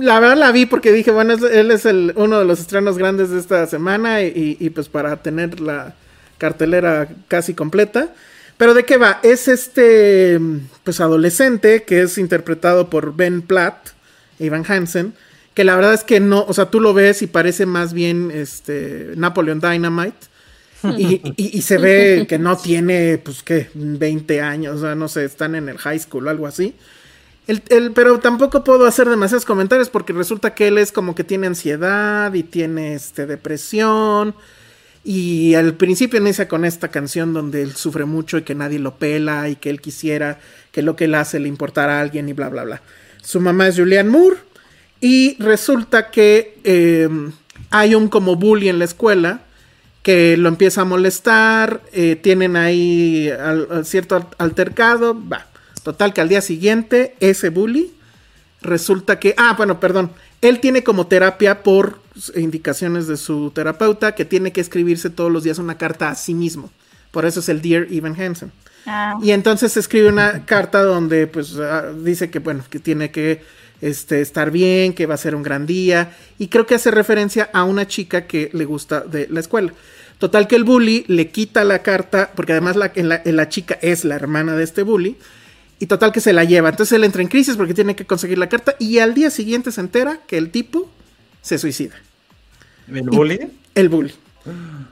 la 0.00 0.20
verdad 0.20 0.36
la 0.36 0.52
vi 0.52 0.66
porque 0.66 0.92
dije, 0.92 1.10
bueno, 1.10 1.34
él 1.34 1.70
es 1.70 1.86
el, 1.86 2.12
uno 2.16 2.38
de 2.38 2.44
los 2.44 2.60
estrenos 2.60 2.96
grandes 2.96 3.30
de 3.30 3.40
esta 3.40 3.66
semana 3.66 4.22
y, 4.22 4.56
y, 4.60 4.70
pues 4.70 4.88
para 4.88 5.16
tener 5.16 5.60
la 5.60 5.94
cartelera 6.38 7.08
casi 7.26 7.54
completa. 7.54 8.10
Pero 8.56 8.74
¿de 8.74 8.84
qué 8.84 8.96
va? 8.96 9.20
Es 9.22 9.48
este, 9.48 10.38
pues 10.84 11.00
adolescente 11.00 11.84
que 11.84 12.02
es 12.02 12.18
interpretado 12.18 12.90
por 12.90 13.14
Ben 13.14 13.42
Platt, 13.42 13.90
Ivan 14.38 14.64
Hansen, 14.66 15.14
que 15.54 15.64
la 15.64 15.76
verdad 15.76 15.94
es 15.94 16.04
que 16.04 16.20
no, 16.20 16.44
o 16.46 16.52
sea, 16.52 16.66
tú 16.66 16.80
lo 16.80 16.94
ves 16.94 17.22
y 17.22 17.26
parece 17.26 17.66
más 17.66 17.92
bien 17.92 18.30
este 18.32 19.12
Napoleon 19.16 19.60
Dynamite. 19.60 20.28
Y 20.96 21.62
se 21.62 21.76
ve 21.76 22.26
que 22.28 22.38
no 22.38 22.56
tiene, 22.56 23.18
pues, 23.18 23.42
¿qué? 23.42 23.68
20 23.74 24.40
años, 24.40 24.76
o 24.76 24.80
sea, 24.80 24.94
no 24.94 25.08
sé, 25.08 25.24
están 25.24 25.56
en 25.56 25.68
el 25.68 25.76
high 25.76 25.98
school 25.98 26.28
o 26.28 26.30
algo 26.30 26.46
así. 26.46 26.76
El- 27.48 27.62
el- 27.70 27.92
pero 27.92 28.18
tampoco 28.20 28.62
puedo 28.62 28.86
hacer 28.86 29.08
demasiados 29.08 29.44
comentarios 29.46 29.88
porque 29.88 30.12
resulta 30.12 30.54
que 30.54 30.68
él 30.68 30.78
es 30.78 30.92
como 30.92 31.14
que 31.16 31.24
tiene 31.24 31.46
ansiedad 31.48 32.32
y 32.34 32.42
tiene 32.44 32.94
este, 32.94 33.26
depresión. 33.26 34.34
Y 35.02 35.54
al 35.54 35.74
principio 35.74 36.20
inicia 36.20 36.46
con 36.46 36.64
esta 36.66 36.88
canción 36.88 37.32
donde 37.32 37.62
él 37.62 37.74
sufre 37.74 38.04
mucho 38.04 38.36
y 38.36 38.42
que 38.42 38.54
nadie 38.54 38.78
lo 38.78 38.96
pela 38.96 39.48
y 39.48 39.56
que 39.56 39.70
él 39.70 39.80
quisiera 39.80 40.38
que 40.72 40.82
lo 40.82 40.94
que 40.94 41.04
él 41.06 41.14
hace 41.14 41.40
le 41.40 41.48
importara 41.48 41.98
a 41.98 42.00
alguien 42.02 42.28
y 42.28 42.34
bla, 42.34 42.50
bla, 42.50 42.64
bla. 42.64 42.82
Su 43.22 43.40
mamá 43.40 43.66
es 43.68 43.76
Julianne 43.76 44.10
Moore 44.10 44.36
y 45.00 45.36
resulta 45.42 46.10
que 46.10 46.58
eh, 46.64 47.08
hay 47.70 47.94
un 47.94 48.08
como 48.08 48.36
bully 48.36 48.68
en 48.68 48.78
la 48.78 48.84
escuela 48.84 49.40
que 50.02 50.36
lo 50.36 50.48
empieza 50.48 50.82
a 50.82 50.84
molestar, 50.84 51.80
eh, 51.92 52.16
tienen 52.16 52.56
ahí 52.56 53.30
cierto 53.84 54.16
al- 54.16 54.26
altercado, 54.38 55.16
va. 55.26 55.46
Total 55.82 56.12
que 56.12 56.20
al 56.20 56.28
día 56.28 56.40
siguiente 56.40 57.14
ese 57.20 57.50
bully 57.50 57.92
resulta 58.60 59.18
que, 59.18 59.34
ah, 59.36 59.54
bueno, 59.56 59.80
perdón, 59.80 60.10
él 60.40 60.60
tiene 60.60 60.82
como 60.82 61.06
terapia 61.06 61.62
por 61.62 62.00
indicaciones 62.34 63.06
de 63.06 63.16
su 63.16 63.50
terapeuta 63.54 64.14
que 64.14 64.24
tiene 64.24 64.52
que 64.52 64.60
escribirse 64.60 65.10
todos 65.10 65.30
los 65.30 65.44
días 65.44 65.58
una 65.58 65.78
carta 65.78 66.10
a 66.10 66.14
sí 66.14 66.34
mismo. 66.34 66.70
Por 67.10 67.24
eso 67.24 67.40
es 67.40 67.48
el 67.48 67.62
Dear 67.62 67.86
Evan 67.90 68.20
Hansen. 68.20 68.52
Ah, 68.86 69.18
Y 69.22 69.32
entonces 69.32 69.76
escribe 69.76 70.08
una 70.08 70.44
carta 70.44 70.82
donde 70.82 71.26
pues 71.26 71.56
ah, 71.56 71.92
dice 71.92 72.30
que 72.30 72.38
bueno, 72.38 72.64
que 72.68 72.78
tiene 72.78 73.10
que 73.10 73.42
este, 73.80 74.20
estar 74.20 74.50
bien, 74.50 74.92
que 74.92 75.06
va 75.06 75.14
a 75.14 75.18
ser 75.18 75.34
un 75.34 75.42
gran 75.42 75.66
día. 75.66 76.12
Y 76.38 76.48
creo 76.48 76.66
que 76.66 76.74
hace 76.74 76.90
referencia 76.90 77.50
a 77.52 77.64
una 77.64 77.86
chica 77.86 78.26
que 78.26 78.50
le 78.52 78.64
gusta 78.64 79.00
de 79.00 79.28
la 79.30 79.40
escuela. 79.40 79.72
Total 80.18 80.48
que 80.48 80.56
el 80.56 80.64
bully 80.64 81.04
le 81.06 81.30
quita 81.30 81.62
la 81.64 81.82
carta, 81.82 82.32
porque 82.34 82.52
además 82.52 82.76
la, 82.76 82.90
en 82.94 83.08
la, 83.08 83.22
en 83.24 83.36
la 83.36 83.48
chica 83.48 83.78
es 83.80 84.04
la 84.04 84.16
hermana 84.16 84.56
de 84.56 84.64
este 84.64 84.82
bully. 84.82 85.16
Y 85.78 85.86
total 85.86 86.12
que 86.12 86.20
se 86.20 86.32
la 86.32 86.44
lleva. 86.44 86.70
Entonces 86.70 86.96
él 86.96 87.04
entra 87.04 87.22
en 87.22 87.28
crisis 87.28 87.56
porque 87.56 87.74
tiene 87.74 87.94
que 87.94 88.04
conseguir 88.04 88.38
la 88.38 88.48
carta. 88.48 88.74
Y 88.78 88.98
al 88.98 89.14
día 89.14 89.30
siguiente 89.30 89.70
se 89.70 89.80
entera 89.80 90.20
que 90.26 90.36
el 90.36 90.50
tipo 90.50 90.90
se 91.42 91.58
suicida. 91.58 91.94
¿El 92.88 93.02
bully? 93.02 93.38
El 93.74 93.88
bully. 93.88 94.14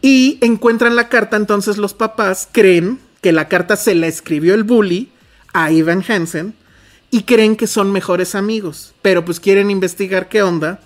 Y 0.02 0.38
encuentran 0.42 0.96
la 0.96 1.08
carta, 1.08 1.36
entonces 1.36 1.78
los 1.78 1.94
papás 1.94 2.48
creen 2.52 3.00
que 3.20 3.32
la 3.32 3.48
carta 3.48 3.76
se 3.76 3.94
la 3.94 4.06
escribió 4.06 4.54
el 4.54 4.64
bully 4.64 5.10
a 5.52 5.72
Ivan 5.72 6.04
Hansen 6.06 6.54
y 7.10 7.22
creen 7.22 7.56
que 7.56 7.66
son 7.66 7.90
mejores 7.92 8.34
amigos, 8.34 8.94
pero 9.02 9.24
pues 9.24 9.40
quieren 9.40 9.70
investigar 9.70 10.28
qué 10.28 10.42
onda, 10.42 10.80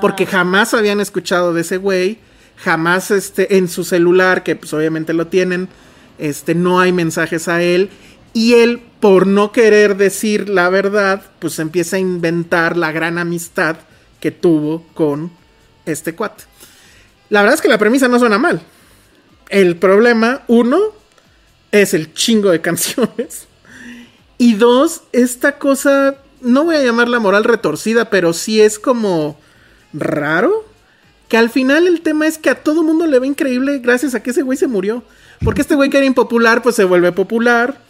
porque 0.00 0.26
jamás 0.26 0.74
habían 0.74 1.00
escuchado 1.00 1.52
de 1.52 1.62
ese 1.62 1.78
güey, 1.78 2.18
jamás 2.56 3.10
este 3.10 3.56
en 3.56 3.68
su 3.68 3.84
celular, 3.84 4.42
que 4.44 4.54
pues 4.54 4.72
obviamente 4.72 5.12
lo 5.12 5.26
tienen, 5.26 5.68
este 6.18 6.54
no 6.54 6.78
hay 6.78 6.92
mensajes 6.92 7.48
a 7.48 7.62
él 7.62 7.90
y 8.32 8.54
él 8.54 8.82
por 9.00 9.26
no 9.26 9.52
querer 9.52 9.96
decir 9.96 10.48
la 10.48 10.68
verdad, 10.68 11.22
pues 11.38 11.58
empieza 11.58 11.96
a 11.96 12.00
inventar 12.00 12.76
la 12.76 12.92
gran 12.92 13.18
amistad 13.18 13.76
que 14.20 14.30
tuvo 14.30 14.84
con 14.94 15.32
este 15.86 16.14
cuate. 16.14 16.44
La 17.28 17.40
verdad 17.40 17.56
es 17.56 17.62
que 17.62 17.68
la 17.68 17.78
premisa 17.78 18.08
no 18.08 18.18
suena 18.18 18.38
mal. 18.38 18.62
El 19.48 19.76
problema, 19.76 20.42
uno, 20.46 20.78
es 21.72 21.94
el 21.94 22.14
chingo 22.14 22.50
de 22.50 22.60
canciones. 22.60 23.48
Y 24.38 24.54
dos, 24.54 25.02
esta 25.12 25.58
cosa, 25.58 26.16
no 26.40 26.64
voy 26.64 26.76
a 26.76 26.82
llamarla 26.82 27.18
moral 27.18 27.44
retorcida, 27.44 28.10
pero 28.10 28.32
sí 28.32 28.60
es 28.60 28.78
como 28.78 29.38
raro. 29.92 30.64
Que 31.28 31.38
al 31.38 31.48
final 31.48 31.86
el 31.86 32.02
tema 32.02 32.26
es 32.26 32.38
que 32.38 32.50
a 32.50 32.62
todo 32.62 32.82
mundo 32.82 33.06
le 33.06 33.18
va 33.18 33.26
increíble 33.26 33.78
gracias 33.78 34.14
a 34.14 34.22
que 34.22 34.30
ese 34.30 34.42
güey 34.42 34.58
se 34.58 34.66
murió. 34.66 35.02
Porque 35.44 35.62
este 35.62 35.74
güey 35.74 35.90
que 35.90 35.96
era 35.96 36.06
impopular, 36.06 36.62
pues 36.62 36.76
se 36.76 36.84
vuelve 36.84 37.12
popular. 37.12 37.80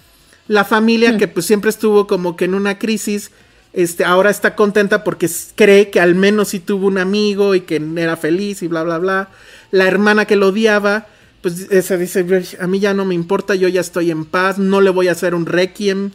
La 0.48 0.64
familia 0.64 1.16
que 1.16 1.28
pues 1.28 1.46
siempre 1.46 1.70
estuvo 1.70 2.06
como 2.06 2.36
que 2.36 2.44
en 2.46 2.54
una 2.54 2.78
crisis, 2.78 3.30
Este, 3.72 4.04
ahora 4.04 4.28
está 4.28 4.54
contenta 4.54 5.02
porque 5.02 5.30
cree 5.54 5.88
que 5.88 5.98
al 5.98 6.14
menos 6.14 6.48
sí 6.48 6.60
tuvo 6.60 6.86
un 6.88 6.98
amigo 6.98 7.54
y 7.54 7.62
que 7.62 7.80
era 7.96 8.16
feliz 8.18 8.62
y 8.62 8.68
bla, 8.68 8.82
bla, 8.82 8.98
bla. 8.98 9.28
La 9.70 9.86
hermana 9.88 10.26
que 10.26 10.36
lo 10.36 10.48
odiaba, 10.48 11.06
pues 11.40 11.70
esa 11.70 11.96
dice, 11.96 12.26
a 12.60 12.66
mí 12.66 12.80
ya 12.80 12.92
no 12.92 13.06
me 13.06 13.14
importa, 13.14 13.54
yo 13.54 13.68
ya 13.68 13.80
estoy 13.80 14.10
en 14.10 14.26
paz, 14.26 14.58
no 14.58 14.82
le 14.82 14.90
voy 14.90 15.08
a 15.08 15.12
hacer 15.12 15.34
un 15.34 15.46
requiem. 15.46 16.10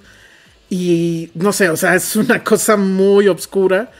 Y 0.69 1.31
no 1.33 1.51
sé, 1.53 1.69
o 1.69 1.77
sea, 1.77 1.95
es 1.95 2.15
una 2.15 2.43
cosa 2.51 2.77
muy 2.77 3.27
obscura. 3.27 3.91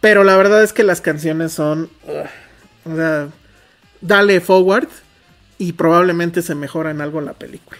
Pero 0.00 0.24
la 0.24 0.36
verdad 0.36 0.62
es 0.62 0.72
que 0.72 0.82
las 0.82 1.00
canciones 1.00 1.52
son... 1.52 1.90
o 2.84 2.96
sea, 2.96 3.28
dale 4.00 4.40
forward 4.40 4.88
y 5.58 5.74
probablemente 5.74 6.42
se 6.42 6.54
mejora 6.54 6.90
en 6.90 7.00
algo 7.00 7.20
la 7.20 7.34
película. 7.34 7.78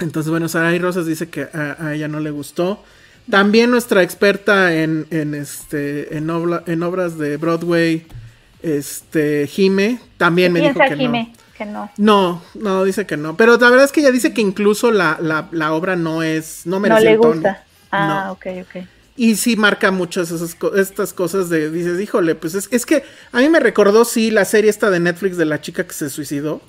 Entonces, 0.00 0.30
bueno, 0.30 0.48
Saray 0.48 0.78
Rosas 0.78 1.06
dice 1.06 1.28
que 1.28 1.42
a, 1.52 1.76
a 1.78 1.94
ella 1.94 2.08
no 2.08 2.20
le 2.20 2.30
gustó. 2.30 2.82
También 3.30 3.70
nuestra 3.70 4.02
experta 4.02 4.74
en, 4.74 5.06
en, 5.10 5.34
este, 5.34 6.16
en, 6.16 6.28
obla- 6.28 6.62
en 6.66 6.82
obras 6.82 7.16
de 7.16 7.36
Broadway, 7.38 8.06
este, 8.62 9.46
Jime, 9.46 10.00
también 10.16 10.52
me 10.52 10.60
dijo 10.60 10.74
Piensa, 10.74 10.94
que 10.94 11.00
Jime, 11.00 11.32
no. 11.32 11.54
que 11.56 11.64
no. 11.66 11.90
No, 11.96 12.42
no, 12.54 12.84
dice 12.84 13.06
que 13.06 13.16
no. 13.16 13.36
Pero 13.36 13.56
la 13.56 13.70
verdad 13.70 13.84
es 13.84 13.92
que 13.92 14.00
ella 14.00 14.10
dice 14.10 14.34
que 14.34 14.40
incluso 14.40 14.90
la, 14.90 15.18
la, 15.20 15.48
la 15.52 15.72
obra 15.72 15.96
no 15.96 16.22
es, 16.22 16.62
no 16.66 16.76
No 16.76 16.80
merece 16.80 17.04
le 17.04 17.12
el 17.12 17.20
Tony. 17.20 17.34
gusta. 17.34 17.64
Ah, 17.90 18.24
No. 18.26 18.32
ok, 18.32 18.46
ok. 18.62 18.84
Y 19.16 19.36
sí 19.36 19.54
marca 19.56 19.92
muchas 19.92 20.30
esas 20.32 20.56
estas 20.76 21.12
cosas 21.12 21.48
de, 21.48 21.70
dices, 21.70 22.00
híjole, 22.00 22.34
pues 22.34 22.54
es, 22.56 22.68
es 22.72 22.84
que 22.84 23.04
a 23.30 23.38
mí 23.38 23.48
me 23.48 23.60
recordó, 23.60 24.04
sí, 24.04 24.32
la 24.32 24.44
serie 24.44 24.70
esta 24.70 24.90
de 24.90 24.98
Netflix 24.98 25.36
de 25.36 25.44
la 25.44 25.60
chica 25.60 25.84
que 25.86 25.92
se 25.94 26.10
suicidó. 26.10 26.60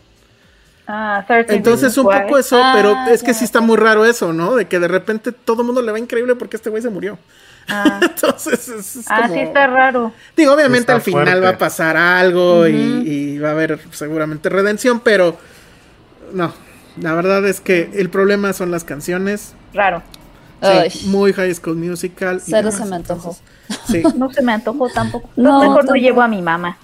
Ah, 0.88 1.24
13 1.28 1.56
Entonces 1.56 1.98
un 1.98 2.03
poco 2.06 2.34
Why. 2.36 2.40
eso, 2.41 2.60
Ah, 2.64 2.74
pero 2.76 2.95
es 3.12 3.22
que 3.22 3.34
ya. 3.34 3.40
sí 3.40 3.45
está 3.45 3.60
muy 3.62 3.76
raro 3.78 4.06
eso, 4.06 4.34
¿no? 4.34 4.56
De 4.56 4.66
que 4.68 4.80
de 4.80 4.88
repente 4.88 5.32
todo 5.32 5.62
el 5.62 5.66
mundo 5.66 5.82
le 5.82 5.91
va 5.91 5.98
increíble 5.99 6.36
porque 6.36 6.57
este 6.57 6.70
güey 6.70 6.82
se 6.82 6.90
murió. 6.90 7.18
Ah. 7.68 7.99
Entonces 8.03 8.68
es, 8.70 8.95
es 8.98 9.06
Ah, 9.10 9.24
como- 9.24 9.34
sí 9.34 9.40
está 9.40 9.66
raro. 9.68 10.14
Digo, 10.38 10.53
obviamente 10.53 10.82
Está 10.82 10.94
al 10.95 11.02
final 11.02 11.24
fuerte. 11.26 11.40
va 11.41 11.49
a 11.49 11.57
pasar 11.57 11.98
algo 11.98 12.68
y, 12.68 12.76
y 12.76 13.40
va 13.40 13.49
a 13.49 13.52
haber 13.52 13.80
seguramente 13.91 14.49
redención, 14.49 14.99
pero 14.99 15.38
no. 16.34 16.53
La 17.02 17.14
verdad 17.14 17.45
es 17.48 17.60
que 17.62 17.90
el 17.95 18.10
problema 18.10 18.53
son 18.53 18.72
las 18.72 18.84
canciones. 18.84 19.53
Raro. 19.74 20.03
Sí, 20.90 21.07
muy 21.10 21.34
High 21.34 21.53
School 21.56 21.76
Musical. 21.76 22.41
Cero 22.44 22.72
se 22.72 22.86
me 22.86 22.95
antojó. 22.95 23.36
Sí. 23.88 24.02
No 24.16 24.32
se 24.32 24.41
me 24.41 24.53
antojó 24.53 24.88
tampoco. 24.90 25.30
No, 25.36 25.52
No, 25.53 25.60
mejor 25.60 25.70
no 25.70 25.76
tampoco. 25.80 25.95
llevo 25.98 26.22
a 26.22 26.28
mi 26.28 26.41
mamá. 26.41 26.78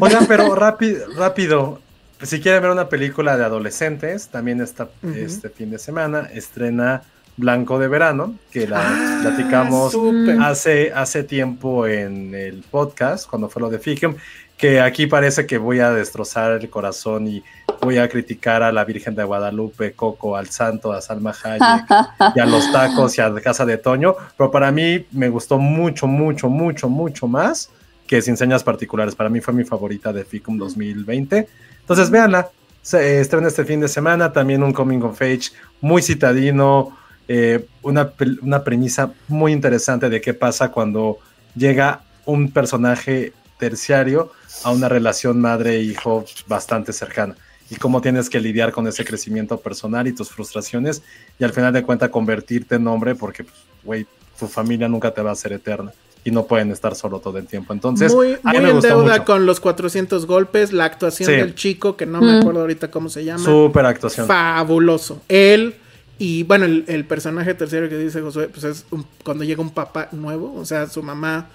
Oigan, 0.00 0.26
pero 0.26 0.54
rápido, 0.54 1.06
rápido. 1.16 1.80
Si 2.22 2.40
quieren 2.40 2.62
ver 2.62 2.70
una 2.72 2.88
película 2.88 3.36
de 3.36 3.44
adolescentes, 3.44 4.28
también 4.28 4.60
está 4.60 4.88
este 5.14 5.50
fin 5.50 5.70
de 5.70 5.78
semana 5.78 6.28
estrena 6.32 7.02
Blanco 7.36 7.78
de 7.78 7.86
Verano, 7.86 8.34
que 8.50 8.66
la 8.66 8.80
Ah, 8.80 9.18
platicamos 9.22 9.96
hace, 10.40 10.92
hace 10.92 11.22
tiempo 11.22 11.86
en 11.86 12.34
el 12.34 12.64
podcast, 12.68 13.28
cuando 13.28 13.48
fue 13.48 13.62
lo 13.62 13.70
de 13.70 13.78
Ficum, 13.78 14.16
que 14.56 14.80
aquí 14.80 15.06
parece 15.06 15.46
que 15.46 15.56
voy 15.56 15.78
a 15.78 15.92
destrozar 15.92 16.60
el 16.60 16.68
corazón 16.68 17.28
y 17.28 17.44
voy 17.80 17.98
a 17.98 18.08
criticar 18.08 18.64
a 18.64 18.72
la 18.72 18.84
Virgen 18.84 19.14
de 19.14 19.22
Guadalupe, 19.22 19.92
Coco, 19.92 20.36
al 20.36 20.48
Santo, 20.48 20.92
a 20.92 21.00
Salma 21.00 21.32
Hayek 21.44 21.86
y 22.34 22.40
a 22.40 22.46
los 22.46 22.72
tacos 22.72 23.16
y 23.16 23.20
a 23.20 23.32
Casa 23.36 23.64
de 23.64 23.78
Toño, 23.78 24.16
pero 24.36 24.50
para 24.50 24.72
mí 24.72 25.06
me 25.12 25.28
gustó 25.28 25.58
mucho, 25.58 26.08
mucho, 26.08 26.48
mucho, 26.48 26.88
mucho 26.88 27.28
más 27.28 27.70
que 28.08 28.20
Sin 28.20 28.36
Señas 28.36 28.64
Particulares. 28.64 29.14
Para 29.14 29.28
mí 29.28 29.40
fue 29.40 29.54
mi 29.54 29.62
favorita 29.62 30.12
de 30.12 30.24
Ficum 30.24 30.58
2020. 30.58 31.46
Entonces, 31.88 32.10
véanla. 32.10 32.50
Se 32.82 32.98
eh, 32.98 33.20
estrena 33.20 33.48
este 33.48 33.64
fin 33.64 33.80
de 33.80 33.88
semana. 33.88 34.30
También 34.30 34.62
un 34.62 34.74
coming 34.74 35.00
of 35.00 35.20
age 35.22 35.52
muy 35.80 36.02
citadino. 36.02 36.94
eh, 37.28 37.66
una, 37.82 38.12
una 38.42 38.62
premisa 38.62 39.12
muy 39.26 39.52
interesante 39.52 40.10
de 40.10 40.20
qué 40.20 40.34
pasa 40.34 40.70
cuando 40.70 41.18
llega 41.54 42.02
un 42.26 42.50
personaje 42.50 43.32
terciario 43.58 44.32
a 44.64 44.70
una 44.70 44.88
relación 44.88 45.40
madre-hijo 45.40 46.24
bastante 46.46 46.92
cercana 46.92 47.34
y 47.70 47.76
cómo 47.76 48.00
tienes 48.00 48.30
que 48.30 48.40
lidiar 48.40 48.72
con 48.72 48.86
ese 48.86 49.04
crecimiento 49.04 49.58
personal 49.58 50.06
y 50.06 50.12
tus 50.12 50.30
frustraciones 50.30 51.02
y 51.38 51.44
al 51.44 51.52
final 51.52 51.72
de 51.72 51.82
cuentas 51.82 52.10
convertirte 52.10 52.76
en 52.76 52.86
hombre 52.86 53.14
porque, 53.14 53.44
pues, 53.44 53.56
güey, 53.82 54.06
tu 54.38 54.46
familia 54.46 54.88
nunca 54.88 55.12
te 55.12 55.20
va 55.20 55.32
a 55.32 55.34
ser 55.34 55.52
eterna 55.52 55.92
y 56.24 56.30
no 56.30 56.44
pueden 56.46 56.70
estar 56.70 56.94
solo 56.94 57.20
todo 57.20 57.38
el 57.38 57.46
tiempo. 57.46 57.72
Entonces, 57.72 58.12
muy 58.14 58.36
muy 58.42 58.56
en 58.56 58.80
deuda 58.80 59.12
mucho. 59.12 59.24
con 59.24 59.46
los 59.46 59.60
400 59.60 60.26
golpes, 60.26 60.72
la 60.72 60.84
actuación 60.84 61.30
Sí. 61.30 61.36
del 61.36 61.54
chico, 61.54 61.96
que 61.96 62.06
no 62.06 62.20
me 62.20 62.38
acuerdo 62.38 62.60
ahorita 62.60 62.90
cómo 62.90 63.08
se 63.08 63.24
llama. 63.24 63.44
Súper 63.44 63.86
actuación. 63.86 64.26
Fabuloso. 64.26 65.22
Él 65.28 65.74
y 66.18 66.42
bueno, 66.42 66.64
el, 66.64 66.84
el 66.88 67.04
personaje 67.04 67.54
tercero 67.54 67.88
que 67.88 67.96
dice 67.96 68.20
Josué, 68.20 68.48
pues 68.48 68.64
es 68.64 68.84
un- 68.90 69.06
cuando 69.24 69.44
llega 69.44 69.62
un 69.62 69.70
papá 69.70 70.08
nuevo, 70.12 70.52
o 70.56 70.64
sea, 70.64 70.86
su 70.88 71.02
mamá 71.02 71.46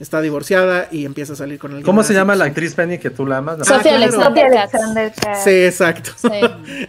está 0.00 0.20
divorciada 0.22 0.88
y 0.90 1.04
empieza 1.04 1.34
a 1.34 1.36
salir 1.36 1.58
con 1.58 1.76
el 1.76 1.82
¿Cómo 1.84 2.02
se 2.02 2.14
llama 2.14 2.34
la 2.34 2.46
actriz 2.46 2.74
Penny 2.74 2.98
que 2.98 3.10
tú 3.10 3.26
la 3.26 3.36
amas? 3.36 3.58
La- 3.58 3.64
Sofía 3.64 3.96
claro. 3.98 4.22
Alexander. 4.24 5.12
Sí, 5.44 5.50
exacto. 5.50 6.10
Sí. 6.16 6.28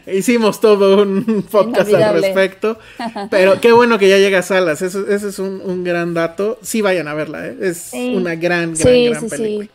Hicimos 0.12 0.60
todo 0.62 1.04
un 1.04 1.46
podcast 1.52 1.94
al 1.94 2.22
respecto. 2.22 2.80
Pero 3.30 3.60
qué 3.62 3.72
bueno 3.74 4.00
que 4.00 4.10
ya 4.10 4.18
llega 4.18 4.40
a 4.40 4.44
salas. 4.44 4.82
Eso- 4.82 5.08
ese 5.08 5.28
es 5.30 5.40
un, 5.40 5.62
un 5.64 5.84
gran 5.84 6.14
dato. 6.14 6.58
Sí, 6.62 6.82
vayan 6.82 7.08
a 7.08 7.14
verla, 7.14 7.46
¿eh? 7.48 7.58
Es 7.62 7.78
Sí. 7.78 8.16
una 8.16 8.36
gran, 8.36 8.74
gran, 8.74 8.76
Sí, 8.78 9.06
gran 9.10 9.22
sí, 9.22 9.28
película. 9.30 9.66
sí. 9.66 9.72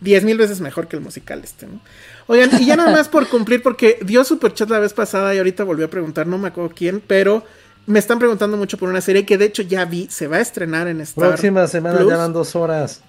Diez 0.00 0.24
mil 0.24 0.36
veces 0.38 0.60
mejor 0.60 0.88
que 0.88 0.96
el 0.96 1.02
musical 1.02 1.40
este, 1.42 1.66
¿no? 1.66 1.80
Oigan, 2.28 2.50
y 2.60 2.66
ya 2.66 2.76
nada 2.76 2.90
más 2.92 3.08
por 3.08 3.26
cumplir, 3.28 3.62
porque 3.62 3.98
dio 4.02 4.24
superchat 4.24 4.68
la 4.68 4.78
vez 4.78 4.92
pasada 4.92 5.34
y 5.34 5.38
ahorita 5.38 5.64
volvió 5.64 5.86
a 5.86 5.88
preguntar, 5.90 6.26
no 6.26 6.38
me 6.38 6.48
acuerdo 6.48 6.72
quién, 6.76 7.00
pero 7.06 7.44
me 7.86 7.98
están 7.98 8.18
preguntando 8.18 8.56
mucho 8.56 8.76
por 8.78 8.88
una 8.88 9.00
serie 9.00 9.24
que 9.24 9.38
de 9.38 9.46
hecho 9.46 9.62
ya 9.62 9.84
vi, 9.84 10.08
se 10.10 10.26
va 10.26 10.36
a 10.36 10.40
estrenar 10.40 10.88
en 10.88 11.00
Star 11.00 11.28
Próxima 11.28 11.66
semana 11.66 11.98
Plus. 11.98 12.10
ya 12.10 12.16
van 12.16 12.32
dos 12.32 12.56
horas. 12.56 13.00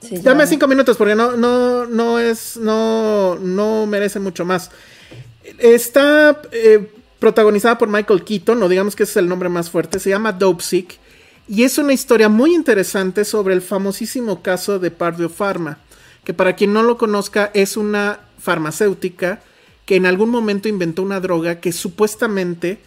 Sí, 0.00 0.18
Dame 0.18 0.44
ya. 0.44 0.46
cinco 0.46 0.68
minutos 0.68 0.96
porque 0.96 1.14
no, 1.14 1.36
no, 1.36 1.86
no 1.86 2.18
es, 2.18 2.56
no, 2.56 3.36
no 3.36 3.86
merece 3.86 4.20
mucho 4.20 4.44
más. 4.44 4.70
Está 5.58 6.42
eh, 6.52 6.90
protagonizada 7.18 7.78
por 7.78 7.88
Michael 7.88 8.24
Keaton, 8.24 8.62
o 8.62 8.68
digamos 8.68 8.94
que 8.94 9.04
ese 9.04 9.12
es 9.12 9.16
el 9.16 9.28
nombre 9.28 9.48
más 9.48 9.70
fuerte, 9.70 9.98
se 9.98 10.10
llama 10.10 10.32
Dope 10.32 10.62
Sick, 10.62 10.98
y 11.48 11.62
es 11.62 11.78
una 11.78 11.92
historia 11.92 12.28
muy 12.28 12.54
interesante 12.54 13.24
sobre 13.24 13.54
el 13.54 13.62
famosísimo 13.62 14.42
caso 14.42 14.78
de 14.78 14.90
Pardue 14.90 15.28
Pharma, 15.28 15.78
que 16.24 16.34
para 16.34 16.56
quien 16.56 16.72
no 16.72 16.82
lo 16.82 16.98
conozca 16.98 17.50
es 17.54 17.76
una 17.76 18.20
farmacéutica 18.38 19.40
que 19.86 19.96
en 19.96 20.06
algún 20.06 20.28
momento 20.28 20.68
inventó 20.68 21.02
una 21.02 21.20
droga 21.20 21.60
que 21.60 21.72
supuestamente 21.72 22.80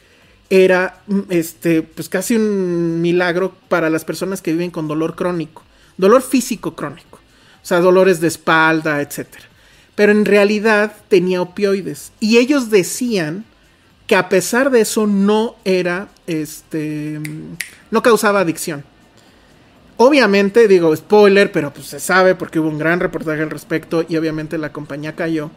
era 0.49 1.01
mm, 1.07 1.19
este 1.29 1.81
pues 1.83 2.09
casi 2.09 2.35
un 2.35 3.01
milagro 3.01 3.53
para 3.67 3.89
las 3.89 4.05
personas 4.05 4.41
que 4.41 4.51
viven 4.51 4.71
con 4.71 4.87
dolor 4.87 5.15
crónico, 5.15 5.63
dolor 5.97 6.21
físico 6.21 6.75
crónico, 6.75 7.19
o 7.61 7.65
sea, 7.65 7.79
dolores 7.79 8.19
de 8.21 8.27
espalda, 8.27 9.01
etcétera. 9.01 9.45
Pero 9.95 10.11
en 10.11 10.25
realidad 10.25 10.95
tenía 11.09 11.41
opioides 11.41 12.11
y 12.19 12.37
ellos 12.37 12.69
decían 12.69 13.45
que 14.07 14.15
a 14.15 14.29
pesar 14.29 14.71
de 14.71 14.81
eso 14.81 15.05
no 15.05 15.55
era 15.65 16.09
este 16.25 17.19
mm, 17.19 17.57
no 17.91 18.01
causaba 18.01 18.41
adicción. 18.41 18.83
Obviamente, 20.01 20.69
digo, 20.69 20.95
spoiler, 20.95 21.51
pero 21.51 21.73
pues 21.73 21.87
se 21.87 21.99
sabe 21.99 22.33
porque 22.33 22.57
hubo 22.57 22.69
un 22.69 22.77
gran 22.77 23.01
reportaje 23.01 23.41
al 23.41 23.49
respecto 23.49 24.05
y 24.07 24.15
obviamente 24.15 24.57
la 24.57 24.71
compañía 24.71 25.13
cayó. 25.13 25.51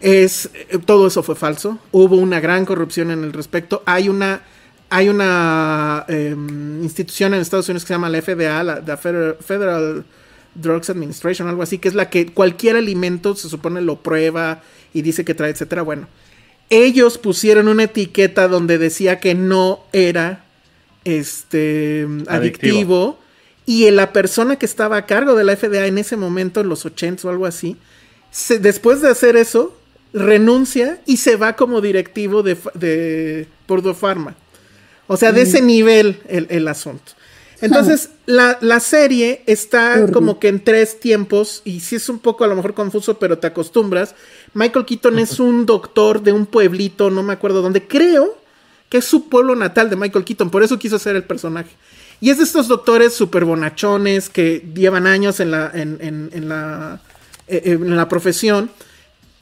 Es 0.00 0.50
eh, 0.54 0.78
todo 0.84 1.06
eso 1.08 1.22
fue 1.22 1.34
falso. 1.34 1.78
Hubo 1.92 2.16
una 2.16 2.40
gran 2.40 2.64
corrupción 2.64 3.10
en 3.10 3.24
el 3.24 3.32
respecto. 3.32 3.82
Hay 3.86 4.08
una 4.08 4.42
hay 4.90 5.08
una 5.10 6.04
eh, 6.08 6.34
institución 6.82 7.34
en 7.34 7.40
Estados 7.40 7.68
Unidos 7.68 7.82
que 7.84 7.88
se 7.88 7.94
llama 7.94 8.08
la 8.08 8.22
FDA, 8.22 8.62
la, 8.62 8.80
la 8.86 8.96
Federal, 8.96 9.36
Federal 9.40 10.04
Drugs 10.54 10.88
Administration, 10.88 11.46
algo 11.48 11.62
así, 11.62 11.78
que 11.78 11.88
es 11.88 11.94
la 11.94 12.08
que 12.08 12.32
cualquier 12.32 12.76
alimento 12.76 13.36
se 13.36 13.50
supone 13.50 13.82
lo 13.82 13.96
prueba 14.02 14.62
y 14.94 15.02
dice 15.02 15.24
que 15.26 15.34
trae, 15.34 15.50
etcétera. 15.50 15.82
Bueno, 15.82 16.08
ellos 16.70 17.18
pusieron 17.18 17.68
una 17.68 17.84
etiqueta 17.84 18.48
donde 18.48 18.78
decía 18.78 19.20
que 19.20 19.34
no 19.34 19.80
era 19.92 20.44
este 21.04 22.06
adictivo, 22.28 22.28
Adictivo. 22.30 23.18
y 23.66 23.90
la 23.90 24.12
persona 24.12 24.56
que 24.56 24.66
estaba 24.66 24.96
a 24.96 25.06
cargo 25.06 25.34
de 25.34 25.44
la 25.44 25.56
FDA 25.56 25.86
en 25.86 25.98
ese 25.98 26.16
momento, 26.16 26.60
en 26.60 26.68
los 26.68 26.84
80 26.86 27.26
o 27.28 27.30
algo 27.30 27.46
así, 27.46 27.76
se- 28.30 28.58
después 28.58 29.00
de 29.02 29.08
hacer 29.10 29.36
eso, 29.36 29.77
renuncia 30.12 31.00
y 31.06 31.18
se 31.18 31.36
va 31.36 31.54
como 31.56 31.80
directivo 31.80 32.42
de, 32.42 32.56
de 32.74 33.46
Pharma. 33.94 34.34
O 35.06 35.16
sea, 35.16 35.32
de 35.32 35.42
ese 35.42 35.62
nivel 35.62 36.20
el, 36.28 36.46
el 36.50 36.68
asunto. 36.68 37.12
Entonces, 37.60 38.10
la, 38.26 38.58
la 38.60 38.78
serie 38.80 39.42
está 39.46 40.06
como 40.12 40.38
que 40.38 40.48
en 40.48 40.62
tres 40.62 41.00
tiempos, 41.00 41.62
y 41.64 41.80
sí 41.80 41.96
es 41.96 42.08
un 42.08 42.18
poco 42.18 42.44
a 42.44 42.46
lo 42.46 42.54
mejor 42.56 42.74
confuso, 42.74 43.18
pero 43.18 43.38
te 43.38 43.46
acostumbras. 43.46 44.14
Michael 44.54 44.84
Keaton 44.84 45.18
es 45.18 45.40
un 45.40 45.66
doctor 45.66 46.22
de 46.22 46.32
un 46.32 46.46
pueblito, 46.46 47.10
no 47.10 47.22
me 47.22 47.32
acuerdo 47.32 47.62
dónde, 47.62 47.86
creo 47.86 48.36
que 48.88 48.98
es 48.98 49.04
su 49.04 49.28
pueblo 49.28 49.54
natal 49.54 49.90
de 49.90 49.96
Michael 49.96 50.24
Keaton, 50.24 50.50
por 50.50 50.62
eso 50.62 50.78
quiso 50.78 50.98
ser 50.98 51.16
el 51.16 51.24
personaje. 51.24 51.70
Y 52.20 52.30
es 52.30 52.38
de 52.38 52.44
estos 52.44 52.68
doctores 52.68 53.12
súper 53.14 53.44
bonachones 53.44 54.28
que 54.28 54.64
llevan 54.74 55.06
años 55.06 55.40
en 55.40 55.50
la, 55.52 55.70
en, 55.72 55.98
en- 56.00 56.30
en 56.32 56.48
la, 56.48 57.00
eh, 57.48 57.62
en 57.64 57.96
la 57.96 58.08
profesión 58.08 58.70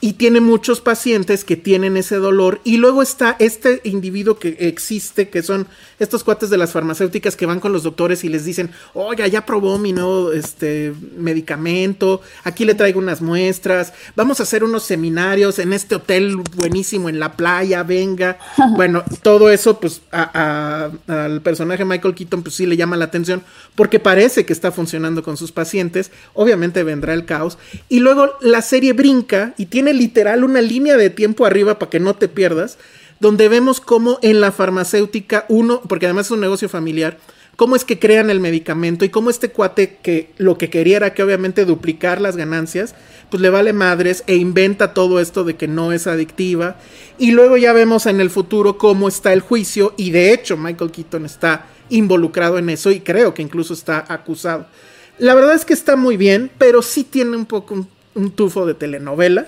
y 0.00 0.14
tiene 0.14 0.40
muchos 0.40 0.80
pacientes 0.80 1.44
que 1.44 1.56
tienen 1.56 1.96
ese 1.96 2.16
dolor. 2.16 2.60
Y 2.64 2.76
luego 2.76 3.02
está 3.02 3.36
este 3.38 3.80
individuo 3.84 4.38
que 4.38 4.56
existe, 4.60 5.28
que 5.30 5.42
son 5.42 5.66
estos 5.98 6.22
cuates 6.22 6.50
de 6.50 6.58
las 6.58 6.72
farmacéuticas 6.72 7.34
que 7.34 7.46
van 7.46 7.60
con 7.60 7.72
los 7.72 7.82
doctores 7.82 8.22
y 8.22 8.28
les 8.28 8.44
dicen, 8.44 8.70
oiga, 8.92 9.26
ya 9.26 9.46
probó 9.46 9.78
mi 9.78 9.92
nuevo 9.92 10.32
este, 10.32 10.92
medicamento, 11.16 12.20
aquí 12.44 12.64
le 12.66 12.74
traigo 12.74 12.98
unas 12.98 13.22
muestras, 13.22 13.94
vamos 14.14 14.40
a 14.40 14.42
hacer 14.42 14.64
unos 14.64 14.82
seminarios 14.82 15.58
en 15.58 15.72
este 15.72 15.94
hotel 15.94 16.36
buenísimo 16.54 17.08
en 17.08 17.18
la 17.18 17.32
playa, 17.36 17.82
venga. 17.82 18.38
bueno, 18.76 19.02
todo 19.22 19.50
eso, 19.50 19.80
pues 19.80 20.02
al 20.10 21.40
personaje 21.42 21.84
Michael 21.84 22.14
Keaton, 22.14 22.42
pues 22.42 22.54
sí 22.54 22.66
le 22.66 22.76
llama 22.76 22.96
la 22.96 23.06
atención, 23.06 23.42
porque 23.74 23.98
parece 23.98 24.44
que 24.44 24.52
está 24.52 24.72
funcionando 24.72 25.22
con 25.22 25.36
sus 25.36 25.52
pacientes. 25.52 26.10
Obviamente 26.34 26.82
vendrá 26.82 27.14
el 27.14 27.24
caos. 27.24 27.56
Y 27.88 28.00
luego 28.00 28.30
la 28.40 28.60
serie 28.62 28.92
brinca 28.92 29.54
y 29.56 29.66
tiene 29.66 29.85
literal 29.92 30.44
una 30.44 30.60
línea 30.60 30.96
de 30.96 31.10
tiempo 31.10 31.46
arriba 31.46 31.78
para 31.78 31.90
que 31.90 32.00
no 32.00 32.14
te 32.14 32.28
pierdas, 32.28 32.78
donde 33.20 33.48
vemos 33.48 33.80
cómo 33.80 34.18
en 34.22 34.40
la 34.40 34.52
farmacéutica 34.52 35.46
uno, 35.48 35.82
porque 35.88 36.06
además 36.06 36.26
es 36.26 36.32
un 36.32 36.40
negocio 36.40 36.68
familiar, 36.68 37.18
cómo 37.56 37.74
es 37.74 37.84
que 37.84 37.98
crean 37.98 38.30
el 38.30 38.40
medicamento 38.40 39.04
y 39.04 39.08
cómo 39.08 39.30
este 39.30 39.50
cuate 39.50 39.98
que 40.02 40.30
lo 40.36 40.58
que 40.58 40.70
quería 40.70 40.98
era 40.98 41.14
que 41.14 41.22
obviamente 41.22 41.64
duplicar 41.64 42.20
las 42.20 42.36
ganancias, 42.36 42.94
pues 43.30 43.40
le 43.40 43.50
vale 43.50 43.72
madres 43.72 44.22
e 44.26 44.36
inventa 44.36 44.94
todo 44.94 45.20
esto 45.20 45.42
de 45.44 45.56
que 45.56 45.66
no 45.66 45.92
es 45.92 46.06
adictiva. 46.06 46.76
Y 47.18 47.32
luego 47.32 47.56
ya 47.56 47.72
vemos 47.72 48.06
en 48.06 48.20
el 48.20 48.30
futuro 48.30 48.78
cómo 48.78 49.08
está 49.08 49.32
el 49.32 49.40
juicio 49.40 49.94
y 49.96 50.10
de 50.10 50.32
hecho 50.32 50.56
Michael 50.56 50.90
Keaton 50.90 51.24
está 51.24 51.66
involucrado 51.88 52.58
en 52.58 52.68
eso 52.70 52.90
y 52.90 53.00
creo 53.00 53.34
que 53.34 53.42
incluso 53.42 53.74
está 53.74 54.04
acusado. 54.08 54.66
La 55.18 55.34
verdad 55.34 55.54
es 55.54 55.64
que 55.64 55.72
está 55.72 55.96
muy 55.96 56.16
bien, 56.16 56.50
pero 56.58 56.82
sí 56.82 57.04
tiene 57.04 57.36
un 57.36 57.46
poco 57.46 57.86
un 58.14 58.30
tufo 58.32 58.66
de 58.66 58.74
telenovela. 58.74 59.46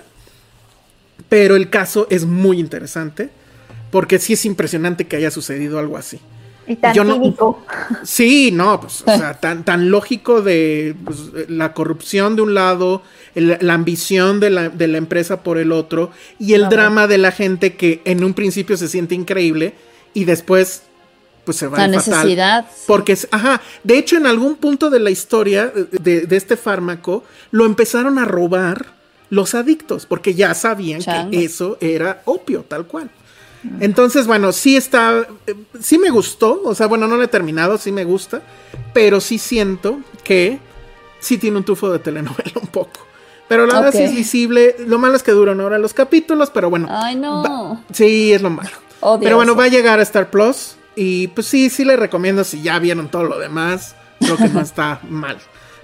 Pero 1.27 1.55
el 1.55 1.69
caso 1.69 2.07
es 2.09 2.25
muy 2.25 2.59
interesante 2.59 3.29
porque 3.91 4.19
sí 4.19 4.33
es 4.33 4.45
impresionante 4.45 5.07
que 5.07 5.17
haya 5.17 5.31
sucedido 5.31 5.79
algo 5.79 5.97
así. 5.97 6.19
Y 6.67 6.75
tan 6.75 6.93
cínico. 6.93 7.65
Sí, 8.03 8.51
no, 8.51 8.79
pues, 8.79 9.01
o 9.01 9.05
sea, 9.05 9.33
tan, 9.33 9.65
tan 9.65 9.89
lógico 9.89 10.43
de 10.43 10.95
pues, 11.03 11.49
la 11.49 11.73
corrupción 11.73 12.35
de 12.35 12.43
un 12.43 12.53
lado, 12.53 13.01
la 13.33 13.73
ambición 13.73 14.39
de 14.39 14.51
la, 14.51 14.69
de 14.69 14.87
la, 14.87 14.99
empresa 14.99 15.41
por 15.41 15.57
el 15.57 15.71
otro, 15.71 16.11
y 16.37 16.53
el 16.53 16.69
drama 16.69 17.07
de 17.07 17.17
la 17.17 17.31
gente 17.31 17.75
que 17.75 18.01
en 18.05 18.23
un 18.23 18.35
principio 18.35 18.77
se 18.77 18.87
siente 18.87 19.15
increíble 19.15 19.73
y 20.13 20.25
después 20.25 20.83
pues 21.43 21.57
se 21.57 21.65
va 21.65 21.79
la 21.79 21.87
necesidad. 21.87 22.67
Porque, 22.85 23.17
ajá, 23.31 23.61
de 23.83 23.97
hecho 23.97 24.17
en 24.17 24.27
algún 24.27 24.55
punto 24.55 24.91
de 24.91 24.99
la 24.99 25.09
historia 25.09 25.73
de, 25.91 26.21
de 26.21 26.37
este 26.37 26.55
fármaco 26.55 27.23
lo 27.49 27.65
empezaron 27.65 28.19
a 28.19 28.25
robar 28.25 28.98
los 29.29 29.53
adictos, 29.55 30.05
porque 30.05 30.33
ya 30.33 30.53
sabían 30.53 31.01
que 31.29 31.43
eso 31.43 31.77
era 31.81 32.21
opio, 32.25 32.63
tal 32.67 32.85
cual. 32.87 33.09
Entonces, 33.81 34.25
bueno, 34.25 34.51
sí 34.53 34.77
está, 34.77 35.27
eh, 35.45 35.55
sí 35.81 35.97
me 35.97 36.09
gustó, 36.09 36.61
o 36.63 36.73
sea, 36.73 36.87
bueno, 36.87 37.07
no 37.07 37.17
lo 37.17 37.23
he 37.23 37.27
terminado, 37.27 37.77
sí 37.77 37.91
me 37.91 38.05
gusta, 38.05 38.41
pero 38.93 39.19
sí 39.19 39.37
siento 39.37 39.99
que 40.23 40.59
sí 41.19 41.37
tiene 41.37 41.57
un 41.57 41.65
tufo 41.65 41.91
de 41.91 41.99
telenovela 41.99 42.53
un 42.61 42.67
poco. 42.67 43.01
Pero 43.49 43.65
la 43.65 43.81
verdad 43.81 43.91
sí 43.91 44.03
es 44.03 44.15
visible, 44.15 44.75
lo 44.85 44.99
malo 44.99 45.15
es 45.15 45.23
que 45.23 45.31
duran 45.31 45.59
ahora 45.59 45.79
los 45.79 45.93
capítulos, 45.93 46.51
pero 46.51 46.69
bueno. 46.69 46.87
Ay, 46.89 47.15
no. 47.15 47.83
sí, 47.91 48.31
es 48.31 48.41
lo 48.41 48.51
malo. 48.51 48.69
pero 49.19 49.37
bueno, 49.37 49.55
va 49.55 49.63
a 49.65 49.69
llegar 49.69 49.99
a 49.99 50.03
Star 50.03 50.29
Plus 50.29 50.75
y 50.95 51.27
pues 51.29 51.47
sí, 51.47 51.69
sí 51.69 51.83
le 51.83 51.97
recomiendo 51.97 52.43
si 52.43 52.61
ya 52.61 52.77
vieron 52.77 53.09
todo 53.09 53.23
lo 53.23 53.39
demás, 53.39 53.95
creo 54.19 54.37
que 54.37 54.49
no 54.49 54.61
está 54.61 55.01
mal. 55.09 55.37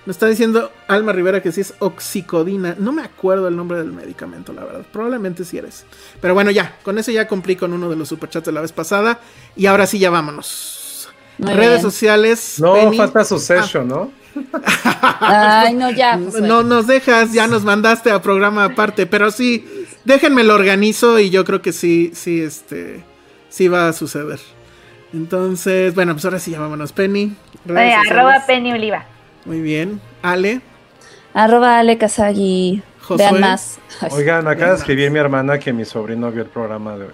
Me 0.06 0.12
está 0.12 0.28
diciendo 0.28 0.72
Alma 0.88 1.14
Rivera 1.14 1.42
que 1.42 1.52
sí 1.52 1.62
es 1.62 1.74
oxicodina. 1.80 2.76
No 2.78 2.92
me 2.92 3.02
acuerdo 3.02 3.48
el 3.48 3.56
nombre 3.56 3.80
del 3.80 3.92
medicamento, 3.92 4.54
la 4.54 4.64
verdad. 4.64 4.86
Probablemente 4.92 5.44
sí 5.44 5.58
eres. 5.58 5.86
Pero 6.22 6.36
bueno, 6.36 6.52
ya. 6.52 6.78
Con 6.84 7.00
eso 7.00 7.12
ya 7.12 7.28
cumplí 7.28 7.56
con 7.56 7.74
uno 7.74 7.90
de 7.90 7.96
los 7.96 8.10
superchats 8.10 8.46
de 8.46 8.52
la 8.52 8.62
vez 8.62 8.72
pasada. 8.72 9.20
Y 9.56 9.66
ahora 9.66 9.88
sí, 9.88 9.98
ya 9.98 10.12
vámonos. 10.12 11.10
Redes 11.40 11.82
sociales. 11.82 12.60
No, 12.60 12.94
falta 12.94 13.26
su 13.26 13.40
session, 13.40 13.88
¿no? 13.88 14.12
Ay, 15.20 15.74
no, 15.74 15.90
ya. 15.90 16.18
No 16.42 16.64
nos 16.64 16.86
dejas, 16.88 17.34
ya 17.34 17.48
nos 17.48 17.64
mandaste 17.64 18.12
a 18.12 18.22
programa 18.22 18.66
aparte. 18.66 19.08
Pero 19.08 19.32
sí, 19.32 19.68
déjenme 20.06 20.44
lo 20.44 20.54
organizo 20.54 21.20
y 21.20 21.32
yo 21.32 21.44
creo 21.46 21.62
que 21.62 21.74
sí, 21.74 22.12
sí, 22.14 22.42
este. 22.42 23.04
Sí 23.50 23.68
va 23.68 23.88
a 23.88 23.94
suceder. 23.94 24.40
Entonces, 25.14 25.96
bueno, 25.96 26.14
pues 26.14 26.26
ahora 26.26 26.40
sí 26.40 26.52
ya 26.52 26.60
vámonos. 26.60 26.92
Penny. 26.92 27.36
arroba 27.68 28.44
Penny 28.46 28.74
Oliva. 28.74 29.06
Muy 29.46 29.62
bien. 29.62 30.02
Ale. 30.22 30.62
Arroba 31.34 31.80
Ale 31.80 31.98
Kazagi. 31.98 32.82
Vean 33.10 33.40
más. 33.40 33.80
Oigan, 34.12 34.48
acaba 34.48 34.72
de 34.72 34.78
escribir 34.78 35.12
mi 35.12 35.20
hermana 35.20 35.60
que 35.60 35.72
mi 35.72 35.86
sobrino 35.86 36.32
vio 36.32 36.42
el 36.42 36.50
programa 36.50 36.98
de 36.98 37.06
hoy. 37.06 37.14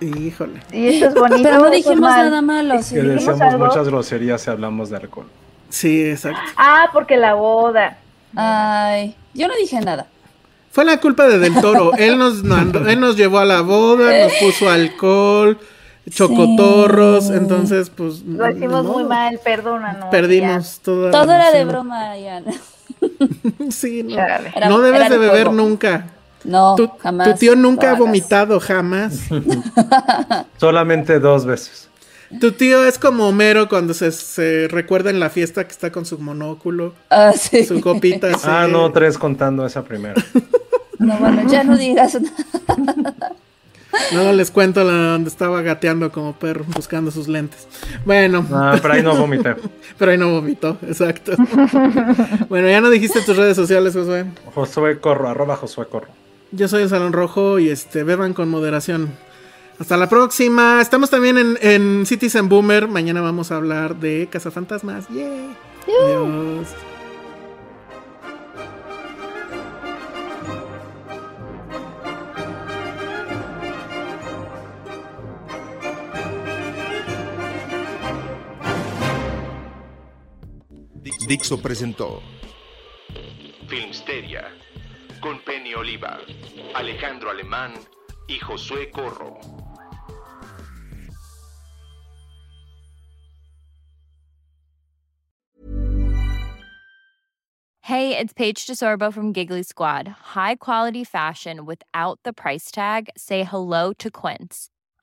Híjole. 0.00 0.60
Y 0.72 0.88
eso 0.88 1.06
es 1.06 1.14
bonito. 1.14 1.42
Pero 1.42 1.58
no 1.60 1.70
dijimos 1.70 2.00
nada 2.00 2.42
malo. 2.42 2.74
Que 2.74 3.02
decíamos 3.02 3.58
muchas 3.58 3.88
groserías 3.88 4.46
y 4.46 4.50
hablamos 4.50 4.90
de 4.90 4.96
alcohol. 4.96 5.26
Sí, 5.68 6.10
exacto. 6.10 6.40
Ah, 6.56 6.90
porque 6.92 7.16
la 7.16 7.34
boda. 7.34 7.96
Ay, 8.34 9.14
yo 9.32 9.46
no 9.46 9.54
dije 9.54 9.80
nada. 9.80 10.06
Fue 10.70 10.84
la 10.84 10.98
culpa 10.98 11.28
de 11.28 11.38
Del 11.38 11.60
Toro. 11.60 11.92
él 11.98 12.18
nos 12.18 12.42
él 12.88 12.98
nos 12.98 13.16
llevó 13.16 13.38
a 13.38 13.44
la 13.44 13.60
boda, 13.60 14.24
nos 14.24 14.32
puso 14.34 14.68
alcohol, 14.68 15.58
chocotorros, 16.10 17.30
entonces 17.30 17.90
pues... 17.90 18.22
Lo 18.22 18.50
hicimos 18.50 18.84
muy 18.84 19.04
mal, 19.04 19.40
perdónanos. 19.42 20.10
Perdimos 20.10 20.80
todo. 20.80 21.10
Todo 21.10 21.32
era 21.32 21.50
de 21.50 21.64
broma, 21.64 22.16
Ian. 22.18 22.44
sí, 23.70 24.02
no. 24.02 24.16
no 24.68 24.80
debes 24.80 25.08
de 25.10 25.18
beber 25.18 25.52
nunca. 25.52 26.06
No, 26.44 26.76
jamás. 26.98 27.30
Tu 27.30 27.38
tío 27.38 27.56
nunca 27.56 27.92
ha 27.92 27.94
vomitado, 27.94 28.60
jamás. 28.60 29.28
Solamente 30.58 31.18
dos 31.18 31.46
veces. 31.46 31.88
Tu 32.40 32.52
tío 32.52 32.84
es 32.84 32.98
como 32.98 33.28
Homero 33.28 33.68
cuando 33.68 33.94
se, 33.94 34.10
se, 34.12 34.68
recuerda 34.68 35.10
en 35.10 35.20
la 35.20 35.30
fiesta 35.30 35.64
que 35.64 35.72
está 35.72 35.90
con 35.92 36.04
su 36.04 36.18
monóculo. 36.18 36.94
Ah, 37.10 37.32
sí. 37.32 37.64
Su 37.64 37.80
copita. 37.80 38.28
Ah, 38.44 38.66
no, 38.68 38.90
tres 38.92 39.16
contando 39.18 39.64
esa 39.66 39.82
primera. 39.82 40.22
No, 40.96 41.18
bueno, 41.18 41.42
ya 41.48 41.64
no 41.64 41.76
digas 41.76 42.16
nada. 42.20 43.32
No 44.12 44.32
les 44.32 44.50
cuento 44.50 44.84
la 44.84 44.92
donde 44.92 45.30
estaba 45.30 45.62
gateando 45.62 46.10
como 46.10 46.34
perro 46.34 46.64
buscando 46.74 47.10
sus 47.10 47.28
lentes. 47.28 47.66
Bueno. 48.04 48.46
Ah, 48.52 48.78
pero 48.80 48.94
ahí 48.94 49.02
no 49.02 49.16
vomité. 49.16 49.56
pero 49.98 50.10
ahí 50.12 50.18
no 50.18 50.30
vomitó, 50.30 50.78
exacto. 50.82 51.32
bueno, 52.48 52.68
ya 52.68 52.80
no 52.80 52.90
dijiste 52.90 53.22
tus 53.22 53.36
redes 53.36 53.56
sociales, 53.56 53.94
Josué. 53.94 54.26
Josué 54.54 55.00
Corro, 55.00 55.28
arroba 55.28 55.56
Josué 55.56 55.86
Corro. 55.86 56.08
Yo 56.52 56.68
soy 56.68 56.82
el 56.82 56.88
Salón 56.88 57.12
Rojo 57.12 57.58
y 57.58 57.68
este, 57.68 58.04
beban 58.04 58.32
con 58.32 58.48
moderación. 58.48 59.10
Hasta 59.78 59.96
la 59.96 60.08
próxima. 60.08 60.80
Estamos 60.80 61.10
también 61.10 61.36
en, 61.36 61.58
en 61.60 62.06
Citizen 62.06 62.48
Boomer. 62.48 62.86
Mañana 62.86 63.20
vamos 63.20 63.50
a 63.50 63.56
hablar 63.56 63.96
de 63.96 64.28
Cazafantasmas. 64.30 65.08
¡Yay! 65.08 65.56
Adiós. 66.04 66.68
Dixo 81.26 81.56
presentó 81.56 82.22
Filmsteria 83.66 84.50
con 85.20 85.40
Penny 85.46 85.72
Oliva, 85.74 86.20
Alejandro 86.74 87.30
Alemán 87.30 87.72
y 88.28 88.38
Josué 88.38 88.90
Corro. 88.90 89.40
Hey, 97.80 98.18
it's 98.18 98.32
Paige 98.34 98.66
DeSorbo 98.66 99.12
from 99.12 99.32
Giggly 99.32 99.62
Squad. 99.62 100.08
High 100.34 100.56
quality 100.56 101.04
fashion 101.04 101.64
without 101.64 102.18
the 102.24 102.32
price 102.32 102.70
tag. 102.70 103.08
Say 103.16 103.44
hello 103.44 103.92
to 103.94 104.10
Quince. 104.10 104.68